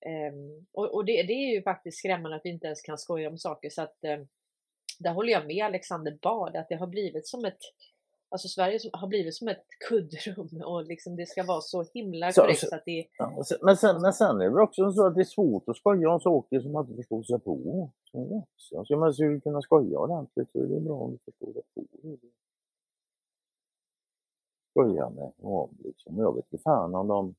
Ehm, 0.06 0.66
och 0.72 0.96
och 0.96 1.06
det, 1.06 1.24
det 1.24 1.34
är 1.34 1.56
ju 1.56 1.62
faktiskt 1.62 1.98
skrämmande 1.98 2.38
att 2.38 2.42
vi 2.44 2.50
inte 2.50 2.68
ens 2.68 2.82
kan 2.82 2.98
skoja 2.98 3.30
om 3.30 3.38
saker. 3.38 3.70
Så 3.70 3.82
att, 3.82 4.04
ehm, 4.04 4.28
där 5.00 5.12
håller 5.12 5.34
jag 5.34 5.48
med 5.48 5.66
Alexander 5.66 6.18
Bard 6.22 6.56
att 6.56 6.70
det 6.70 6.76
har 6.76 6.88
blivit 6.88 7.28
som 7.28 7.46
ett 7.46 7.60
Alltså 8.34 8.48
Sverige 8.48 8.80
har 8.94 9.08
blivit 9.08 9.36
som 9.36 9.48
ett 9.48 9.66
kuddrum 9.90 10.62
och 10.66 10.84
liksom 10.86 11.16
det 11.16 11.26
ska 11.26 11.44
vara 11.44 11.62
så 11.62 11.84
himla 11.94 12.32
Så- 12.32 12.42
korrekt 12.42 12.60
så- 12.60 12.68
så 12.68 12.76
att 12.76 12.86
det 12.86 13.08
Ja, 13.18 13.44
sen- 13.48 13.58
men, 13.62 13.78
sen, 13.78 14.02
men 14.02 14.14
sen 14.14 14.42
är 14.42 14.50
det 14.50 14.62
också 14.62 14.92
så 14.92 15.06
att 15.06 15.16
det 15.16 15.22
är 15.22 15.26
svårt 15.26 15.70
att 15.70 15.78
skoja 15.78 16.10
om 16.10 16.20
saker 16.20 16.60
som 16.60 16.72
man 16.72 16.84
inte 16.86 16.96
förstår 16.96 17.24
sig 17.24 17.40
på. 17.40 17.90
Så. 18.58 18.86
Ska 18.86 18.98
man 18.98 19.14
skulle 19.14 19.40
kunna 19.40 19.62
skoja 19.62 20.00
ordentligt 20.00 20.52
så 20.52 20.60
är 20.60 20.68
det 20.68 20.80
bra 20.80 20.94
om 20.96 21.12
du 21.12 21.18
förstår 21.32 21.54
dig 21.54 21.64
på 21.76 21.82
det. 21.92 22.18
Skoja 24.72 25.10
med 25.10 25.32
om 25.42 25.78
liksom. 25.84 26.18
Jag 26.18 26.36
vet 26.36 26.46
inte 26.52 26.64
fan 26.64 26.96
om 26.96 27.08
de 27.08 27.36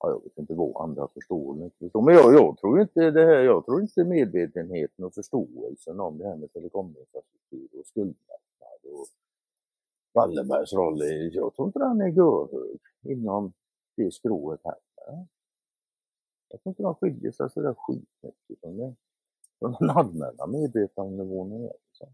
Ja, 0.00 0.08
jag 0.10 0.22
vet 0.24 0.38
inte 0.38 0.54
vad 0.54 0.82
andra 0.82 1.08
förstår 1.14 1.54
eller 1.54 1.64
inte 1.64 1.78
förstår. 1.78 2.02
Men 2.02 2.14
jag, 2.14 2.34
jag 2.34 2.58
tror 2.58 2.80
inte 2.80 3.10
det 3.10 3.24
här, 3.26 3.42
jag 3.42 3.64
tror 3.66 3.80
inte 3.82 4.04
medvetenheten 4.04 5.04
och 5.04 5.14
förståelsen 5.14 6.00
om 6.00 6.18
det 6.18 6.24
här 6.28 6.36
med 6.36 6.52
telekominfrastruktur 6.52 7.68
och 7.80 7.86
skuldlättnad 7.86 8.80
och 8.92 9.06
Wallenbergs 10.18 10.72
roll, 10.72 11.02
i- 11.02 11.30
jag 11.34 11.54
tror 11.54 11.68
inte 11.68 11.78
den 11.78 12.00
är 12.00 12.08
görhög 12.08 12.78
inom 13.02 13.52
det 13.96 14.10
skrået 14.14 14.60
heller. 14.64 15.26
Jag 16.48 16.62
tror 16.62 16.70
inte 16.70 16.82
de 16.82 16.94
skiljer 16.94 17.32
sig 17.32 17.50
sådär 17.50 17.74
skitmycket 17.78 18.60
från 18.60 18.76
det. 18.76 18.94
Från 19.58 19.76
den 19.80 19.90
allmänna 19.90 20.46
medvetandenivån. 20.46 21.52
är 21.52 21.72
liksom. 21.88 22.08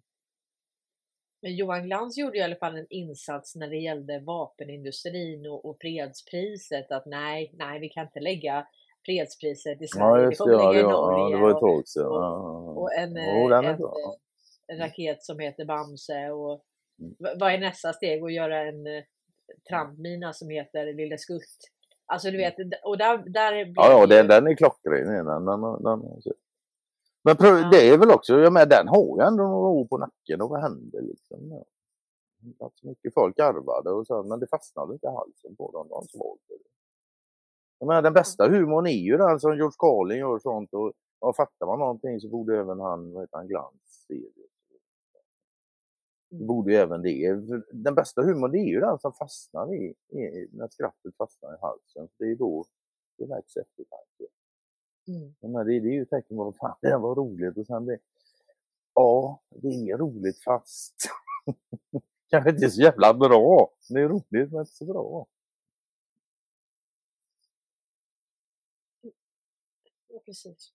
Men 1.42 1.56
Johan 1.56 1.82
Glans 1.84 2.18
gjorde 2.18 2.38
i 2.38 2.42
alla 2.42 2.56
fall 2.56 2.76
en 2.76 2.86
insats 2.90 3.54
när 3.56 3.68
det 3.68 3.76
gällde 3.76 4.20
vapenindustrin 4.20 5.46
och, 5.46 5.64
och 5.64 5.76
fredspriset. 5.80 6.92
Att 6.92 7.06
nej, 7.06 7.50
nej, 7.54 7.80
vi 7.80 7.88
kan 7.88 8.06
inte 8.06 8.20
lägga 8.20 8.66
fredspriset 9.06 9.82
i 9.82 9.86
Sverige. 9.88 10.22
Ja, 10.22 10.30
just 10.30 10.44
det. 10.44 10.52
Ja, 10.52 10.74
ja, 10.74 10.90
Norge. 10.90 11.36
det 11.36 11.42
var 11.42 11.50
ett 11.50 11.54
och, 11.54 11.60
tag 11.60 11.88
sedan. 11.88 12.06
och- 12.06 12.12
Ja, 12.14 12.48
och 12.80 12.92
en, 12.94 13.10
Jo, 13.16 13.52
en, 13.52 13.78
en 14.66 14.78
raket 14.78 15.22
som 15.22 15.38
heter 15.38 15.64
Bamse. 15.64 16.30
Och, 16.30 16.64
vad 17.38 17.52
är 17.52 17.58
nästa 17.58 17.92
steg? 17.92 18.22
Att 18.24 18.32
göra 18.32 18.68
en 18.68 18.86
eh, 18.86 19.02
trampmina 19.68 20.32
som 20.32 20.48
heter 20.48 20.94
Lille 20.94 21.18
Skutt. 21.18 21.58
Alltså 22.06 22.30
du 22.30 22.36
vet, 22.36 22.54
och 22.84 22.98
där, 22.98 23.18
där. 23.18 23.52
Ja, 23.52 23.90
ja 23.90 24.06
det 24.06 24.22
den, 24.22 24.46
är 24.46 24.54
klockren. 24.54 25.06
Den, 25.26 25.44
den, 25.44 25.82
den, 25.82 26.22
men 27.24 27.36
prö- 27.36 27.62
Ja. 27.62 27.68
det 27.72 27.88
är 27.88 27.98
väl 27.98 28.10
också, 28.10 28.38
jag 28.38 28.52
menar, 28.52 28.66
den 28.66 28.88
har 28.88 29.18
ju 29.18 29.26
ändå 29.26 29.42
några 29.42 29.68
år 29.68 29.84
på 29.84 29.98
nacken 29.98 30.40
och 30.40 30.50
vad 30.50 30.60
hände 30.60 31.00
liksom? 31.00 31.50
Ja. 31.50 31.64
Att 32.66 32.82
mycket 32.82 33.14
folk 33.14 33.38
arvade 33.38 33.90
och 33.90 34.06
så, 34.06 34.22
men 34.22 34.40
det 34.40 34.46
fastnade 34.46 34.92
inte 34.92 35.06
i 35.06 35.10
halsen 35.10 35.56
på 35.56 35.70
dem. 35.70 35.88
De 35.88 36.06
svalde 36.08 36.42
det. 36.48 36.70
Jag 37.78 37.86
menar, 37.86 38.02
den 38.02 38.12
bästa 38.12 38.48
humorn 38.48 38.86
är 38.86 38.90
ju 38.90 39.16
den 39.16 39.40
som 39.40 39.56
George 39.56 39.76
Carlin 39.78 40.18
gör 40.18 40.38
sånt 40.38 40.74
och 40.74 40.92
ja, 41.20 41.32
fattar 41.36 41.66
man 41.66 41.78
någonting 41.78 42.20
så 42.20 42.28
borde 42.28 42.58
även 42.58 42.80
han, 42.80 43.12
vad 43.12 43.22
heter 43.22 43.36
han, 43.36 43.48
Glans 43.48 44.04
se 44.08 44.14
det. 44.14 44.48
Mm. 46.34 46.46
Borde 46.46 46.72
ju 46.72 46.78
även 46.78 47.02
det. 47.02 47.34
Den 47.72 47.94
bästa 47.94 48.22
humorn 48.22 48.50
det 48.50 48.58
är 48.58 48.68
ju 48.68 48.80
den 48.80 48.98
som 48.98 49.12
fastnar 49.12 49.74
i, 49.74 49.94
i 50.08 50.48
när 50.52 50.68
skrattet 50.68 51.16
fastnar 51.16 51.54
i 51.54 51.58
halsen. 51.60 52.08
Det 52.18 52.24
är 52.24 52.36
då 52.36 52.64
det 53.18 53.26
väcks 53.26 53.56
eftertanke. 53.56 54.26
Mm. 55.08 55.34
Men 55.40 55.66
det, 55.66 55.80
det 55.80 55.88
är 55.88 55.92
ju 55.92 56.04
tecken 56.04 56.36
på 56.36 56.44
vad 56.44 56.56
fan 56.56 56.76
det 56.82 56.96
var 56.96 57.14
roligt 57.14 57.58
och 57.58 57.66
sen 57.66 57.86
det, 57.86 57.98
ja, 58.94 59.42
det 59.50 59.68
är 59.68 59.98
roligt 59.98 60.42
fast 60.42 60.94
kanske 62.30 62.50
inte 62.50 62.70
så 62.70 62.82
jävla 62.82 63.14
bra. 63.14 63.70
Det 63.88 64.00
är 64.00 64.08
roligt 64.08 64.52
men 64.52 64.60
inte 64.60 64.72
så 64.72 64.84
bra. 64.84 65.26
Ja, 70.08 70.20
precis. 70.24 70.72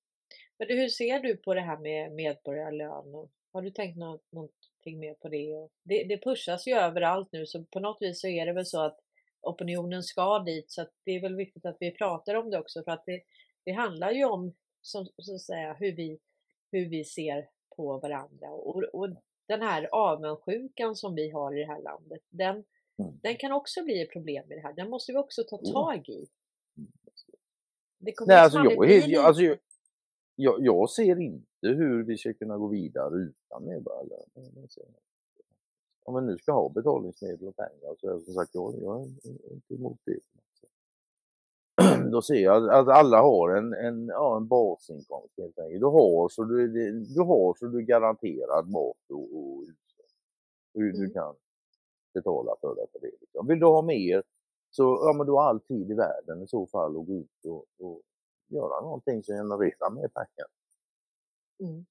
Men 0.57 0.67
hur 0.67 0.87
ser 0.87 1.19
du 1.19 1.37
på 1.37 1.53
det 1.53 1.61
här 1.61 1.77
med 1.77 2.11
medborgarlön? 2.11 3.29
Har 3.51 3.61
du 3.61 3.71
tänkt 3.71 3.97
något, 3.97 4.53
någonting 4.79 4.99
mer 4.99 5.13
på 5.13 5.29
det? 5.29 5.55
Och 5.55 5.71
det? 5.83 6.03
Det 6.03 6.23
pushas 6.23 6.67
ju 6.67 6.73
överallt 6.73 7.29
nu 7.31 7.45
så 7.45 7.63
på 7.63 7.79
något 7.79 7.97
vis 8.01 8.21
så 8.21 8.27
är 8.27 8.45
det 8.45 8.53
väl 8.53 8.65
så 8.65 8.81
att 8.81 8.99
opinionen 9.41 10.03
ska 10.03 10.39
dit 10.39 10.71
så 10.71 10.81
att 10.81 10.91
det 11.05 11.11
är 11.11 11.21
väl 11.21 11.35
viktigt 11.35 11.65
att 11.65 11.77
vi 11.79 11.91
pratar 11.91 12.35
om 12.35 12.49
det 12.49 12.59
också 12.59 12.83
för 12.83 12.91
att 12.91 13.03
det, 13.05 13.21
det 13.65 13.71
handlar 13.71 14.11
ju 14.11 14.25
om 14.25 14.55
som, 14.81 15.07
så 15.17 15.35
att 15.35 15.41
säga, 15.41 15.73
hur, 15.79 15.95
vi, 15.95 16.19
hur 16.71 16.89
vi 16.89 17.03
ser 17.03 17.49
på 17.75 17.97
varandra 17.97 18.49
och, 18.49 18.83
och 18.83 19.09
den 19.47 19.61
här 19.61 19.89
avundsjukan 19.91 20.95
som 20.95 21.15
vi 21.15 21.29
har 21.29 21.57
i 21.57 21.59
det 21.59 21.67
här 21.67 21.81
landet 21.81 22.21
den, 22.29 22.63
Mm. 22.99 23.19
den 23.23 23.35
kan 23.37 23.51
också 23.51 23.83
bli 23.83 24.01
ett 24.01 24.11
problem 24.11 24.51
i 24.51 24.55
det 24.55 24.61
här. 24.61 24.73
Den 24.73 24.89
måste 24.89 25.11
vi 25.11 25.17
också 25.17 25.43
ta 25.43 25.57
tag 25.57 26.09
i. 26.09 26.27
Det 27.97 28.11
kommer 28.11 28.33
Nej, 28.33 28.43
alltså, 28.43 28.59
jag, 28.59 29.09
jag, 29.09 29.25
alltså, 29.25 29.43
jag, 29.43 29.57
jag, 30.35 30.65
jag 30.65 30.89
ser 30.89 31.19
inte 31.21 31.48
hur 31.61 32.03
vi 32.03 32.17
ska 32.17 32.33
kunna 32.33 32.57
gå 32.57 32.67
vidare 32.67 33.15
utan 33.15 33.65
medborgarlön. 33.65 34.29
Det. 34.33 34.81
Om 36.03 36.15
vi 36.15 36.21
nu 36.21 36.37
ska 36.37 36.51
ha 36.51 36.69
betalningsmedel 36.69 37.47
och 37.47 37.55
pengar 37.55 37.95
så 37.99 38.09
är 38.09 38.13
det 38.13 38.19
som 38.19 38.33
sagt 38.33 38.55
jag, 38.55 38.75
jag 38.81 39.01
är 39.01 39.53
inte 39.53 39.73
emot 39.73 39.99
det. 40.05 40.19
Då 42.11 42.21
ser 42.21 42.43
jag 42.43 42.69
att 42.69 42.87
alla 42.87 43.21
har 43.21 43.49
en, 43.49 43.73
en, 43.73 44.07
ja, 44.07 44.37
en 44.37 44.47
basinkomst 44.47 45.33
helt 45.37 45.59
enkelt. 45.59 45.79
Du 45.81 45.85
har 45.85 46.29
så 46.29 46.43
du, 46.43 46.67
du, 47.15 47.21
har 47.21 47.53
så 47.59 47.65
du 47.65 47.77
är 47.77 47.81
garanterad 47.81 48.69
mat 48.69 48.97
och, 49.09 49.37
och. 49.37 49.63
Hur 50.73 50.91
du 50.91 50.97
Mm. 50.99 51.11
kan 51.13 51.35
betala 52.13 52.55
för 52.61 52.75
det. 52.75 52.87
För 52.91 52.99
det 52.99 53.11
liksom. 53.21 53.47
Vill 53.47 53.59
du 53.59 53.65
ha 53.65 53.81
mer 53.81 54.23
så 54.71 54.83
ja, 54.83 55.13
men 55.17 55.25
du 55.25 55.31
har 55.31 55.43
all 55.43 55.59
tid 55.59 55.91
i 55.91 55.93
världen 55.93 56.43
i 56.43 56.47
så 56.47 56.67
fall 56.67 56.97
att 56.97 57.05
gå 57.07 57.13
ut 57.13 57.45
och, 57.45 57.65
och 57.79 58.01
göra 58.47 58.81
någonting 58.81 59.23
som 59.23 59.35
genererar 59.35 59.91
mer 59.91 60.07
pengar. 60.07 60.47
Mm. 61.59 61.85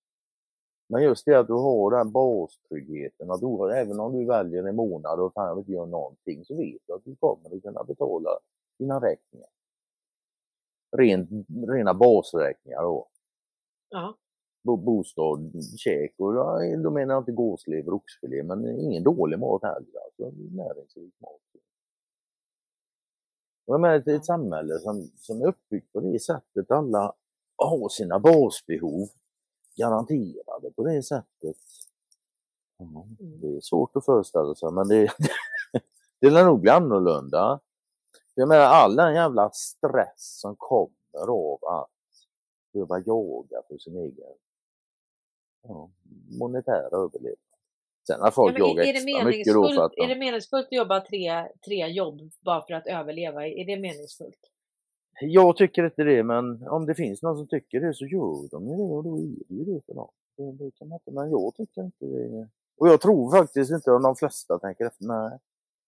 Men 0.88 1.02
just 1.02 1.24
det 1.24 1.38
att 1.38 1.46
du 1.46 1.52
har 1.52 1.90
den 1.90 2.12
bastryggheten, 2.12 3.30
att 3.30 3.40
du, 3.40 3.72
även 3.74 4.00
om 4.00 4.18
du 4.18 4.26
väljer 4.26 4.64
en 4.64 4.76
månad 4.76 5.20
och 5.20 5.32
fan 5.32 5.58
inte 5.58 5.72
gör 5.72 5.86
någonting 5.86 6.44
så 6.44 6.56
vet 6.56 6.82
du 6.86 6.92
att 6.92 7.04
du 7.04 7.16
kommer 7.16 7.56
att 7.56 7.62
kunna 7.62 7.84
betala 7.84 8.30
dina 8.78 9.00
räkningar. 9.00 9.48
Rent, 10.96 11.30
rena 11.68 11.94
basräkningar 11.94 12.82
då. 12.82 13.08
Ja. 13.88 14.16
Bo, 14.62 14.76
bostad, 14.76 15.52
käk 15.76 16.14
och 16.18 16.34
då 16.82 16.90
menar 16.90 17.14
jag 17.14 17.20
inte 17.20 17.32
gåslever 17.32 17.88
och 17.88 17.96
oxfilé 17.96 18.42
men 18.42 18.80
ingen 18.80 19.02
dålig 19.02 19.38
mat 19.38 19.62
heller. 19.62 20.00
Alltså, 20.04 20.40
näringsrik 20.50 21.14
mat. 21.20 21.40
Och 23.66 23.74
Jag 23.74 23.80
menar 23.80 23.94
ett, 23.94 24.08
ett 24.08 24.24
samhälle 24.24 24.78
som, 24.78 25.10
som 25.16 25.42
är 25.42 25.46
uppbyggt 25.46 25.92
på 25.92 26.00
det 26.00 26.18
sättet, 26.22 26.70
alla 26.70 27.14
har 27.56 27.88
sina 27.88 28.18
basbehov 28.18 29.08
garanterade 29.78 30.70
på 30.76 30.84
det 30.84 31.02
sättet. 31.02 31.56
Ja, 32.78 33.06
Mm. 33.20 33.40
det 33.40 33.46
är 33.56 33.60
svårt 33.60 33.96
att 33.96 34.04
föreställa 34.04 34.54
sig 34.54 34.72
men 34.72 34.88
det, 34.88 35.12
det 36.20 36.30
lär 36.30 36.44
nog 36.44 36.60
bli 36.60 36.70
annorlunda. 36.70 37.60
Jag 38.34 38.48
menar 38.48 38.64
all 38.64 38.96
den 38.96 39.14
jävla 39.14 39.50
stress 39.50 40.40
som 40.40 40.56
kommer 40.56 41.28
av 41.28 41.64
att 41.64 41.90
behöva 42.72 42.98
jaga 42.98 43.62
för 43.68 43.78
sin 43.78 43.96
egen 43.96 44.34
ja, 45.62 45.90
monetära 46.38 46.96
överlevnad. 46.96 47.38
Sen 48.06 48.20
har 48.20 48.30
folk 48.30 48.58
jagat 48.58 48.86
extra 48.86 49.24
mycket 49.24 49.54
då 49.54 49.72
för 49.74 49.84
att 49.84 49.92
de... 49.96 50.04
är 50.04 50.08
det 50.08 50.16
meningsfullt 50.16 50.66
att 50.66 50.72
jobba 50.72 51.00
tre, 51.00 51.48
tre 51.64 51.88
jobb 51.88 52.20
bara 52.40 52.62
för 52.66 52.74
att 52.74 52.86
överleva? 52.86 53.46
Är 53.46 53.64
det 53.64 53.76
meningsfullt? 53.76 54.50
Jag 55.20 55.56
tycker 55.56 55.84
inte 55.84 56.02
det, 56.04 56.22
men 56.22 56.68
om 56.68 56.86
det 56.86 56.94
finns 56.94 57.22
någon 57.22 57.36
som 57.36 57.46
tycker 57.48 57.80
det 57.80 57.94
så 57.94 58.06
gör 58.06 58.50
de 58.50 58.68
ju 58.68 58.76
det 58.76 58.82
och 58.82 59.04
då 59.04 59.16
är 59.18 59.22
det 59.48 59.54
ju 59.54 59.64
det 59.64 59.80
för 59.86 59.94
dem. 59.94 60.08
Det, 60.36 60.52
det 60.64 60.70
kan 60.70 60.88
man 60.88 60.96
inte, 60.96 61.10
men 61.10 61.30
jag 61.30 61.54
tycker 61.54 61.82
inte 61.82 62.06
det. 62.06 62.48
Och 62.78 62.88
jag 62.88 63.00
tror 63.00 63.30
faktiskt 63.36 63.70
inte 63.70 63.92
att 63.94 64.02
de 64.02 64.16
flesta 64.16 64.58
tänker 64.58 64.84
efter, 64.86 65.04
nej. 65.04 65.30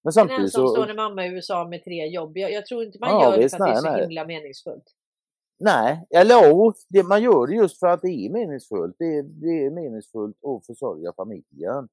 Men 0.02 0.08
En 0.08 0.12
samtidigt 0.12 0.52
så, 0.52 0.60
ensamstående 0.60 0.94
mamma 0.94 1.26
i 1.26 1.28
USA 1.30 1.68
med 1.68 1.84
tre 1.84 2.06
jobb. 2.08 2.36
Jag, 2.36 2.52
jag 2.52 2.66
tror 2.66 2.82
inte 2.84 2.98
man 3.00 3.08
Ja, 3.10 3.24
gör 3.24 3.36
det 3.36 3.42
visst, 3.42 3.56
för 3.56 3.64
att 3.64 3.70
det 3.70 3.72
är 3.78 3.80
så 3.82 3.90
nej. 3.90 4.00
himla 4.02 4.24
meningsfullt. 4.26 4.84
nej, 5.58 6.06
eller 6.10 6.48
jo, 6.50 6.72
det, 6.88 7.02
man 7.02 7.22
gör 7.22 7.46
det 7.46 7.54
just 7.54 7.78
för 7.78 7.86
att 7.86 8.02
det 8.02 8.08
är 8.08 8.30
meningsfullt. 8.30 8.96
Det, 8.98 9.04
är- 9.04 9.22
det 9.22 9.64
är 9.66 9.70
meningsfullt 9.70 10.44
att 10.44 10.66
försörja 10.66 11.12
familjen. 11.12 11.88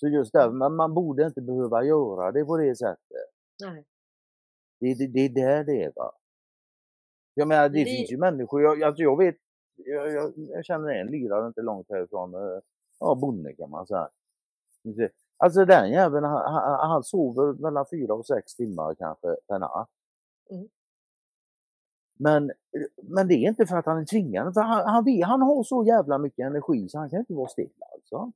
Så 0.00 0.08
just 0.08 0.32
där, 0.32 0.50
man, 0.50 0.76
man 0.76 0.94
borde 0.94 1.26
inte 1.26 1.40
behöva 1.42 1.84
göra 1.84 2.32
det 2.32 2.44
på 2.44 2.56
det 2.56 2.76
sättet. 2.76 3.28
Nej. 3.62 3.84
Det, 4.80 4.94
det, 4.94 5.06
det 5.06 5.20
är 5.24 5.28
där 5.28 5.64
det 5.64 5.82
är 5.82 5.92
va. 5.96 6.12
Jag 7.34 7.48
menar 7.48 7.68
det 7.68 7.84
Vi- 7.84 7.96
finns 7.96 8.12
ju 8.12 8.16
människor, 8.18 8.62
jag, 8.62 8.82
alltså 8.82 9.02
jag 9.02 9.18
vet, 9.18 9.36
jag, 9.76 10.12
jag, 10.12 10.32
jag 10.36 10.64
känner 10.64 10.88
en 10.88 11.06
lirare 11.06 11.46
inte 11.46 11.62
långt 11.62 11.86
härifrån, 11.90 12.34
eh, 12.34 12.60
ja 13.00 13.14
bonde 13.14 13.52
kan 13.54 13.70
man 13.70 13.86
säga. 13.86 14.08
Alltså 15.36 15.64
den 15.64 15.90
jäveln 15.90 16.24
han, 16.24 16.52
han, 16.52 16.90
han 16.90 17.02
sover 17.04 17.52
mellan 17.52 17.86
fyra 17.90 18.14
och 18.14 18.26
sex 18.26 18.54
timmar 18.56 18.94
kanske 18.94 19.36
per 19.48 19.58
natt. 19.58 19.88
Mm. 20.50 20.68
Men, 22.18 22.50
men 23.02 23.28
det 23.28 23.34
är 23.34 23.48
inte 23.48 23.66
för 23.66 23.76
att 23.76 23.86
han 23.86 23.98
är 23.98 24.04
tvingad, 24.04 24.54
för 24.54 24.60
han, 24.60 24.88
han, 24.88 25.22
han 25.22 25.42
har 25.42 25.62
så 25.62 25.84
jävla 25.84 26.18
mycket 26.18 26.46
energi 26.46 26.88
så 26.88 26.98
han 26.98 27.10
kan 27.10 27.18
inte 27.18 27.34
vara 27.34 27.48
stilla 27.48 27.86
alltså. 27.94 28.32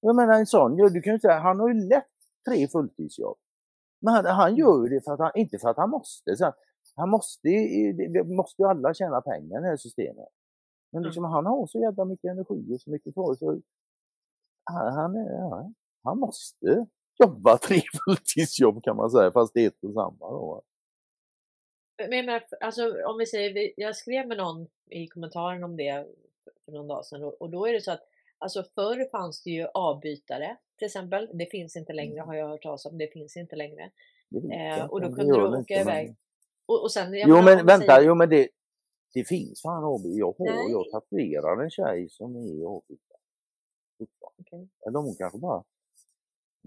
Jag 0.00 0.16
menar 0.16 0.34
en 0.34 0.46
sån, 0.46 0.76
du 0.76 1.02
kan 1.02 1.12
ju 1.12 1.18
säga, 1.18 1.38
han 1.38 1.60
har 1.60 1.68
ju 1.68 1.74
lätt 1.88 2.06
tre 2.48 2.68
fulltidsjobb. 2.68 3.38
Men 4.00 4.14
han, 4.14 4.24
han 4.26 4.56
gör 4.56 4.82
ju 4.82 4.88
det 4.88 5.04
för 5.04 5.12
att 5.12 5.18
han, 5.18 5.30
inte 5.34 5.58
för 5.58 5.68
att 5.68 5.76
han 5.76 5.90
måste. 5.90 6.36
Så 6.36 6.52
han 6.96 7.10
måste, 7.10 7.48
ju- 7.48 7.92
det 7.92 8.24
måste 8.24 8.62
ju 8.62 8.68
alla 8.68 8.94
tjäna 8.94 9.20
pengar 9.20 9.58
i 9.58 9.62
det 9.62 9.68
här 9.68 9.76
systemet. 9.76 10.28
Men 10.92 11.02
liksom, 11.02 11.24
han 11.24 11.46
har 11.46 11.66
så 11.66 11.80
jävla 11.80 12.04
mycket 12.04 12.30
energi 12.30 12.74
och 12.74 12.80
så 12.80 12.90
mycket 12.90 13.14
kvar 13.14 13.34
så 13.34 13.60
han, 14.64 14.92
han, 14.92 15.16
är, 15.16 15.72
han 16.02 16.18
måste 16.18 16.86
jobba 17.18 17.58
tre 17.58 17.80
fulltidsjobb 18.04 18.82
kan 18.84 18.96
man 18.96 19.10
säga, 19.10 19.30
fast 19.32 19.54
det 19.54 19.60
är 19.64 19.66
ett 19.68 19.84
och 19.84 19.92
samma. 19.94 20.30
Då. 20.30 20.62
Men, 22.08 22.40
alltså, 22.60 22.82
om 23.06 23.18
vi 23.18 23.26
säger, 23.26 23.72
jag 23.76 23.96
skrev 23.96 24.28
med 24.28 24.36
någon 24.36 24.66
i 24.90 25.08
kommentaren 25.08 25.64
om 25.64 25.76
det 25.76 26.06
för 26.64 26.72
någon 26.72 26.88
dag 26.88 27.04
sedan 27.06 27.24
och, 27.24 27.42
och 27.42 27.50
då 27.50 27.66
är 27.66 27.72
det 27.72 27.80
så 27.80 27.92
att 27.92 28.02
alltså 28.38 28.62
förr 28.74 29.10
fanns 29.10 29.42
det 29.42 29.50
ju 29.50 29.66
avbytare 29.74 30.56
till 30.78 30.86
exempel. 30.86 31.30
Det 31.34 31.46
finns 31.46 31.76
inte 31.76 31.92
längre 31.92 32.14
Mm. 32.14 32.26
har 32.26 32.34
jag 32.34 32.48
hört 32.48 32.62
talas 32.62 32.86
om. 32.86 32.98
Det 32.98 33.12
finns 33.12 33.36
inte 33.36 33.56
längre. 33.56 33.90
Det 34.30 34.54
Eh, 34.54 34.86
och 34.86 35.00
då 35.00 35.06
kunde 35.14 35.36
du 35.36 35.46
åka 35.58 35.80
iväg. 35.80 36.16
Och, 36.66 36.82
och 36.82 36.92
sen, 36.92 37.14
Jo 37.14 37.42
men 37.42 37.66
vänta, 37.66 37.86
säger- 37.86 38.08
jo 38.08 38.14
men 38.14 38.28
det, 38.28 38.48
det 39.14 39.24
finns 39.24 39.62
fan 39.62 39.84
AB. 39.84 40.06
Jag 40.06 40.34
har, 40.38 40.44
Nej. 40.46 40.70
jag 40.70 40.90
tatuerar 40.90 41.62
en 41.64 41.70
tjej 41.70 42.08
som 42.08 42.36
är 42.36 42.80
fortfarande. 43.98 44.40
Okej. 44.40 44.68
Eller 44.86 44.98
hon 44.98 45.14
kanske 45.18 45.38
bara... 45.38 45.64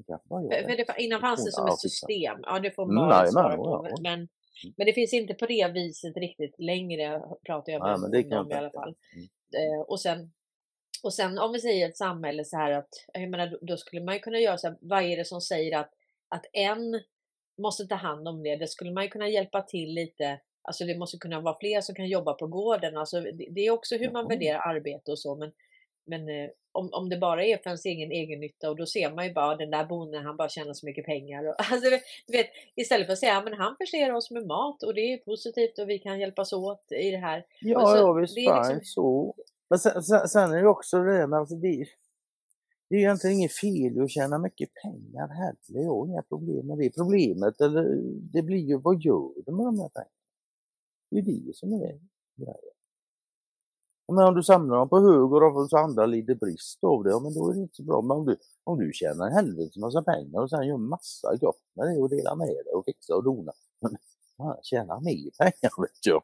För, 0.08 0.18
för 0.64 0.78
det. 0.78 1.04
innan 1.04 1.22
fanns 1.22 1.46
det 1.46 1.52
som 1.52 1.68
ett 1.68 1.80
system. 1.80 2.40
Ja, 2.44 2.60
det 2.60 2.72
får 2.72 2.84
Mm, 2.84 2.96
man 2.96 3.10
nej, 3.10 3.32
svara 3.32 3.48
men, 3.50 3.58
på. 3.58 3.64
ja, 3.66 3.90
ja. 3.90 3.96
Men, 4.02 4.28
men 4.78 4.86
det 4.86 4.94
finns 4.94 5.14
inte 5.14 5.34
på 5.34 5.46
det 5.46 5.72
viset 5.74 6.18
riktigt 6.18 6.56
längre, 6.60 7.22
pratar 7.46 7.72
jag 7.74 7.82
Nej, 7.82 8.10
med 8.10 8.32
jag 8.32 8.42
om 8.46 8.52
i 8.52 8.54
alla 8.54 8.72
fall. 8.72 8.96
mig. 9.16 9.30
Eh, 9.66 9.82
och, 9.82 10.02
sen, 10.02 10.32
och 11.04 11.14
sen 11.14 11.38
om 11.40 11.52
vi 11.54 11.60
säger 11.60 11.90
ett 11.90 11.98
samhälle 11.98 12.46
så 12.46 12.58
här 12.58 12.72
att, 12.72 12.90
jag 13.14 13.30
menar, 13.30 13.48
då- 13.48 13.60
då 13.62 13.78
skulle 13.78 14.02
man 14.04 14.14
ju 14.14 14.20
kunna 14.20 14.40
göra 14.40 14.58
så 14.58 14.68
här, 14.68 14.78
vad 14.82 15.04
är 15.04 15.18
det 15.18 15.26
som 15.26 15.42
säger 15.42 15.78
att, 15.80 15.92
att 16.28 16.46
en 16.54 17.02
måste 17.60 17.88
ta 17.88 17.96
hand 17.96 18.28
om 18.28 18.44
det? 18.44 18.56
Det 18.56 18.68
skulle 18.68 18.92
man 18.92 19.04
ju 19.04 19.10
kunna 19.10 19.30
hjälpa 19.30 19.62
till 19.62 19.94
lite. 19.94 20.40
Alltså 20.62 20.86
det 20.86 20.98
måste 20.98 21.18
kunna 21.18 21.42
vara 21.42 21.58
fler 21.60 21.82
som 21.82 21.96
kan 21.96 22.08
jobba 22.08 22.34
på 22.34 22.48
gården. 22.48 22.98
Alltså 22.98 23.22
det, 23.50 23.62
är 23.68 23.72
också 23.72 23.96
hur 23.96 24.12
man 24.12 24.28
värderar 24.28 24.60
arbete 24.76 25.12
och 25.12 25.20
så. 25.20 25.36
Men, 25.36 25.52
men 26.06 26.30
eh, 26.30 26.50
om, 26.72 26.90
om 26.94 27.10
det 27.10 27.18
bara 27.18 27.46
är 27.46 27.58
för 27.58 27.70
ens 27.70 27.86
egen 27.86 28.12
egen 28.12 28.40
nytta 28.40 28.70
och 28.70 28.76
då 28.76 28.86
ser 28.86 29.12
man 29.12 29.28
ju 29.28 29.34
bara 29.34 29.56
den 29.56 29.72
där 29.72 29.86
bonden 29.86 30.26
han 30.26 30.38
bara 30.38 30.50
tjänar 30.50 30.74
så 30.74 30.86
mycket 30.86 31.06
pengar. 31.06 31.48
Och, 31.48 31.56
alltså, 31.72 31.90
du 32.28 32.38
vet, 32.38 32.48
istället 32.76 33.06
för 33.06 33.14
att 33.14 33.20
säga 33.20 33.42
men 33.44 33.54
han 33.54 33.76
förser 33.78 34.14
oss 34.14 34.32
med 34.32 34.46
mat 34.46 34.84
och 34.84 34.94
det 34.94 35.14
är 35.14 35.18
positivt 35.18 35.80
och 35.80 35.90
vi 35.90 36.00
kan 36.00 36.20
hjälpas 36.20 36.54
åt 36.54 36.92
i 36.92 37.12
det 37.12 37.18
här. 37.18 37.46
Ja, 37.62 37.86
så- 37.86 37.98
ja 37.98 38.14
visst, 38.14 38.36
det 38.36 38.46
är 38.46 38.58
liksom- 38.60 38.80
så. 38.84 39.36
Men 39.70 39.80
sen, 39.80 40.04
sen, 40.04 40.28
sen 40.28 40.52
är 40.52 40.62
det 40.62 40.70
också 40.70 40.98
det 41.04 41.28
med 41.28 41.40
alltså 41.40 41.56
det, 41.56 41.86
det 42.90 42.96
är 42.96 43.00
egentligen 43.00 43.38
inget 43.38 43.52
fel 43.54 44.02
att 44.02 44.12
tjäna 44.12 44.38
mycket 44.38 44.70
pengar 44.84 45.28
heller. 45.28 45.84
Jag 45.84 45.96
har 45.96 46.08
inga 46.08 46.22
problem 46.22 46.68
med 46.68 46.78
det. 46.78 46.90
Problemet, 46.96 47.62
eller 47.62 47.84
det 48.34 48.42
blir 48.42 48.58
ju 48.58 48.78
vad 48.78 49.02
gör 49.02 49.34
du 49.46 49.52
med 49.52 49.66
de 49.66 49.80
här 49.80 49.90
pengarna? 49.90 50.10
Det 51.12 51.18
är 51.20 51.22
det 51.24 51.56
som 51.56 51.74
är 51.74 52.00
grejen. 52.36 52.74
Men 54.12 54.28
om 54.28 54.36
du 54.36 54.44
samlar 54.44 54.78
dem 54.78 54.90
på 54.90 55.00
hög 55.00 55.34
och 55.34 55.42
de- 55.42 55.70
så 55.70 55.78
andra 55.78 56.06
lider 56.06 56.36
brist 56.36 56.84
av 56.84 57.04
det, 57.04 57.10
ja, 57.10 57.20
men 57.20 57.34
då 57.34 57.50
är 57.50 57.54
det 57.56 57.62
inte 57.62 57.76
så 57.76 57.84
bra. 57.84 58.02
Men 58.02 58.12
om 58.18 58.26
du, 58.26 58.38
om 58.64 58.80
du 58.80 58.92
tjänar 58.94 59.28
en 59.28 59.34
helvetes 59.34 59.78
massa 59.78 60.02
pengar 60.04 60.42
och 60.42 60.50
sen 60.50 60.68
gör 60.68 60.78
massa 60.78 61.36
gott 61.36 61.62
med 61.76 61.88
det 61.88 62.02
och 62.02 62.10
delar 62.10 62.36
med 62.36 62.48
dig 62.48 62.74
och 62.76 62.86
fixar 62.86 63.16
och 63.16 63.24
donar. 63.24 63.54
Men 63.82 63.98
fan, 64.38 64.58
tjäna 64.64 65.00
mer 65.00 65.30
pengar 65.38 65.82
vet 65.82 66.06
jag. 66.06 66.24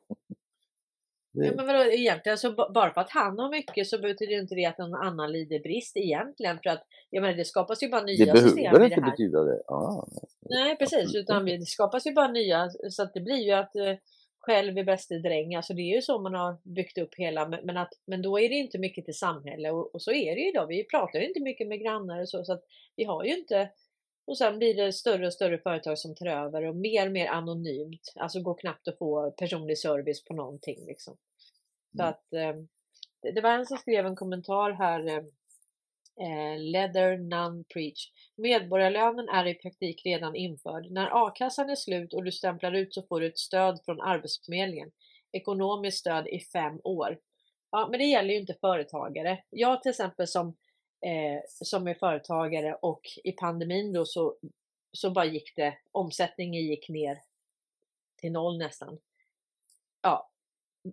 Det- 1.35 1.45
Ja, 1.45 1.53
men 1.55 1.67
vadå, 1.67 1.91
egentligen 1.91 2.37
så 2.37 2.51
ba- 2.53 2.69
bara 2.71 2.93
för 2.93 3.01
att 3.01 3.09
han 3.11 3.39
har 3.39 3.49
mycket 3.49 3.87
så 3.87 3.97
betyder 4.01 4.33
ju 4.33 4.39
inte 4.39 4.55
det 4.55 4.65
att 4.65 4.77
någon 4.77 4.93
annan 4.95 5.31
lider 5.31 5.59
brist 5.59 5.97
egentligen. 5.97 6.59
För 6.63 6.69
att 6.69 6.83
jag 7.09 7.21
menar, 7.21 7.35
det 7.37 7.45
skapas 7.45 7.83
ju 7.83 7.89
bara 7.89 8.03
nya 8.03 8.33
Det 8.33 8.39
system 8.41 8.55
behöver 8.63 8.79
det 8.79 8.85
inte 8.85 9.01
här. 9.01 9.11
betyda 9.11 9.43
det. 9.43 9.61
Ja, 9.67 10.07
Nej 10.49 10.77
precis, 10.77 10.99
absolut 10.99 11.23
utan 11.23 11.45
det 11.45 11.65
skapas 11.65 12.07
ju 12.07 12.11
bara 12.13 12.27
nya. 12.31 12.69
Så 12.89 13.03
att 13.03 13.13
det 13.13 13.21
blir 13.21 13.43
ju 13.43 13.51
att 13.51 13.75
eh, 13.75 13.93
själv 14.39 14.77
är 14.77 14.83
bäste 14.83 15.15
dräng. 15.19 15.55
Alltså 15.55 15.73
det 15.73 15.81
är 15.81 15.95
ju 15.95 16.01
så 16.01 16.19
man 16.19 16.33
har 16.33 16.57
byggt 16.63 16.97
upp 16.97 17.15
hela. 17.17 17.47
Men, 17.47 17.65
men, 17.65 17.77
att, 17.77 17.93
men 18.07 18.21
då 18.21 18.39
är 18.39 18.49
det 18.49 18.55
inte 18.55 18.77
mycket 18.77 19.05
till 19.05 19.17
samhälle 19.17 19.71
och, 19.71 19.95
och 19.95 20.01
så 20.01 20.11
är 20.11 20.35
det 20.35 20.41
ju 20.41 20.49
idag. 20.49 20.67
Vi 20.67 20.83
pratar 20.83 21.19
ju 21.19 21.27
inte 21.27 21.39
mycket 21.39 21.67
med 21.67 21.79
grannar 21.81 22.21
och 22.21 22.29
så. 22.29 22.43
så 22.43 22.53
att 22.53 22.63
vi 22.95 23.03
har 23.03 23.23
ju 23.23 23.37
inte 23.37 23.69
och 24.27 24.37
sen 24.37 24.57
blir 24.57 24.73
det 24.75 24.93
större 24.93 25.25
och 25.27 25.33
större 25.33 25.57
företag 25.57 25.97
som 25.99 26.15
tar 26.15 26.25
över 26.27 26.65
och 26.65 26.75
mer 26.75 27.05
och 27.05 27.11
mer 27.11 27.27
anonymt. 27.27 28.13
Alltså 28.15 28.41
går 28.41 28.57
knappt 28.57 28.87
att 28.87 28.97
få 28.97 29.31
personlig 29.31 29.77
service 29.77 30.23
på 30.25 30.33
någonting 30.33 30.85
liksom. 30.87 31.17
Så 31.95 32.01
Mm. 32.01 32.09
att 32.09 32.33
eh, 32.33 33.33
det, 33.33 33.41
var 33.41 33.49
en 33.49 33.65
som 33.65 33.77
skrev 33.77 34.05
en 34.05 34.15
kommentar 34.15 34.71
här. 34.71 35.07
Eh, 35.07 35.23
eh, 36.27 36.59
Leather 36.59 37.17
None 37.17 37.63
Preach. 37.73 38.11
Medborgarlönen 38.35 39.29
är 39.29 39.47
i 39.47 39.53
praktik 39.53 40.01
redan 40.05 40.35
införd. 40.35 40.91
När 40.91 41.25
a-kassan 41.25 41.69
är 41.69 41.75
slut 41.75 42.13
och 42.13 42.23
du 42.23 42.31
stämplar 42.31 42.71
ut 42.71 42.93
så 42.93 43.03
får 43.03 43.19
du 43.19 43.27
ett 43.27 43.37
stöd 43.37 43.79
från 43.85 44.01
Arbetsförmedlingen. 44.01 44.91
Ekonomiskt 45.31 45.97
stöd 45.97 46.27
i 46.27 46.39
fem 46.39 46.79
år. 46.83 47.19
Ja, 47.71 47.87
men 47.91 47.99
det 47.99 48.05
gäller 48.05 48.33
ju 48.33 48.39
inte 48.39 48.53
företagare. 48.53 49.43
Jag 49.49 49.81
till 49.81 49.89
exempel 49.89 50.27
som, 50.27 50.47
eh, 51.01 51.41
som 51.47 51.87
är 51.87 51.93
företagare 51.93 52.75
och 52.81 53.01
i 53.23 53.31
pandemin 53.31 53.93
då 53.93 54.05
så, 54.05 54.37
så 54.91 55.11
bara 55.11 55.25
gick 55.25 55.55
det, 55.55 55.77
omsättningen 55.91 56.61
gick 56.61 56.89
ner 56.89 57.21
till 58.15 58.31
noll 58.31 58.57
nästan. 58.57 58.97
Ja, 60.01 60.29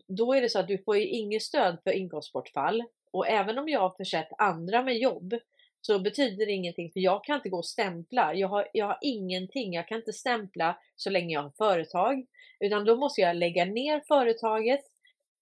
då 0.09 0.35
är 0.35 0.41
det 0.41 0.49
så 0.49 0.59
att 0.59 0.69
du 0.69 0.79
får 0.79 0.97
ju 0.97 1.09
inget 1.09 1.43
stöd 1.43 1.79
för 1.85 1.91
inkomstbortfall. 1.91 2.85
Och 3.13 3.29
även 3.29 3.59
om 3.59 3.69
jag 3.69 3.81
har 3.81 3.95
försett 3.97 4.29
andra 4.39 4.83
med 4.83 4.99
jobb 4.99 5.35
så 5.81 5.99
betyder 5.99 6.47
det 6.47 6.53
ingenting 6.53 6.91
för 6.93 7.01
jag 7.01 7.25
kan 7.25 7.37
inte 7.37 7.49
gå 7.49 7.57
och 7.57 7.67
stämpla. 7.67 8.35
Jag 8.35 8.49
har, 8.49 8.69
jag 8.73 8.87
har 8.87 8.99
ingenting. 9.01 9.73
Jag 9.73 9.89
kan 9.89 9.99
inte 9.99 10.13
stämpla 10.13 10.79
så 10.97 11.11
länge 11.11 11.35
jag 11.35 11.43
har 11.43 11.51
företag. 11.51 12.27
Utan 12.61 12.85
då 12.85 12.97
måste 12.97 13.21
jag 13.21 13.37
lägga 13.37 13.65
ner 13.65 14.03
företaget 14.09 14.85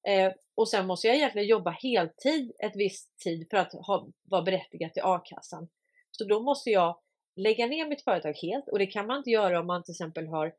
eh, 0.09 0.33
och 0.55 0.69
sen 0.69 0.87
måste 0.87 1.07
jag 1.07 1.17
egentligen 1.17 1.49
jobba 1.49 1.71
heltid 1.71 2.53
ett 2.59 2.77
visst 2.77 3.19
tid 3.19 3.47
för 3.51 3.57
att 3.57 3.73
ha, 3.73 4.09
vara 4.23 4.43
berättigad 4.43 4.93
till 4.93 5.03
a-kassan. 5.05 5.69
Så 6.11 6.25
då 6.25 6.41
måste 6.41 6.71
jag 6.71 6.99
lägga 7.37 7.67
ner 7.67 7.89
mitt 7.89 8.05
företag 8.05 8.35
helt 8.43 8.69
och 8.69 8.79
det 8.79 8.87
kan 8.87 9.07
man 9.07 9.19
inte 9.19 9.31
göra 9.31 9.61
om 9.61 9.67
man 9.67 9.83
till 9.83 9.93
exempel 9.93 10.27
har 10.27 10.53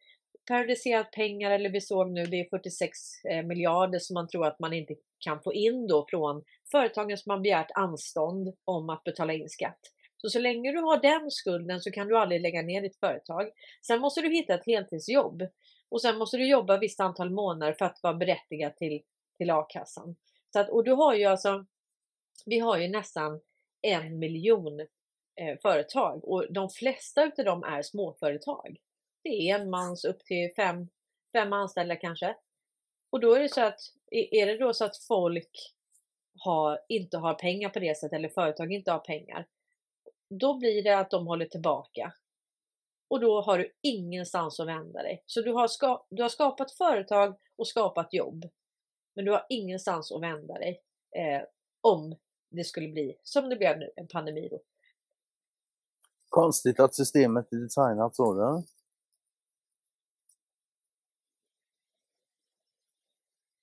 periodiserat 0.48 1.12
pengar 1.12 1.52
eller 1.52 1.70
vi 1.70 1.82
såg 1.82 2.12
nu 2.12 2.26
det 2.26 2.40
är 2.40 2.50
46 2.50 3.26
eh, 3.26 3.46
miljarder 3.46 4.00
som 4.00 4.14
man 4.14 4.28
tror 4.28 4.48
att 4.48 4.60
man 4.60 4.74
inte 4.74 4.96
kan 5.20 5.42
få 5.42 5.54
in 5.54 5.88
då 5.88 6.06
från 6.10 6.44
företagen 6.72 7.18
som 7.18 7.30
har 7.30 7.40
begärt 7.40 7.72
anstånd 7.76 8.54
om 8.66 8.90
att 8.90 9.04
betala 9.04 9.34
in 9.34 9.50
skatt. 9.50 9.80
Så 10.18 10.30
så 10.30 10.40
länge 10.40 10.72
du 10.72 10.78
har 10.78 11.02
den 11.02 11.32
skulden 11.32 11.82
så 11.82 11.92
kan 11.92 12.08
du 12.08 12.18
aldrig 12.18 12.42
lägga 12.42 12.62
ner 12.62 12.82
ditt 12.82 13.00
företag. 13.00 13.50
Sen 13.88 14.02
måste 14.02 14.22
du 14.22 14.30
hitta 14.30 14.54
ett 14.54 14.66
heltidsjobb 14.66 15.48
och 15.90 16.02
sen 16.02 16.18
måste 16.18 16.38
du 16.38 16.48
jobba 16.48 16.76
ett 16.76 16.82
visst 16.82 17.00
antal 17.00 17.30
månader 17.30 17.74
för 17.74 17.86
att 17.86 18.00
vara 18.04 18.14
berättigad 18.14 18.78
till, 18.78 19.02
till 19.38 19.52
a-kassan. 19.52 20.16
Så 20.54 20.60
att, 20.60 20.70
och 20.70 20.84
du 20.84 20.92
har 20.92 21.14
ju 21.14 21.26
alltså, 21.26 21.66
vi 22.46 22.60
har 22.60 22.78
ju 22.78 22.88
nästan 22.88 23.40
en 23.82 24.20
miljon 24.20 24.80
eh, 25.36 25.58
företag 25.62 26.26
och 26.26 26.54
de 26.54 26.70
flesta 26.70 27.24
utav 27.24 27.46
dem 27.46 27.64
är 27.64 27.82
småföretag. 27.82 28.78
Det 29.24 29.50
är 29.50 29.60
en 29.60 29.70
mans 29.70 30.06
upp 30.06 30.26
till 30.26 30.54
fem, 30.56 30.88
fem 31.34 31.54
anställda 31.54 31.96
kanske. 31.96 32.36
Och 33.10 33.20
då 33.20 33.34
är 33.34 33.40
det 33.40 33.50
så 33.50 33.62
att, 33.62 33.80
är 34.12 34.46
det 34.46 34.58
då 34.58 34.74
så 34.74 34.86
att 34.86 34.98
folk 34.98 35.74
har, 36.40 36.80
inte 36.90 37.18
har 37.18 37.34
pengar 37.34 37.70
på 37.70 37.80
det 37.80 37.98
sättet 37.98 38.16
eller 38.16 38.30
företag 38.30 38.72
inte 38.72 38.92
har 38.92 39.00
pengar. 39.00 39.48
Då 40.30 40.58
blir 40.58 40.84
det 40.84 40.98
att 40.98 41.12
de 41.12 41.28
håller 41.28 41.46
tillbaka. 41.46 42.14
Och 43.08 43.20
då 43.20 43.42
har 43.42 43.58
du 43.58 43.74
ingenstans 43.82 44.60
att 44.60 44.68
vända 44.68 45.04
dig. 45.04 45.24
Så 45.26 45.42
du 45.42 45.52
har, 45.52 45.68
ska, 45.68 46.06
du 46.10 46.22
har 46.22 46.30
skapat 46.30 46.72
företag 46.72 47.38
och 47.56 47.68
skapat 47.68 48.14
jobb. 48.14 48.50
Men 49.16 49.26
du 49.26 49.32
har 49.32 49.46
ingenstans 49.50 50.12
att 50.12 50.22
vända 50.22 50.54
dig. 50.54 50.82
Eh, 51.16 51.42
om 51.82 52.16
det 52.50 52.64
skulle 52.64 52.88
bli 52.88 53.18
som 53.24 53.50
det 53.50 53.56
blev 53.56 53.78
nu, 53.78 53.92
en 53.96 54.08
pandemi 54.08 54.48
då. 54.52 54.60
Konstigt 56.30 56.80
att 56.80 56.96
systemet 56.96 57.54
är 57.54 57.58
designat 57.58 58.16
så. 58.16 58.64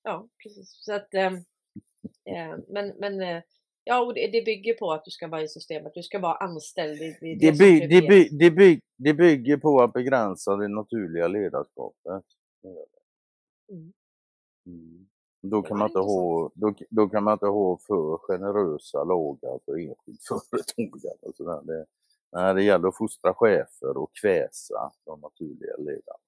Ja, 0.03 0.29
precis. 0.43 0.85
Så 0.85 0.93
att, 0.95 1.15
eh, 1.15 1.33
eh, 2.25 2.59
men 2.69 2.89
men 2.99 3.21
eh, 3.21 3.43
ja, 3.85 4.05
och 4.05 4.15
det, 4.15 4.29
det 4.33 4.45
bygger 4.45 4.75
på 4.75 4.93
att 4.93 5.05
du 5.05 5.11
ska 5.11 5.29
vara 5.29 5.43
i 5.43 5.49
systemet. 5.49 5.95
Du 5.95 6.03
ska 6.03 6.19
vara 6.19 6.37
anställd. 6.37 6.99
Det, 6.99 7.19
det, 7.21 7.27
är 7.33 7.37
Det, 7.37 7.57
som 7.57 7.59
by, 7.59 7.81
det, 7.81 8.09
by, 8.09 8.29
det, 8.29 8.51
by, 8.51 8.81
det 8.97 9.15
bygger 9.15 9.57
på 9.57 9.83
att 9.83 9.93
begränsa 9.93 10.57
det 10.57 10.69
naturliga 10.69 11.29
ledarskapet. 11.29 12.25
Mm. 13.73 13.93
Mm. 14.67 15.09
Då, 15.41 15.61
Det 15.63 15.69
kan 15.69 15.79
man 15.79 15.89
inte 15.89 15.99
ha, 15.99 16.51
då, 16.55 16.75
då 16.91 17.09
kan 17.09 17.25
man 17.25 17.33
inte 17.33 17.47
ha 17.47 17.79
för 17.79 18.19
generösa 18.19 19.05
lagar 19.05 19.59
för 19.65 19.79
enskilt 19.79 20.23
företagande. 20.51 21.27
och 21.27 21.37
sådär. 21.37 21.63
Det, 21.63 21.87
nej, 22.33 22.55
det 22.55 22.63
gäller 22.63 22.89
att 22.89 22.97
fostra 22.97 23.35
chefer 23.35 23.97
och 23.97 24.11
kväsa 24.15 24.93
de 25.05 25.21
naturliga 25.21 25.77
ledarna. 25.77 26.19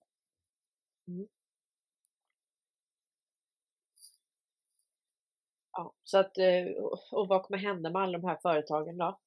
Ja, 5.73 5.93
så 6.05 6.19
att, 6.19 6.39
eh, 6.39 6.83
och- 7.13 7.29
vad 7.29 7.43
kommer 7.43 7.59
hända 7.59 7.91
med 7.91 8.03
alla 8.03 8.19
de 8.19 8.27
här 8.27 8.39
företagen 8.43 8.99
då? 8.99 9.19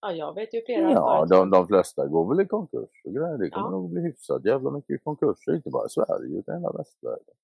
Ja, 0.00 0.12
jag 0.12 0.34
vet 0.34 0.54
ju 0.54 0.62
flera 0.64 0.90
Ja, 0.90 1.26
de, 1.30 1.50
de 1.50 1.66
flesta 1.66 2.06
går 2.06 2.28
väl 2.34 2.44
i 2.44 2.48
konkurs 2.48 3.02
och 3.04 3.12
grejer. 3.12 3.38
Det 3.38 3.50
kommer 3.50 3.66
Ja. 3.66 3.70
nog 3.70 3.90
bli 3.90 4.02
hyfsat 4.02 4.44
jävla 4.44 4.70
mycket 4.70 5.04
konkurser, 5.04 5.54
inte 5.56 5.70
bara 5.70 5.86
i 5.86 5.90
Sverige 5.90 6.38
utan 6.38 6.54
hela 6.54 6.72
västvärlden. 6.72 7.34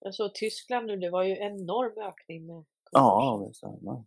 Jag 0.00 0.14
såg 0.14 0.34
Tyskland 0.34 0.86
nu, 0.86 0.96
det 0.96 1.10
var 1.10 1.22
ju 1.22 1.36
enorm 1.36 1.98
ökning 2.08 2.46
med 2.46 2.64
Ja, 2.92 3.44
det 3.48 3.54
stämmer. 3.54 4.04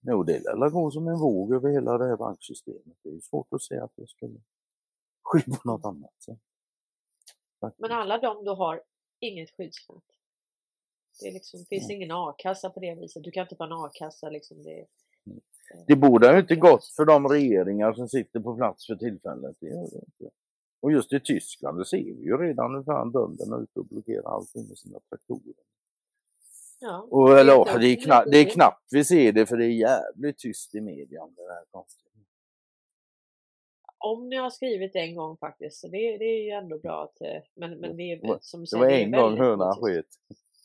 Jo, 0.00 0.22
det 0.22 0.40
lär 0.44 0.70
gå 0.70 0.90
som 0.90 1.08
en 1.08 1.18
våg 1.18 1.54
över 1.54 1.68
hela 1.70 1.98
det 1.98 2.08
här 2.08 2.16
banksystemet. 2.16 2.96
Det 3.02 3.08
är 3.08 3.20
svårt 3.20 3.52
att 3.52 3.62
säga 3.62 3.84
att 3.84 3.92
det 3.96 4.06
skulle 4.08 4.40
ske 5.22 5.40
på 5.50 5.68
något 5.68 5.84
annat 5.84 6.22
sätt. 6.22 6.38
Men 7.76 7.92
alla 7.92 8.18
de 8.18 8.44
då 8.44 8.54
har 8.54 8.82
inget 9.20 9.50
skyddsnät. 9.56 10.02
Det 11.20 11.28
är 11.28 11.32
liksom, 11.32 11.64
finns 11.64 11.84
Mm. 11.90 11.96
ingen 11.96 12.10
a-kassa 12.10 12.70
på 12.70 12.80
det 12.80 12.94
viset. 12.94 13.22
Du 13.24 13.30
kan 13.30 13.42
inte 13.42 13.56
få 13.56 13.64
en 13.64 13.72
a-kassa 13.72 14.30
liksom. 14.30 14.62
Det, 14.62 14.70
Mm. 15.26 15.40
eh, 15.74 15.80
Det 15.86 15.96
borde 15.96 16.32
ju 16.32 16.40
inte 16.40 16.56
gått 16.56 16.84
för 16.96 17.04
de 17.04 17.28
regeringar 17.28 17.92
som 17.92 18.08
sitter 18.08 18.40
på 18.40 18.56
plats 18.56 18.86
för 18.86 18.96
tillfället. 18.96 19.56
Det 19.60 19.66
gör 19.66 19.74
det 19.90 19.96
inte. 19.96 20.34
Och 20.80 20.92
just 20.92 21.12
i 21.12 21.20
Tyskland, 21.20 21.78
det 21.78 21.84
ser 21.84 21.96
vi 21.98 22.24
ju 22.24 22.36
redan 22.36 22.74
hur 22.74 22.82
fan 22.82 23.10
bönderna 23.12 23.56
är 23.56 23.62
ute 23.62 23.80
och 23.80 23.86
blockerar 23.86 24.22
allting 24.34 24.68
med 24.68 24.78
sina 24.78 24.98
traktorer. 25.10 25.54
Ja. 26.80 27.06
Och, 27.10 27.28
Det 27.28 27.36
är 27.36 27.40
eller, 27.40 27.52
ja, 27.52 27.58
inte- 27.60 27.78
det, 27.78 27.86
är 27.86 27.96
knappt, 28.00 28.30
det 28.30 28.38
är 28.38 28.44
knappt 28.50 28.92
vi 28.92 29.04
ser 29.04 29.32
det 29.32 29.46
för 29.46 29.56
det 29.56 29.64
är 29.64 29.70
jävligt 29.70 30.38
tyst 30.38 30.74
i 30.74 30.80
media 30.80 31.22
om 31.22 31.34
det 31.36 31.42
här 31.54 31.64
konstiga. 31.70 32.04
Om 34.00 34.28
ni 34.28 34.36
har 34.36 34.50
skrivit 34.50 34.96
en 34.96 35.14
gång 35.16 35.36
faktiskt, 35.36 35.80
så 35.80 35.88
det, 35.88 36.18
det 36.18 36.24
är 36.24 36.42
ju 36.44 36.50
ändå 36.50 36.78
bra 36.78 37.02
att, 37.04 37.20
eh, 37.20 37.42
men, 37.54 37.78
men 37.80 37.96
det 37.96 38.02
är 38.02 38.16
Det 38.16 38.38
som 38.40 38.64
Det 38.64 38.76
var 38.78 38.86
det 38.86 38.94
är 38.94 39.04
en 39.04 39.10
gång 39.12 39.38
hönan 39.38 39.74
sket. 39.76 40.06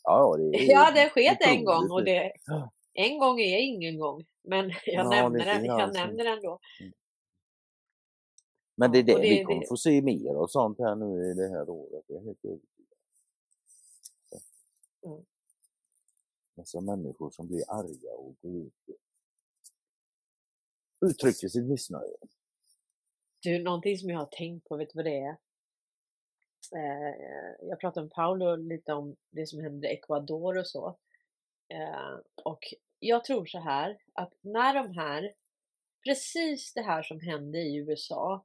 Ja, 0.04 0.36
det 0.36 0.58
är 0.58 0.70
Ja, 0.70 0.90
det 0.94 1.10
sket 1.10 1.38
en 1.46 1.64
gång 1.64 1.90
och 1.90 2.04
det, 2.04 2.32
en 2.92 3.18
gång 3.18 3.40
är 3.40 3.58
ingen 3.58 3.98
gång. 3.98 4.24
Men 4.42 4.68
jag 4.86 5.04
Ja, 5.04 5.10
nämner 5.10 5.44
den, 5.44 5.64
jag 5.64 5.78
grann 5.78 5.94
så. 5.94 6.00
nämner 6.00 6.24
den 6.24 6.42
då. 6.42 6.58
Men 8.76 8.92
det 8.92 8.98
är 8.98 9.02
det 9.02 9.14
och 9.14 9.20
det- 9.20 9.28
vi 9.28 9.44
kommer 9.44 9.60
det- 9.60 9.66
få 9.68 9.76
se 9.76 10.02
mer 10.02 10.34
av 10.34 10.46
sånt 10.46 10.78
här 10.78 10.94
nu 10.94 11.30
i 11.30 11.34
det 11.34 11.48
här 11.48 11.70
året. 11.70 12.04
Jag 12.08 12.22
är 12.22 12.24
helt 12.26 12.44
övertygad. 12.44 12.68
Mm. 15.06 15.24
Dessa 16.56 16.80
människor 16.80 17.30
som 17.30 17.46
blir 17.46 17.70
arga 17.70 18.12
och 18.16 18.34
går 18.42 18.56
ut 18.66 18.72
och 21.00 21.06
uttrycker 21.08 21.48
sitt 21.48 21.64
missnöje. 21.68 22.16
Du, 23.42 23.62
någonting 23.62 23.98
som 23.98 24.10
jag 24.10 24.18
har 24.18 24.26
tänkt 24.26 24.68
på, 24.68 24.76
vet 24.76 24.88
du 24.90 24.96
vad 24.98 25.04
det 25.04 25.18
är? 25.20 25.36
Eh, 26.72 27.66
jag 27.68 27.80
pratade 27.80 28.04
med 28.04 28.12
Paolo 28.12 28.56
lite 28.56 28.92
om 28.92 29.16
det 29.30 29.46
som 29.46 29.60
hände 29.60 29.88
i 29.88 29.94
Ecuador 29.94 30.58
och 30.58 30.66
så. 30.66 30.98
Eh, 31.68 32.18
och 32.44 32.74
jag 32.98 33.24
tror 33.24 33.46
så 33.46 33.58
här 33.58 33.98
att 34.12 34.32
när 34.40 34.74
de 34.74 34.90
här, 34.98 35.34
precis 36.06 36.74
det 36.74 36.82
här 36.82 37.02
som 37.02 37.20
hände 37.20 37.58
i 37.58 37.76
USA, 37.76 38.44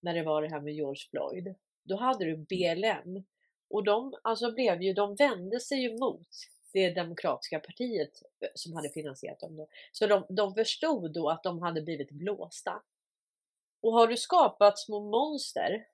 när 0.00 0.14
det 0.14 0.22
var 0.22 0.42
det 0.42 0.48
här 0.48 0.60
med 0.60 0.74
George 0.74 1.02
Floyd, 1.10 1.54
då 1.84 1.96
hade 1.96 2.24
du 2.24 2.36
BLM 2.36 3.24
och 3.68 3.84
de 3.84 4.14
alltså 4.22 4.52
blev 4.52 4.82
ju, 4.82 4.92
de 4.92 5.14
vände 5.14 5.60
sig 5.60 5.78
ju 5.78 5.98
mot 5.98 6.28
det 6.72 6.90
demokratiska 6.90 7.60
partiet 7.60 8.22
eh, 8.40 8.48
som 8.54 8.72
hade 8.72 8.88
finansierat 8.88 9.40
dem 9.40 9.56
då. 9.56 9.68
Så 9.92 10.06
de, 10.06 10.26
de 10.28 10.54
förstod 10.54 11.12
då 11.12 11.30
att 11.30 11.42
de 11.42 11.62
hade 11.62 11.82
blivit 11.82 12.10
blåsta. 12.10 12.82
Och 13.80 13.92
har 13.92 14.06
du 14.06 14.16
skapat 14.16 14.78
små 14.78 15.00
monster, 15.00 15.86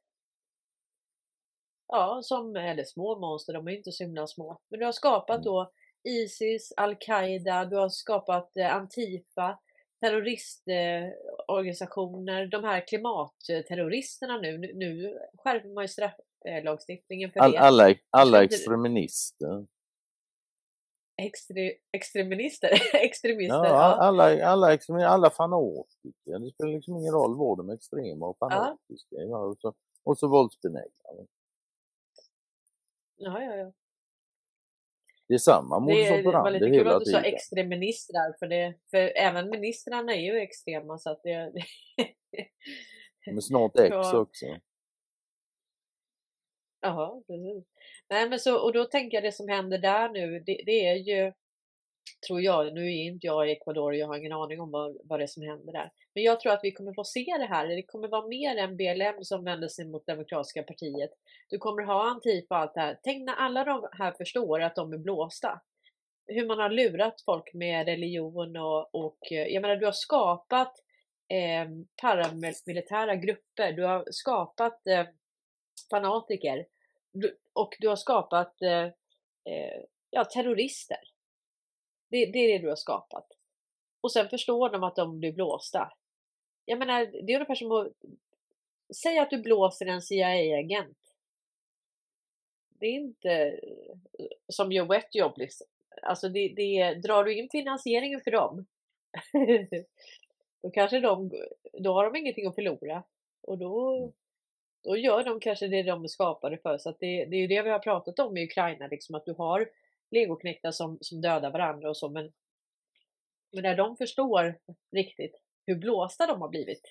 ja, 1.93 2.21
som, 2.23 2.57
eller 2.57 2.85
små 2.85 3.19
monster, 3.19 3.53
de 3.53 3.69
är 3.69 3.73
inte 3.73 3.93
så 3.93 4.05
himla 4.05 4.27
små, 4.27 4.59
men 4.71 4.81
du 4.81 4.85
har 4.87 4.93
skapat 4.93 5.37
Mm. 5.37 5.45
då 5.45 5.71
Isis, 6.09 6.73
Al-Qaida, 6.77 7.65
du 7.65 7.77
har 7.77 7.89
skapat 7.89 8.57
eh, 8.57 8.75
Antifa, 8.77 9.59
terroristorganisationer, 10.01 12.47
de 12.47 12.65
här 12.65 12.87
klimatterroristerna 12.87 14.37
nu, 14.37 14.59
nu, 14.59 14.73
nu 14.75 15.19
skärper 15.39 15.69
man 15.69 15.85
ju 15.85 15.89
strafflagstiftningen 15.89 17.31
för 17.33 17.41
All, 17.41 17.53
det. 17.53 17.59
alla, 17.61 17.95
alla 18.11 18.45
extremister. 18.45 19.67
Extre, 21.23 21.73
extremister, 21.97 22.71
extremister, 22.95 23.57
Ja, 23.57 23.67
ja. 23.69 23.95
alla, 23.95 24.45
alla, 24.47 24.75
extremister, 24.75 25.09
alla 25.09 25.31
fanatiker. 25.31 26.39
Det 26.39 26.51
spelar 26.51 26.73
liksom 26.73 26.97
ingen 26.97 27.13
roll 27.13 27.39
vad 27.39 27.59
de 27.59 27.69
är 27.71 27.75
extrema 27.75 28.27
och 28.27 28.39
fanatiska. 28.39 29.17
Ja. 29.17 29.39
och, 29.39 29.57
så, 29.61 29.75
och 30.05 30.19
så 30.19 30.29
våldsbenägna. 30.29 30.91
Ja, 33.23 33.43
ja, 33.43 33.57
ja. 33.57 33.73
Det 35.29 35.35
är 35.35 35.39
samma 35.39 35.81
modus 35.81 36.09
Det, 36.09 36.17
det 36.17 36.23
var 36.23 36.29
operandi 36.29 36.53
lite 36.53 36.65
kul 36.65 36.75
hela 36.75 36.97
att 36.97 37.05
du 37.05 37.11
sa 37.11 37.23
tiden. 37.23 37.35
extreministrar, 37.35 38.39
för, 38.39 38.47
det, 38.47 38.75
för 38.91 39.13
även 39.17 39.51
ministrarna 39.51 40.15
är 40.15 40.21
ju 40.21 40.41
extrema 40.41 40.99
så 40.99 41.11
att 41.11 41.23
det... 41.23 41.53
Men 43.27 43.43
snart 43.43 43.73
X 43.79 43.91
Ja. 43.91 44.19
också. 44.19 44.47
Jaha, 46.81 47.23
precis. 47.27 47.65
Nej 48.11 48.29
men 48.29 48.41
så, 48.41 48.59
och 48.65 48.73
då 48.73 48.85
tänker 48.85 49.17
jag 49.17 49.25
det 49.25 49.33
som 49.33 49.49
händer 49.49 49.79
där 49.79 50.09
nu, 50.09 50.41
det, 50.41 50.63
det 50.67 50.87
är 50.87 50.95
ju, 50.95 51.33
tror 52.27 52.41
jag, 52.41 52.75
nu 52.75 52.87
är 52.87 53.05
inte 53.05 53.27
jag 53.27 53.49
i 53.49 53.53
Ecuador, 53.53 53.95
jag 53.95 54.07
har 54.07 54.17
ingen 54.17 54.33
aning 54.33 54.61
om 54.61 54.71
vad, 54.71 54.99
vad 55.05 55.21
det 55.21 55.25
är 55.25 55.27
som 55.27 55.43
händer 55.43 55.73
där. 55.73 55.91
Men 56.15 56.25
jag 56.25 56.41
tror 56.41 56.53
att 56.53 56.61
vi 56.63 56.73
kommer 56.73 56.95
få 56.95 57.05
se 57.05 57.25
det 57.39 57.47
här, 57.47 57.67
det 57.67 57.83
kommer 57.83 58.09
vara 58.09 58.27
mer 58.27 58.57
än 58.57 58.77
BLM 58.77 59.25
som 59.25 59.45
vänder 59.45 59.69
sig 59.69 59.87
mot 59.87 60.07
Demokratiska 60.07 60.63
partiet. 60.63 61.11
Du 61.49 61.59
kommer 61.59 61.83
ha 61.83 62.11
Antifa 62.11 62.55
och 62.55 62.61
allt 62.61 62.75
det 62.75 62.81
här. 62.81 62.99
Tänk 63.03 63.27
när 63.27 63.35
alla 63.35 63.65
de 63.65 63.89
här 63.93 64.13
förstår 64.13 64.61
att 64.61 64.77
de 64.77 64.93
är 64.93 64.99
blåsta. 64.99 65.61
Hur 66.27 66.47
man 66.47 66.59
har 66.59 66.71
lurat 66.71 67.23
folk 67.25 67.55
med 67.55 67.87
religion 67.87 68.57
och, 68.57 68.95
och 68.95 69.33
eh, 69.33 69.47
jag 69.47 69.63
menar 69.63 69.77
du 69.77 69.85
har 69.85 69.93
skapat 69.93 70.73
eh, 71.29 71.69
paramilitära 72.03 73.17
grupper, 73.17 73.73
du 73.73 73.85
har 73.85 74.05
skapat 74.11 74.87
eh, 74.87 75.07
fanatiker 75.91 76.67
du, 77.13 77.39
och 77.53 77.77
du 77.79 77.89
har 77.89 77.97
skapat 77.97 78.63
eh, 78.63 78.85
eh, 79.53 79.83
ja, 80.11 80.25
terrorister. 80.25 80.99
Det, 82.11 82.27
det 82.27 82.39
är 82.39 82.53
det 82.53 82.59
du 82.59 82.69
har 82.69 82.77
skapat. 82.77 83.27
Och 84.01 84.13
sen 84.13 84.29
förstår 84.29 84.71
de 84.71 84.83
att 84.83 84.97
de 84.97 85.19
blir 85.19 85.33
blåsta. 85.33 85.93
Jag 86.65 86.79
menar, 86.79 87.07
det 87.07 87.33
är 87.33 87.37
ungefär 87.37 87.55
som 87.55 87.73
att 87.73 87.93
säga 88.97 89.23
att 89.23 89.31
du 89.31 89.39
blåser 89.39 89.87
en 89.87 90.03
CIA-agent. 90.03 90.99
Det 92.69 92.87
är 92.87 92.93
inte 92.93 93.31
eh, 94.19 94.27
som 94.49 94.73
gör 94.73 94.85
wet 94.85 95.15
jobb 95.15 95.33
liksom. 95.37 95.67
Alltså 96.03 96.29
det, 96.29 96.49
det, 96.57 96.95
drar 96.95 97.25
du 97.25 97.39
in 97.39 97.49
finansieringen 97.53 98.21
för 98.21 98.31
dem, 98.31 98.67
då 100.63 100.71
kanske 100.71 101.01
de, 101.01 101.31
då 101.73 101.93
har 101.93 102.05
de 102.05 102.17
ingenting 102.17 102.47
att 102.47 102.55
förlora. 102.55 103.03
Och 103.43 103.59
då, 103.59 104.13
då 104.83 104.97
gör 104.97 105.25
de 105.25 105.41
kanske 105.41 105.67
det 105.67 105.83
de 105.83 106.09
skapade 106.09 106.59
för. 106.59 106.79
Så 106.79 106.91
det, 106.91 107.25
det 107.25 107.37
är 107.37 107.41
ju 107.41 107.47
det 107.47 107.63
vi 107.63 107.71
har 107.71 107.79
pratat 107.79 108.19
om 108.19 108.37
i 108.37 108.45
Ukraina, 108.45 108.87
liksom 108.87 109.15
att 109.15 109.25
du 109.25 109.33
har 109.33 109.71
legoknektar 110.11 110.71
som, 110.71 110.99
som 111.01 111.21
dödar 111.21 111.51
varandra 111.51 111.89
och 111.89 111.97
så. 111.97 112.09
Men, 112.09 112.33
men 113.53 113.63
när 113.63 113.77
de 113.77 113.97
förstår 113.97 114.59
riktigt 114.93 115.41
hur 115.67 115.75
blåsta 115.77 116.27
de 116.27 116.41
har 116.41 116.49
blivit. 116.49 116.83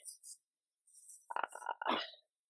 ah, 1.27 1.95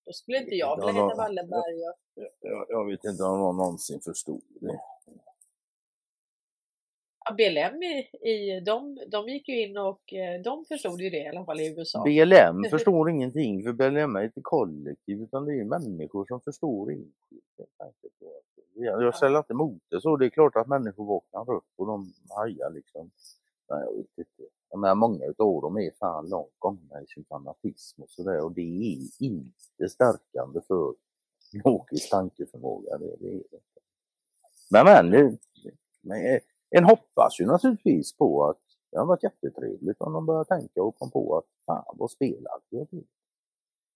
Då 0.06 0.14
skulle 0.14 0.38
inte 0.38 0.56
jag 0.56 0.76
vilja 0.86 1.02
Ja, 1.02 1.08
heta 1.08 1.18
Wallenberg. 1.18 1.76
Och, 1.88 2.24
Jag, 2.42 2.66
jag 2.70 2.86
vet 2.86 3.04
inte 3.04 3.24
om 3.24 3.40
någon 3.40 3.58
någonsin 3.58 4.00
förstod 4.02 4.42
det. 4.62 4.80
ja, 7.26 7.34
BLM 7.34 7.84
i, 7.84 8.10
i 8.32 8.60
de, 8.60 9.00
de 9.08 9.30
gick 9.30 9.50
ju 9.50 9.62
in 9.62 9.78
och 9.78 10.14
eh, 10.14 10.42
de 10.42 10.66
förstod 10.66 11.02
ju 11.02 11.10
det 11.10 11.18
i 11.24 11.28
alla 11.28 11.46
fall 11.46 11.60
i 11.60 11.76
USA. 11.78 12.04
BLM 12.04 12.64
förstår 12.70 13.10
ingenting 13.10 13.64
för 13.64 13.74
BLM 13.74 14.16
är 14.16 14.24
inte 14.24 14.42
kollektiv 14.42 15.22
utan 15.22 15.46
det 15.46 15.60
är 15.60 15.64
människor 15.64 16.26
som 16.26 16.42
förstår 16.42 16.92
enskilt. 16.92 17.44
Jag, 18.74 19.04
jag 19.04 19.16
ställer 19.16 19.38
inte 19.38 19.54
emot 19.54 19.82
det 19.90 20.02
så. 20.02 20.18
Det 20.18 20.26
är 20.26 20.30
klart 20.30 20.56
att 20.56 20.68
människor 20.68 21.06
vaknar 21.06 21.56
upp 21.56 21.66
och 21.76 21.88
de 21.88 22.14
hajar 22.30 22.70
liksom. 22.70 23.12
Nej, 23.70 23.80
jag 23.86 23.92
vet 23.98 24.18
inte. 24.18 24.44
Jag 24.72 24.80
menar, 24.80 24.96
många 24.96 25.26
utav 25.26 25.62
dem 25.62 25.78
är 25.78 25.92
fan 26.00 26.30
långt 26.30 26.56
gångna 26.60 27.02
i 27.02 27.06
sin 27.08 27.26
fanatism 27.30 28.02
och 28.02 28.10
sådär 28.10 28.42
och 28.44 28.52
det 28.52 28.62
är 28.62 28.98
inte 29.26 29.90
stärkande 29.90 30.62
för 30.68 30.94
logisk 31.64 32.10
tankeförmåga. 32.10 32.98
Det, 32.98 33.16
det 33.20 33.28
är 33.30 33.44
det. 33.52 33.60
Men, 34.70 34.86
men, 34.86 35.12
det- 35.12 35.38
men 36.02 36.40
en 36.70 36.84
hoppas 36.84 37.40
ju 37.40 37.46
naturligtvis 37.46 38.18
på 38.18 38.46
att 38.50 38.60
det 38.92 38.98
har 38.98 39.06
varit 39.06 39.24
jättetrevligt 39.24 40.02
om 40.02 40.14
de 40.14 40.26
börjar 40.26 40.44
tänka 40.44 40.84
och 40.84 40.96
kom 41.00 41.12
på 41.12 41.38
att 41.38 41.46
fan 41.66 41.96
vad 41.98 42.12
spelaktiga 42.12 42.86
vi 42.92 42.98
är. 42.98 43.04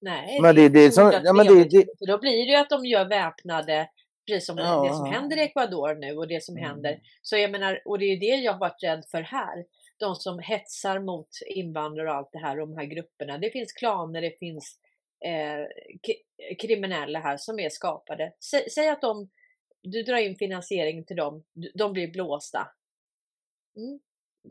Nej, 0.02 0.42
Men 0.42 0.56
det- 0.56 0.70
det 0.70 0.80
är 0.80 0.92
som- 0.92 1.12
ja, 1.24 1.34
men 1.34 1.46
det- 1.48 1.64
det- 1.70 1.98
för 2.00 2.06
Då 2.08 2.18
blir 2.18 2.46
det 2.46 2.52
ju 2.52 2.56
att 2.58 2.70
de 2.70 2.86
gör 2.86 3.10
väpnade, 3.10 3.90
precis 4.28 4.46
som 4.46 4.58
Ja. 4.58 4.84
det 4.84 4.94
som 4.96 5.06
händer 5.06 5.38
i 5.38 5.42
Ecuador 5.42 5.96
nu 5.96 6.18
och 6.18 6.28
det 6.28 6.44
som 6.44 6.58
Mm. 6.58 6.70
händer. 6.70 7.00
Så 7.22 7.38
jag 7.38 7.52
menar, 7.52 7.82
och 7.86 8.00
det 8.00 8.06
är 8.06 8.10
ju 8.10 8.20
det 8.20 8.36
jag 8.44 8.54
har 8.54 8.60
varit 8.60 8.84
rädd 8.84 9.06
för 9.12 9.22
här. 9.22 9.66
De 9.98 10.16
som 10.16 10.40
hetsar 10.40 11.00
mot 11.00 11.30
invandrare 11.48 12.10
och 12.10 12.16
allt 12.16 12.32
det 12.32 12.40
här, 12.40 12.58
de 12.58 12.78
här 12.78 12.86
grupperna. 12.86 13.38
Det 13.38 13.50
finns 13.50 13.74
klaner, 13.74 14.22
det 14.22 14.40
finns 14.40 14.80
eh, 15.26 15.68
kriminella 16.62 17.20
här 17.20 17.38
som 17.38 17.60
är 17.60 17.70
skapade. 17.70 18.34
Sä, 18.40 18.70
säg 18.70 18.90
att 18.90 19.02
de, 19.02 19.30
du 19.82 20.04
drar 20.04 20.18
in 20.18 20.36
finansiering 20.36 21.06
till 21.06 21.16
dem, 21.16 21.44
de 21.74 21.94
blir 21.94 22.08
blåsta. 22.08 22.68
Mm. 23.76 24.00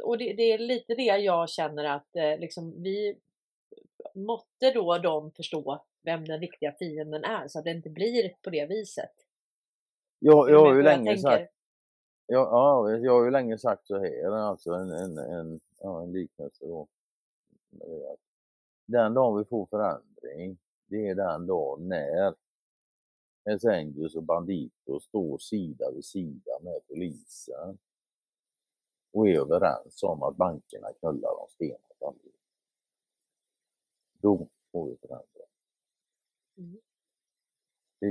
Och 0.02 0.18
det, 0.18 0.32
det 0.32 0.42
är 0.42 0.58
lite 0.58 0.94
det 0.94 1.02
jag 1.02 1.50
känner 1.50 1.84
att 1.84 2.16
eh, 2.16 2.38
liksom 2.38 2.82
vi 2.82 3.18
måtte 4.14 4.70
då 4.74 4.98
de 4.98 5.32
förstå 5.32 5.84
vem 6.02 6.24
den 6.24 6.40
riktiga 6.40 6.72
fienden 6.78 7.24
är 7.24 7.48
så 7.48 7.58
att 7.58 7.64
det 7.64 7.70
inte 7.70 7.90
blir 7.90 8.34
på 8.42 8.50
det 8.50 8.66
viset. 8.66 9.12
Jag, 10.18 10.50
jag 10.50 10.58
har 10.58 10.74
ju 10.74 10.82
länge 10.82 11.10
tänker? 11.10 11.22
sagt, 11.22 11.52
ja, 12.26 12.48
ja, 12.51 12.98
jag 12.98 13.12
har 13.12 13.24
ju 13.24 13.30
länge 13.30 13.59
sagt 13.59 13.86
så 13.86 13.98
här, 13.98 14.30
alltså 14.30 14.72
en, 14.72 14.90
en, 14.90 15.18
en, 15.18 15.60
ja, 15.80 16.02
en 16.02 16.12
liknelse 16.12 16.66
då. 16.66 16.88
Den 18.86 19.14
dagen 19.14 19.38
vi 19.38 19.44
får 19.44 19.66
förändring, 19.66 20.59
det 20.86 21.09
är 21.09 21.14
den 21.14 21.46
dagen 21.46 21.88
när 21.88 22.34
Hells 23.44 23.64
Angels 23.64 24.14
och 24.14 24.22
Bandito 24.22 25.01
står 25.01 25.38
sida 25.38 25.90
vid 25.90 26.05
sida 26.05 26.59
med 26.60 26.86
polisen 26.88 27.78
och 29.12 29.28
är 29.28 29.40
överens 29.40 30.02
om 30.02 30.22
att 30.22 30.36
bankerna 30.36 30.92
knullar 30.92 31.36
dem 31.36 31.46
stenhårt. 31.48 32.16
Då 34.12 34.48
får 34.72 34.88
vi 34.88 34.96
förändring. 34.96 35.46
Mm. 36.56 36.80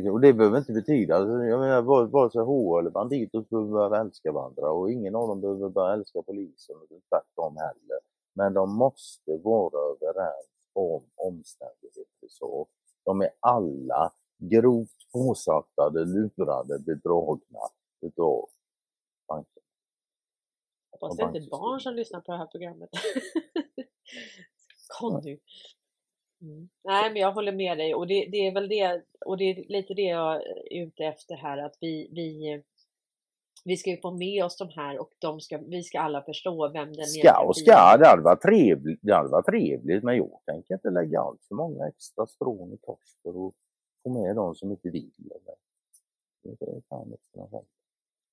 Det- 0.01 0.09
Och 0.11 0.21
det 0.21 0.33
behöver 0.33 0.57
inte 0.57 0.73
betyda, 0.73 1.15
alltså, 1.15 1.33
jag 1.43 1.59
menar 1.59 1.81
vare 1.81 2.05
vare 2.07 2.31
sig 2.31 2.41
H 2.41 2.79
eller 2.79 2.89
Banditos 2.89 3.49
behöver 3.49 3.71
börja 3.71 4.01
älska 4.01 4.31
varandra 4.31 4.71
och 4.71 4.91
ingen 4.91 5.15
av 5.15 5.27
dem 5.27 5.41
behöver 5.41 5.69
börja 5.69 5.93
älska 5.93 6.21
polisen 6.21 6.75
och 6.75 6.87
tvärtom 7.09 7.57
heller. 7.57 7.99
Men 8.33 8.53
de 8.53 8.75
måste 8.75 9.37
vara 9.37 9.91
överens 9.95 10.47
om 10.73 11.03
omständigheter 11.15 12.27
så. 12.29 12.67
De 13.05 13.21
är 13.21 13.29
alla 13.39 14.13
grovt 14.37 15.11
påsattade, 15.13 16.05
lurade, 16.05 16.79
bedragna 16.79 17.59
utav 18.01 18.49
banken. 19.27 19.63
Hoppas 20.91 21.17
det 21.17 21.23
inte 21.23 21.23
är 21.23 21.25
banksystemet. 21.33 21.61
barn 21.61 21.79
som 21.79 21.93
lyssnar 21.95 22.21
på 22.21 22.31
det 22.31 22.37
här 22.37 22.45
programmet. 22.47 22.89
Conny. 24.99 25.39
Mm. 26.43 26.69
Nej, 26.83 27.11
men 27.13 27.21
jag 27.21 27.31
håller 27.31 27.51
med 27.51 27.77
dig 27.77 27.95
och 27.95 28.07
det, 28.07 28.27
det 28.31 28.47
är 28.47 28.53
väl 28.53 28.69
det 28.69 29.03
och 29.25 29.37
det 29.37 29.43
är 29.43 29.65
lite 29.69 29.93
det 29.93 30.01
jag 30.01 30.35
är 30.35 30.73
ute 30.83 31.03
efter 31.05 31.35
här 31.35 31.57
att 31.57 31.77
vi, 31.81 32.09
vi, 32.11 32.61
vi 33.65 33.77
ska 33.77 33.89
ju 33.89 33.97
få 33.97 34.11
med 34.11 34.45
oss 34.45 34.57
de 34.57 34.69
här 34.69 34.99
och 34.99 35.11
de 35.19 35.39
ska, 35.39 35.57
vi 35.57 35.83
ska 35.83 35.99
alla 35.99 36.21
förstå 36.21 36.69
vem 36.69 36.93
den 36.93 37.05
Ska 37.05 37.45
och 37.47 37.57
ska, 37.57 37.97
det 37.97 38.07
hade 38.07 38.21
varit 38.21 38.41
trevligt, 38.41 38.99
det 39.01 39.13
hade 39.15 39.29
varit 39.29 39.45
trevligt 39.45 40.03
men 40.03 40.17
jag 40.17 40.39
tänker 40.45 40.73
inte 40.73 40.89
lägga 40.89 41.19
allt 41.19 41.43
för 41.47 41.55
många 41.55 41.87
extra 41.87 42.25
strån 42.25 42.73
i 42.73 42.77
kors 42.77 43.17
för 43.21 43.29
att 43.29 43.53
få 44.03 44.09
med 44.09 44.35
de 44.35 44.55
som 44.55 44.71
inte 44.71 44.89
vill. 44.89 45.31
Eller. 45.31 45.55
Det 46.43 46.65
är 46.65 46.81
fan 46.89 47.07
inte. 47.11 47.61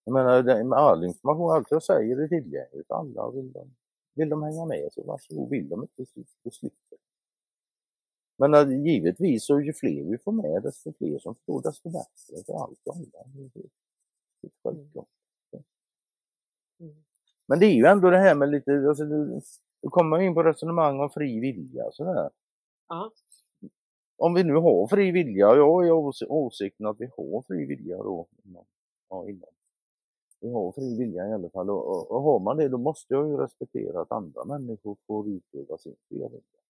Jag 0.05 0.12
menar, 0.12 0.65
med 0.65 0.78
all 0.78 1.05
information, 1.05 1.51
allt 1.51 1.70
jag 1.70 1.82
säger 1.82 2.16
är 2.16 2.28
tillgängligt 2.28 2.91
alla. 2.91 3.31
Vill 3.31 3.53
de, 3.53 3.74
vill 4.15 4.28
de 4.28 4.43
hänga 4.43 4.65
med 4.65 4.89
så 4.93 5.03
varsågod, 5.03 5.51
vill 5.51 5.69
de 5.69 5.82
inte 5.82 6.07
så 6.43 6.51
slipper 6.51 6.99
Men 8.41 8.55
äh, 8.55 8.85
givetvis 8.87 9.47
så 9.47 9.61
ju 9.61 9.73
fler 9.73 10.05
vi 10.11 10.19
får 10.19 10.33
med 10.33 10.62
desto 10.62 10.93
fler 10.93 11.19
som 11.19 11.35
förstår 11.35 11.62
desto 11.62 11.91
bättre 11.91 12.45
för 12.47 12.62
allt 12.62 12.87
och 12.87 12.97
alla. 12.97 13.25
Självklart. 14.62 15.09
Mm. 16.81 16.95
Men 17.47 17.59
det 17.61 17.67
är 17.67 17.75
ju 17.75 17.85
ändå 17.85 18.11
det 18.11 18.19
här 18.19 18.35
med 18.35 18.51
lite, 18.51 18.73
alltså, 18.89 19.05
du, 19.05 19.41
du 19.83 19.89
kommer 19.89 20.21
in 20.21 20.35
på 20.35 20.43
resonemang 20.43 21.01
om 21.01 21.11
fri 21.11 21.41
vilja 21.41 21.91
sådär. 21.93 22.31
Ja. 22.89 23.11
Om 24.17 24.35
vi 24.35 24.45
nu 24.45 24.55
har 24.55 24.87
fri 24.87 25.11
vilja, 25.11 25.47
jag 25.47 25.87
är 25.87 25.91
ås- 25.91 26.27
åsikten 26.29 26.87
att 26.87 27.01
vi 27.01 27.11
har 27.17 27.43
fri 27.43 27.67
vilja 27.67 27.97
då. 27.97 28.27
Inom, 28.45 28.65
ja, 29.09 29.29
inom. 29.29 29.51
Vi 30.41 30.51
har 30.51 30.73
fri 30.73 30.99
vilja 30.99 31.29
i 31.29 31.33
alla 31.33 31.51
fall 31.51 31.71
och, 31.71 31.89
och, 31.89 32.11
och 32.11 32.23
har 32.23 32.39
man 32.39 32.57
det 32.57 32.69
då 32.69 32.79
måste 32.79 33.15
jag 33.15 33.29
ju 33.29 33.37
respektera 33.37 34.01
att 34.01 34.12
andra 34.12 34.45
människor 34.45 34.97
får 35.07 35.29
utöva 35.29 35.79
sin 35.79 35.97
fria 36.09 36.29
vilja. 36.29 36.61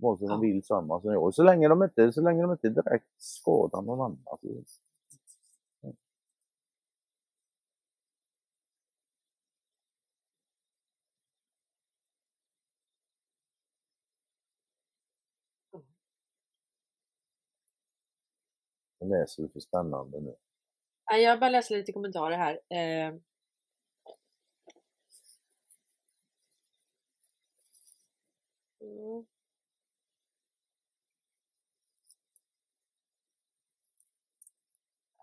Vare 0.00 0.18
sig 0.18 0.28
de 0.28 0.40
vill 0.40 0.64
samma 0.64 1.00
som 1.00 1.12
jag. 1.12 1.34
Så 1.34 1.42
länge 1.42 1.68
de 1.68 1.82
inte, 1.82 2.12
så 2.12 2.20
länge 2.20 2.42
de 2.42 2.52
inte 2.52 2.68
direkt 2.68 3.06
skadar 3.16 3.82
någon 3.82 4.00
annan. 4.00 4.18
Jag 18.98 19.08
läser 19.08 19.42
du 19.42 19.48
för 19.48 19.60
spännande 19.60 20.20
nu. 20.20 20.36
Jag 21.10 21.40
bara 21.40 21.50
läser 21.50 21.76
lite 21.76 21.92
kommentarer 21.92 22.36
här. 22.36 22.60
Eh, 22.68 23.14
mm. 28.80 29.26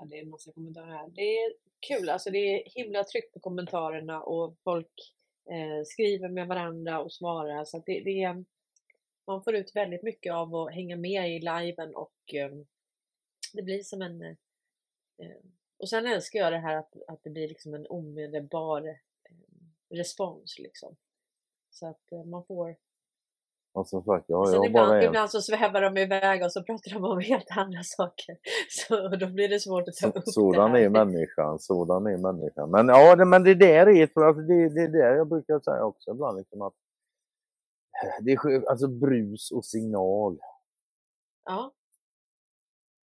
Det 0.10 0.18
är 0.18 0.22
en 0.22 0.30
massa 0.30 0.52
kommentarer 0.52 0.88
här. 0.88 1.08
Det 1.08 1.38
är 1.38 1.54
kul, 1.88 2.10
alltså 2.10 2.30
det 2.30 2.38
är 2.38 2.70
himla 2.70 3.04
tryck 3.04 3.34
på 3.34 3.40
kommentarerna 3.40 4.22
och 4.22 4.58
folk 4.64 5.14
eh, 5.50 5.84
skriver 5.86 6.30
med 6.30 6.48
varandra 6.48 7.00
och 7.00 7.14
svarar. 7.14 7.66
Så 7.66 7.78
att 7.78 7.86
det, 7.86 8.00
det 8.00 8.24
är, 8.24 8.46
man 9.28 9.44
får 9.44 9.56
ut 9.56 9.76
väldigt 9.76 10.04
mycket 10.04 10.34
av 10.34 10.56
att 10.56 10.74
hänga 10.74 10.96
med 10.96 11.36
i 11.36 11.40
liven 11.40 11.96
och 11.96 12.34
eh, 12.34 12.52
det 13.54 13.62
blir 13.62 13.84
som 13.84 14.02
en... 14.02 14.22
Eh, 14.22 14.36
eh, 15.18 15.38
och 15.78 15.90
sen 15.90 16.06
älskar 16.06 16.40
jag 16.40 16.54
det 16.54 16.60
här 16.60 16.76
att, 16.76 16.94
att 17.08 17.24
det 17.24 17.30
blir 17.30 17.48
liksom 17.48 17.74
en 17.74 17.88
omedelbar 17.88 18.88
eh, 18.88 18.96
respons 19.90 20.60
liksom. 20.60 20.96
Så 21.70 21.88
att 21.88 22.12
eh, 22.12 22.24
man 22.24 22.46
får... 22.46 22.76
Och 23.76 23.88
som 23.88 24.04
sagt, 24.04 24.26
Sen 24.28 24.36
jag 24.36 24.66
ibland, 24.66 24.90
bara 24.90 25.02
en. 25.02 25.08
ibland 25.08 25.30
så 25.30 25.42
svävar 25.42 25.82
de 25.82 25.98
iväg 25.98 26.44
och 26.44 26.52
så 26.52 26.64
pratar 26.64 26.92
de 26.92 27.04
om 27.04 27.20
helt 27.20 27.48
andra 27.58 27.84
saker. 27.84 28.38
Så 28.70 29.08
då 29.08 29.28
blir 29.28 29.50
det 29.50 29.60
svårt 29.60 29.88
att 29.88 29.96
ta 29.96 30.12
Så, 30.12 30.20
upp 30.20 30.28
sådan 30.28 30.72
det 30.72 30.78
här. 30.80 30.86
är 30.86 30.90
människan, 30.90 31.60
sådan 31.60 32.06
är 32.08 32.18
människan. 32.18 32.72
Men 32.72 32.88
ja, 32.88 33.16
det, 33.16 33.26
men 33.26 33.44
det 33.44 33.56
där 33.56 33.88
är, 33.90 34.08
tror 34.08 34.26
jag, 34.26 34.48
det, 34.48 34.70
det 34.70 34.82
är 34.82 34.88
där 34.88 35.16
jag 35.16 35.28
brukar 35.28 35.60
säga 35.60 35.84
också 35.86 36.12
ibland 36.12 36.38
liksom 36.38 36.62
att 36.62 36.74
det 38.22 38.32
är 38.32 38.70
alltså 38.70 38.88
brus 38.88 39.52
och 39.52 39.66
signal 39.66 40.40
Ja, 41.46 41.74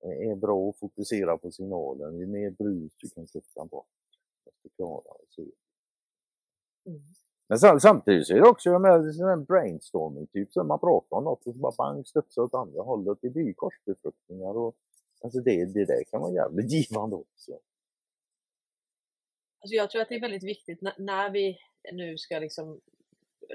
är 0.03 0.37
bra 0.37 0.69
att 0.71 0.79
fokusera 0.79 1.39
på 1.39 1.51
signalen. 1.51 2.19
Ju 2.19 2.27
mer 2.27 2.51
brus 2.51 2.93
du 3.01 3.09
kan 3.11 3.27
kutta 3.27 3.65
bort, 3.65 3.87
desto 4.45 4.69
klarare 4.77 5.25
ser 5.37 5.43
det. 5.43 6.91
mm. 6.91 7.03
Men 7.51 7.59
sam, 7.59 7.81
samtidigt 7.81 8.27
så 8.27 8.35
är 8.35 8.41
det 8.41 8.49
också 8.49 8.71
sån 8.71 9.29
här 9.29 9.37
brainstorming, 9.37 10.27
typ 10.27 10.53
så 10.53 10.65
man 10.65 10.81
pratar 10.81 11.17
om 11.17 11.25
något 11.25 11.47
och 11.47 11.55
så 11.55 11.59
bara 11.59 11.73
bang, 11.79 12.07
studsar 12.07 12.43
åt 12.43 12.55
andra 12.55 12.83
hållet. 12.83 13.19
Det 13.23 13.31
blir 13.31 13.43
ju 13.43 13.55
korsbefruktningar 13.55 14.57
och 14.57 14.77
alltså 15.25 15.41
det, 15.41 15.65
det 15.65 15.85
där 15.85 16.05
kan 16.11 16.21
vara 16.21 16.33
jävligt 16.33 16.71
givande 16.73 17.17
också. 17.17 17.53
Alltså 19.61 19.75
jag 19.75 19.91
tror 19.91 20.03
att 20.03 20.09
det 20.09 20.15
är 20.15 20.21
väldigt 20.21 20.45
viktigt 20.45 20.83
när, 20.83 20.95
när 20.99 21.31
vi 21.31 21.59
nu 21.93 22.19
ska 22.19 22.39
liksom 22.39 22.81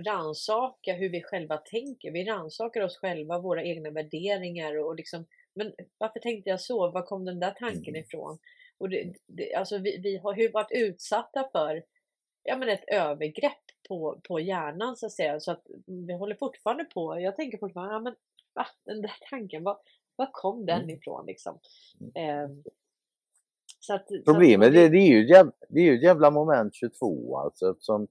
ransaka 0.05 0.93
hur 0.93 1.09
vi 1.09 1.23
själva 1.23 1.57
tänker. 1.57 2.11
Vi 2.11 2.25
ransakar 2.25 2.81
oss 2.81 2.97
själva, 2.97 3.39
våra 3.39 3.63
egna 3.63 3.89
värderingar 3.91 4.77
och 4.77 4.95
liksom, 4.95 5.25
men 5.53 5.73
varför 5.97 6.19
tänkte 6.19 6.49
jag 6.49 6.61
så? 6.61 6.91
Var 6.91 7.01
kom 7.01 7.25
den 7.25 7.39
där 7.39 7.51
tanken 7.59 7.95
Mm. 7.95 8.01
ifrån? 8.01 8.37
Och 8.77 8.89
det, 8.89 9.13
det, 9.27 9.53
alltså 9.53 9.77
vi, 9.77 9.97
vi 10.03 10.17
har 10.17 10.35
ju 10.35 10.51
varit 10.51 10.71
utsatta 10.71 11.49
för 11.51 11.83
ja, 12.45 12.57
men 12.57 12.69
ett 12.69 12.83
övergrepp 12.87 13.63
på, 13.89 14.19
på 14.27 14.39
hjärnan 14.39 14.97
så 14.97 15.05
att 15.05 15.11
säga. 15.11 15.39
Så 15.39 15.51
att 15.51 15.63
vi 15.85 16.13
håller 16.13 16.35
fortfarande 16.35 16.83
på. 16.85 17.19
Jag 17.19 17.35
tänker 17.35 17.57
fortfarande, 17.57 17.93
ja, 17.93 17.99
men 17.99 18.15
va? 18.53 18.65
Den 18.85 19.01
där 19.01 19.13
tanken, 19.29 19.63
var, 19.63 19.77
var 20.15 20.29
kom 20.33 20.65
den 20.65 20.81
Mm. 20.83 20.89
ifrån 20.95 21.25
liksom? 21.25 21.59
Eh, 22.15 22.49
så 23.79 23.93
att, 23.93 24.07
så 24.07 24.15
att- 24.15 24.25
Problemet 24.25 24.73
det- 24.73 24.79
är 24.81 24.89
ju 24.91 25.29
jävla, 25.29 25.51
det 25.69 25.79
är 25.79 25.83
ju 25.83 25.95
ett 25.95 26.03
jävla 26.03 26.31
moment 26.31 26.75
22 26.75 27.37
alltså 27.37 27.71
eftersom 27.71 28.07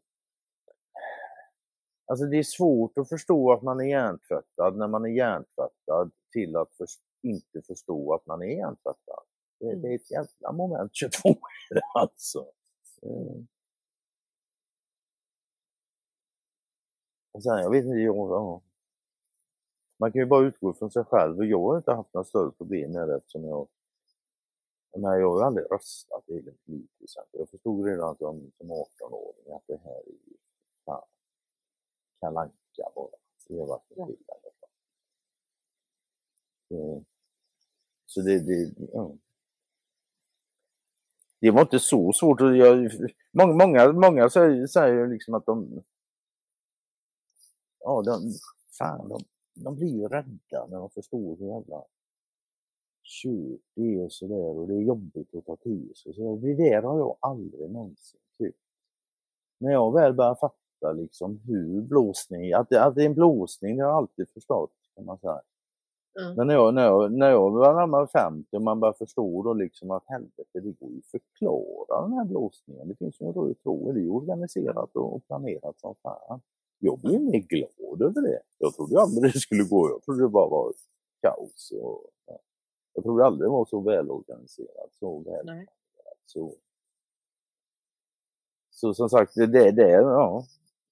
Alltså 2.06 2.24
det 2.26 2.38
är 2.38 2.42
svårt 2.42 2.98
att 2.98 3.08
förstå 3.08 3.52
att 3.52 3.62
man 3.62 3.80
är 3.80 3.84
hjärntvättad 3.84 4.76
när 4.76 4.88
man 4.88 5.04
är 5.04 5.08
hjärntvättad 5.08 6.10
till 6.32 6.56
att 6.56 6.76
för, 6.76 6.86
inte 7.22 7.62
förstå 7.66 8.14
att 8.14 8.26
man 8.26 8.42
är 8.42 8.46
hjärntvättad. 8.46 9.24
Det, 9.60 9.66
Mm. 9.66 9.82
det 9.82 9.88
är 9.88 9.94
ett 9.94 10.10
jävla 10.10 10.52
moment 10.52 10.90
22 10.94 11.28
är 11.70 11.74
det 11.74 11.82
alltså. 11.94 12.46
Mm. 13.02 13.46
Och 17.34 17.42
sen, 17.42 17.58
jag 17.58 17.70
vet 17.70 17.84
inte, 17.84 17.96
jag, 17.98 18.16
ja. 18.16 18.62
Man 19.98 20.12
kan 20.12 20.20
ju 20.20 20.26
bara 20.26 20.46
utgå 20.46 20.72
från 20.74 20.90
sig 20.90 21.04
själv 21.04 21.38
och 21.38 21.44
jag 21.46 21.60
har 21.60 21.76
inte 21.76 21.92
haft 21.92 22.14
några 22.14 22.24
större 22.24 22.50
problem 22.50 22.92
med 22.92 23.08
det 23.08 23.16
eftersom 23.16 23.44
jag 23.44 23.68
menar, 24.96 25.16
jag 25.16 25.30
har 25.30 25.38
ju 25.40 25.44
aldrig 25.44 25.66
röstat 25.72 26.24
i 26.28 26.34
hela 26.34 26.44
mitt 26.50 26.68
liv 26.68 26.86
till 26.96 27.04
exempel. 27.04 27.40
Jag 27.40 27.48
förstod 27.48 27.86
redan 27.86 28.16
som, 28.16 28.52
som 28.58 28.70
18-åring 28.72 29.54
att 29.56 29.62
det 29.66 29.80
här 29.84 29.92
är 30.00 30.06
ju 30.12 30.36
fan 30.84 31.06
Kalle 32.20 32.40
Anka 32.40 32.90
bara. 32.94 33.08
Det 33.48 33.58
har 33.58 33.66
varit 33.66 33.90
en 33.90 33.96
fall. 33.96 34.12
Det- 36.70 37.04
Så 38.06 38.20
det, 38.20 38.38
det, 38.40 38.74
ja. 38.92 39.12
Det 41.40 41.50
var 41.50 41.60
inte 41.60 41.78
så 41.80 42.12
svårt. 42.12 42.40
Jag, 42.40 42.90
många, 43.32 43.52
många, 43.66 43.92
många 43.92 44.30
säger, 44.30 44.66
säger 44.66 45.06
liksom 45.06 45.34
att 45.34 45.46
de... 45.46 45.82
Ja, 47.84 48.02
de, 48.02 48.32
fan, 48.78 49.08
de, 49.08 49.20
de 49.54 49.76
blir 49.76 49.88
ju 49.88 50.08
rädda 50.08 50.66
när 50.66 50.78
de 50.78 50.90
förstår 50.90 51.36
hur 51.36 51.46
jävla 51.46 51.84
tjutig 53.02 54.02
och 54.02 54.12
sådär 54.12 54.58
och 54.58 54.68
det 54.68 54.74
är 54.74 54.80
jobbigt 54.80 55.34
att 55.34 55.46
ta 55.46 55.56
till 55.56 55.92
sig. 55.94 56.14
Så 56.14 56.36
det 56.36 56.54
där 56.54 56.82
har 56.82 56.98
jag 56.98 57.16
aldrig 57.20 57.70
någonsin 57.70 58.20
tyckt. 58.38 58.58
När 59.58 59.72
jag 59.72 59.92
väl 59.92 60.12
börjar 60.12 60.34
fatta 60.34 60.92
liksom 60.92 61.40
hur 61.44 61.80
blåsning, 61.80 62.52
att 62.52 62.68
det, 62.68 62.84
att 62.84 62.94
det 62.94 63.02
är 63.02 63.06
en 63.06 63.14
blåsning, 63.14 63.76
det 63.76 63.82
har 63.82 63.90
jag 63.90 63.96
alltid 63.96 64.28
förstått 64.28 64.72
kan 64.94 65.04
man 65.04 65.18
säga. 65.18 65.40
Mm. 66.20 66.34
Men 66.34 66.46
när 66.46 66.54
jag, 66.54 66.74
när 66.74 66.84
jag, 66.84 67.12
när 67.12 67.30
jag 67.30 67.50
var 67.50 67.74
närmare 67.74 68.06
50 68.06 68.56
och 68.56 68.62
man 68.62 68.80
börjar 68.80 68.92
förstå 68.92 69.42
då 69.42 69.52
liksom 69.52 69.90
att 69.90 70.04
helvete, 70.06 70.44
det 70.52 70.60
går 70.60 70.90
ju 70.90 70.98
att 70.98 71.06
förklara 71.06 72.02
den 72.02 72.12
här 72.12 72.24
blåsningen. 72.24 72.88
Det 72.88 72.94
finns 72.94 73.20
ju 73.20 73.26
en 73.26 73.32
röd 73.32 73.62
tråd, 73.62 73.94
det 73.94 74.00
är 74.00 74.02
ju 74.02 74.10
organiserat 74.10 74.96
och 74.96 75.26
planerat 75.26 75.80
som 75.80 75.94
fan. 76.02 76.40
Jag 76.78 77.00
blev 77.00 77.20
mer 77.20 77.38
glad 77.38 78.02
över 78.02 78.22
det. 78.22 78.42
Jag 78.58 78.74
trodde 78.74 79.00
aldrig 79.00 79.32
det 79.32 79.40
skulle 79.40 79.64
gå. 79.64 79.90
Jag 79.90 80.02
trodde 80.02 80.22
det 80.22 80.28
bara 80.28 80.48
var 80.48 80.72
kaos. 81.20 81.72
Och, 81.82 82.10
ja. 82.26 82.38
Jag 82.94 83.04
trodde 83.04 83.24
aldrig 83.24 83.46
det 83.46 83.52
var 83.52 83.64
så 83.64 83.80
välorganiserat, 83.80 84.94
så 84.98 85.18
väl 85.18 85.46
Nej. 85.46 85.66
så. 86.26 86.54
så 88.70 88.94
som 88.94 89.08
sagt, 89.08 89.34
det, 89.34 89.46
det, 89.46 89.70
det 89.70 89.90
ja. 89.90 90.44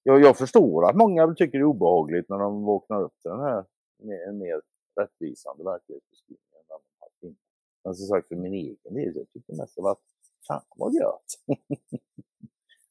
Jag, 0.03 0.21
jag 0.21 0.37
förstår 0.37 0.89
att 0.89 0.95
många 0.95 1.33
tycker 1.33 1.57
det 1.57 1.61
är 1.61 1.63
obehagligt 1.63 2.29
när 2.29 2.37
de 2.37 2.63
vaknar 2.63 3.01
upp 3.01 3.21
till 3.21 3.31
den 3.31 3.39
här 3.39 3.65
mer, 3.97 4.31
mer 4.31 4.61
rättvisande 5.01 5.63
verklighetsbeskrivningen. 5.63 6.59
än 6.59 6.65
vad 6.67 6.79
de 6.79 7.05
haft 7.05 7.23
innan. 7.23 7.35
Men 7.83 7.95
som 7.95 8.07
sagt, 8.07 8.27
för 8.27 8.35
min 8.35 8.53
egen 8.53 8.93
del, 8.93 9.15
jag 9.15 9.29
tycker 9.33 9.53
mest 9.53 9.75
det 9.75 9.81
var 9.81 9.97
fan 10.47 10.63
vad 10.75 10.93
gött. 10.93 11.59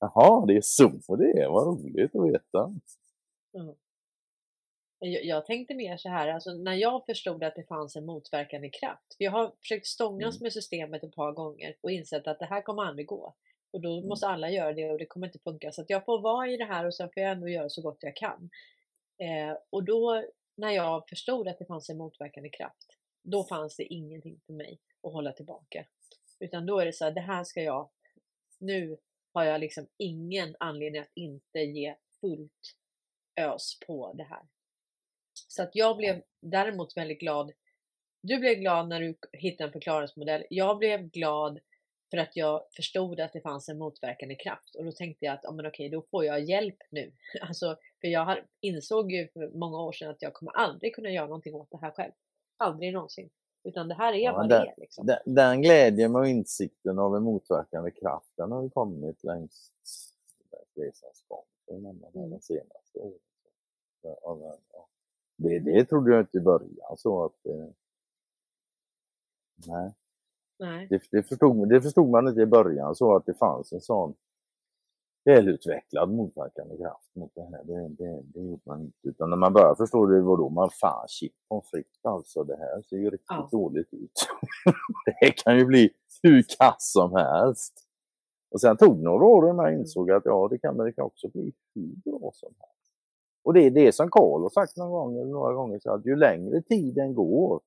Jaha, 0.02 0.46
det 0.46 0.56
är 0.56 0.60
så 0.60 1.16
det 1.16 1.30
är, 1.42 1.48
vad 1.48 1.66
roligt 1.66 2.14
att 2.16 2.26
veta. 2.32 2.64
Mm. 3.54 3.74
Jag, 4.98 5.24
jag 5.24 5.46
tänkte 5.46 5.74
mer 5.74 5.96
så 5.96 6.08
här, 6.08 6.28
alltså 6.28 6.52
när 6.54 6.74
jag 6.74 7.06
förstod 7.06 7.44
att 7.44 7.54
det 7.54 7.64
fanns 7.64 7.96
en 7.96 8.06
motverkande 8.06 8.68
kraft. 8.70 9.14
För 9.16 9.24
jag 9.24 9.32
har 9.32 9.52
försökt 9.60 9.86
stångas 9.86 10.34
Mm. 10.36 10.42
med 10.42 10.52
systemet 10.52 11.04
ett 11.04 11.14
par 11.14 11.32
gånger 11.32 11.76
och 11.80 11.90
insett 11.90 12.26
att 12.26 12.38
det 12.38 12.44
här 12.46 12.62
kommer 12.62 12.82
aldrig 12.82 13.06
gå. 13.06 13.34
Och 13.70 13.80
då 13.80 13.92
Mm. 13.96 14.08
måste 14.08 14.26
alla 14.26 14.50
göra 14.50 14.72
det 14.72 14.90
och 14.90 14.98
det 14.98 15.06
kommer 15.06 15.26
inte 15.26 15.38
funka. 15.38 15.72
Så 15.72 15.82
att 15.82 15.90
jag 15.90 16.04
får 16.04 16.20
vara 16.20 16.48
i 16.48 16.56
det 16.56 16.64
här 16.64 16.86
och 16.86 16.94
sen 16.94 17.08
får 17.14 17.22
jag 17.22 17.32
ändå 17.32 17.48
göra 17.48 17.68
så 17.68 17.82
gott 17.82 17.98
jag 18.00 18.16
kan. 18.16 18.50
Eh, 19.18 19.56
och 19.70 19.84
då 19.84 20.24
när 20.56 20.70
jag 20.70 21.08
förstod 21.08 21.48
att 21.48 21.58
det 21.58 21.64
fanns 21.66 21.90
en 21.90 21.98
motverkande 21.98 22.48
kraft, 22.48 22.96
då 23.22 23.44
fanns 23.44 23.76
det 23.76 23.84
ingenting 23.94 24.40
för 24.46 24.52
mig 24.52 24.78
att 25.02 25.12
hålla 25.12 25.32
tillbaka. 25.32 25.86
Utan 26.40 26.66
då 26.66 26.78
är 26.80 26.86
det 26.86 26.92
så 26.92 27.04
här, 27.04 27.12
det 27.12 27.20
här 27.20 27.44
ska 27.44 27.62
jag, 27.62 27.90
nu 28.58 28.96
har 29.32 29.44
jag 29.44 29.60
liksom 29.60 29.86
ingen 29.98 30.56
anledning 30.60 31.02
att 31.02 31.10
inte 31.14 31.58
ge 31.58 31.96
fullt 32.20 32.76
ös 33.36 33.78
på 33.86 34.12
det 34.12 34.24
här. 34.24 34.42
Så 35.48 35.62
att 35.62 35.70
jag 35.72 35.96
blev 35.96 36.22
däremot 36.40 36.96
väldigt 36.96 37.20
glad. 37.20 37.52
Du 38.22 38.38
blev 38.38 38.54
glad 38.54 38.88
när 38.88 39.00
du 39.00 39.16
hittade 39.32 39.68
en 39.68 39.72
förklaringsmodell. 39.72 40.44
Jag 40.50 40.78
blev 40.78 41.10
glad 41.10 41.60
för 42.10 42.18
att 42.18 42.36
jag 42.36 42.62
förstod 42.76 43.20
att 43.20 43.32
det 43.32 43.40
fanns 43.40 43.68
en 43.68 43.78
motverkande 43.78 44.34
kraft 44.34 44.74
och 44.74 44.84
då 44.84 44.92
tänkte 44.92 45.24
jag 45.24 45.34
att 45.34 45.40
ja, 45.42 45.52
men 45.52 45.66
okej, 45.66 45.88
då 45.88 46.02
får 46.02 46.24
jag 46.24 46.40
hjälp 46.40 46.76
nu. 46.90 47.12
Alltså, 47.40 47.76
för 48.00 48.08
jag 48.08 48.24
har, 48.24 48.46
insåg 48.60 49.12
ju 49.12 49.28
för 49.28 49.58
många 49.58 49.82
år 49.82 49.92
sedan 49.92 50.10
att 50.10 50.22
jag 50.22 50.34
kommer 50.34 50.52
aldrig 50.52 50.94
kunna 50.94 51.10
göra 51.10 51.26
någonting 51.26 51.54
åt 51.54 51.70
det 51.70 51.80
här 51.80 51.90
själv. 51.90 52.12
Aldrig 52.56 52.92
någonsin. 52.92 53.30
Utan 53.64 53.88
det 53.88 53.94
här 53.94 54.12
är 54.12 54.16
Ja, 54.16 54.32
vad 54.32 54.48
det- 54.48 54.56
är. 54.56 54.74
Liksom. 54.76 55.06
Den, 55.06 55.18
den 55.24 55.62
glädjen 55.62 56.16
och 56.16 56.26
insikten 56.28 56.98
av 56.98 57.16
en 57.16 57.22
motverkande 57.22 57.90
kraft, 57.90 58.32
den 58.36 58.52
har 58.52 58.68
kommit 58.68 59.24
längs 59.24 59.72
resans 60.74 61.24
gång. 61.28 61.44
Mm. 61.70 62.30
De 62.30 62.40
senaste 62.40 62.98
åren. 62.98 63.18
Ja. 64.72 64.88
Det, 65.36 65.58
det 65.58 65.84
trodde 65.84 66.10
jag 66.10 66.20
inte 66.20 66.38
i 66.38 66.40
början 66.40 66.96
så 66.96 67.24
att 67.24 67.46
eh, 67.46 67.66
Nej, 69.66 69.92
Nej. 70.58 70.86
det, 70.90 71.02
det, 71.10 71.22
förstod, 71.22 71.68
det 71.68 71.82
förstod 71.82 72.08
man 72.10 72.28
inte 72.28 72.40
i 72.40 72.46
början 72.46 72.94
så 72.94 73.16
att 73.16 73.26
det 73.26 73.34
fanns 73.34 73.72
en 73.72 73.80
sån 73.80 74.14
välutvecklad 75.24 76.10
motverkande 76.10 76.76
kraft 76.76 77.14
mot 77.16 77.34
det 77.34 77.42
här. 77.42 77.64
Det, 77.64 77.88
det, 77.88 78.22
det 78.34 78.40
gjorde 78.40 78.62
man 78.66 78.80
inte. 78.80 79.08
Utan 79.08 79.30
när 79.30 79.36
man 79.36 79.52
började 79.52 79.76
förstå 79.76 80.06
det 80.06 80.20
var 80.20 80.36
då 80.36 80.48
man 80.48 80.70
fan 80.70 81.08
shit 81.08 81.32
pommes 81.48 81.70
frites 81.70 82.04
alltså. 82.04 82.44
Det 82.44 82.56
här 82.56 82.82
ser 82.82 82.96
ju 82.96 83.04
riktigt 83.10 83.26
Ja. 83.28 83.48
dåligt 83.52 83.94
ut. 83.94 84.12
det 85.06 85.12
här 85.20 85.32
kan 85.44 85.58
ju 85.58 85.64
bli 85.64 85.90
hur 86.22 86.44
kass 86.58 86.92
som 86.92 87.12
helst. 87.16 87.72
Och 88.50 88.60
sen 88.60 88.76
tog 88.76 89.02
några 89.02 89.24
år 89.24 89.50
innan 89.50 89.64
jag 89.64 89.74
insåg 89.74 90.10
att 90.10 90.22
ja, 90.24 90.48
det 90.50 90.58
kan, 90.58 90.76
men 90.76 90.86
det 90.86 90.92
kan 90.92 91.04
också 91.04 91.28
bli 91.28 91.52
hur 91.74 91.96
bra 92.04 92.30
som 92.34 92.48
helst. 92.58 92.92
Och 93.44 93.54
det 93.54 93.66
är 93.66 93.70
det 93.70 93.92
som 93.94 94.10
Karl 94.10 94.42
har 94.42 94.50
sagt 94.50 94.76
någon 94.76 94.90
gång, 94.90 95.16
eller 95.16 95.30
några 95.32 95.54
gånger, 95.54 95.78
så 95.78 95.90
att 95.94 96.06
ju 96.06 96.16
längre 96.16 96.62
tiden 96.62 97.14
går, 97.14 97.60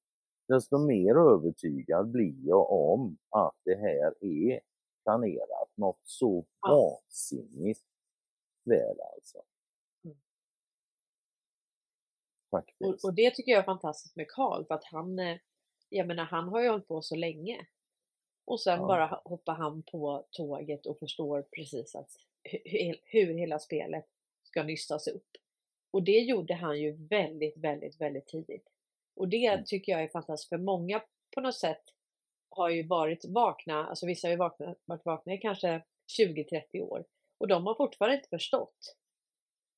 desto 0.47 0.77
mer 0.77 1.15
övertygad 1.15 2.11
blir 2.11 2.47
jag 2.47 2.71
om 2.71 3.17
att 3.29 3.55
det 3.65 3.75
här 3.75 4.13
är 4.25 4.59
planerat 5.05 5.69
något 5.75 5.99
så 6.03 6.45
Ja. 6.61 6.69
vansinnigt 7.01 7.81
väl 8.63 9.01
alltså. 9.15 9.41
Mm. 10.05 10.17
Faktiskt. 12.51 12.81
Och, 13.03 13.09
och 13.09 13.13
det 13.13 13.31
tycker 13.35 13.51
jag 13.51 13.59
är 13.59 13.65
fantastiskt 13.65 14.15
med 14.15 14.27
Karl 14.31 14.65
för 14.65 14.73
att 14.75 14.83
han, 14.83 15.19
eh, 15.19 15.37
jag 15.89 16.07
menar 16.07 16.23
han 16.25 16.47
har 16.49 16.61
ju 16.61 16.69
hållit 16.69 16.87
på 16.87 17.01
så 17.01 17.15
länge. 17.15 17.65
Och 18.45 18.61
sen 18.61 18.79
Ja. 18.79 18.87
bara 18.87 19.21
hoppar 19.25 19.53
han 19.55 19.83
på 19.83 20.25
tåget 20.31 20.85
och 20.85 20.99
förstår 20.99 21.41
precis 21.41 21.95
att 21.95 22.11
hur, 22.43 22.99
hur 23.03 23.33
hela 23.33 23.59
spelet 23.59 24.05
ska 24.43 24.63
nystas 24.63 25.07
upp. 25.07 25.27
Och 25.91 26.03
det 26.03 26.19
gjorde 26.19 26.53
han 26.53 26.79
ju 26.81 26.91
väldigt, 27.07 27.57
väldigt, 27.57 28.01
väldigt 28.01 28.27
tidigt. 28.27 28.67
Och 29.15 29.27
det 29.27 29.45
Mm. 29.47 29.65
tycker 29.65 29.91
jag 29.91 30.03
är 30.03 30.07
fantastiskt 30.07 30.49
för 30.49 30.57
många 30.57 31.03
på 31.35 31.41
något 31.41 31.55
sätt 31.55 31.83
har 32.55 32.69
ju 32.69 32.87
varit 32.87 33.25
vakna, 33.25 33.87
alltså 33.87 34.05
vissa 34.05 34.27
har 34.27 34.31
ju 34.31 34.37
vakna, 34.37 34.75
varit 34.85 35.05
vakna 35.05 35.33
i 35.33 35.37
kanske 35.37 35.83
20-30 36.19 36.81
år 36.81 37.05
och 37.37 37.47
de 37.47 37.65
har 37.65 37.75
fortfarande 37.75 38.15
inte 38.15 38.29
förstått 38.29 38.95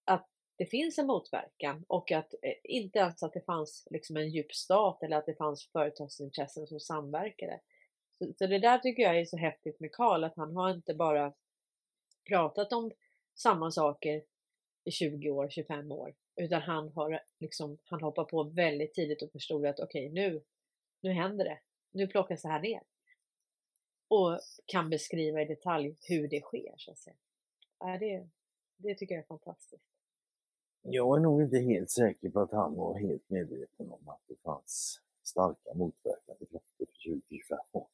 att 0.05 0.29
det 0.57 0.65
finns 0.65 0.97
en 0.97 1.07
motverkan 1.07 1.85
och 1.87 2.11
att 2.11 2.33
eh, 2.33 2.53
inte 2.63 2.99
ens 2.99 3.23
att 3.23 3.33
det 3.33 3.45
fanns 3.45 3.87
liksom 3.91 4.17
en 4.17 4.29
djup 4.29 4.53
stat 4.53 5.03
eller 5.03 5.17
att 5.17 5.25
det 5.25 5.35
fanns 5.35 5.69
företagsintressen 5.71 6.67
som 6.67 6.79
samverkade. 6.79 7.59
Så, 8.17 8.33
så 8.37 8.47
det 8.47 8.59
där 8.59 8.77
tycker 8.77 9.03
jag 9.03 9.19
är 9.19 9.25
så 9.25 9.37
häftigt 9.37 9.79
med 9.79 9.91
Karl, 9.91 10.23
att 10.23 10.35
han 10.35 10.55
har 10.55 10.69
inte 10.69 10.93
bara 10.93 11.33
pratat 12.29 12.73
om 12.73 12.91
samma 13.35 13.71
saker 13.71 14.23
i 14.83 14.91
20 14.91 15.29
år, 15.29 15.49
25 15.49 15.91
år, 15.91 16.15
utan 16.35 16.61
han 16.61 16.91
har 16.95 17.21
liksom, 17.39 17.77
han 17.83 18.01
hoppar 18.01 18.23
på 18.23 18.43
väldigt 18.43 18.93
tidigt 18.93 19.21
och 19.21 19.31
förstod 19.31 19.65
att 19.65 19.79
okej, 19.79 20.09
nu, 20.09 20.43
nu 21.01 21.11
händer 21.11 21.45
det. 21.45 21.59
Nu 21.91 22.07
plockas 22.07 22.41
det 22.41 22.47
här 22.49 22.61
ner. 22.61 22.81
Och 24.07 24.39
kan 24.65 24.89
beskriva 24.89 25.41
i 25.41 25.45
detalj 25.45 25.95
hur 26.01 26.27
det 26.27 26.41
sker, 26.41 26.73
så 26.77 26.91
att 26.91 26.99
säga. 26.99 27.15
Ja, 27.79 27.97
det, 27.99 28.27
det 28.77 28.95
tycker 28.95 29.15
jag 29.15 29.23
är 29.23 29.27
fantastiskt. 29.27 29.83
Jag 30.81 31.17
är 31.17 31.21
nog 31.21 31.41
inte 31.41 31.57
helt 31.57 31.89
säker 31.91 32.29
på 32.29 32.39
att 32.39 32.51
han 32.51 32.75
var 32.75 32.99
helt 32.99 33.29
medveten 33.29 33.91
om 33.91 34.09
att 34.09 34.21
det 34.27 34.35
fanns 34.43 35.01
starka 35.23 35.73
motverkande 35.73 36.45
krafter 36.45 36.85
för 36.85 37.09
20-25 37.09 37.57
år 37.71 37.87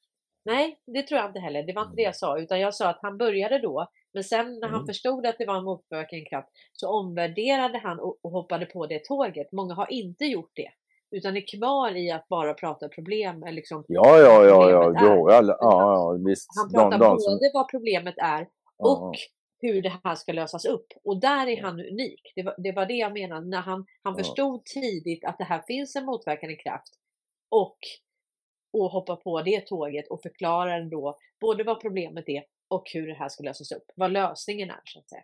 Nej, 0.46 0.80
det 0.86 1.04
tror 1.04 1.20
jag 1.20 1.30
inte 1.30 1.40
heller. 1.40 1.64
Det 1.64 1.74
var 1.74 1.82
inte 1.82 1.96
det 1.96 2.02
jag 2.02 2.16
sa, 2.16 2.40
utan 2.40 2.60
jag 2.60 2.76
sa 2.76 2.90
att 2.90 3.00
han 3.02 3.18
började 3.18 3.60
då. 3.60 3.88
Men 4.14 4.24
sen 4.24 4.60
när 4.60 4.68
han 4.68 4.76
Mm. 4.76 4.86
förstod 4.88 5.26
att 5.26 5.38
det 5.38 5.46
var 5.46 5.58
en 5.58 5.64
motverkande 5.64 6.26
kraft 6.26 6.50
så 6.74 6.90
omvärderade 6.90 7.78
han 7.78 8.00
och, 8.00 8.18
och 8.22 8.32
hoppade 8.32 8.66
på 8.66 8.88
det 8.88 9.06
tåget. 9.06 9.52
Många 9.52 9.74
har 9.74 9.92
inte 9.92 10.26
gjort 10.26 10.52
det, 10.54 10.72
utan 11.14 11.38
är 11.38 11.58
kvar 11.58 11.96
i 11.96 12.12
att 12.12 12.28
bara 12.28 12.54
prata 12.54 12.90
problem. 12.90 13.44
Liksom, 13.52 13.84
Ja, 13.88 14.18
ja, 14.20 14.46
ja, 14.46 14.70
ja, 14.70 14.90
ju 15.28 15.32
alla, 15.34 15.58
ja, 15.60 15.82
ja, 15.82 16.18
visst. 16.28 16.48
han 16.58 16.68
De, 16.72 16.74
pratar 16.74 17.00
de 17.00 17.10
både 17.10 17.22
som, 17.22 17.40
vad 17.54 17.70
problemet 17.70 18.16
är 18.18 18.48
ja, 18.78 18.90
och 18.90 19.16
hur 19.60 19.82
det 19.82 19.94
här 20.04 20.16
ska 20.16 20.32
lösas 20.32 20.66
upp. 20.66 20.88
Och 21.04 21.20
där 21.20 21.48
är 21.48 21.58
Ja. 21.58 21.66
han 21.66 21.80
unik. 21.80 22.32
Det 22.36 22.44
var, 22.44 22.56
det 22.58 22.72
var 22.72 22.86
det 22.86 22.94
jag 22.94 23.14
menade. 23.14 23.48
När 23.48 23.62
han, 23.62 23.86
han 24.04 24.14
Ja. 24.18 24.24
förstod 24.24 24.66
tidigt 24.66 25.26
att 25.26 25.38
det 25.38 25.44
här 25.44 25.62
finns 25.68 25.96
en 25.96 26.06
motverkande 26.06 26.56
kraft 26.56 26.94
och, 27.52 27.78
och 28.74 28.90
hoppa 28.92 29.16
på 29.16 29.42
det 29.42 29.68
tåget 29.68 30.08
och 30.08 30.22
förklara 30.22 30.80
då 30.82 31.18
både 31.42 31.64
vad 31.64 31.82
problemet 31.82 32.30
är 32.30 32.44
och 32.68 32.84
hur 32.94 33.08
det 33.08 33.14
här 33.14 33.30
ska 33.30 33.44
lösas 33.44 33.72
upp. 33.72 33.84
Vad 33.96 34.12
lösningen 34.12 34.70
är 34.70 34.82
så 34.84 35.00
att 35.00 35.10
säga. 35.10 35.24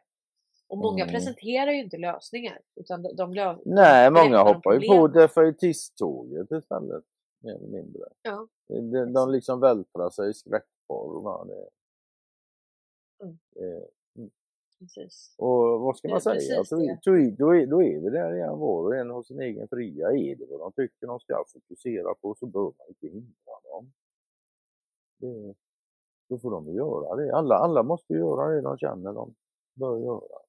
Och 0.70 0.78
många 0.78 1.04
Mm. 1.04 1.14
presenterar 1.14 1.72
ju 1.72 1.84
inte 1.84 1.98
lösningar 1.98 2.60
utan 2.76 3.02
de, 3.02 3.16
de 3.16 3.34
lö- 3.34 3.62
Nej, 3.66 4.12
många 4.12 4.44
hoppar 4.44 4.74
ju 4.74 4.88
på 4.88 5.08
defaitisttåget 5.08 6.52
istället. 6.52 7.04
Mer 7.44 7.56
eller 7.56 7.68
mindre. 7.68 8.04
Ja. 8.22 8.48
De, 8.68 9.14
de 9.14 9.32
liksom 9.32 9.60
vältrar 9.60 10.10
sig 10.10 10.30
i 10.30 10.34
skräckporr. 10.34 11.46
Det, 11.48 11.68
Mm. 14.16 14.30
Precis. 14.80 15.36
och 15.38 15.80
vad 15.82 15.98
ska 15.98 16.08
man 16.08 16.16
är 16.16 16.20
säga? 16.20 16.58
precis 16.58 16.70
Då, 17.04 17.16
är- 17.18 17.32
då, 17.38 17.56
är, 17.56 17.66
då 17.68 17.84
är 17.84 18.00
vi 18.00 18.10
där 18.10 18.36
igen, 18.36 18.60
var 18.60 18.84
och 18.84 18.96
en 18.96 19.10
har 19.10 19.24
sin 19.24 19.40
egen 19.42 19.68
fria. 19.68 20.08
Är 20.12 20.36
det 20.36 20.46
vad 20.50 20.60
de 20.60 20.72
tycker 20.72 21.08
de 21.08 21.20
ska 21.20 21.44
fokusera 21.54 22.16
på 22.22 22.36
så 22.36 22.46
bör 22.46 22.62
man 22.64 22.88
inte 22.88 23.08
hindra 23.08 23.54
dem. 23.72 23.92
Det, 25.20 25.56
då 26.30 26.40
får 26.40 26.52
de 26.52 26.74
göra 26.74 27.16
det. 27.16 27.36
Alla, 27.36 27.56
alla 27.56 27.84
måste 27.84 28.14
göra 28.14 28.50
det 28.56 28.62
de 28.62 28.78
känner 28.78 29.14
de 29.14 29.36
bör 29.74 29.98
göra. 30.00 30.40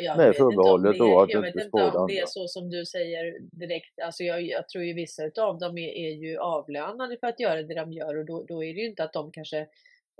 Jag 0.00 0.16
Med 0.16 0.36
förbehållet 0.36 0.92
det, 0.92 0.98
då 0.98 1.20
att 1.20 1.30
jag 1.30 1.40
vet 1.40 1.54
inte 1.54 1.68
skadar 1.68 2.00
om 2.00 2.06
det 2.06 2.18
är 2.18 2.26
så 2.26 2.48
som 2.48 2.70
du 2.70 2.86
säger 2.86 3.38
direkt. 3.40 4.00
Alltså 4.00 4.24
jag, 4.24 4.42
jag 4.42 4.68
tror 4.68 4.84
ju 4.84 4.92
vissa 4.92 5.24
utav 5.24 5.58
dem 5.58 5.78
är, 5.78 5.88
är 5.88 6.10
ju 6.10 6.38
avlönade 6.38 7.16
för 7.20 7.26
att 7.26 7.40
göra 7.40 7.62
det 7.62 7.74
de 7.74 7.92
gör 7.92 8.18
och 8.18 8.24
då, 8.24 8.44
då 8.48 8.64
är 8.64 8.74
det 8.74 8.80
ju 8.80 8.86
inte 8.86 9.04
att 9.04 9.12
de 9.12 9.32
kanske 9.32 9.58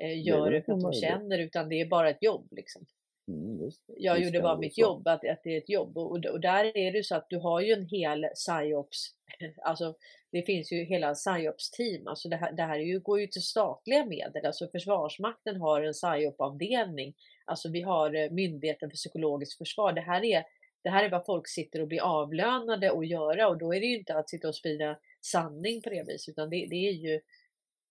eh, 0.03 0.23
gör 0.27 0.45
väl 0.45 0.53
det 0.53 0.63
för 0.63 0.73
att 0.73 0.81
de 0.81 0.93
känner 0.93 1.39
utan 1.39 1.69
det 1.69 1.81
är 1.81 1.87
bara 1.87 2.11
ett 2.11 2.23
jobb 2.23 2.49
liksom. 2.51 2.87
Mm, 3.29 3.65
visst. 3.65 3.83
Jag 3.87 4.15
Visst 4.15 4.27
gjorde 4.27 4.43
bara 4.43 4.55
det 4.55 4.61
mitt 4.61 4.75
så. 4.75 4.81
jobb, 4.81 5.09
att, 5.09 5.29
att 5.29 5.41
det 5.45 5.55
är 5.55 5.59
ett 5.59 5.69
jobb. 5.69 5.99
Och, 5.99 6.27
och 6.27 6.41
där 6.41 6.77
är 6.77 6.93
det 6.93 7.05
så 7.05 7.17
att 7.17 7.27
du 7.29 7.39
har 7.39 7.61
ju 7.61 7.73
en 7.73 7.87
hel 7.87 8.27
psyops, 8.35 8.99
alltså 9.63 9.95
det 10.33 10.43
finns 10.43 10.73
ju 10.73 10.85
hela 10.85 11.15
psyops 11.15 11.71
team, 11.71 12.07
alltså 12.07 12.29
det 12.29 12.37
här, 12.37 12.53
det 12.53 12.63
här 12.63 12.79
är 12.79 12.85
ju, 12.85 13.01
går 13.01 13.21
ju 13.21 13.27
till 13.27 13.43
statliga 13.43 14.05
medel, 14.05 14.47
alltså 14.47 14.69
Försvarsmakten 14.69 15.61
har 15.61 15.83
en 15.83 15.93
psyop-avdelning, 15.93 17.15
alltså 17.45 17.69
vi 17.69 17.83
har 17.83 18.15
eh, 18.15 18.31
Myndigheten 18.31 18.91
för 18.91 18.97
psykologiskt 18.97 19.59
försvar. 19.59 19.93
Det 19.93 20.01
här 20.01 20.25
är 20.25 20.45
det 20.83 20.91
här 20.91 21.05
är 21.05 21.11
vad 21.11 21.27
folk 21.27 21.49
sitter 21.49 21.81
och 21.81 21.89
blir 21.89 22.01
avlönade 22.01 22.93
att 22.93 23.07
göra 23.07 23.49
och 23.49 23.59
då 23.59 23.75
är 23.75 23.81
det 23.81 23.87
ju 23.87 23.99
inte 23.99 24.15
att 24.15 24.29
sitta 24.29 24.49
och 24.49 24.55
sprida 24.55 24.99
sanning 25.21 25.83
på 25.83 25.91
det 25.91 26.05
viset 26.09 26.33
utan 26.33 26.51
det, 26.51 26.67
det 26.71 26.89
är 26.89 26.93
ju 26.93 27.21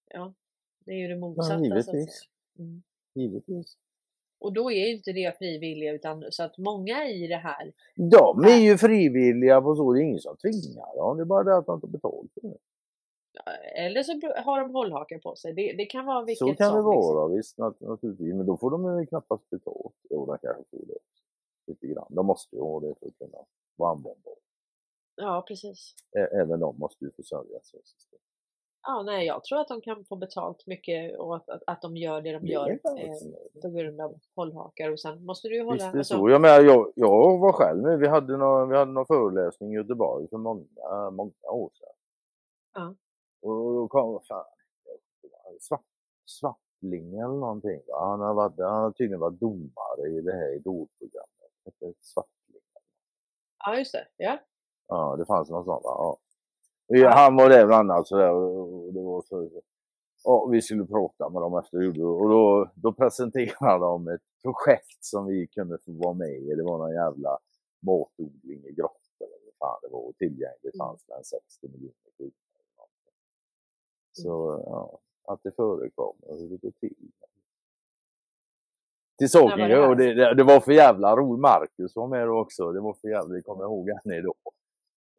ja, 0.08 0.34
det 0.86 0.92
är 0.92 0.98
ju 0.98 1.08
det 1.08 1.18
motsatta. 1.18 1.60
så 1.60 1.74
att 1.74 1.86
säga. 1.86 1.96
givetvis. 1.96 2.28
Mm. 2.60 2.84
Givetvis. 3.16 3.78
Och 4.42 4.54
då 4.54 4.72
är 4.72 4.86
ju 4.88 4.96
inte 4.96 5.12
det 5.12 5.38
frivilliga 5.38 5.92
utan 5.94 6.26
så 6.30 6.44
att 6.44 6.58
många 6.58 7.08
i 7.08 7.28
det 7.28 7.36
här 7.36 7.74
De 7.96 8.44
är 8.44 8.58
ju 8.58 8.78
frivilliga 8.78 9.62
på 9.62 9.76
så, 9.76 9.94
det 9.94 10.00
är 10.00 10.04
ingen 10.04 10.20
som 10.20 10.38
tvingar 10.38 10.96
dem. 10.98 11.18
Det 11.18 11.24
är 11.24 11.26
bara 11.26 11.44
det 11.44 11.58
att 11.58 11.66
de 11.66 11.76
inte 11.76 11.88
betalt 11.88 12.34
för 12.34 12.42
det. 12.42 12.58
Eller 13.76 14.04
så 14.04 14.12
har 14.46 14.62
de 14.62 14.72
hållhakar 14.76 15.20
på 15.20 15.36
sig. 15.36 15.54
Det, 15.54 15.74
det 15.78 15.86
kan 15.86 16.06
vara 16.06 16.26
vilket 16.26 16.40
Så 16.40 16.46
kan 16.46 16.54
det 16.54 16.82
som, 16.82 16.92
liksom. 16.94 17.16
vara 17.16 17.28
visst 17.28 17.58
nat- 17.58 17.82
naturligtvis. 17.90 18.34
Men 18.34 18.46
då 18.46 18.58
får 18.58 18.72
de 18.72 19.00
ju 19.00 19.06
knappast 19.06 19.50
betalt. 19.50 19.96
Jo, 20.10 20.26
de 20.26 20.38
kanske 20.38 20.64
får 20.72 20.86
det. 20.88 20.98
Lite 21.68 21.88
grann. 21.88 22.08
De 22.10 22.26
måste 22.26 22.56
ju 22.56 22.62
ha 22.62 22.80
det 22.80 22.96
för 23.00 23.08
att 23.08 23.18
kunna 23.18 23.38
vara 23.76 23.92
användbara. 23.92 24.36
Ja, 25.16 25.46
precis. 25.48 25.96
Även 26.42 26.60
de 26.60 26.78
måste 26.80 27.06
ju 27.06 27.12
försörja 27.12 27.60
sig. 27.60 27.80
Ja, 28.84 29.04
nej, 29.04 29.28
jag 29.28 29.44
tror 29.44 29.60
att 29.60 29.68
de 29.68 29.82
kan 29.82 30.06
få 30.06 30.16
betalt 30.16 30.68
mycket 30.68 31.20
och 31.20 31.36
att, 31.36 31.50
att, 31.50 31.64
att 31.68 31.82
de 31.82 31.98
gör 31.98 32.22
det 32.22 32.32
de 32.32 32.48
gör 32.48 32.70
eh, 32.70 33.62
på 33.62 33.70
grund 33.70 34.02
av 34.02 34.20
hållhakar 34.36 34.92
och 34.92 35.00
sen 35.00 35.26
måste 35.26 35.48
du 35.48 35.56
ju 35.56 35.64
hålla... 35.64 35.74
Visst 35.74 35.86
är 35.86 35.92
det 35.92 35.98
alltså, 35.98 36.18
så. 36.18 36.30
Jag, 36.30 36.42
menar, 36.42 36.62
jag, 36.62 36.94
jag 36.96 37.38
var 37.38 37.52
själv 37.52 37.82
med. 37.82 38.00
Vi 38.00 38.08
hade 38.08 38.38
någon, 38.38 38.70
vi 38.70 38.78
hade 38.78 38.92
någon 38.92 39.06
föreläsning 39.06 39.72
i 39.74 39.76
Göteborg 39.76 40.28
för 40.30 40.38
många, 40.38 41.10
många 41.12 41.50
år 41.50 41.72
sedan. 41.74 41.94
Ja. 42.74 42.96
Och 43.42 43.74
då 43.74 43.88
kom, 43.88 44.20
fan, 44.28 44.46
svart, 45.60 45.86
Svartling 46.26 47.14
eller 47.14 47.40
någonting. 47.40 47.82
Va? 47.88 48.06
Han, 48.10 48.20
har 48.20 48.34
varit, 48.34 48.60
han 48.60 48.84
har 48.84 48.92
tydligen 48.92 49.20
varit 49.20 49.40
domare 49.40 50.08
i 50.10 50.22
det 50.22 50.32
här 50.32 50.56
idolprogrammet. 50.56 51.98
Svartling. 52.02 52.62
Ja, 53.66 53.78
just 53.78 53.94
det. 53.94 54.08
Ja. 54.18 54.38
Ja, 54.88 55.16
det 55.16 55.26
fanns 55.26 55.50
någon 55.50 55.66
sån. 55.66 55.82
Va? 55.84 55.92
Ja. 55.98 56.18
Vi- 56.92 57.04
Han 57.04 57.36
var 57.36 57.50
där 57.50 57.66
bland 57.68 57.92
annat 57.92 58.08
sådär 58.08 58.32
och 58.32 58.62
och 58.88 58.94
det 58.94 59.02
var 59.02 59.22
så, 59.22 59.50
ja, 60.24 60.46
vi 60.52 60.62
skulle 60.62 60.86
prata 60.86 61.30
med 61.30 61.42
dem 61.42 61.58
efter 61.58 61.78
och 62.04 62.30
då, 62.30 62.72
då 62.76 62.94
presenterade 62.94 63.80
de 63.86 64.08
ett 64.08 64.22
projekt 64.44 65.04
som 65.04 65.26
vi 65.26 65.48
kunde 65.48 65.78
få 65.86 65.92
vara 65.92 66.14
med 66.14 66.30
i. 66.30 66.56
Det 66.56 66.64
var 66.64 66.78
någon 66.78 66.94
jävla 66.94 67.38
matodling 67.88 68.66
i 68.66 68.72
grottor 68.72 69.26
eller 69.26 69.46
vad 69.46 69.56
fan 69.70 69.80
det 69.82 69.88
var 69.94 70.00
och 70.00 70.16
tillgängligt 70.18 70.76
Mm. 70.76 70.88
fanns 70.88 71.04
det 71.06 71.14
en 71.14 71.24
60 71.24 71.68
miljoner 71.68 71.94
kronor. 72.18 72.32
Så 74.12 74.64
ja, 74.66 75.00
att 75.34 75.40
det 75.44 75.52
förekommer 75.52 76.28
och 76.32 76.38
hur 76.38 76.50
det 76.50 76.58
går 76.58 76.72
till. 76.80 76.96
Till 79.18 79.30
saken, 79.30 79.70
det 79.70 79.96
det, 79.96 80.34
det, 80.34 80.44
var 80.44 80.60
för 80.60 80.72
jävla 80.72 81.16
roligt. 81.16 81.42
Marcus 81.42 81.96
var 81.96 82.08
med 82.08 82.28
då 82.28 82.40
också. 82.40 82.72
Det 82.72 82.80
var 82.82 82.94
för 82.94 83.08
jävla, 83.08 83.34
det 83.36 83.42
kommer 83.42 83.64
ihåg 83.64 83.90
än 83.90 84.12
idag. 84.14 84.36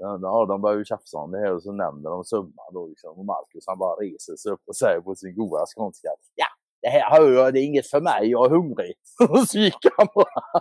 Ja, 0.02 0.46
de 0.48 0.60
börjar 0.60 0.78
ju 0.78 0.84
tjafsa 0.84 1.18
om 1.18 1.30
det 1.30 1.38
här 1.38 1.54
och 1.54 1.62
så 1.62 1.72
nämner 1.72 2.10
de 2.10 2.24
summan 2.24 2.72
då 2.72 2.86
liksom. 2.86 3.18
Och 3.18 3.24
Marcus 3.24 3.64
han 3.66 3.78
bara 3.78 3.94
reser 3.96 4.36
sig 4.36 4.52
upp 4.52 4.60
och 4.66 4.76
säger 4.76 5.00
på 5.00 5.14
sin 5.14 5.34
goda 5.34 5.64
skånska. 5.76 6.08
Ja, 6.34 6.46
det 6.80 6.88
här 6.88 7.10
hör 7.10 7.32
jag, 7.32 7.54
det 7.54 7.60
är 7.60 7.64
inget 7.64 7.86
för 7.86 8.00
mig, 8.00 8.30
jag 8.30 8.46
är 8.46 8.50
hungrig. 8.50 8.94
Och 9.30 9.38
så 9.48 9.58
gick 9.58 9.86
han 9.96 10.06
bara. 10.14 10.42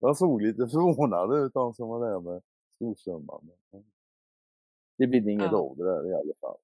De 0.00 0.14
såg 0.14 0.42
lite 0.42 0.68
förvånade 0.68 1.38
ut 1.38 1.54
de 1.54 1.74
som 1.74 1.88
var 1.88 2.10
där 2.10 2.20
med 2.20 2.42
storsumman. 2.74 3.50
Det 4.98 5.06
blir 5.06 5.28
inget 5.28 5.52
Ja. 5.52 5.58
av 5.58 5.76
det 5.76 5.84
där 5.84 6.10
i 6.10 6.14
alla 6.14 6.34
fall. 6.40 6.58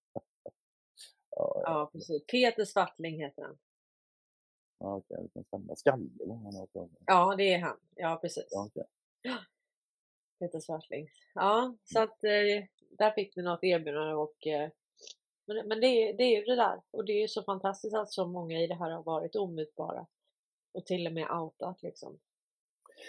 ja, 1.31 1.53
ja. 1.55 1.63
ja, 1.65 1.91
precis. 1.93 2.27
Peter 2.27 2.65
Svartling 2.65 3.21
heter 3.23 3.43
han. 3.43 3.59
Ja, 4.79 4.97
okej, 4.97 5.29
kan 5.35 5.45
stämma. 5.45 5.77
Skalle. 5.77 6.09
Ja, 7.07 7.35
det 7.37 7.55
är 7.55 7.59
han. 7.59 7.77
Ja, 7.95 8.19
precis. 8.23 8.49
Ja, 8.51 8.67
okej. 8.67 8.85
Peter 10.39 10.61
Svartling. 10.61 11.09
Ja, 11.35 11.75
så 11.85 12.01
att 12.01 12.25
eh, 12.25 12.65
där 12.99 13.11
fick 13.11 13.37
vi 13.37 13.43
något 13.43 13.65
erbjudande 13.65 14.15
och 14.15 14.47
eh, 14.47 14.71
men, 15.47 15.69
men 15.69 15.81
det, 15.81 15.87
är- 15.87 16.15
det 16.17 16.23
är 16.23 16.39
ju 16.41 16.45
det 16.45 16.57
där 16.57 16.81
och 16.91 17.05
det 17.05 17.13
är 17.13 17.21
ju 17.21 17.29
så 17.29 17.43
fantastiskt 17.43 17.95
att 17.95 18.11
så 18.13 18.27
många 18.27 18.61
i 18.61 18.67
det 18.67 18.75
här 18.75 18.91
har 18.91 19.03
varit 19.03 19.37
omutbara 19.37 20.07
och 20.75 20.87
till 20.87 21.07
och 21.07 21.13
med 21.13 21.31
outat 21.31 21.83
liksom. 21.83 22.19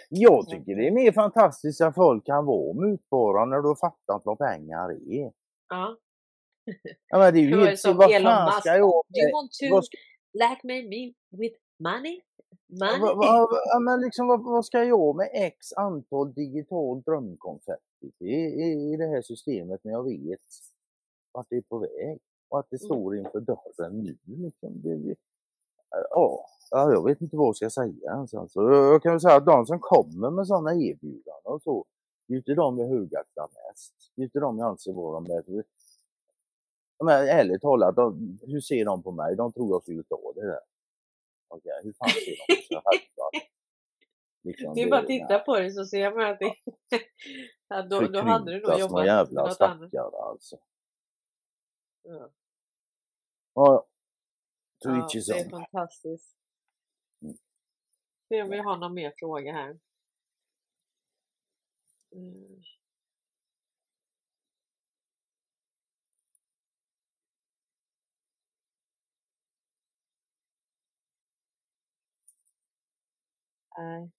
Jag 0.08 0.48
tycker 0.48 0.76
det 0.76 0.86
är 0.86 0.90
mer 0.90 1.12
fantastiskt 1.12 1.80
att 1.80 1.94
folk 1.94 2.26
kan 2.26 2.46
vara 2.46 2.72
mutbara 2.74 3.44
när 3.44 3.56
du 3.56 3.68
har 3.68 3.74
fattat 3.76 4.22
vad 4.24 4.38
pengar 4.38 4.90
är. 5.12 5.32
Ja. 5.68 5.96
Ja, 7.08 7.18
men 7.18 7.34
det 7.34 7.40
är 7.40 7.42
ju 7.42 7.50
helt 7.66 7.80
vad 7.98 8.10
fan 8.22 8.60
ska 8.60 8.70
jag 8.70 8.78
you 8.78 9.32
want 9.32 9.52
to 9.52 9.64
ska, 10.38 10.48
blackmail 10.48 10.88
me 10.88 11.12
with 11.30 11.56
money? 11.78 12.20
Money? 12.66 13.00
vad, 13.00 13.16
vad, 13.16 13.48
ja, 13.72 13.78
men 13.80 14.00
liksom, 14.00 14.26
vad, 14.28 14.44
vad 14.44 14.64
ska 14.64 14.84
jag 14.84 15.16
med 15.16 15.30
x 15.32 15.72
antal 15.72 16.32
digital 16.32 17.02
drömkonfetti 17.02 18.12
i, 18.18 18.34
i, 18.34 18.92
i 18.92 18.96
det 18.96 19.06
här 19.06 19.22
systemet 19.22 19.84
när 19.84 19.92
jag 19.92 20.04
vet 20.04 20.40
vart 21.32 21.46
det 21.50 21.56
är 21.56 21.62
på 21.62 21.78
väg 21.78 22.18
och 22.48 22.58
att 22.58 22.66
det 22.70 22.76
Mm. 22.82 22.86
står 22.86 23.16
inför 23.16 23.40
dörren 23.40 23.98
nu. 24.02 24.16
Liksom. 24.24 24.82
Det, 24.82 25.16
ja, 26.10 26.44
ja, 26.70 26.92
jag 26.92 27.04
vet 27.04 27.20
inte 27.20 27.36
vad 27.36 27.46
jag 27.46 27.56
ska 27.56 27.70
säga 27.70 28.12
ens. 28.12 28.34
Alltså. 28.34 28.60
Jag 28.62 29.02
kan 29.02 29.12
väl 29.12 29.20
säga 29.20 29.36
att 29.36 29.46
de 29.46 29.66
som 29.66 29.78
kommer 29.80 30.30
med 30.30 30.46
sådana 30.46 30.74
erbjudanden 30.74 31.42
och 31.44 31.62
så, 31.62 31.84
det 32.28 32.34
är 32.34 32.36
inte 32.36 32.54
de 32.54 32.78
jag 32.78 32.88
högaktar 32.88 33.42
mest. 33.42 33.94
Det 34.16 34.22
är 34.22 34.24
inte 34.24 34.40
de 34.40 34.58
jag 34.58 34.68
anser 34.68 34.92
vara 34.92 35.20
de. 35.20 35.62
Men 37.04 37.28
ärligt 37.28 37.60
talat, 37.62 37.96
de, 37.96 38.38
hur 38.42 38.60
ser 38.60 38.84
de 38.84 39.02
på 39.02 39.10
mig? 39.10 39.36
De 39.36 39.52
tror 39.52 39.70
jag 39.70 39.82
skulle 39.82 40.02
ta 40.02 40.32
det 40.34 40.46
där. 40.46 40.60
Okej, 41.48 41.72
hur 41.82 41.92
fan 41.92 42.08
ser 42.08 42.36
de 42.48 42.56
på 42.56 42.62
sig 42.62 42.82
själva? 42.84 43.46
Liksom, 44.42 44.74
det- 44.74 44.90
bara 44.90 45.06
titta 45.06 45.38
på 45.38 45.56
dig 45.56 45.70
så 45.70 45.84
ser 45.84 46.10
man 46.14 46.30
att 46.30 46.38
det 46.38 46.54
ja, 47.68 47.82
då, 47.90 48.00
då 48.00 48.20
hade 48.20 48.52
du 48.52 48.60
nog 48.60 48.78
jobbat 48.78 49.06
jävla 49.06 49.42
något 49.42 49.60
annat. 49.60 49.88
stackare 49.90 50.22
alltså. 50.22 50.58
Ja. 52.02 52.30
Ja, 53.54 53.86
to 54.82 54.88
Ja, 54.88 55.08
det 55.12 55.40
är 55.40 55.50
fantastiskt. 55.50 56.36
Mm. 57.22 57.34
Se 58.28 58.42
om 58.42 58.50
vi 58.50 58.58
har 58.58 58.76
någon 58.76 58.94
mer 58.94 59.12
fråga 59.16 59.52
här. 59.52 59.78
Mm. 62.12 62.62
Nej. 73.78 74.10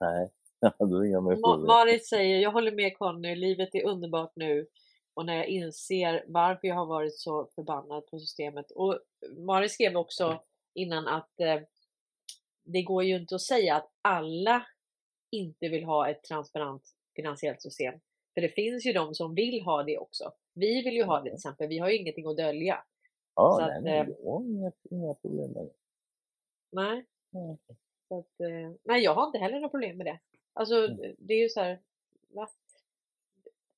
Nej, 0.00 0.30
då 0.78 0.96
är 0.96 1.04
inga 1.04 1.20
mer 1.20 1.32
Ma- 1.32 1.40
frågor. 1.40 1.66
Marit 1.66 2.06
säger, 2.06 2.38
jag 2.38 2.52
håller 2.52 2.72
med 2.72 2.98
Conny, 2.98 3.34
livet 3.36 3.74
är 3.74 3.84
underbart 3.84 4.32
nu 4.36 4.66
och 5.14 5.26
när 5.26 5.36
jag 5.36 5.46
inser 5.46 6.24
varför 6.28 6.68
jag 6.68 6.74
har 6.74 6.86
varit 6.86 7.18
så 7.18 7.46
förbannad 7.54 8.06
på 8.06 8.18
systemet. 8.18 8.70
Och 8.70 9.00
Marit 9.36 9.72
skrev 9.72 9.96
också 9.96 10.42
innan 10.74 11.06
att 11.08 11.40
eh, 11.40 11.60
det 12.64 12.82
går 12.82 13.04
ju 13.04 13.16
inte 13.16 13.34
att 13.34 13.40
säga 13.40 13.76
att 13.76 13.90
alla 14.02 14.66
inte 15.30 15.68
vill 15.68 15.84
ha 15.84 16.08
ett 16.08 16.22
transparent 16.22 16.82
finansiellt 17.16 17.62
system. 17.62 18.00
För 18.34 18.40
det 18.40 18.48
finns 18.48 18.86
ju 18.86 18.92
de 18.92 19.14
som 19.14 19.34
vill 19.34 19.62
ha 19.62 19.82
det 19.82 19.98
också. 19.98 20.32
Vi 20.54 20.82
vill 20.82 20.94
ju 20.94 21.04
ha 21.04 21.18
det 21.18 21.24
till 21.24 21.34
exempel, 21.34 21.68
vi 21.68 21.78
har 21.78 21.88
ju 21.88 21.96
ingenting 21.96 22.26
att 22.26 22.36
dölja. 22.36 22.84
Ja, 23.34 23.56
så 23.60 23.66
nej, 23.66 23.76
att, 23.76 23.84
nej, 23.84 24.00
eh, 24.00 24.06
jag 24.24 24.46
inga, 24.46 24.72
inga 24.90 25.14
problem 25.14 25.50
med 25.50 25.64
det. 25.64 25.72
Nej, 26.72 27.06
Mm. 27.34 27.56
Så 28.10 28.18
att, 28.18 28.40
eh, 28.40 28.70
nej 28.84 29.02
jag 29.04 29.14
har 29.14 29.26
inte 29.26 29.38
heller 29.38 29.56
några 29.56 29.68
problem 29.68 29.96
med 29.96 30.06
det. 30.06 30.18
Alltså 30.52 30.74
Mm. 30.74 31.14
det 31.18 31.34
är 31.34 31.42
ju 31.42 31.48
så 31.48 31.60
här, 31.60 31.78
va? 32.34 32.48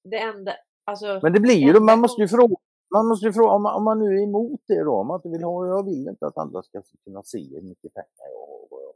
Det 0.03 0.19
enda, 0.19 0.53
alltså 0.85 1.21
Men 1.23 1.33
det 1.33 1.41
blir 1.41 1.55
ju, 1.55 1.81
man 1.81 2.01
måste 2.01 2.23
ju 2.23 2.29
fråga, 2.29 2.57
man 2.95 3.07
måste 3.09 3.27
ju 3.27 3.33
fråga 3.33 3.53
om, 3.53 3.63
man, 3.63 3.75
om 3.75 3.85
man 3.85 3.99
nu 3.99 4.19
är 4.19 4.23
emot 4.23 4.61
det 4.67 4.85
då, 4.85 4.95
om 4.95 5.07
man 5.07 5.19
inte 5.19 5.29
vill 5.29 5.43
ha, 5.45 5.67
jag 5.67 5.85
vill 5.85 6.09
inte 6.09 6.27
att 6.27 6.39
andra 6.39 6.63
ska 6.63 6.83
kunna 7.05 7.23
se 7.23 7.39
hur 7.55 7.63
mycket 7.63 7.95
pengar 7.95 8.29
jag 8.33 8.47
har 8.47 8.63
och 8.63 8.69
vad 8.71 8.83
jag 8.83 8.87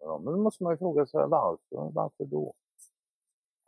har 0.00 0.12
dem. 0.14 0.24
Men 0.24 0.34
då 0.34 0.40
måste 0.40 0.62
man 0.62 0.72
ju 0.72 0.76
fråga 0.76 1.06
sig 1.06 1.20
varför, 1.20 1.90
varför 1.92 2.24
då? 2.24 2.54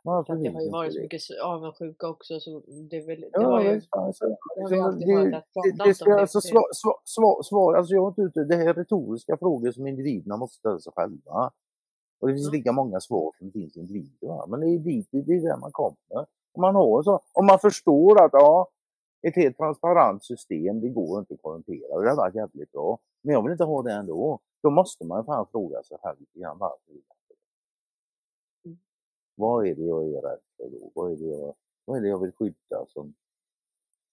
För 0.05 0.33
att 0.33 0.43
det 0.43 0.49
har 0.49 0.61
ju 0.61 0.69
varit 0.71 0.93
så 0.93 0.99
mycket 1.01 1.21
avundsjuka 1.43 2.07
också 2.07 2.39
så 2.39 2.59
det, 2.89 2.97
är 2.97 3.07
väl, 3.07 3.21
det 3.21 3.29
Ja, 3.31 3.41
har 3.41 3.61
ju, 3.61 3.81
alltså, 3.89 4.25
det 4.69 4.75
har 4.77 4.91
det, 4.91 5.43
det, 5.53 5.83
det 5.85 5.93
ska 5.93 6.19
alltså 6.19 6.41
svar, 6.41 6.63
svar, 6.73 6.99
svar, 7.03 7.43
svar, 7.43 7.73
alltså 7.75 7.93
jag 7.93 8.03
är 8.03 8.07
inte 8.07 8.21
ute, 8.21 8.43
det 8.43 8.55
här 8.55 8.67
är 8.67 8.73
retoriska 8.73 9.37
frågor 9.37 9.71
som 9.71 9.87
individerna 9.87 10.37
måste 10.37 10.57
ställa 10.57 10.79
sig 10.79 10.93
själva. 10.95 11.51
Och 12.19 12.27
det 12.27 12.33
finns 12.33 12.47
Ja. 12.47 12.51
lika 12.57 12.71
många 12.71 12.99
svar 12.99 13.31
som 13.37 13.47
det 13.47 13.53
finns 13.53 13.77
individer. 13.77 14.27
Va? 14.27 14.45
Men 14.47 14.59
det 14.59 14.67
är 14.67 14.79
dit, 14.79 15.07
det 15.11 15.17
är 15.33 15.41
där 15.41 15.57
man 15.57 15.71
kommer. 15.71 16.25
Om 16.53 16.61
man, 16.61 16.75
har 16.75 17.03
så, 17.03 17.19
om 17.33 17.45
man 17.45 17.59
förstår 17.59 18.23
att 18.25 18.29
ja, 18.33 18.67
ett 19.27 19.35
helt 19.35 19.57
transparent 19.57 20.23
system, 20.25 20.81
det 20.81 20.89
går 20.89 21.19
inte 21.19 21.33
att 21.33 21.41
korrumpera. 21.41 22.01
Det 22.01 22.09
har 22.09 22.17
varit 22.17 22.35
jävligt 22.35 22.71
bra. 22.71 22.99
Men 23.21 23.33
jag 23.33 23.43
vill 23.43 23.51
inte 23.51 23.63
ha 23.63 23.81
det 23.81 23.91
ändå. 23.93 24.39
Då 24.63 24.69
måste 24.69 25.05
man 25.05 25.25
fan 25.25 25.47
fråga 25.51 25.83
sig 25.83 25.97
själv 26.01 26.19
lite 26.19 26.39
grann 26.39 26.57
varför. 26.59 26.77
vill 26.87 27.01
jag 27.07 27.15
inte 27.15 27.33
det? 28.63 28.69
Mm. 28.69 28.79
Vad 29.35 29.67
är 29.67 29.75
det 29.75 29.81
jag 29.83 30.03
är 30.03 30.21
rädd 30.21 30.39
för 30.57 30.69
då? 30.69 30.91
Vad 30.95 31.11
är 31.11 31.15
det 31.15 31.25
jag, 31.25 31.55
vad 31.85 31.97
är 31.97 32.01
det 32.01 32.07
jag 32.07 32.19
vill 32.19 32.31
skydda 32.31 32.85
som, 32.87 33.13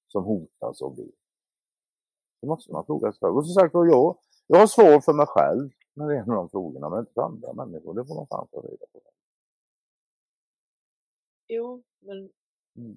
som 0.08 0.24
hotas 0.24 0.82
av 0.82 0.96
det? 0.96 1.10
Det 2.40 2.46
måste 2.46 2.72
man 2.72 2.86
fråga 2.86 3.12
sig 3.12 3.20
själv. 3.20 3.36
Och 3.36 3.46
som 3.46 3.54
sagt 3.54 3.74
var, 3.74 3.86
jag, 3.86 4.16
jag 4.46 4.58
har 4.58 4.66
svar 4.66 5.00
för 5.00 5.12
mig 5.12 5.26
själv 5.26 5.70
när 5.94 6.08
det 6.08 6.14
gäller 6.14 6.34
de 6.34 6.48
frågorna, 6.48 6.88
men 6.90 6.98
inte 6.98 7.12
för 7.12 7.22
andra 7.22 7.52
människor. 7.52 7.94
Det 7.94 8.04
får 8.04 8.14
de 8.14 8.26
fan 8.26 8.46
ta 8.50 8.60
reda 8.60 8.86
på. 8.92 9.00
Jo, 11.48 11.82
men 12.00 12.30
Mm. 12.76 12.96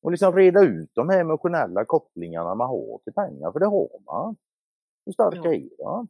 Och 0.00 0.10
liksom 0.10 0.36
reda 0.36 0.64
ut 0.64 0.90
de 0.94 1.08
här 1.08 1.20
emotionella 1.20 1.84
kopplingarna 1.84 2.54
man 2.54 2.68
har 2.68 2.98
till 3.04 3.12
pengar, 3.12 3.52
för 3.52 3.60
det 3.60 3.66
har 3.66 4.00
man. 4.06 4.36
Hur 5.04 5.12
starka 5.12 5.36
Ja. 5.38 5.54
är 5.54 5.70
de? 5.78 6.08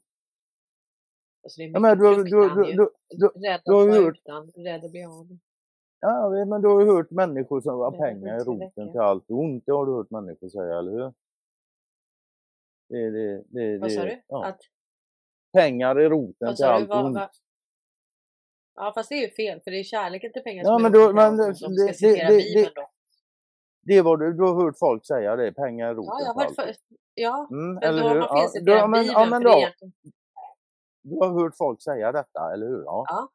Alltså 1.43 1.60
det 1.60 1.65
är 1.65 1.70
Ja, 1.73 1.78
men 1.81 1.98
du, 1.98 2.16
du, 2.16 2.24
du, 2.24 2.70
ju. 2.70 2.77
du, 2.77 2.90
du, 3.09 3.27
Rädd 3.48 3.55
att 3.55 3.65
du 3.65 3.73
har 3.73 3.89
hört- 3.89 4.16
utan, 4.19 4.51
rädd 4.51 4.85
att 4.85 4.90
bli 4.90 5.05
av. 5.05 5.39
ja, 6.01 6.44
men 6.44 6.62
du 6.62 6.69
har 6.69 6.81
ju 6.81 6.86
hört 6.86 7.10
människor 7.10 7.60
som 7.60 7.78
har 7.78 7.90
pengar 7.90 8.35
är 8.35 8.40
så 8.40 8.52
roten 8.52 8.90
till 8.93 9.01
allt 9.01 9.31
ont. 9.31 9.66
Det 9.66 9.73
har 9.73 9.86
du 9.86 9.93
hört 9.93 10.10
människor 10.10 10.48
säga, 10.48 10.78
eller 10.78 10.93
hur? 10.93 11.12
Det, 12.89 13.10
det, 13.10 13.44
det, 13.48 13.78
Vad 13.78 13.93
sa 13.93 14.05
du? 14.05 14.23
ja. 14.28 14.44
Att, 14.47 14.60
Pengar 15.52 15.97
är 15.97 16.10
roten 16.10 16.56
till 16.56 16.65
allt 16.65 16.89
Vad, 16.89 17.05
ont. 17.06 17.15
vad? 17.16 17.28
Ja, 18.74 18.93
fast 18.94 19.09
det 19.09 19.15
är 19.15 19.20
ju 19.23 19.31
fel, 19.31 19.60
för 19.60 19.70
det 19.70 19.78
är 19.78 19.85
kärleken 19.85 20.32
till 20.32 20.43
pengar 20.43 20.65
Ja, 20.65 20.69
som 20.69 20.82
men 20.82 20.94
är 20.94 20.98
då- 21.06 21.12
men 21.12 21.36
det- 21.36 21.44
ont, 21.44 21.62
om 21.62 21.74
det- 21.74 21.86
vi 21.86 21.93
ska 21.94 22.09
citera 22.09 22.28
Bibeln 22.28 22.73
då. 22.74 22.90
Det 23.82 24.02
vad 24.02 24.20
du, 24.20 24.32
du 24.32 24.43
har 24.43 24.55
hört 24.65 24.78
folk 24.78 25.06
säga 25.06 25.36
det, 25.36 25.52
pengar 25.52 25.89
är 25.89 25.94
roten 25.94 26.09
Ja, 26.09 26.20
jag 26.27 26.35
har 26.35 26.44
allt 26.44 26.59
hört 26.59 26.66
för, 26.66 26.74
ja, 27.15 27.48
Mm, 27.51 27.74
men 27.74 27.82
eller 27.82 28.02
då 28.02 28.09
har 28.09 28.19
man 28.19 28.39
felciterat 28.43 28.78
ja, 28.78 28.86
Bibeln, 28.86 29.12
ja, 29.12 29.27
men 29.31 29.43
då. 29.43 29.69
Du 31.03 31.16
har 31.16 31.43
hört 31.43 31.57
folk 31.57 31.83
säga 31.83 32.12
detta, 32.12 32.53
eller 32.53 32.66
hur? 32.66 32.83
Ja. 32.85 33.05
Ja. 33.09 33.29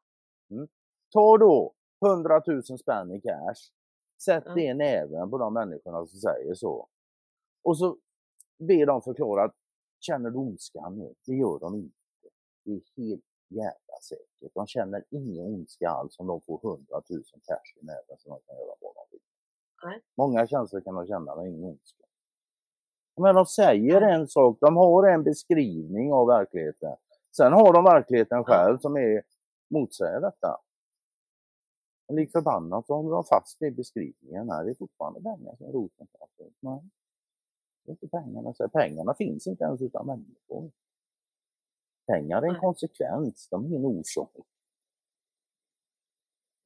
Mm. 0.56 0.68
Ta 1.12 1.38
då 1.38 1.72
100 2.06 2.42
000 2.46 2.62
spänn 2.62 3.12
i 3.12 3.20
cash. 3.20 3.70
Sätt 4.24 4.44
Ja. 4.46 4.54
det 4.54 4.62
i 4.62 4.74
näven 4.74 5.30
på 5.30 5.38
de 5.38 5.54
människorna 5.54 6.06
som 6.06 6.18
säger 6.20 6.54
så. 6.54 6.88
Och 7.62 7.78
så 7.78 7.96
be 8.58 8.84
dem 8.84 9.02
förklara 9.02 9.44
att 9.44 9.54
känner 10.00 10.30
du 10.30 10.38
ondskan 10.38 10.98
nu? 10.98 11.14
Det 11.26 11.34
gör 11.34 11.58
de 11.58 11.74
inte. 11.74 11.96
Det 12.64 12.70
är 12.70 12.80
helt 12.96 13.24
jävla 13.48 13.96
säkert. 14.02 14.54
De 14.54 14.66
känner 14.66 15.04
ingen 15.10 15.46
ondska 15.46 15.88
alls 15.90 16.18
om 16.18 16.26
de 16.26 16.40
får 16.40 16.60
100 16.64 17.02
000 17.10 17.22
cash 17.42 17.80
i 17.82 17.84
näven 17.84 18.18
som 18.18 18.30
de 18.30 18.40
kan 18.46 18.56
göra 18.56 18.74
vad 18.80 18.94
de 18.94 19.04
vill. 19.10 19.20
Nej. 19.84 20.00
Många 20.16 20.46
känslor 20.46 20.80
kan 20.80 20.94
de 20.94 21.06
känna 21.06 21.36
men 21.36 21.46
ingen 21.46 21.64
ondska. 21.64 22.04
Men 23.16 23.34
de 23.34 23.46
säger 23.46 24.00
en 24.00 24.28
sak, 24.28 24.58
de 24.60 24.76
har 24.76 25.08
en 25.08 25.22
beskrivning 25.22 26.12
av 26.12 26.26
verkligheten. 26.26 26.96
Sen 27.36 27.52
har 27.52 27.72
de 27.72 27.84
verkligheten 27.84 28.44
själv 28.44 28.78
som 28.78 28.96
är 28.96 29.22
motsäger 29.70 30.20
detta. 30.20 30.60
Men 32.08 32.16
lik 32.16 32.32
förbannat 32.32 32.86
så 32.86 32.94
håller 32.94 33.10
de 33.10 33.24
fast 33.24 33.62
vid 33.62 33.76
beskrivningen. 33.76 34.46
Nej, 34.46 34.64
det 34.64 34.70
är 34.70 34.74
fortfarande 34.74 35.22
pengar 35.22 35.56
som 35.56 35.66
är 35.66 35.72
roten 35.72 36.06
till 36.06 36.16
allt. 36.20 36.52
Nej, 36.60 36.80
det 37.84 37.90
är 37.90 37.92
inte 37.92 38.08
pengarna. 38.08 38.54
Så 38.54 38.68
pengarna 38.68 39.14
finns 39.14 39.46
inte 39.46 39.64
ens 39.64 39.82
utan 39.82 40.06
människor. 40.06 40.70
Pengar 42.06 42.42
är 42.42 42.46
en 42.46 42.60
konsekvens, 42.60 43.48
de 43.50 43.64
är 43.64 43.68
ingen 43.68 43.84
orsak. 43.84 44.30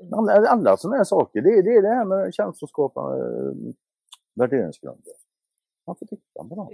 Mm. 0.02 0.14
Alla, 0.14 0.32
alla 0.48 0.76
sådana 0.76 0.96
här 0.96 1.04
saker, 1.04 1.42
det, 1.42 1.50
är- 1.50 1.62
det 1.62 1.74
är 1.74 1.82
det 1.82 1.88
här 1.88 2.04
med 2.04 2.34
känsloskapande 2.34 3.18
eh, 3.18 3.74
värderingsgrunder. 4.34 5.12
Man 5.86 5.96
får 5.96 6.06
titta 6.06 6.44
på 6.48 6.54
dem. 6.54 6.68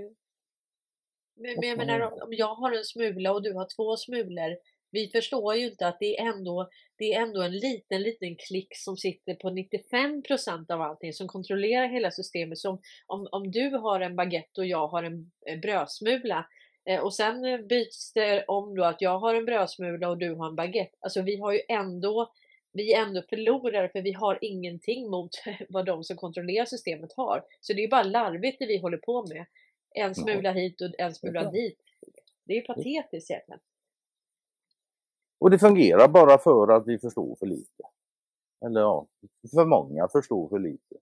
Men, 1.36 1.55
men 1.61 1.69
jag 1.69 1.78
menar 1.78 2.23
om 2.23 2.32
jag 2.32 2.55
har 2.55 2.73
en 2.73 2.85
smula 2.85 3.32
och 3.32 3.43
du 3.43 3.52
har 3.52 3.69
två 3.77 3.97
smulor. 3.97 4.56
Vi 4.90 5.09
förstår 5.09 5.55
ju 5.55 5.66
inte 5.66 5.86
att 5.86 5.98
det 6.01 6.19
är 6.19 6.27
ändå, 6.27 6.69
det 6.98 7.15
är 7.15 7.23
ändå 7.23 7.43
en 7.43 7.59
liten, 7.59 8.02
liten 8.02 8.36
klick 8.36 8.77
som 8.77 8.97
sitter 8.97 9.35
på 9.35 9.51
95% 9.51 10.73
av 10.73 10.82
allting 10.82 11.12
som 11.12 11.28
kontrollerar 11.28 11.89
hela 11.89 12.11
systemet. 12.11 12.59
Så 12.59 12.70
om, 12.70 12.78
om, 13.06 13.28
om 13.32 13.51
du 13.51 13.70
har 13.70 14.01
en 14.01 14.16
baguette 14.16 14.61
och 14.61 14.66
jag 14.66 14.89
har 14.89 15.02
en 15.02 15.31
brödsmula 15.61 16.47
eh, 16.89 17.01
och 17.01 17.15
sen 17.15 17.44
eh, 17.44 17.59
byts 17.59 18.12
det 18.12 18.44
om 18.44 18.74
då 18.74 18.85
att 18.85 19.01
jag 19.01 19.19
har 19.19 19.35
en 19.35 19.44
brödsmula 19.44 20.09
och 20.09 20.19
du 20.19 20.35
har 20.35 20.48
en 20.48 20.56
baguette. 20.56 20.97
Alltså 21.01 21.23
vi 21.23 21.36
har 21.36 21.52
ju 21.52 21.61
ändå 21.69 22.32
vi 22.73 22.93
är 22.93 23.02
ändå 23.02 23.23
förlorare 23.28 23.89
för 23.89 24.02
vi 24.02 24.12
har 24.12 24.39
ingenting 24.40 25.11
mot 25.11 25.31
vad 25.69 25.86
de 25.86 26.05
som 26.05 26.16
kontrollerar 26.16 26.65
systemet 26.65 27.12
har. 27.16 27.44
Så 27.61 27.73
det 27.73 27.85
är 27.85 27.89
bara 27.89 28.02
larvigt 28.02 28.59
det 28.59 28.66
vi 28.66 28.78
håller 28.78 28.98
på 28.98 29.27
med. 29.27 29.47
En 29.94 30.14
smula 30.14 30.52
hit 30.52 30.80
och 30.80 31.00
en 31.00 31.14
smula 31.14 31.50
dit. 31.50 31.78
Det 32.44 32.52
är 32.58 32.66
patetiskt 32.66 33.30
egentligen. 33.30 33.60
Och 35.38 35.50
det 35.50 35.58
fungerar 35.58 36.08
bara 36.08 36.38
för 36.38 36.72
att 36.72 36.86
vi 36.86 36.98
förstår 36.98 37.36
för 37.36 37.46
lite. 37.46 37.82
Eller 38.64 38.80
ja, 38.80 39.06
för 39.54 39.64
många 39.64 40.08
förstår 40.08 40.48
för 40.48 40.58
lite. 40.58 40.96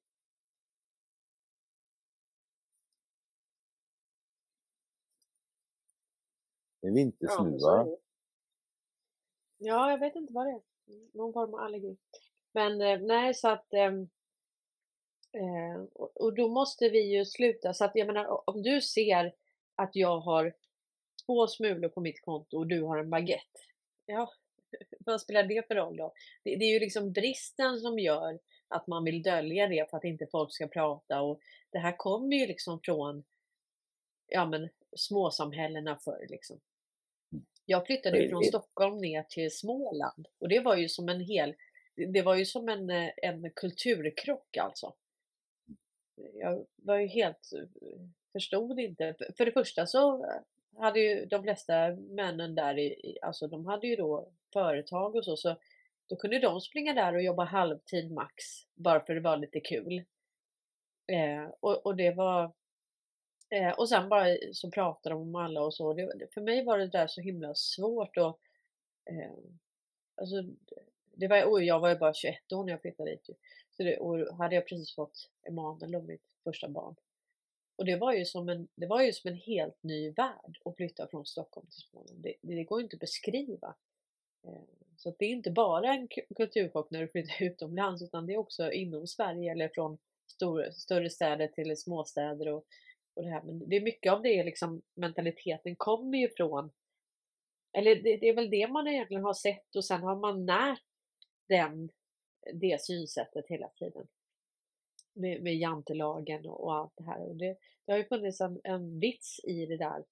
Det 6.81 6.89
är 6.89 6.91
Ja, 6.91 6.95
vintersnuva. 6.95 7.87
Ja, 9.59 9.91
jag 9.91 9.99
vet 9.99 10.17
inte 10.17 10.33
vad 10.33 10.47
det 10.47 10.51
är. 10.51 10.63
Någon 11.13 11.33
form 11.33 11.55
av 11.55 11.61
allergi. 11.61 11.97
Men 12.53 12.81
eh, 12.81 13.01
nej, 13.01 13.35
så 13.35 13.49
att 13.49 13.73
ehm, 13.73 14.09
eh, 15.33 15.83
och, 15.95 16.21
och 16.21 16.35
då 16.35 16.49
måste 16.49 16.89
vi 16.89 17.01
ju 17.01 17.25
sluta. 17.25 17.75
Så 17.75 17.85
att 17.85 17.93
jag 17.95 18.07
menar, 18.07 18.51
om 18.51 18.63
du 18.63 18.81
ser 18.81 19.35
att 19.75 19.91
jag 19.97 20.19
har 20.21 20.55
två 21.27 21.47
smulor 21.47 21.89
på 21.89 22.01
mitt 22.01 22.23
konto 22.25 22.59
och 22.59 22.67
du 22.67 22.83
har 22.83 22.99
en 22.99 23.11
baguette. 23.11 23.61
Ja, 24.07 24.33
vad 25.01 25.21
spelar 25.21 25.43
det 25.43 25.67
för 25.69 25.75
roll 25.75 25.97
då? 25.97 26.13
Det, 26.45 26.57
det 26.57 26.65
är 26.65 26.73
ju 26.73 26.81
liksom 26.81 27.13
bristen 27.13 27.81
som 27.81 27.99
gör 27.99 28.39
att 28.69 28.87
man 28.87 29.05
vill 29.05 29.23
dölja 29.23 29.67
det 29.69 29.91
för 29.91 29.97
att 29.97 30.05
inte 30.05 30.27
folk 30.27 30.53
ska 30.53 30.67
prata 30.69 31.23
och 31.23 31.41
det 31.71 31.79
här 31.79 31.97
kommer 31.97 32.37
ju 32.37 32.47
liksom 32.47 32.81
från 32.85 33.25
ja 34.29 34.47
men 34.47 34.69
småsamhällena 34.97 35.99
förr 35.99 36.27
liksom. 36.29 36.61
Jag 37.67 37.87
flyttade 37.87 38.17
ju 38.19 38.29
från. 38.29 38.41
Stockholm 38.49 38.99
ner 38.99 39.23
till 39.23 39.51
Småland 39.57 40.29
och 40.39 40.49
det 40.49 40.61
var 40.61 40.77
ju 40.77 40.89
som 40.89 41.09
en 41.09 41.21
hel, 41.21 41.55
det- 41.97 42.07
det 42.07 42.23
var 42.23 42.35
ju 42.35 42.45
som 42.45 42.69
en, 42.69 42.91
eh, 42.91 43.11
en 43.17 43.51
kulturkrock 43.51 44.57
alltså. 44.57 44.95
Jag 46.35 46.67
var 46.77 46.97
ju 46.99 47.07
helt, 47.07 47.51
förstod 48.33 48.81
inte. 48.81 49.15
För- 49.37 49.45
det 49.45 49.53
första 49.53 49.87
så 49.87 50.27
hade 50.79 51.01
ju 51.01 51.27
de 51.27 51.43
flesta 51.43 51.91
männen 51.97 52.55
där, 52.55 52.79
i, 52.79 53.19
alltså 53.23 53.47
de 53.47 53.67
hade 53.67 53.87
ju 53.87 53.97
då 53.97 54.29
företag 54.53 55.15
och 55.15 55.25
så, 55.25 55.37
så 55.37 55.57
då 56.07 56.17
kunde 56.17 56.39
de 56.39 56.61
springa 56.61 56.95
där 56.95 57.15
och 57.15 57.23
jobba 57.23 57.45
halvtid 57.45 58.13
max, 58.13 58.45
bara 58.75 59.01
för 59.07 59.15
det 59.15 59.21
var 59.21 59.37
lite 59.37 59.61
kul. 59.61 60.05
Eh, 61.07 61.51
och, 61.61 61.87
och 61.87 61.97
det 61.97 62.11
var 62.11 62.53
Eh, 63.51 63.71
och 63.73 63.89
sen 63.89 64.09
bara 64.09 64.27
så 64.53 64.71
pratar 64.71 65.11
de 65.11 65.23
om 65.23 65.35
alla 65.35 65.63
och 65.63 65.75
så. 65.75 65.95
Det, 65.95 66.35
för 66.35 66.41
mig 66.41 66.65
var 66.65 66.79
det 66.79 66.87
där 66.89 67.07
så 67.07 67.21
himla 67.21 67.55
svårt 67.55 68.17
och 68.17 68.41
eh, 69.11 69.33
alltså, 70.17 70.43
det- 70.43 70.83
det 71.15 71.29
var, 71.29 71.43
oj, 71.47 71.65
jag 71.65 71.81
var 71.81 71.89
ju 71.89 71.97
bara 71.99 72.15
21 72.15 72.53
år 72.53 72.65
när 72.65 72.71
jag 72.73 72.81
flyttade 72.81 73.11
dit. 73.11 73.29
Så 73.77 73.83
det, 73.83 73.97
och 73.97 74.37
hade 74.37 74.55
jag 74.55 74.69
precis 74.69 74.95
fått 74.95 75.31
Emanuel 75.49 75.95
och 75.95 76.05
mitt 76.05 76.23
första 76.45 76.69
barn. 76.69 76.95
Och 77.77 77.85
det 77.85 77.97
var 77.97 78.13
ju 78.13 78.25
som 78.25 78.49
en, 78.49 78.69
det 78.75 78.87
var 78.87 79.03
ju 79.03 79.13
som 79.13 79.31
en 79.31 79.37
helt 79.37 79.83
ny 79.83 80.11
värld 80.11 80.59
att 80.65 80.77
flytta 80.77 81.09
från 81.09 81.27
Stockholm 81.27 81.67
till 81.67 81.81
Småland. 81.81 82.23
Det, 82.23 82.35
det, 82.41 82.65
går 82.65 82.81
ju 82.81 82.85
inte 82.85 82.97
att 82.97 83.01
beskriva. 83.01 83.75
Eh, 84.47 84.63
så 84.97 85.09
att 85.09 85.19
det 85.19 85.25
är 85.25 85.31
inte 85.31 85.51
bara 85.51 85.95
en 85.95 86.09
kulturchock 86.37 86.91
när 86.91 87.01
du 87.01 87.09
flyttar 87.09 87.43
utomlands 87.45 88.03
utan 88.03 88.27
det 88.27 88.33
är 88.33 88.39
också 88.39 88.73
inom 88.73 89.07
Sverige 89.07 89.53
eller 89.53 89.69
från 89.69 89.99
stor, 90.27 90.71
större 90.71 91.11
städer 91.11 91.49
till 91.49 91.77
småstäder 91.77 92.49
och, 92.49 92.65
och 93.15 93.23
det 93.23 93.31
här. 93.31 93.43
Men 93.43 93.69
det 93.69 93.77
är 93.77 93.81
mycket 93.81 94.13
av 94.13 94.23
det 94.23 94.45
liksom 94.45 94.83
mentaliteten 94.95 95.77
kommer 95.77 96.19
ju 96.19 96.29
från 96.29 96.71
eller 97.73 97.95
det, 97.95 98.17
det 98.17 98.29
är 98.29 98.35
väl 98.35 98.51
det 98.51 98.69
man 98.69 98.89
egentligen 98.89 99.25
har 99.25 99.35
sett 99.35 99.77
och 99.77 99.85
sen 99.85 100.03
har 100.03 100.17
man 100.17 100.47
närt 100.47 100.83
den, 101.49 101.91
det 102.55 102.83
synsättet 102.83 103.47
hela 103.49 103.69
tiden. 103.69 104.09
Med, 105.15 105.43
med 105.43 105.57
jantelagen 105.57 106.47
och, 106.47 106.65
och 106.65 106.75
allt 106.75 106.93
det 106.97 107.05
här. 107.05 107.21
Och 107.21 107.37
det, 107.37 107.57
det 107.85 107.93
har 107.93 107.99
ju 107.99 108.05
funnits 108.05 108.41
en, 108.41 108.61
en 108.65 109.01
vits 109.01 109.41
i 109.45 109.67
det 109.67 109.77
där 109.77 110.05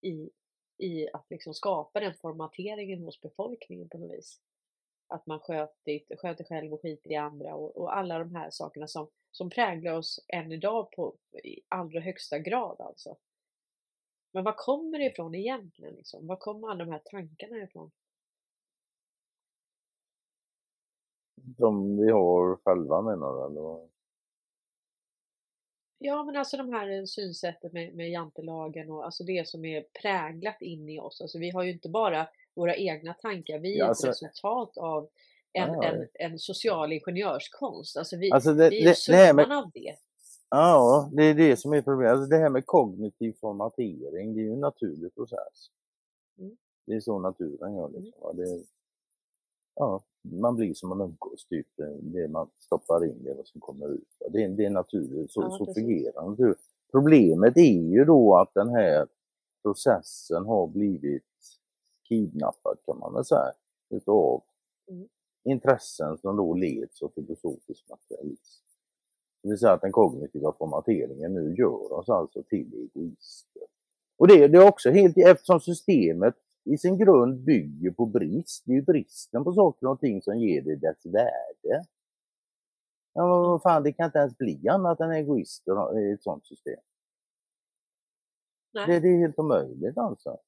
i, 0.00 0.30
i 0.78 1.08
att 1.12 1.30
liksom 1.30 1.54
skapa 1.54 2.00
den 2.00 2.14
formateringen 2.14 3.02
hos 3.02 3.20
befolkningen 3.20 3.88
på 3.88 3.98
något 3.98 4.18
vis. 4.18 4.40
att 5.08 5.26
man 5.26 5.40
sköter, 5.40 6.16
sköter 6.16 6.44
själv 6.44 6.74
och 6.74 6.82
skiter 6.82 7.12
i 7.12 7.16
andra 7.16 7.54
och, 7.54 7.76
och 7.76 7.96
alla 7.96 8.18
de 8.18 8.34
här 8.34 8.50
sakerna 8.50 8.86
som, 8.86 9.08
som 9.30 9.50
präglar 9.50 9.92
oss 9.92 10.24
än 10.28 10.52
idag 10.52 10.90
på, 10.90 11.16
i 11.44 11.60
allra 11.68 12.00
högsta 12.00 12.38
grad 12.38 12.80
alltså. 12.80 13.16
Men 14.32 14.44
var 14.44 14.54
kommer 14.56 14.98
det 14.98 15.04
ifrån 15.04 15.34
egentligen? 15.34 15.94
Liksom? 15.94 16.26
Var 16.26 16.36
kommer 16.36 16.68
alla 16.68 16.84
de 16.84 16.92
här 16.92 17.02
tankarna 17.04 17.62
ifrån? 17.62 17.90
De 21.56 21.96
vi 21.96 22.10
har 22.10 22.56
själva 22.56 23.02
menar 23.02 23.32
du? 23.32 23.46
Eller? 23.46 23.88
Ja, 25.98 26.24
men 26.24 26.36
alltså 26.36 26.56
de 26.56 26.72
här 26.72 27.06
synsättet 27.06 27.72
med, 27.72 27.94
med 27.94 28.10
jantelagen 28.10 28.90
och 28.90 29.04
alltså 29.04 29.24
det 29.24 29.48
som 29.48 29.64
är 29.64 29.84
präglat 30.02 30.62
in 30.62 30.88
i 30.88 31.00
oss. 31.00 31.20
Alltså 31.20 31.38
vi 31.38 31.50
har 31.50 31.62
ju 31.62 31.72
inte 31.72 31.88
bara 31.88 32.28
våra 32.54 32.76
egna 32.76 33.14
tankar, 33.14 33.58
vi 33.58 33.74
är 33.74 33.78
ja, 33.78 33.86
alltså, 33.86 34.06
ett 34.06 34.10
resultat 34.10 34.78
av 34.78 35.08
en, 35.52 35.72
ja, 35.72 35.84
en, 35.84 36.08
en 36.14 36.38
social 36.38 36.92
ingenjörskonst. 36.92 37.96
Alltså 37.96 38.16
vi, 38.16 38.32
alltså 38.32 38.54
det, 38.54 38.70
vi 38.70 38.84
är 38.84 38.88
ju 38.88 38.94
summan 38.94 39.36
med, 39.36 39.58
av 39.58 39.70
det. 39.74 39.94
Ja, 40.50 41.10
det 41.12 41.24
är 41.24 41.34
det 41.34 41.56
som 41.56 41.72
är 41.72 41.82
problemet. 41.82 42.12
Alltså 42.12 42.26
det 42.26 42.36
här 42.36 42.50
med 42.50 42.66
kognitiv 42.66 43.32
formatering, 43.40 44.34
det 44.34 44.40
är 44.40 44.44
ju 44.44 44.52
en 44.52 44.60
naturlig 44.60 45.14
process. 45.14 45.70
Mm. 46.38 46.56
Det 46.86 46.94
är 46.94 47.00
så 47.00 47.18
naturen 47.18 47.76
gör. 47.76 47.88
Liksom. 47.88 48.30
Mm. 48.30 48.36
Det, 48.36 48.64
ja, 49.78 50.02
man 50.22 50.56
blir 50.56 50.74
som 50.74 50.88
man 50.88 51.00
umgås, 51.00 51.46
typ. 51.46 51.66
Det 52.00 52.28
man 52.28 52.50
stoppar 52.58 53.04
in, 53.04 53.24
det 53.24 53.30
är 53.30 53.34
vad 53.34 53.46
som 53.46 53.60
kommer 53.60 53.88
ut. 53.88 54.08
Det 54.30 54.44
är, 54.44 54.48
det 54.48 54.64
är 54.64 54.70
naturligt, 54.70 55.32
så, 55.32 55.42
ja, 55.42 55.50
så 55.50 55.74
fungerar 55.74 56.36
det. 56.36 56.54
Problemet 56.92 57.56
är 57.56 57.92
ju 57.92 58.04
då 58.04 58.36
att 58.36 58.54
den 58.54 58.68
här 58.68 59.06
processen 59.62 60.46
har 60.46 60.66
blivit 60.66 61.22
kidnappad 62.08 62.78
kan 62.86 62.98
man 62.98 63.14
väl 63.14 63.24
säga, 63.24 63.52
utav 63.90 64.42
mm. 64.90 65.08
intressen 65.44 66.18
som 66.18 66.36
då 66.36 66.54
leds 66.54 67.02
av 67.02 67.08
filosofisk 67.14 67.84
materialism. 67.88 68.64
Det 69.42 69.48
vill 69.48 69.58
säga 69.58 69.72
att 69.72 69.80
den 69.80 69.92
kognitiva 69.92 70.52
formateringen 70.52 71.34
nu 71.34 71.54
gör 71.54 71.92
oss 71.92 72.08
alltså 72.08 72.42
till 72.42 72.74
egoister. 72.74 73.62
Och 74.16 74.28
det, 74.28 74.48
det 74.48 74.58
är 74.58 74.68
också 74.68 74.90
helt, 74.90 75.18
eftersom 75.18 75.60
systemet 75.60 76.34
i 76.68 76.78
sin 76.78 76.98
grund 76.98 77.40
bygger 77.40 77.90
på 77.90 78.06
brist. 78.06 78.62
Det 78.66 78.72
är 78.72 78.76
ju 78.76 78.82
bristen 78.82 79.44
på 79.44 79.52
saker 79.52 79.86
och 79.86 80.00
ting 80.00 80.22
som 80.22 80.38
ger 80.38 80.62
det 80.62 80.76
dess 80.76 81.06
värde. 81.06 81.84
Ja, 83.12 83.22
men 83.22 83.28
vad 83.28 83.62
fan, 83.62 83.82
det 83.82 83.92
kan 83.92 84.06
inte 84.06 84.18
ens 84.18 84.38
bli 84.38 84.68
annat 84.68 85.00
än 85.00 85.12
egoister 85.12 86.00
i 86.00 86.12
ett 86.12 86.22
sånt 86.22 86.46
system. 86.46 86.80
Det, 88.72 89.00
det, 89.00 89.08
är 89.08 89.18
helt 89.18 89.38
omöjligt 89.38 89.98
alltså. 89.98 90.38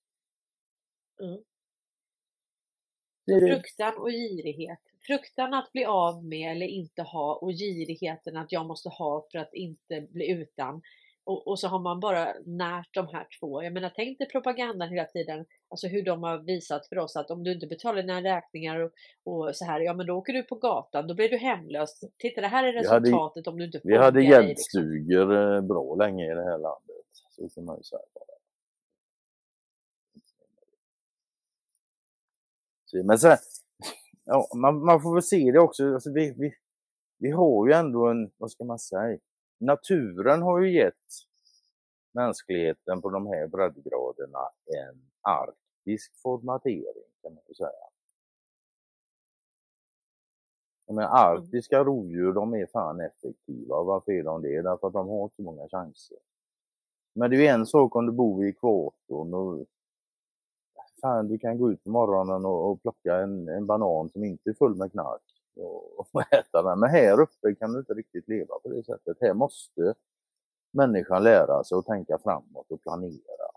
Mm. 1.20 1.42
Fruktan 3.24 3.98
och 3.98 4.10
girighet. 4.10 4.78
Fruktan 5.06 5.54
att 5.54 5.72
bli 5.72 5.84
av 5.84 6.24
med 6.24 6.52
eller 6.52 6.66
inte 6.66 7.02
ha 7.02 7.34
och 7.34 7.50
girigheten 7.50 8.36
att 8.36 8.52
jag 8.52 8.66
måste 8.66 8.88
ha 8.88 9.26
för 9.32 9.38
att 9.38 9.54
inte 9.54 10.00
bli 10.00 10.30
utan. 10.30 10.82
Och, 11.30 11.46
och, 11.48 11.58
så 11.58 11.68
har 11.68 11.78
man 11.78 12.00
bara 12.00 12.34
närt 12.46 12.94
de 12.94 13.06
här 13.08 13.26
två. 13.40 13.62
Jag 13.62 13.72
menar, 13.72 13.92
tänk 13.96 14.18
dig 14.18 14.28
propagandan 14.28 14.88
hela 14.88 15.04
tiden. 15.04 15.46
Alltså 15.68 15.86
hur 15.86 16.04
de 16.04 16.22
har 16.22 16.38
visat 16.38 16.86
för 16.86 16.98
oss 16.98 17.16
att 17.16 17.30
om 17.30 17.44
du 17.44 17.52
inte 17.52 17.66
betalar 17.66 18.02
dina 18.02 18.22
räkningar 18.22 18.80
och, 18.80 18.92
och 19.24 19.56
så 19.56 19.64
här, 19.64 19.80
ja 19.80 19.94
men 19.94 20.06
då 20.06 20.14
åker 20.14 20.32
du 20.32 20.42
på 20.42 20.54
gatan, 20.54 21.06
då 21.06 21.14
blir 21.14 21.28
du 21.28 21.36
hemlös. 21.36 22.00
Titta, 22.18 22.40
det 22.40 22.46
här 22.46 22.64
är 22.64 22.72
resultatet 22.72 23.46
hade, 23.46 23.50
om 23.50 23.58
du 23.58 23.64
inte 23.64 23.80
får 23.80 23.88
Vi 23.88 23.96
hade 23.96 24.22
hjälpstugor 24.22 25.52
liksom. 25.52 25.68
bra 25.68 25.94
länge 25.94 26.32
i 26.32 26.34
det 26.34 26.44
här 26.44 26.58
landet. 26.58 27.06
Så 27.30 27.48
kan 27.48 27.64
man 27.64 27.76
ju 27.76 27.82
säga 27.82 28.00
bara. 28.14 28.24
Men 33.04 33.18
sen, 33.18 33.36
ja, 34.24 34.48
man, 34.56 34.84
man 34.84 35.02
får 35.02 35.14
väl 35.14 35.22
se 35.22 35.50
det 35.52 35.60
också. 35.60 35.94
Alltså 35.94 36.12
vi, 36.12 36.34
vi, 36.38 36.54
vi 37.18 37.30
har 37.30 37.66
ju 37.68 37.72
ändå 37.72 38.06
en, 38.08 38.30
vad 38.38 38.50
ska 38.50 38.64
man 38.64 38.78
säga, 38.78 39.18
naturen 39.60 40.42
har 40.42 40.60
ju 40.60 40.72
gett 40.72 40.94
mänskligheten 42.12 43.02
på 43.02 43.10
de 43.10 43.26
här 43.26 43.46
breddgraderna 43.46 44.48
en 44.66 45.10
arktisk 45.20 46.12
formatering 46.22 47.10
kan 47.22 47.34
man 47.34 47.54
säga. 47.56 47.90
Men 50.86 51.04
arktiska 51.04 51.76
mm. 51.76 51.86
rovdjur 51.86 52.32
de 52.32 52.54
är 52.54 52.66
fan 52.66 53.00
effektiva. 53.00 53.82
Varför 53.82 54.12
är 54.12 54.22
de 54.22 54.42
det? 54.42 54.62
Därför 54.62 54.86
att 54.86 54.92
de 54.92 55.08
har 55.08 55.30
så 55.36 55.42
många 55.42 55.68
chanser. 55.68 56.18
Men 57.12 57.30
det 57.30 57.36
är 57.36 57.40
ju 57.40 57.46
en 57.46 57.66
sak 57.66 57.96
om 57.96 58.06
du 58.06 58.12
bor 58.12 58.44
i 58.44 58.48
ekvatorn 58.48 59.34
och 59.34 59.66
fan, 61.00 61.28
du 61.28 61.38
kan 61.38 61.58
gå 61.58 61.70
ut 61.70 61.84
på 61.84 61.90
morgonen 61.90 62.44
och, 62.44 62.70
och 62.70 62.82
plocka 62.82 63.16
en, 63.16 63.48
en 63.48 63.66
banan 63.66 64.08
som 64.08 64.24
inte 64.24 64.50
är 64.50 64.54
full 64.54 64.74
med 64.74 64.92
knark 64.92 65.29
och, 65.56 66.22
äta 66.32 66.62
den. 66.62 66.80
Men 66.80 66.90
här 66.90 67.20
uppe 67.20 67.54
kan 67.54 67.72
du 67.72 67.78
inte 67.78 67.94
riktigt 67.94 68.28
leva 68.28 68.58
på 68.62 68.68
det 68.68 68.84
sättet. 68.84 69.16
Här 69.20 69.34
måste 69.34 69.94
människan 70.72 71.22
lära 71.22 71.64
sig 71.64 71.78
att 71.78 71.86
tänka 71.86 72.18
framåt 72.18 72.70
och 72.70 72.82
planera. 72.82 73.50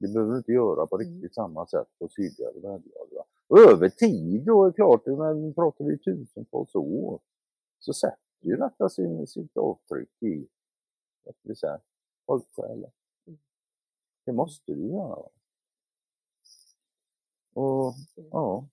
Det 0.00 0.08
behöver 0.08 0.32
du 0.32 0.38
inte 0.38 0.52
göra 0.52 0.86
på 0.86 0.96
mm. 0.96 1.06
riktigt 1.06 1.38
mm. 1.38 1.48
samma 1.48 1.66
sätt 1.66 1.88
på 1.98 2.08
sydligare 2.08 2.60
breddgrader. 2.60 3.24
Och 3.48 3.58
över 3.58 3.88
tid 3.88 4.44
då 4.44 4.64
är 4.64 4.68
det 4.68 4.74
klart, 4.74 5.06
men 5.06 5.54
pratar 5.54 5.84
vi 5.84 5.98
tusentals 5.98 6.74
år, 6.74 7.20
så 7.78 7.92
sätter 7.92 8.46
ju 8.46 8.56
detta 8.56 8.88
sin, 8.88 9.26
sitt 9.26 9.56
avtryck 9.56 10.22
i, 10.22 10.48
vad 11.24 11.34
ska 11.34 11.48
vi 11.48 11.56
säga, 11.56 11.80
folksjälen. 12.26 12.90
Mm. 13.26 13.38
Det 14.24 14.32
måste 14.32 14.74
du 14.74 14.88
göra. 14.88 15.28
Och 17.54 17.94
ja, 18.30 18.68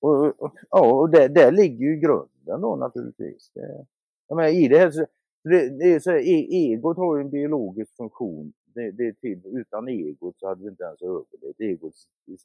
och, 0.00 0.42
och, 0.42 0.54
ja, 0.70 0.92
och 0.92 1.10
där, 1.10 1.28
där 1.28 1.52
ligger 1.52 1.86
ju 1.86 1.96
grunden 1.96 2.60
då 2.60 2.76
naturligtvis. 2.76 3.50
Det, 3.54 3.86
jag 4.28 4.36
menar, 4.36 4.48
i 4.48 4.68
det 4.68 4.78
här, 4.78 5.06
det, 5.42 5.68
det 5.78 5.94
är 5.94 6.00
så 6.00 6.10
här, 6.10 6.18
e, 6.18 6.46
egot 6.50 6.96
har 6.96 7.16
ju 7.16 7.22
en 7.22 7.30
biologisk 7.30 7.96
funktion. 7.96 8.52
Det, 8.64 8.90
det 8.90 9.06
är 9.06 9.12
till, 9.12 9.40
utan 9.44 9.88
egot 9.88 10.38
så 10.38 10.48
hade 10.48 10.62
vi 10.62 10.68
inte 10.68 10.84
ens 10.84 11.02
överlevt. 11.02 11.60
Egot 11.60 11.94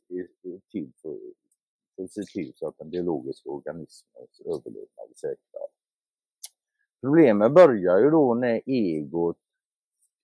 är, 0.10 0.49
är 0.49 0.60
till 0.72 0.91
för, 1.02 1.18
för 1.95 2.03
att 2.03 2.11
se 2.11 2.23
till 2.23 2.53
så 2.56 2.68
att 2.68 2.77
den 2.77 2.90
biologiska 2.90 3.49
organismens 3.49 4.41
överlevnad 4.45 5.10
är 5.11 5.15
säkrad. 5.15 5.69
Problemet 7.02 7.53
börjar 7.53 7.99
ju 7.99 8.10
då 8.10 8.34
när 8.34 8.61
egot 8.65 9.38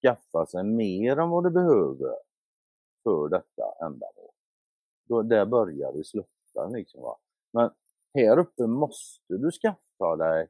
skaffar 0.02 0.46
sig 0.46 0.64
mer 0.64 1.20
än 1.20 1.30
vad 1.30 1.44
det 1.44 1.52
behöver 1.52 2.16
för 3.04 3.30
detta 3.30 3.86
ändamål. 3.86 4.32
Då, 5.08 5.22
där 5.22 5.46
börjar 5.46 5.94
det 5.94 6.04
sluta 6.04 6.41
ytan. 6.52 6.74
Liksom, 6.74 7.02
va? 7.02 7.18
Men 7.54 7.70
här 8.14 8.38
uppe 8.38 8.68
måste 8.68 9.38
du 9.38 9.52
skaffa 9.52 10.16
dig 10.16 10.50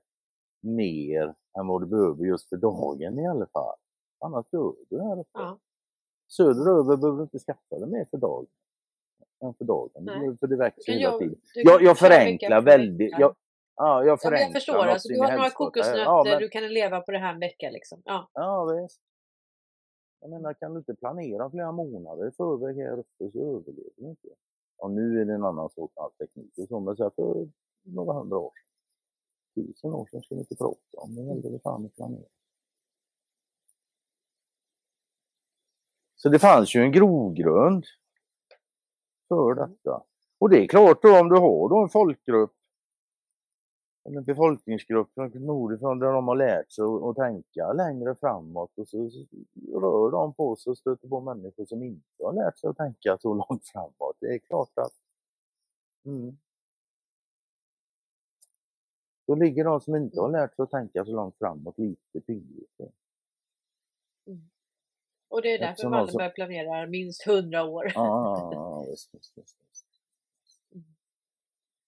mer 0.61 1.35
än 1.59 1.67
vad 1.67 1.81
du 1.81 1.85
behöver 1.85 2.25
just 2.25 2.49
för 2.49 2.57
dagen 2.57 3.19
i 3.19 3.27
alla 3.27 3.45
fall. 3.45 3.77
Annars 4.19 4.45
dör 4.51 4.75
du 4.89 5.01
här 5.01 5.19
uppe. 5.19 5.29
Ja. 5.33 5.59
Söderöver 6.27 6.97
behöver 6.97 7.17
du 7.17 7.23
inte 7.23 7.39
skaffa 7.39 7.79
dig 7.79 7.89
mer 7.89 8.05
för 8.05 8.17
dagen. 8.17 8.47
Än 9.43 9.53
för 9.53 9.65
dagen. 9.65 9.91
Nej. 10.05 10.37
För 10.37 10.47
det 10.47 10.57
växer 10.57 10.93
hela 10.93 11.17
tiden. 11.17 11.41
Jag, 11.53 11.81
jag 11.81 11.97
förenklar 11.97 12.61
väldigt. 12.61 13.19
Jag, 13.19 13.35
ja, 13.75 14.03
jag 14.03 14.21
förenklar. 14.21 14.39
Ja, 14.39 14.45
jag 14.45 14.53
förstår. 14.53 14.75
Alltså, 14.75 15.07
du 15.09 15.19
har 15.19 15.31
några 15.31 15.49
kokosnötter, 15.49 16.01
ja, 16.01 16.23
men... 16.25 16.39
du 16.39 16.49
kan 16.49 16.67
leva 16.67 17.01
på 17.01 17.11
det 17.11 17.17
här 17.17 17.33
en 17.33 17.39
vecka. 17.39 17.69
Liksom. 17.69 18.01
Ja, 18.05 18.29
ja 18.33 18.65
visst. 18.65 19.01
Jag 20.19 20.29
menar, 20.29 20.53
kan 20.53 20.73
du 20.73 20.77
inte 20.77 20.95
planera 20.95 21.49
flera 21.49 21.71
månader 21.71 22.27
i 22.27 22.31
förväg 22.31 22.77
här 22.77 22.99
uppe 22.99 23.31
så 23.31 23.39
överlever 23.39 23.91
du 23.95 24.09
inte. 24.09 24.27
Och 24.81 24.91
nu 24.91 25.21
är 25.21 25.25
det 25.25 25.33
en 25.33 25.43
annan 25.43 25.69
sorts 25.69 25.97
all 25.97 26.11
teknik 26.11 26.57
och 26.57 26.67
så, 26.67 26.79
men 26.79 26.95
så 26.95 27.11
för 27.15 27.49
några 27.83 28.13
hundra 28.13 28.37
år 28.37 28.51
sedan, 28.51 29.65
tusen 29.65 29.93
år 29.93 30.07
sedan 30.11 30.23
ska 30.23 30.35
vi 30.35 30.41
inte 30.41 30.55
prata 30.55 30.97
om, 30.97 31.15
det 31.15 31.21
gällde 31.21 31.49
det 31.49 31.59
fan 31.59 31.85
att 31.85 31.95
planera. 31.95 32.29
Så 36.15 36.29
det 36.29 36.39
fanns 36.39 36.75
ju 36.75 36.81
en 36.81 36.91
grogrund 36.91 37.85
för 39.27 39.55
detta. 39.55 40.03
Och 40.39 40.49
det 40.49 40.63
är 40.63 40.67
klart 40.67 41.01
då 41.01 41.19
om 41.19 41.29
du 41.29 41.35
har 41.35 41.69
då 41.69 41.83
en 41.83 41.89
folkgrupp 41.89 42.53
en 44.03 44.23
befolkningsgrupp 44.23 45.09
nordifrån 45.33 45.99
där 45.99 46.11
de 46.11 46.27
har 46.27 46.35
lärt 46.35 46.71
sig 46.71 46.83
att 46.85 47.15
tänka 47.15 47.73
längre 47.73 48.15
framåt 48.15 48.71
och 48.77 48.87
så 48.87 49.09
rör 49.73 50.11
de 50.11 50.33
på 50.33 50.55
sig 50.55 50.71
och 50.71 50.77
stöter 50.77 51.07
på 51.07 51.21
människor 51.21 51.65
som 51.65 51.83
inte 51.83 52.23
har 52.23 52.33
lärt 52.33 52.59
sig 52.59 52.69
att 52.69 52.77
tänka 52.77 53.17
så 53.17 53.33
långt 53.49 53.67
framåt. 53.67 54.17
Det 54.19 54.33
är 54.33 54.39
klart 54.39 54.77
att 54.77 54.93
mm. 56.05 56.37
Då 59.27 59.35
ligger 59.35 59.63
de 59.63 59.81
som 59.81 59.95
inte 59.95 60.21
har 60.21 60.29
lärt 60.29 60.55
sig 60.55 60.63
att 60.63 60.71
tänka 60.71 61.05
så 61.05 61.15
långt 61.15 61.37
framåt 61.37 61.77
lite 61.77 62.21
pyngligt. 62.27 62.79
Mm. 64.27 64.49
Och 65.29 65.41
det 65.41 65.53
är 65.53 65.59
därför 65.59 65.89
Wallenberg 65.89 66.29
som... 66.29 66.33
planerar 66.35 66.87
minst 66.87 67.25
hundra 67.25 67.63
år. 67.63 67.91
Ja, 67.95 68.85
visst, 68.89 69.15
visst, 69.15 69.37
visst. 69.37 69.90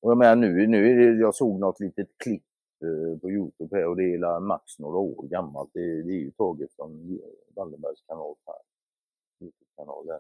Och 0.03 0.11
jag 0.11 0.17
menar 0.17 0.35
nu, 0.35 0.67
nu 0.67 1.19
jag 1.19 1.35
såg 1.35 1.59
något 1.59 1.80
litet 1.80 2.07
klipp 2.17 2.43
eh, 2.81 3.19
på 3.19 3.31
Youtube 3.31 3.77
här 3.77 3.88
och 3.88 3.95
det 3.95 4.13
är 4.13 4.39
max 4.39 4.80
några 4.80 4.97
år 4.97 5.27
gammalt. 5.27 5.69
Det, 5.73 6.03
det 6.03 6.11
är 6.11 6.19
ju 6.19 6.31
taget 6.31 6.75
från 6.75 7.19
Wallenbergs 7.55 8.01
kanal 8.07 8.35
här. 8.45 8.55
Youtube-kanal 9.39 10.05
där. 10.05 10.19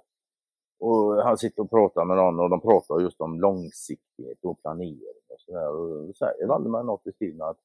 Och 0.79 1.23
han 1.23 1.37
sitter 1.37 1.61
och 1.61 1.69
pratar 1.69 2.05
med 2.05 2.17
någon 2.17 2.39
och 2.39 2.49
de 2.49 2.61
pratar 2.61 2.99
just 2.99 3.21
om 3.21 3.39
långsiktighet 3.39 4.37
och 4.41 4.61
planering 4.61 5.23
och 5.29 5.39
sådär. 5.39 5.69
Och 5.69 6.07
då 6.07 6.13
säger 6.13 6.47
Valdemar 6.47 6.83
något 6.83 7.07
i 7.07 7.11
stilen 7.11 7.41
att 7.41 7.57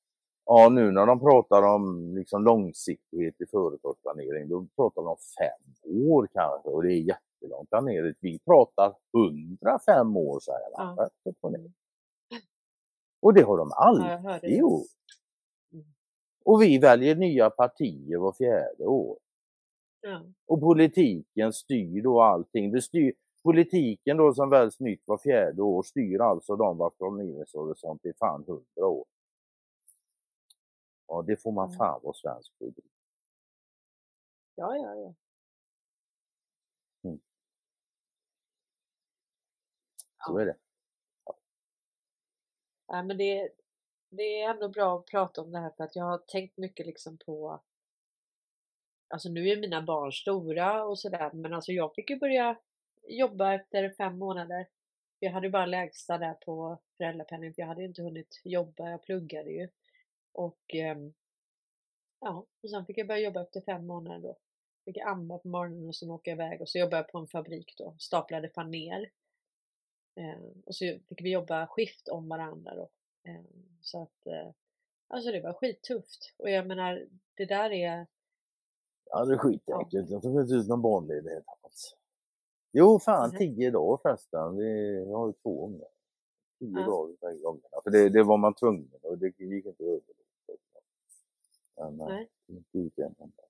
ja, 0.45 0.69
nu 0.69 0.91
när 0.91 1.07
de 1.07 1.21
pratar 1.21 1.63
om 1.63 2.15
liksom 2.17 2.45
långsiktighet 2.45 3.41
i 3.41 3.47
företagsplanering, 3.47 4.49
då 4.49 4.67
pratar 4.77 5.03
de 5.03 5.09
om 5.09 5.17
fem 5.39 6.03
år 6.09 6.29
kanske 6.33 6.69
och 6.69 6.83
det 6.83 6.93
är 6.93 7.01
jättelång 7.01 7.67
planering. 7.67 8.15
Vi 8.21 8.39
pratar 8.39 8.95
105 9.61 10.17
år 10.17 10.41
säger 10.41 10.77
han. 10.77 10.95
Ja. 10.97 11.09
Ja. 13.21 13.27
Och 13.29 13.35
det 13.35 13.43
har 13.43 13.59
de 13.59 13.69
Ja, 13.71 13.77
alltid 13.77 14.51
det. 14.51 14.57
gjort. 14.57 14.87
Mm. 15.73 15.85
Och 16.45 16.63
vi 16.63 16.79
väljer 16.79 17.15
nya 17.17 17.51
partier 17.51 18.19
var 18.19 18.33
fjärde 18.33 18.85
år. 18.87 19.19
Ja. 20.01 20.23
Och 20.47 20.61
politiken 20.61 21.53
styr 21.53 22.03
då 22.03 22.21
allting. 22.23 22.71
Det 22.73 22.83
styr, 22.83 23.13
politiken 23.43 24.17
då 24.17 24.35
som 24.35 24.51
väljs 24.51 24.81
nytt 24.81 25.03
var 25.05 25.19
fjärde 25.19 25.63
år 25.63 25.83
styr 25.83 26.21
alltså 26.21 26.57
de 26.57 26.79
vars 26.79 26.95
planeringshorisont 26.99 28.05
i 28.05 28.13
fan 28.19 28.45
hundra 28.47 28.87
år. 28.87 29.07
Ja, 31.07 31.23
det 31.23 31.37
får 31.43 31.53
man 31.53 31.67
Mm. 31.69 31.79
fan 31.79 32.01
vara 32.03 32.15
svensk 32.15 32.53
för. 32.59 32.73
ja, 34.55 34.77
ja, 34.77 34.95
ja. 34.95 35.15
Så 40.27 40.39
är 40.39 40.47
det. 40.47 40.57
Äh, 42.93 43.03
men 43.03 43.17
det, 43.17 43.51
det 44.11 44.43
är 44.43 44.51
ändå 44.51 44.69
bra 44.69 44.99
att 44.99 45.07
prata 45.07 45.43
om 45.43 45.53
det 45.53 45.59
här 45.59 45.71
för 45.77 45.85
att 45.85 45.97
jag 45.97 46.05
har 46.05 46.19
tänkt 46.19 46.57
mycket 46.57 46.87
liksom 46.87 47.19
på 47.19 47.61
Alltså 49.11 49.29
nu 49.29 49.49
är 49.49 49.57
mina 49.57 49.83
barn 49.83 50.13
stora 50.13 50.85
och 50.85 50.99
sådär 50.99 51.31
men 51.33 51.55
alltså 51.55 51.73
jag 51.73 51.95
fick 51.95 52.11
ju 52.11 52.17
börja 52.17 52.57
jobba 53.09 53.55
efter 53.55 53.91
fem 53.91 54.19
månader. 54.19 54.67
Jag 55.19 55.33
hade 55.33 55.47
ju 55.47 55.51
bara 55.51 55.67
lägsta 55.67 56.19
där 56.19 56.35
på 56.35 56.79
föräldrapenning 56.97 57.55
för 57.55 57.63
jag 57.63 57.67
hade 57.67 57.85
inte 57.85 58.03
hunnit 58.03 58.41
jobba, 58.45 58.91
jag 58.91 59.03
pluggade 59.03 59.51
ju. 59.51 59.69
Och 60.33 60.75
ehm, 60.75 61.13
ja, 62.21 62.47
och 62.63 62.71
sen 62.71 62.87
fick 62.87 62.99
jag 62.99 63.07
börja 63.07 63.21
jobba 63.21 63.43
efter 63.43 63.61
fem 63.61 63.87
månader 63.87 64.29
då. 64.29 64.37
Fick 64.85 64.97
jag 64.97 65.09
amma 65.09 65.39
på 65.39 65.49
morgonen 65.49 65.89
och 65.89 65.97
sen 65.97 66.11
åka 66.11 66.31
iväg 66.31 66.61
och 66.61 66.69
så 66.69 66.79
jobbade 66.79 66.97
jag 66.97 67.09
på 67.09 67.19
en 67.19 67.27
fabrik 67.27 67.75
då, 67.79 67.95
staplade 67.99 68.49
faner. 68.49 69.11
Eh, 70.19 70.39
och 70.67 70.75
så 70.75 70.85
fick 71.09 71.23
vi 71.23 71.31
jobba 71.33 71.67
skift 71.67 72.09
om 72.09 72.29
varandra 72.29 72.75
då. 72.75 72.89
Eh, 73.31 73.41
så 73.81 74.03
att, 74.03 74.27
eh, 74.27 74.51
alltså 75.09 75.31
det 75.33 75.41
var 75.41 75.53
skittufft. 75.53 76.35
Och 76.37 76.51
jag 76.51 76.67
menar, 76.67 77.07
det 77.35 77.45
där 77.45 77.71
är, 77.73 78.07
Ja, 79.11 79.25
det 79.25 79.35
är 79.35 79.39
skitäckligt. 79.39 80.11
Jag 80.11 80.23
tog 80.23 80.41
inte 80.41 80.55
ut 80.55 80.69
någon 80.69 80.83
barnledighet 80.83 81.45
alls. 81.63 81.97
Jo, 82.73 82.99
fan 82.99 83.29
Mhm. 83.31 83.39
tio 83.39 83.71
dagar 83.71 83.99
förresten. 84.03 84.57
Vi 84.57 85.05
har 85.13 85.27
ju 85.27 85.33
två 85.33 85.67
ungar. 85.67 85.89
Tio 86.59 86.81
Ja. 86.81 86.87
dagar 86.87 87.17
bägge 87.21 87.39
gångerna. 87.43 87.81
För 87.85 87.91
det, 87.91 88.09
det 88.09 88.23
var 88.23 88.37
man 88.37 88.55
tvungen 88.55 88.91
och 89.03 89.19
det 89.19 89.27
gick 89.27 89.67
inte 89.67 89.85
överlåta. 89.85 90.13
Men, 91.77 91.97
nej, 91.97 92.29
inte 92.47 92.79
ut 92.79 92.99
en 92.99 93.15
enda. 93.19 93.43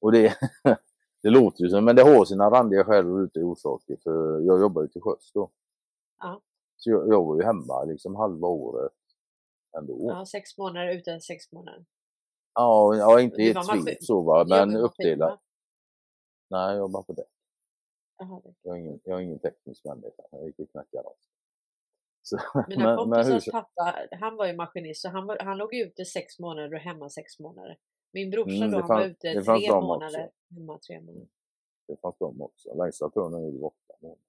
Och 0.00 0.12
det, 0.12 0.36
det 1.22 1.30
låter 1.30 1.64
ju 1.64 1.70
som, 1.70 1.84
men 1.84 1.96
det 1.96 2.02
har 2.02 2.24
sina 2.24 2.50
randiga 2.50 2.84
skäl 2.84 3.10
och 3.10 3.16
ute 3.16 3.40
orsaker. 3.40 3.96
För 4.02 4.40
jag 4.40 4.60
jobbar 4.60 4.82
ju 4.82 4.88
till 4.88 5.02
sjöss 5.02 5.32
då. 5.34 5.50
Ja. 6.18 6.42
Så 6.76 6.90
jag, 6.90 7.08
jag 7.08 7.24
var 7.24 7.36
ju 7.36 7.42
hemma 7.42 7.84
liksom 7.84 8.14
halva 8.16 8.48
året 8.48 8.92
ändå. 9.78 10.06
ja, 10.08 10.26
sex 10.26 10.58
månader 10.58 10.96
utan 10.96 11.20
sex 11.20 11.52
månader. 11.52 11.84
Ja, 12.54 12.96
ja 12.96 13.20
inte 13.20 13.42
i 13.42 13.50
ett 13.50 13.66
svep 13.66 14.04
så 14.04 14.22
va, 14.22 14.44
men 14.48 14.76
uppdelat. 14.76 15.40
Nej, 16.50 16.68
jag 16.68 16.78
jobbar 16.78 17.02
på 17.02 17.12
det. 17.12 17.24
Jag 18.62 18.76
är 18.76 18.80
ingen, 18.80 19.00
jag 19.04 19.18
är 19.18 19.22
ingen 19.22 19.38
teknisk 19.38 19.84
människa. 19.84 20.22
Jag 20.30 20.46
gick 20.46 20.72
knackade 20.72 21.08
av. 21.08 21.16
Så, 22.22 22.38
Mina 22.68 22.96
men, 22.96 23.08
men 23.08 23.18
hur, 23.18 23.32
kompisars 23.32 23.52
pappa, 23.52 23.94
han 24.20 24.36
var 24.36 24.46
ju 24.46 24.56
maskinist 24.56 25.02
så 25.02 25.08
han, 25.08 25.26
var, 25.26 25.38
han 25.38 25.58
låg 25.58 25.74
ute 25.74 26.04
sex 26.04 26.38
månader 26.38 26.74
och 26.74 26.80
hemma 26.80 27.10
sex 27.10 27.38
månader. 27.38 27.78
Min 28.16 28.30
brorsa 28.30 28.64
Mm, 28.64 28.70
då, 28.70 28.78
han 28.80 28.88
var 28.88 29.04
ute 29.06 29.18
tre 29.44 29.68
de 29.68 29.84
månader, 29.84 30.24
också. 30.26 30.54
hemma 30.54 30.78
tre 30.78 31.00
månader. 31.00 31.26
det 31.88 31.96
fanns 31.96 32.16
de 32.18 32.42
också. 32.42 32.74
Längsta 32.74 33.10
törnen 33.10 33.44
är 33.44 33.50
ju 33.52 33.60
åtta 33.60 33.94
månader. 34.00 34.22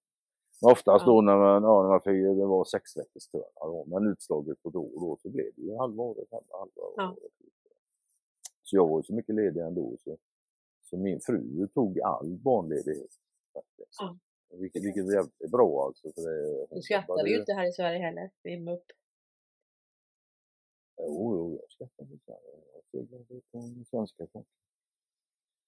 Men 0.62 0.72
oftast 0.72 1.06
Ja. 1.06 1.12
då 1.12 1.22
när 1.22 1.38
man, 1.38 1.64
ja, 1.64 1.82
när 1.84 1.90
man 1.90 2.02
fick, 2.02 2.14
det 2.40 2.46
var 2.46 2.66
sex 2.66 2.98
veckors 2.98 3.28
då, 3.32 3.86
men 3.88 4.12
utslaget 4.12 4.64
på 4.64 4.70
ett 4.70 4.76
år 4.76 5.00
då 5.00 5.18
så 5.22 5.30
blev 5.30 5.46
det 5.56 5.62
ju 5.62 5.76
halva 5.78 6.04
året 6.04 6.28
hemma, 6.32 6.54
halva 6.60 6.82
Ja. 6.98 7.12
året. 7.12 7.32
Så 8.64 8.76
jag 8.76 8.88
var 8.88 9.00
ju 9.00 9.04
så 9.04 9.14
mycket 9.14 9.36
ledig 9.36 9.62
ändå 9.62 9.96
så, 10.04 10.18
så 10.84 10.98
min 10.98 11.20
fru 11.20 11.68
tog 11.74 12.00
all 12.02 12.38
barnledighet. 12.38 13.12
Faktiskt. 13.54 13.98
Ja. 14.00 14.18
Vilket, 14.50 14.84
vilket 14.86 15.06
är 15.08 15.14
jävligt 15.14 15.52
bra 15.52 15.86
alltså. 15.86 16.12
För 16.16 16.22
det, 16.22 16.66
hon 16.70 16.76
Du 16.78 16.82
skrattade 16.82 17.30
ju 17.30 17.40
inte 17.40 17.54
här 17.54 17.68
i 17.70 17.72
Sverige 17.72 18.00
heller, 18.00 18.30
vid 18.44 18.62
MUP. 18.62 18.84
Jo, 20.98 21.36
jo, 21.36 21.60
jag 21.62 21.90
i 22.14 22.20
Sverige. 22.26 22.40
Jag 22.74 22.84
seglade 22.92 23.42
på 23.52 23.58
en 23.58 23.86
svenska 23.86 24.28
konton. 24.28 24.46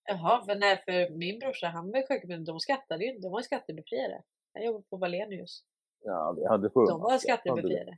Jaha, 0.08 0.46
för, 0.46 0.56
nej, 0.56 0.82
för 0.86 1.10
min 1.18 1.40
brorsa 1.40 1.68
han 1.68 1.92
var 1.92 2.08
sjuk 2.08 2.24
men 2.28 2.44
de 2.46 2.60
skattade 2.60 3.04
ju 3.04 3.10
inte, 3.10 3.22
de 3.22 3.32
var 3.32 3.42
skattebefriade. 3.42 4.24
Jag 4.54 4.66
jobbade 4.66 4.84
på 4.90 4.98
Wallenius. 4.98 5.64
Ja, 6.04 6.34
vi 6.38 6.46
hade 6.46 6.68
De 6.68 6.72
var 6.74 6.86
sjömansskatt. 6.88 7.40
hade 7.40 7.62
vi. 7.62 7.68
skattebefriade. 7.68 7.98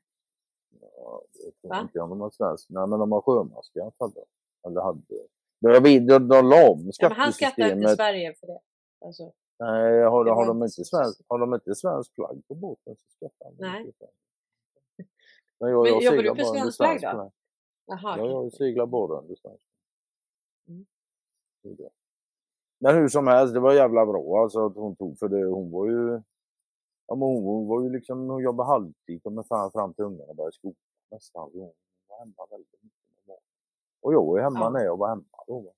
Ja, 0.82 1.22
det 1.34 1.52
tror 1.62 1.70
Va? 1.70 1.82
inte 1.82 1.98
jag 1.98 2.10
de 2.10 2.22
har 2.22 2.30
svensk. 2.30 2.70
Nej, 2.70 2.88
men 2.88 2.99
de 2.99 3.12
har 3.12 3.22
sjömansskatt 3.22 3.95
hade 3.99 4.14
de. 4.14 4.26
Eller 4.68 4.82
hade. 4.82 5.02
Jag 5.60 5.82
vet, 5.82 6.08
de, 6.08 6.28
de 6.28 6.49
la 6.49 6.70
om 6.72 6.91
Ja, 6.99 7.10
men 7.10 7.18
han 7.18 7.34
skattade 7.34 7.72
inte 7.72 7.82
skattesystemet. 7.82 7.95
Sverige 7.98 8.34
för 8.40 8.48
det. 8.48 8.60
Alltså, 9.06 9.32
Nej, 9.60 10.03
har, 10.03 10.24
Det 10.24 10.30
de- 10.30 10.36
har, 10.36 10.36
var 10.36 10.48
de 10.48 10.64
inte 10.64 10.84
svensk, 10.86 11.22
har 11.28 11.40
de 11.40 11.53
inte 11.53 11.76
svensk 11.76 12.16
flagg 12.16 12.48
på 12.48 12.56
båten 12.56 12.95
så 12.95 13.06
skattar 13.16 13.52
de 13.52 13.56
Nej. 13.68 13.86
inte. 13.86 14.08
Men 15.62 15.70
jag, 15.72 15.84
Men 15.84 15.92
jag 15.94 16.04
jobbar 16.04 16.24
du 16.24 16.30
på 16.30 16.46
svensk 16.46 16.78
flagg 16.78 17.02
då? 17.02 17.32
jaha, 17.86 18.18
Ja, 18.18 18.26
jag 18.28 18.54
seglar 18.54 18.86
bara 18.86 19.20
under 19.20 19.36
svensk 19.36 19.64
Mm. 20.68 20.86
Men 22.80 22.96
hur 22.96 23.08
som 23.08 23.28
helst, 23.28 23.54
det 23.54 23.60
var 23.60 23.74
jävla 23.74 24.06
bra 24.06 24.42
alltså 24.44 24.66
att 24.66 24.76
hon 24.76 24.96
tog 24.96 25.20
för 25.20 25.28
det. 25.28 25.46
Hon 25.46 25.72
var 25.72 25.88
ju 25.88 26.22
Ja, 27.08 27.16
men 27.16 27.28
hon, 27.28 27.44
hon 27.44 27.68
var 27.68 27.82
ju 27.84 27.90
liksom, 27.90 28.30
hon 28.30 28.44
jobbade 28.44 28.68
halvtid 28.70 29.24
kom 29.24 29.44
fram, 29.44 29.72
fram 29.72 29.94
till 29.94 30.04
ungarna 30.06 30.34
började 30.34 30.52
skolan 30.56 30.76
nästan. 31.12 31.50
Hon 31.54 31.72
var 32.08 32.20
hemma 32.20 32.46
väldigt 32.50 32.72
mycket. 32.82 33.40
Och 34.02 34.14
jag 34.14 34.26
var 34.26 34.38
ju 34.38 34.44
hemma 34.44 34.60
Ja. 34.60 34.70
när 34.70 34.84
jag 34.84 34.98
var 34.98 35.08
hemma 35.10 35.24
då. 35.48 35.74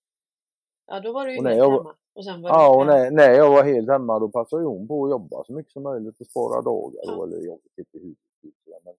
Ja, 0.87 0.99
då 0.99 1.13
var 1.13 1.25
du 1.25 1.31
ju 1.35 1.43
helt 1.47 1.57
jag 1.57 1.71
hemma. 1.71 1.95
Och 2.13 2.25
sen 2.25 2.41
var 2.41 2.49
Ja, 2.49 2.77
och 2.79 2.85
när, 2.85 3.11
när 3.11 3.29
jag 3.31 3.49
var 3.51 3.63
helt 3.63 3.89
hemma 3.89 4.19
då 4.19 4.29
passade 4.29 4.63
hon 4.65 4.87
på 4.87 5.05
att 5.05 5.11
jobba 5.11 5.43
så 5.43 5.53
mycket 5.53 5.71
som 5.73 5.83
möjligt 5.83 6.19
och 6.21 6.27
spara 6.27 6.61
dagar 6.61 7.01
då, 7.07 7.13
Ja. 7.17 7.23
eller 7.23 7.37
jag 7.37 7.53
vet 7.63 7.77
inte 7.77 7.97
hur 7.99 8.15
det 8.41 8.79
men 8.83 8.93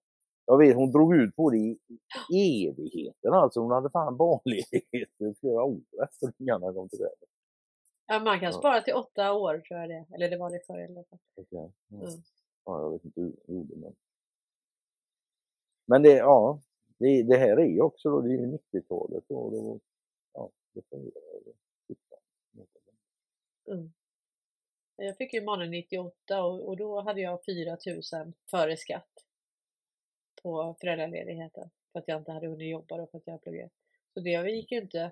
jag 0.45 0.57
vet, 0.57 0.75
hon 0.75 0.91
drog 0.91 1.15
ut 1.15 1.35
på 1.35 1.49
det 1.49 1.77
i 2.33 2.67
evigheten 2.67 3.33
alltså. 3.33 3.59
Hon 3.59 3.71
hade 3.71 3.89
fan 3.89 4.17
barnledighet 4.17 5.09
i 5.21 5.33
flera 5.39 5.63
år 5.63 5.81
efter 6.03 6.33
ungarna 6.39 6.73
kom 6.73 6.89
till 6.89 6.99
världen. 6.99 7.27
Ja, 8.07 8.19
man 8.19 8.39
kan 8.39 8.53
spara 8.53 8.81
till 8.81 8.93
åtta 8.93 9.33
år 9.33 9.59
tror 9.59 9.79
jag 9.79 9.89
det 9.89 10.05
Eller 10.15 10.29
det 10.29 10.37
var 10.37 10.49
det 10.49 10.59
förr 10.67 10.79
i 10.79 10.85
alla 10.85 11.03
fall. 11.03 11.19
Okej. 11.35 11.71
Ja. 11.87 11.97
Mm. 11.97 12.21
Ja, 12.65 12.81
jag 12.81 12.91
vet 12.91 13.05
inte 13.05 13.21
hur 13.21 13.35
hon 13.47 13.55
gjorde 13.55 13.75
men. 13.75 13.95
Men 15.87 16.03
det, 16.03 16.17
ja, 16.17 16.61
det, 16.97 17.23
det 17.23 17.37
här 17.37 17.57
är 17.57 17.65
ju 17.65 17.81
också 17.81 18.09
då, 18.09 18.21
det 18.21 18.29
är 18.29 18.37
ju 18.37 18.57
90-talet 18.73 19.23
och 19.29 19.51
då, 19.51 19.79
ja, 20.33 20.49
det 20.73 20.81
fungerar 20.89 21.33
ju. 21.45 21.53
Mm. 23.71 23.93
Jag 24.95 25.17
fick 25.17 25.33
ju 25.33 25.43
mannen 25.43 25.71
98 25.71 26.43
och, 26.43 26.67
och 26.67 26.77
då 26.77 27.01
hade 27.01 27.21
jag 27.21 27.45
4000 27.45 28.33
före 28.51 28.77
skatt 28.77 29.24
på 30.45 30.75
föräldraledigheten 30.79 31.69
för 31.91 31.99
att 31.99 32.07
jag 32.07 32.21
inte 32.21 32.31
hade 32.31 32.47
hunnit 32.47 32.71
jobba 32.71 33.01
och 33.01 33.11
för 33.11 33.17
att 33.17 33.27
jag 33.27 33.41
pluggade. 33.41 33.69
Så 34.13 34.19
det 34.19 34.51
gick 34.51 34.71
ju 34.71 34.77
inte. 34.77 35.11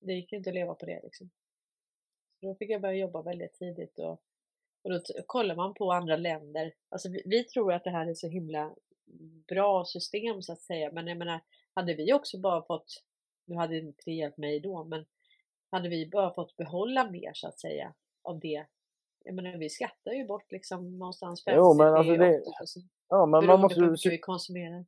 Det 0.00 0.12
gick 0.12 0.32
ju 0.32 0.38
inte 0.38 0.50
att 0.50 0.54
leva 0.54 0.74
på 0.74 0.86
det 0.86 1.00
liksom. 1.02 1.30
Så 2.40 2.46
då 2.46 2.54
fick 2.54 2.70
jag 2.70 2.80
börja 2.80 2.94
jobba 2.94 3.22
väldigt 3.22 3.54
tidigt 3.54 3.98
och, 3.98 4.22
och 4.82 4.90
då 4.90 5.00
kollar 5.26 5.56
man 5.56 5.74
på 5.74 5.92
andra 5.92 6.16
länder. 6.16 6.74
Alltså 6.88 7.08
vi, 7.08 7.22
vi 7.24 7.44
tror 7.44 7.72
att 7.72 7.84
det 7.84 7.90
här 7.90 8.06
är 8.06 8.14
så 8.14 8.28
himla 8.28 8.74
bra 9.48 9.84
system 9.84 10.42
så 10.42 10.52
att 10.52 10.62
säga. 10.62 10.90
Men 10.92 11.06
jag 11.06 11.18
menar, 11.18 11.40
hade 11.74 11.94
vi 11.94 12.12
också 12.12 12.38
bara 12.38 12.62
fått, 12.62 13.02
nu 13.44 13.56
hade 13.56 13.78
inte 13.78 14.02
det 14.04 14.12
hjälpt 14.12 14.38
mig 14.38 14.60
då, 14.60 14.84
men 14.84 15.06
hade 15.70 15.88
vi 15.88 16.06
bara 16.06 16.34
fått 16.34 16.56
behålla 16.56 17.10
mer 17.10 17.30
så 17.34 17.48
att 17.48 17.60
säga 17.60 17.94
av 18.22 18.40
det. 18.40 18.66
Jag 19.24 19.34
menar 19.34 19.56
vi 19.56 19.70
skattar 19.70 20.12
ju 20.12 20.24
bort 20.26 20.52
liksom 20.52 20.98
någonstans 20.98 21.44
50 21.44 21.56
Jo, 21.56 21.74
men 21.74 21.94
alltså 21.94 22.16
det- 22.16 22.40
80%, 22.40 22.88
Ja, 23.14 23.26
men 23.26 23.46
man 23.46 23.60
måste 23.60 23.80
på 23.80 23.86
hur 23.86 24.10
vi 24.10 24.18
konsumerar. 24.18 24.84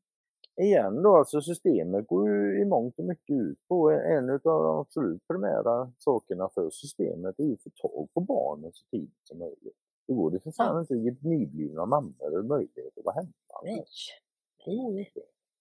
igen 0.62 1.02
då, 1.02 1.16
alltså 1.16 1.40
systemet 1.40 2.06
går 2.06 2.28
ju 2.30 2.60
i 2.60 2.64
mångt 2.64 2.98
och 2.98 3.04
mycket 3.04 3.36
ut 3.36 3.58
på 3.68 3.90
en 3.90 4.30
av 4.30 4.40
de 4.42 4.78
absolut 4.80 5.26
primära 5.28 5.92
sakerna 5.98 6.48
för 6.54 6.70
systemet 6.70 7.38
är 7.38 7.44
ju 7.44 7.52
att 7.52 7.62
få 7.62 7.70
tag 7.70 8.08
på 8.14 8.20
barnen 8.20 8.72
så 8.72 8.84
tidigt 8.90 9.20
som 9.24 9.38
möjligt. 9.38 9.76
Då 10.08 10.14
går 10.14 10.30
det 10.30 10.40
för 10.40 10.50
fan 10.50 10.74
Ja. 10.74 10.80
inte 10.80 10.94
att 10.94 11.00
ge 11.00 11.14
nyblivna 11.28 11.86
mammor 11.86 12.42
möjlighet 12.42 12.98
att 12.98 13.04
vara 13.04 13.14
hemma. 13.14 13.32
Nej. 13.64 13.84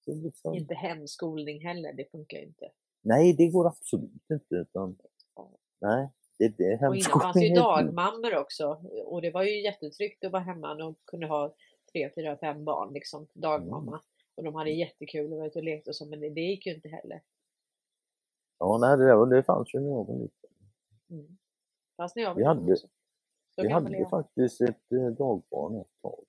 Så 0.06 0.14
liksom, 0.16 0.54
inte 0.54 0.74
hemskolning 0.74 1.66
heller, 1.66 1.94
det 1.94 2.12
funkar 2.12 2.38
ju 2.38 2.44
inte. 2.44 2.72
nej, 3.02 3.34
det 3.34 3.48
går 3.48 3.68
absolut 3.68 4.30
inte. 4.32 4.56
Utan, 4.56 4.98
nej, 5.82 6.10
Det, 6.38 6.58
det 6.58 6.64
är 6.64 6.90
Och 6.90 6.96
innan 6.96 7.22
fanns 7.22 7.38
ju 7.38 7.54
dagmammor 7.56 8.38
också 8.38 8.82
och 9.06 9.22
det 9.22 9.32
var 9.32 9.44
ju 9.44 9.62
jättetryggt 9.64 10.26
att 10.26 10.32
vara 10.32 10.44
hemma 10.44 10.86
och 10.86 10.96
kunde 11.06 11.28
ha 11.28 11.54
tre, 11.96 12.12
fyra, 12.16 12.38
fem 12.38 12.64
barn 12.66 12.94
liksom, 12.94 13.28
dagmamma. 13.34 13.92
Mm. 13.92 14.02
Och 14.36 14.44
de 14.44 14.56
hade 14.56 14.70
jättekul 14.70 15.34
och 15.34 15.40
var 15.40 15.48
ute 15.48 15.60
och 15.60 15.66
lekte 15.66 15.90
och 15.90 15.96
så, 15.96 16.06
men 16.06 16.20
det, 16.20 16.42
gick 16.42 16.66
ju 16.66 16.76
inte 16.76 16.90
heller. 16.90 17.22
Ja, 18.60 18.78
nej, 18.78 18.98
det, 18.98 19.36
det 19.36 19.44
fanns 19.44 19.74
ju 19.74 19.80
var 19.80 20.20
liten. 20.20 20.50
Mm. 21.10 21.38
Fast 21.98 22.16
när 22.16 22.24
jag 22.24 22.30
var 22.30 22.36
vi 22.36 22.44
hade, 22.44 22.76
vi 23.58 23.70
hade 23.70 23.98
jag. 23.98 24.10
faktiskt 24.10 24.62
ett 24.62 24.92
eh, 24.92 25.08
dagbarn 25.08 25.82
ett 25.82 26.02
tag. 26.02 26.26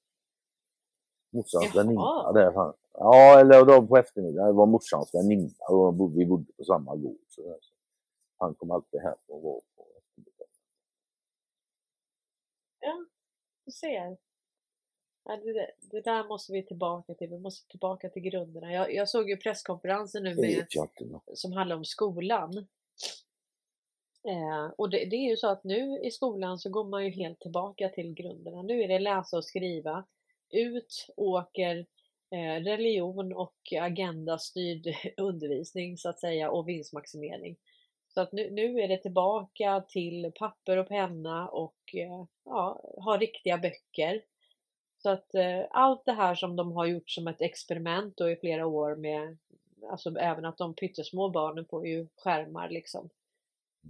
Morsans 1.31 1.77
väninna 1.77 2.33
där. 2.33 2.53
Han, 2.53 2.75
ja, 2.93 3.41
eller 3.41 3.65
då 3.65 3.87
på 3.87 3.97
eftermiddagen. 3.97 4.47
Det 4.47 4.53
var 4.53 4.67
morsans 4.67 5.15
väninna 5.15 5.67
och 5.69 6.19
vi 6.19 6.27
bodde 6.27 6.53
på 6.53 6.65
samma 6.65 6.97
gård. 6.97 7.19
Så, 7.29 7.59
så 7.61 7.75
han 8.39 8.55
kom 8.55 8.71
alltid 8.71 9.01
hem 9.01 9.19
och 9.27 9.43
var 9.43 9.61
på 9.77 9.87
eftermiddagen. 9.99 10.49
Ja, 12.81 13.07
du 13.65 13.73
ser. 13.73 14.26
Det, 15.27 15.71
det, 15.81 16.01
där 16.01 16.29
måste 16.29 16.53
vi 16.53 16.63
tillbaka 16.63 17.15
till. 17.15 17.31
Vi 17.31 17.39
måste 17.39 17.69
tillbaka 17.69 18.09
till 18.09 18.23
grunderna. 18.23 18.73
Jag, 18.73 18.95
jag 18.95 19.09
såg 19.09 19.31
ju 19.31 19.37
presskonferensen 19.37 20.23
nu 20.23 20.35
med, 20.35 20.67
som 21.35 21.53
handlar 21.53 21.77
om 21.77 21.85
skolan. 21.85 22.67
Eh, 24.29 24.73
och 24.77 24.91
det, 24.91 25.05
det, 25.05 25.17
är 25.17 25.31
ju 25.31 25.37
så 25.37 25.49
att 25.49 25.65
nu 25.65 26.01
i 26.03 26.11
skolan 26.11 26.59
så 26.59 26.71
går 26.71 26.85
man 26.85 27.05
ju 27.05 27.11
helt 27.11 27.41
tillbaka 27.41 27.89
till 27.89 28.15
grunderna. 28.15 28.63
Nu 28.63 28.83
är 28.83 28.89
det 28.89 28.99
läsa 28.99 29.37
och 29.37 29.45
skriva, 29.45 30.05
ut, 30.51 31.07
åker, 31.17 31.87
eh, 32.31 32.65
religion 32.65 33.33
och 33.33 33.73
agendastyrd 33.81 34.97
undervisning 35.17 35.99
så 35.99 36.09
att 36.09 36.21
säga 36.21 36.51
och 36.51 36.69
vinstmaximering. 36.69 37.57
Så 38.15 38.21
att 38.21 38.33
nu, 38.33 38.51
nu 38.51 38.81
är 38.81 38.89
det 38.89 38.99
tillbaka 38.99 39.85
till 39.89 40.33
papper 40.39 40.77
och 40.77 40.89
penna 40.89 41.49
och 41.49 41.95
eh, 41.95 42.25
ja, 42.45 42.81
ha 43.05 43.19
riktiga 43.19 43.59
böcker. 43.59 44.23
Så 45.07 45.11
att 45.11 45.35
eh, 45.35 45.65
allt 45.71 46.05
det 46.05 46.13
här 46.13 46.35
som 46.35 46.57
de 46.57 46.73
har 46.73 46.87
gjort 46.87 47.11
som 47.11 47.29
ett 47.29 47.41
experiment 47.41 48.17
då 48.17 48.31
i 48.31 48.37
flera 48.37 48.67
år 48.67 48.97
med, 48.97 49.37
alltså 49.91 50.19
även 50.19 50.45
att 50.45 50.59
de 50.59 50.75
pyttesmå 50.75 51.29
barnen 51.29 51.65
får 51.65 51.87
ju 51.87 52.07
skärmar 52.17 52.69
liksom. 52.69 53.11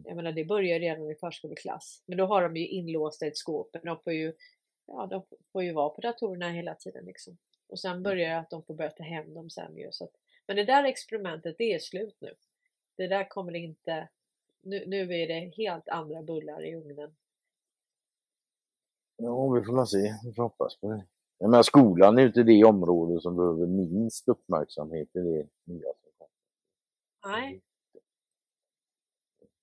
Jag 0.04 0.16
menar 0.16 0.32
det 0.32 0.44
börjar 0.44 0.80
redan 0.80 1.10
i 1.10 1.14
förskoleklass. 1.14 2.02
Men 2.06 2.18
då 2.18 2.26
har 2.26 2.42
de 2.42 2.56
ju 2.56 2.66
inlåsta 2.66 3.24
i 3.24 3.28
ett 3.28 3.36
skåp. 3.36 3.70
Men 3.72 3.82
de 3.84 3.98
får 3.98 4.12
ju, 4.12 4.32
ja, 4.86 5.06
de 5.06 5.22
får 5.52 5.62
ju 5.62 5.72
vara 5.72 5.88
på 5.88 6.00
datorerna 6.00 6.50
hela 6.50 6.74
tiden 6.74 7.04
liksom. 7.04 7.36
Och 7.68 7.80
sen 7.80 8.02
börjar 8.02 8.30
det 8.30 8.38
att 8.38 8.50
de 8.50 8.62
får 8.62 8.74
börja 8.74 8.90
ta 8.90 9.02
hem 9.02 9.34
dem 9.34 9.50
sen 9.50 9.76
ju. 9.76 9.88
Så 9.92 10.04
att, 10.04 10.12
men 10.46 10.56
det 10.56 10.64
där 10.64 10.84
experimentet, 10.84 11.58
det 11.58 11.74
är 11.74 11.78
slut 11.78 12.16
nu. 12.18 12.34
Det 12.96 13.06
där 13.06 13.28
kommer 13.28 13.56
inte, 13.56 14.08
nu, 14.60 14.84
nu 14.86 15.14
är 15.14 15.26
det 15.26 15.52
helt 15.56 15.88
andra 15.88 16.22
bullar 16.22 16.64
i 16.64 16.74
ugnen. 16.74 17.14
Ja, 19.16 19.48
vi 19.48 19.64
får 19.64 19.84
se. 19.84 20.14
Vi 20.24 20.32
får 20.32 20.42
hoppas 20.42 20.80
på 20.80 20.88
det. 20.88 21.06
Jag 21.38 21.50
menar, 21.50 21.62
skolan 21.62 22.18
är 22.18 22.22
ju 22.22 22.28
inte 22.28 22.42
det 22.42 22.64
område 22.64 23.20
som 23.20 23.36
behöver 23.36 23.66
minst 23.66 24.28
uppmärksamhet 24.28 25.16
i 25.16 25.18
det 25.18 25.48
nya 25.64 25.92
som 25.92 26.10
kommer. 26.18 26.30
Nej, 27.26 27.62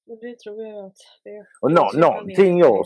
men 0.05 0.19
det 0.19 0.39
tror 0.39 0.63
jag 0.63 0.85
att 0.85 0.97
det 1.23 1.45
Och 1.61 1.71
nå 1.71 1.91
någonting, 1.93 2.59
jag, 2.59 2.85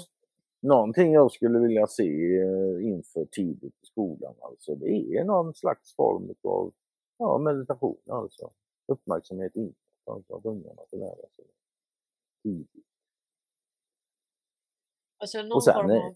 någonting 0.62 1.14
jag 1.14 1.32
skulle 1.32 1.60
vilja 1.60 1.88
se 1.88 2.38
eh, 2.38 2.88
inför 2.88 3.26
tidigt 3.26 3.84
i 3.84 3.86
skolan, 3.86 4.36
alltså, 4.40 4.76
det 4.76 5.18
är 5.18 5.24
någon 5.24 5.54
slags 5.54 5.96
form 5.96 6.36
av 6.44 6.74
ja, 7.18 7.38
meditation, 7.38 8.02
alltså. 8.08 8.52
Uppmärksamhet 8.88 9.56
inåt, 9.56 9.76
alltså 10.06 10.36
att 10.36 10.46
ungarna 10.46 10.82
får 10.90 10.98
lära 10.98 11.28
sig 11.36 11.46
tidigt. 12.44 12.86
Alltså 15.18 15.42
någon 15.42 15.62
sen, 15.62 15.74
form 15.74 15.92
av... 15.92 16.16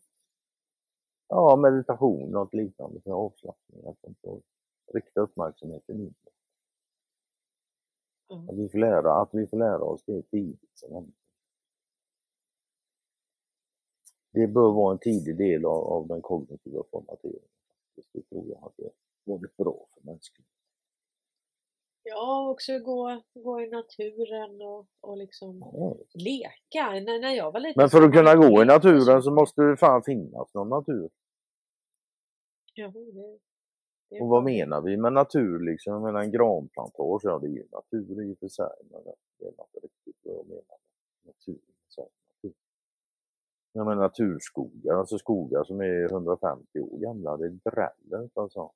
Ja, 1.34 1.56
meditation, 1.56 2.32
något 2.32 2.54
liknande 2.54 3.02
för 3.02 3.12
avslappning, 3.12 3.86
att 3.86 3.98
de 4.02 4.16
får 4.22 4.42
rikta 4.94 5.22
uppmärksamheten 5.22 5.96
inåt. 5.96 6.16
Mm. 8.34 8.50
Att, 8.50 8.56
vi 8.58 8.70
får 8.70 8.78
lära, 8.78 9.22
att 9.22 9.30
vi 9.34 9.48
får 9.48 9.58
lära 9.58 9.84
oss 9.84 10.04
det 10.06 10.22
tidigt 10.22 10.72
som 10.74 11.14
Det 14.32 14.48
bör 14.48 14.72
vara 14.72 14.92
en 14.92 15.00
tidig 15.00 15.38
del 15.38 15.66
av, 15.66 15.84
av 15.84 16.08
den 16.08 16.22
kognitiva 16.22 16.84
formateringen. 16.92 17.50
Det 18.14 18.22
tror 18.22 18.48
jag 18.50 18.60
hade 18.60 18.92
varit 19.24 19.58
bra 19.58 19.88
för 19.94 20.02
mänskligheten. 20.02 20.61
Ja, 22.04 22.50
också 22.50 22.80
gå, 22.80 23.22
gå 23.34 23.62
i 23.62 23.70
naturen 23.70 24.62
och, 24.62 24.88
och 25.02 25.18
liksom 25.18 25.60
ja. 25.60 25.96
leka. 26.14 26.90
När, 26.90 27.22
när 27.22 27.32
jag 27.32 27.52
var 27.52 27.60
liten 27.60 27.74
Men 27.82 27.90
för 27.90 28.02
att 28.02 28.14
kunna 28.14 28.36
gå 28.36 28.62
i 28.62 28.66
naturen 28.66 29.24
så 29.24 29.32
måste 29.32 29.62
det 29.62 29.78
fan 29.78 30.04
finnas 30.04 30.54
någon 30.54 30.70
natur. 30.70 31.10
Ja, 32.74 32.94
det, 34.10 34.22
och 34.22 34.28
vad 34.28 34.44
menar 34.44 34.82
vi 34.82 34.98
med 34.98 35.14
natur 35.14 35.60
liksom? 35.60 35.94
Jag 35.94 36.02
menar 36.02 36.22
en 36.22 36.32
granplantage, 36.32 37.22
ja 37.24 37.40
det 37.40 37.48
är 37.48 37.52
ju 37.52 37.68
natur 37.72 38.24
i 38.24 38.34
och 38.34 38.40
för 38.40 38.48
sig. 38.48 38.76
Men 38.92 39.04
det 39.04 39.46
är 39.46 39.50
inte 39.50 39.80
riktigt 39.84 40.16
vad 40.24 40.36
jag 40.36 40.48
menar 40.48 40.78
med 41.24 41.36
natur. 41.36 41.60
Jag 43.74 43.86
menar 43.86 44.02
naturskogar, 44.02 44.96
alltså 44.96 45.18
skogar 45.18 45.64
som 45.64 45.82
är 45.82 46.12
150 46.12 46.80
år 46.80 46.98
gamla, 46.98 47.38
det 47.38 47.50
dräller 47.50 48.30
alltså. 48.34 48.72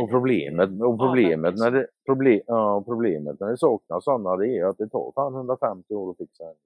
Och 0.00 0.10
problemet, 0.10 0.70
och 0.70 0.98
problemet, 0.98 1.54
när 1.56 1.70
det, 1.70 1.86
problem, 2.06 2.40
ja, 2.46 2.82
problemet 2.86 3.40
när 3.40 3.48
det 3.48 3.58
saknas 3.58 4.04
sådana 4.04 4.36
det 4.36 4.58
är 4.58 4.64
att 4.64 4.78
det 4.78 4.88
tar 4.88 5.12
fan 5.12 5.34
150 5.34 5.94
år 5.94 6.10
att 6.10 6.16
fixa 6.16 6.44
en. 6.44 6.56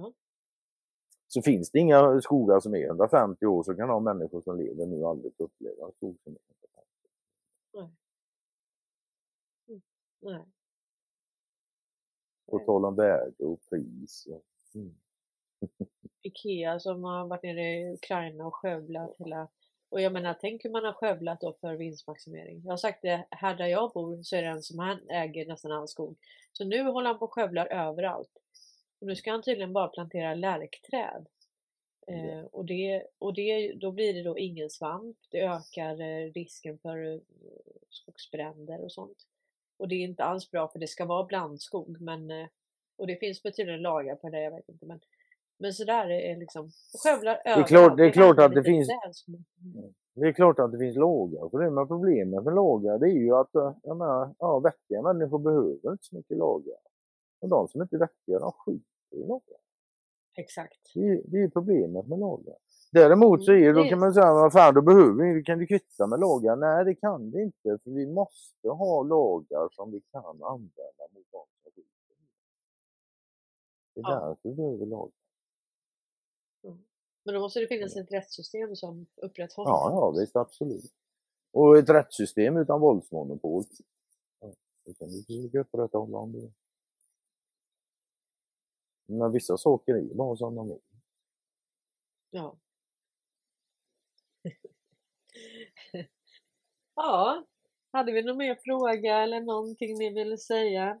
-huh. 0.00 0.12
Så 1.28 1.42
finns 1.42 1.70
det 1.70 1.78
inga 1.78 2.20
skogar 2.20 2.60
som 2.60 2.74
är 2.74 2.86
150 2.86 3.46
år 3.46 3.62
så 3.62 3.74
kan 3.74 3.88
de 3.88 4.04
människor 4.04 4.40
som 4.40 4.58
lever 4.58 4.86
nu 4.86 5.04
aldrig 5.04 5.36
få 5.36 5.44
uppleva 5.44 5.86
en 5.86 5.92
skog 5.92 6.16
som 6.24 6.32
är 6.32 6.40
150 6.40 6.88
Nej. 7.74 7.90
Mm. 9.68 9.82
Nej. 10.20 10.46
På 12.50 12.58
tal 12.58 12.84
om 12.84 12.96
värde 12.96 13.44
och 13.44 13.60
pris. 13.70 14.26
Och, 14.30 14.44
mm. 14.74 14.94
Ikea 16.22 16.80
som 16.80 17.04
har 17.04 17.26
varit 17.26 17.42
nere 17.42 17.62
i 17.62 17.94
Ukraina 17.94 18.46
och 18.46 18.54
skövlat 18.54 19.16
hela 19.18 19.48
och 19.90 20.00
jag 20.00 20.12
menar, 20.12 20.34
tänk 20.40 20.64
hur 20.64 20.70
man 20.70 20.84
har 20.84 20.92
skövlat 20.92 21.40
då 21.40 21.52
för 21.60 21.74
vinstmaximering. 21.74 22.62
Jag 22.64 22.72
har 22.72 22.76
sagt 22.76 23.02
det, 23.02 23.26
här 23.30 23.56
där 23.56 23.66
jag 23.66 23.92
bor 23.92 24.22
så 24.22 24.36
är 24.36 24.42
det 24.42 24.48
en 24.48 24.62
som 24.62 24.78
han 24.78 25.10
äger 25.10 25.46
nästan 25.46 25.72
all 25.72 25.88
skog. 25.88 26.16
Så 26.52 26.64
nu 26.64 26.82
håller 26.82 27.08
han 27.08 27.18
på 27.18 27.24
och 27.24 27.32
skövlar 27.32 27.66
överallt. 27.66 28.38
Och 29.00 29.06
nu 29.06 29.16
ska 29.16 29.30
han 29.30 29.42
tydligen 29.42 29.72
bara 29.72 29.88
plantera 29.88 30.34
lärkträd. 30.34 31.26
Eh, 32.06 32.40
och 32.40 32.64
det, 32.64 33.06
och 33.18 33.34
det, 33.34 33.72
då 33.72 33.92
blir 33.92 34.14
det 34.14 34.22
då 34.22 34.38
ingen 34.38 34.70
svamp. 34.70 35.16
Det 35.30 35.40
ökar 35.40 36.00
eh, 36.00 36.32
risken 36.32 36.78
för 36.78 37.14
eh, 37.14 37.20
skogsbränder 37.88 38.80
och 38.80 38.92
sånt. 38.92 39.26
Och 39.76 39.88
det 39.88 39.94
är 39.94 40.04
inte 40.04 40.24
alls 40.24 40.50
bra 40.50 40.68
för 40.68 40.78
det 40.78 40.86
ska 40.86 41.04
vara 41.04 41.24
blandskog. 41.24 42.00
Men, 42.00 42.30
eh, 42.30 42.46
och 42.96 43.06
det 43.06 43.16
finns 43.16 43.42
betydande 43.42 43.82
lagar 43.82 44.16
på 44.16 44.28
det, 44.28 44.42
jag 44.42 44.50
vet 44.50 44.68
inte. 44.68 44.86
Men, 44.86 45.00
men 45.58 45.72
sådär 45.72 46.10
är 46.10 46.36
liksom, 46.36 46.70
skövlar 47.02 47.40
det 47.44 47.50
är 47.50 47.62
klart, 47.62 47.96
det 47.96 48.06
är 48.06 48.10
klart 48.10 48.38
att 48.38 48.54
det 48.54 48.62
finns 48.62 48.88
det 50.20 50.28
är 50.28 50.32
klart 50.32 50.58
att 50.58 50.72
det 50.72 50.78
finns 50.78 50.96
lagar 50.96 51.48
för 51.48 51.58
det, 51.58 51.70
men 51.70 51.88
problemet 51.88 52.44
med 52.44 52.54
lagar 52.54 52.98
det 52.98 53.06
är 53.06 53.20
ju 53.26 53.34
att 53.34 53.54
eh, 53.54 53.72
jag 53.82 53.96
menar, 53.96 54.34
ja, 54.38 54.58
vettiga 54.58 55.02
människor 55.02 55.38
behöver 55.38 55.92
inte 55.92 56.04
så 56.04 56.16
mycket 56.16 56.36
lagar. 56.36 56.78
Och 57.40 57.48
de 57.48 57.68
som 57.68 57.82
inte 57.82 57.96
är 57.96 57.98
vettiga, 57.98 58.38
de 58.38 58.52
skiter 58.52 59.16
i 59.16 59.26
lagar. 59.26 59.58
Exakt. 60.34 60.92
Det 60.94 61.08
är, 61.08 61.22
det 61.24 61.42
är 61.42 61.48
problemet 61.48 62.06
med 62.06 62.18
lagar. 62.18 62.56
Däremot 62.92 63.44
så 63.44 63.52
är, 63.52 63.72
då 63.72 63.84
kan 63.84 63.98
man 63.98 64.14
säga, 64.14 64.32
vad 64.32 64.52
fan 64.52 64.74
då 64.74 64.82
behöver 64.82 65.34
vi, 65.34 65.42
kan 65.42 65.58
vi 65.58 65.66
kvitta 65.66 66.06
med 66.06 66.20
lagar? 66.20 66.56
Nej 66.56 66.84
det 66.84 66.94
kan 66.94 67.30
vi 67.30 67.42
inte, 67.42 67.78
för 67.84 67.90
vi 67.90 68.06
måste 68.06 68.68
ha 68.68 69.02
lagar 69.02 69.68
som 69.72 69.90
vi 69.90 70.00
kan 70.00 70.42
använda 70.42 71.04
mot 71.14 71.26
de 71.30 71.44
som 71.62 71.72
skiter 71.74 71.82
Det 73.94 74.00
är 74.00 74.04
ja. 74.10 74.20
därför 74.20 74.48
vi 74.48 74.54
behöver 74.54 74.86
lagar. 74.86 75.12
Mm. 77.28 77.34
Men 77.34 77.34
då 77.34 77.40
måste 77.40 77.60
det 77.60 77.66
finnas 77.66 77.96
ett 77.96 78.12
rättssystem 78.12 78.76
som 78.76 79.06
upprätthåller 79.16 79.70
Ja, 79.70 79.90
ja 79.90 80.20
visst 80.20 80.36
absolut. 80.36 80.92
Och 81.52 81.78
ett 81.78 81.88
rättssystem 81.88 82.56
utan 82.56 82.80
våldsmonopol. 82.80 83.64
Ja, 84.40 84.52
det 84.84 84.94
kan 84.94 85.08
vi 85.08 85.22
försöka 85.22 85.60
upprätthålla 85.60 86.18
om 86.18 86.32
det 86.32 86.50
men 89.08 89.32
vissa 89.32 89.56
saker 89.56 89.94
är 89.94 89.98
ju 89.98 90.14
bara 90.14 90.36
som 90.36 90.54
de 90.54 90.70
är. 90.70 90.78
Ja. 92.30 92.56
ja, 96.94 97.44
hade 97.92 98.12
vi 98.12 98.22
någon 98.22 98.36
mer 98.36 98.58
fråga 98.64 99.22
eller 99.22 99.40
någonting 99.40 99.98
ni 99.98 100.10
ville 100.10 100.38
säga? 100.38 101.00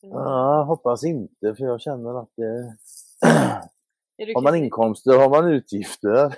Ja, 0.00 0.62
hoppas 0.62 1.04
inte 1.04 1.54
för 1.54 1.64
jag 1.64 1.80
känner 1.80 2.22
att 2.22 2.30
det... 2.36 2.76
har 4.34 4.42
man 4.42 4.54
inkomster 4.54 5.18
har 5.18 5.30
man 5.30 5.52
utgifter. 5.52 6.34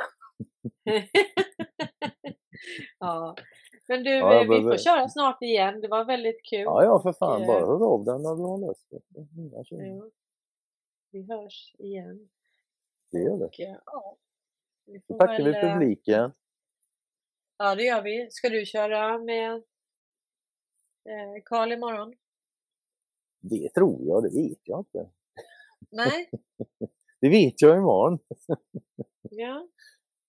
ja, 2.98 3.36
Men 3.88 4.02
du, 4.04 4.10
Ja, 4.10 4.34
eh, 4.34 4.40
vi 4.42 4.48
behöver- 4.48 4.70
får 4.70 4.78
köra 4.78 5.08
snart 5.08 5.42
igen. 5.42 5.80
Det 5.80 5.88
var 5.88 6.04
väldigt 6.04 6.44
kul. 6.50 6.60
Ja, 6.60 6.84
ja 6.84 7.02
för 7.02 7.12
fan. 7.12 7.40
eh, 7.40 7.46
Bara 7.46 7.60
hör 7.60 7.86
av 7.86 8.04
dig 8.04 8.14
när 8.18 8.36
du 8.36 8.42
har. 8.42 8.74
Inga 9.38 9.64
känner. 9.64 9.84
Ja. 9.84 10.10
Vi 11.10 11.26
hörs 11.32 11.74
igen. 11.78 12.28
Det 13.10 13.18
gör 13.18 13.38
det. 13.38 13.44
Och, 13.44 13.60
eh, 13.60 13.76
ja, 13.86 14.16
vi 14.86 15.02
Då 15.06 15.18
tackar 15.18 15.36
vi 15.36 15.42
väl, 15.52 15.54
eh, 15.64 15.72
publiken. 15.72 16.32
Ja, 17.56 17.74
det 17.74 17.82
gör 17.82 18.02
vi. 18.02 18.28
Ska 18.30 18.48
du 18.48 18.66
köra 18.66 19.18
med 19.18 19.52
eh, 21.08 21.42
Karl 21.44 21.72
imorgon? 21.72 22.14
Det 23.40 23.68
tror 23.74 24.06
jag, 24.06 24.22
det 24.22 24.28
vet 24.42 24.58
jag 24.64 24.80
inte. 24.80 25.10
Nej? 25.90 26.30
Det 27.24 27.30
vet 27.30 27.62
jag 27.62 27.76
imorgon. 27.76 28.18
Ja. 29.30 29.68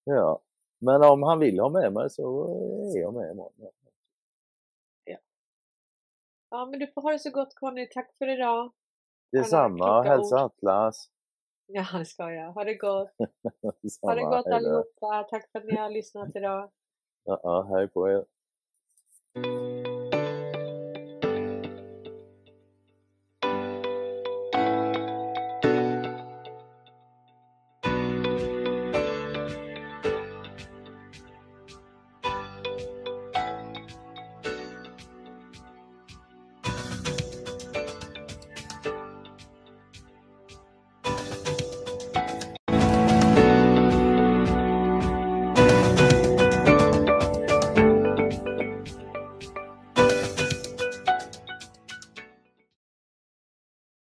Ja. 0.03 0.41
Men 0.79 1.03
om 1.03 1.23
han 1.23 1.39
vill 1.39 1.59
ha 1.59 1.69
med 1.69 1.93
mig 1.93 2.09
så 2.09 2.47
är 2.95 3.01
jag 3.01 3.13
med 3.13 3.31
imorgon. 3.31 3.71
ja, 6.49 6.65
men 6.65 6.79
du 6.79 6.87
får 6.87 7.01
ha 7.01 7.11
det 7.11 7.19
så 7.19 7.31
gott 7.31 7.55
Conny. 7.55 7.87
Tack 7.89 8.15
för 8.17 8.27
idag. 8.27 8.71
Detsamma. 9.31 10.03
Hälsa 10.03 10.35
Atlas. 10.35 11.09
Ja, 11.65 11.85
det 11.97 12.05
ska 12.05 12.31
jag. 12.31 12.51
Ha 12.51 12.63
det 12.63 12.75
gott. 12.75 13.11
Ha 14.01 14.15
det 14.15 14.23
gott 14.23 14.47
allihopa. 14.47 15.23
Tack 15.29 15.51
för 15.51 15.59
att 15.59 15.65
ni 15.65 15.75
har 15.75 15.89
lyssnat 15.89 16.35
idag. 16.35 16.71
Ja, 17.23 17.39
ja, 17.43 17.61
hej 17.61 17.87
på 17.87 18.09
er. 18.09 18.25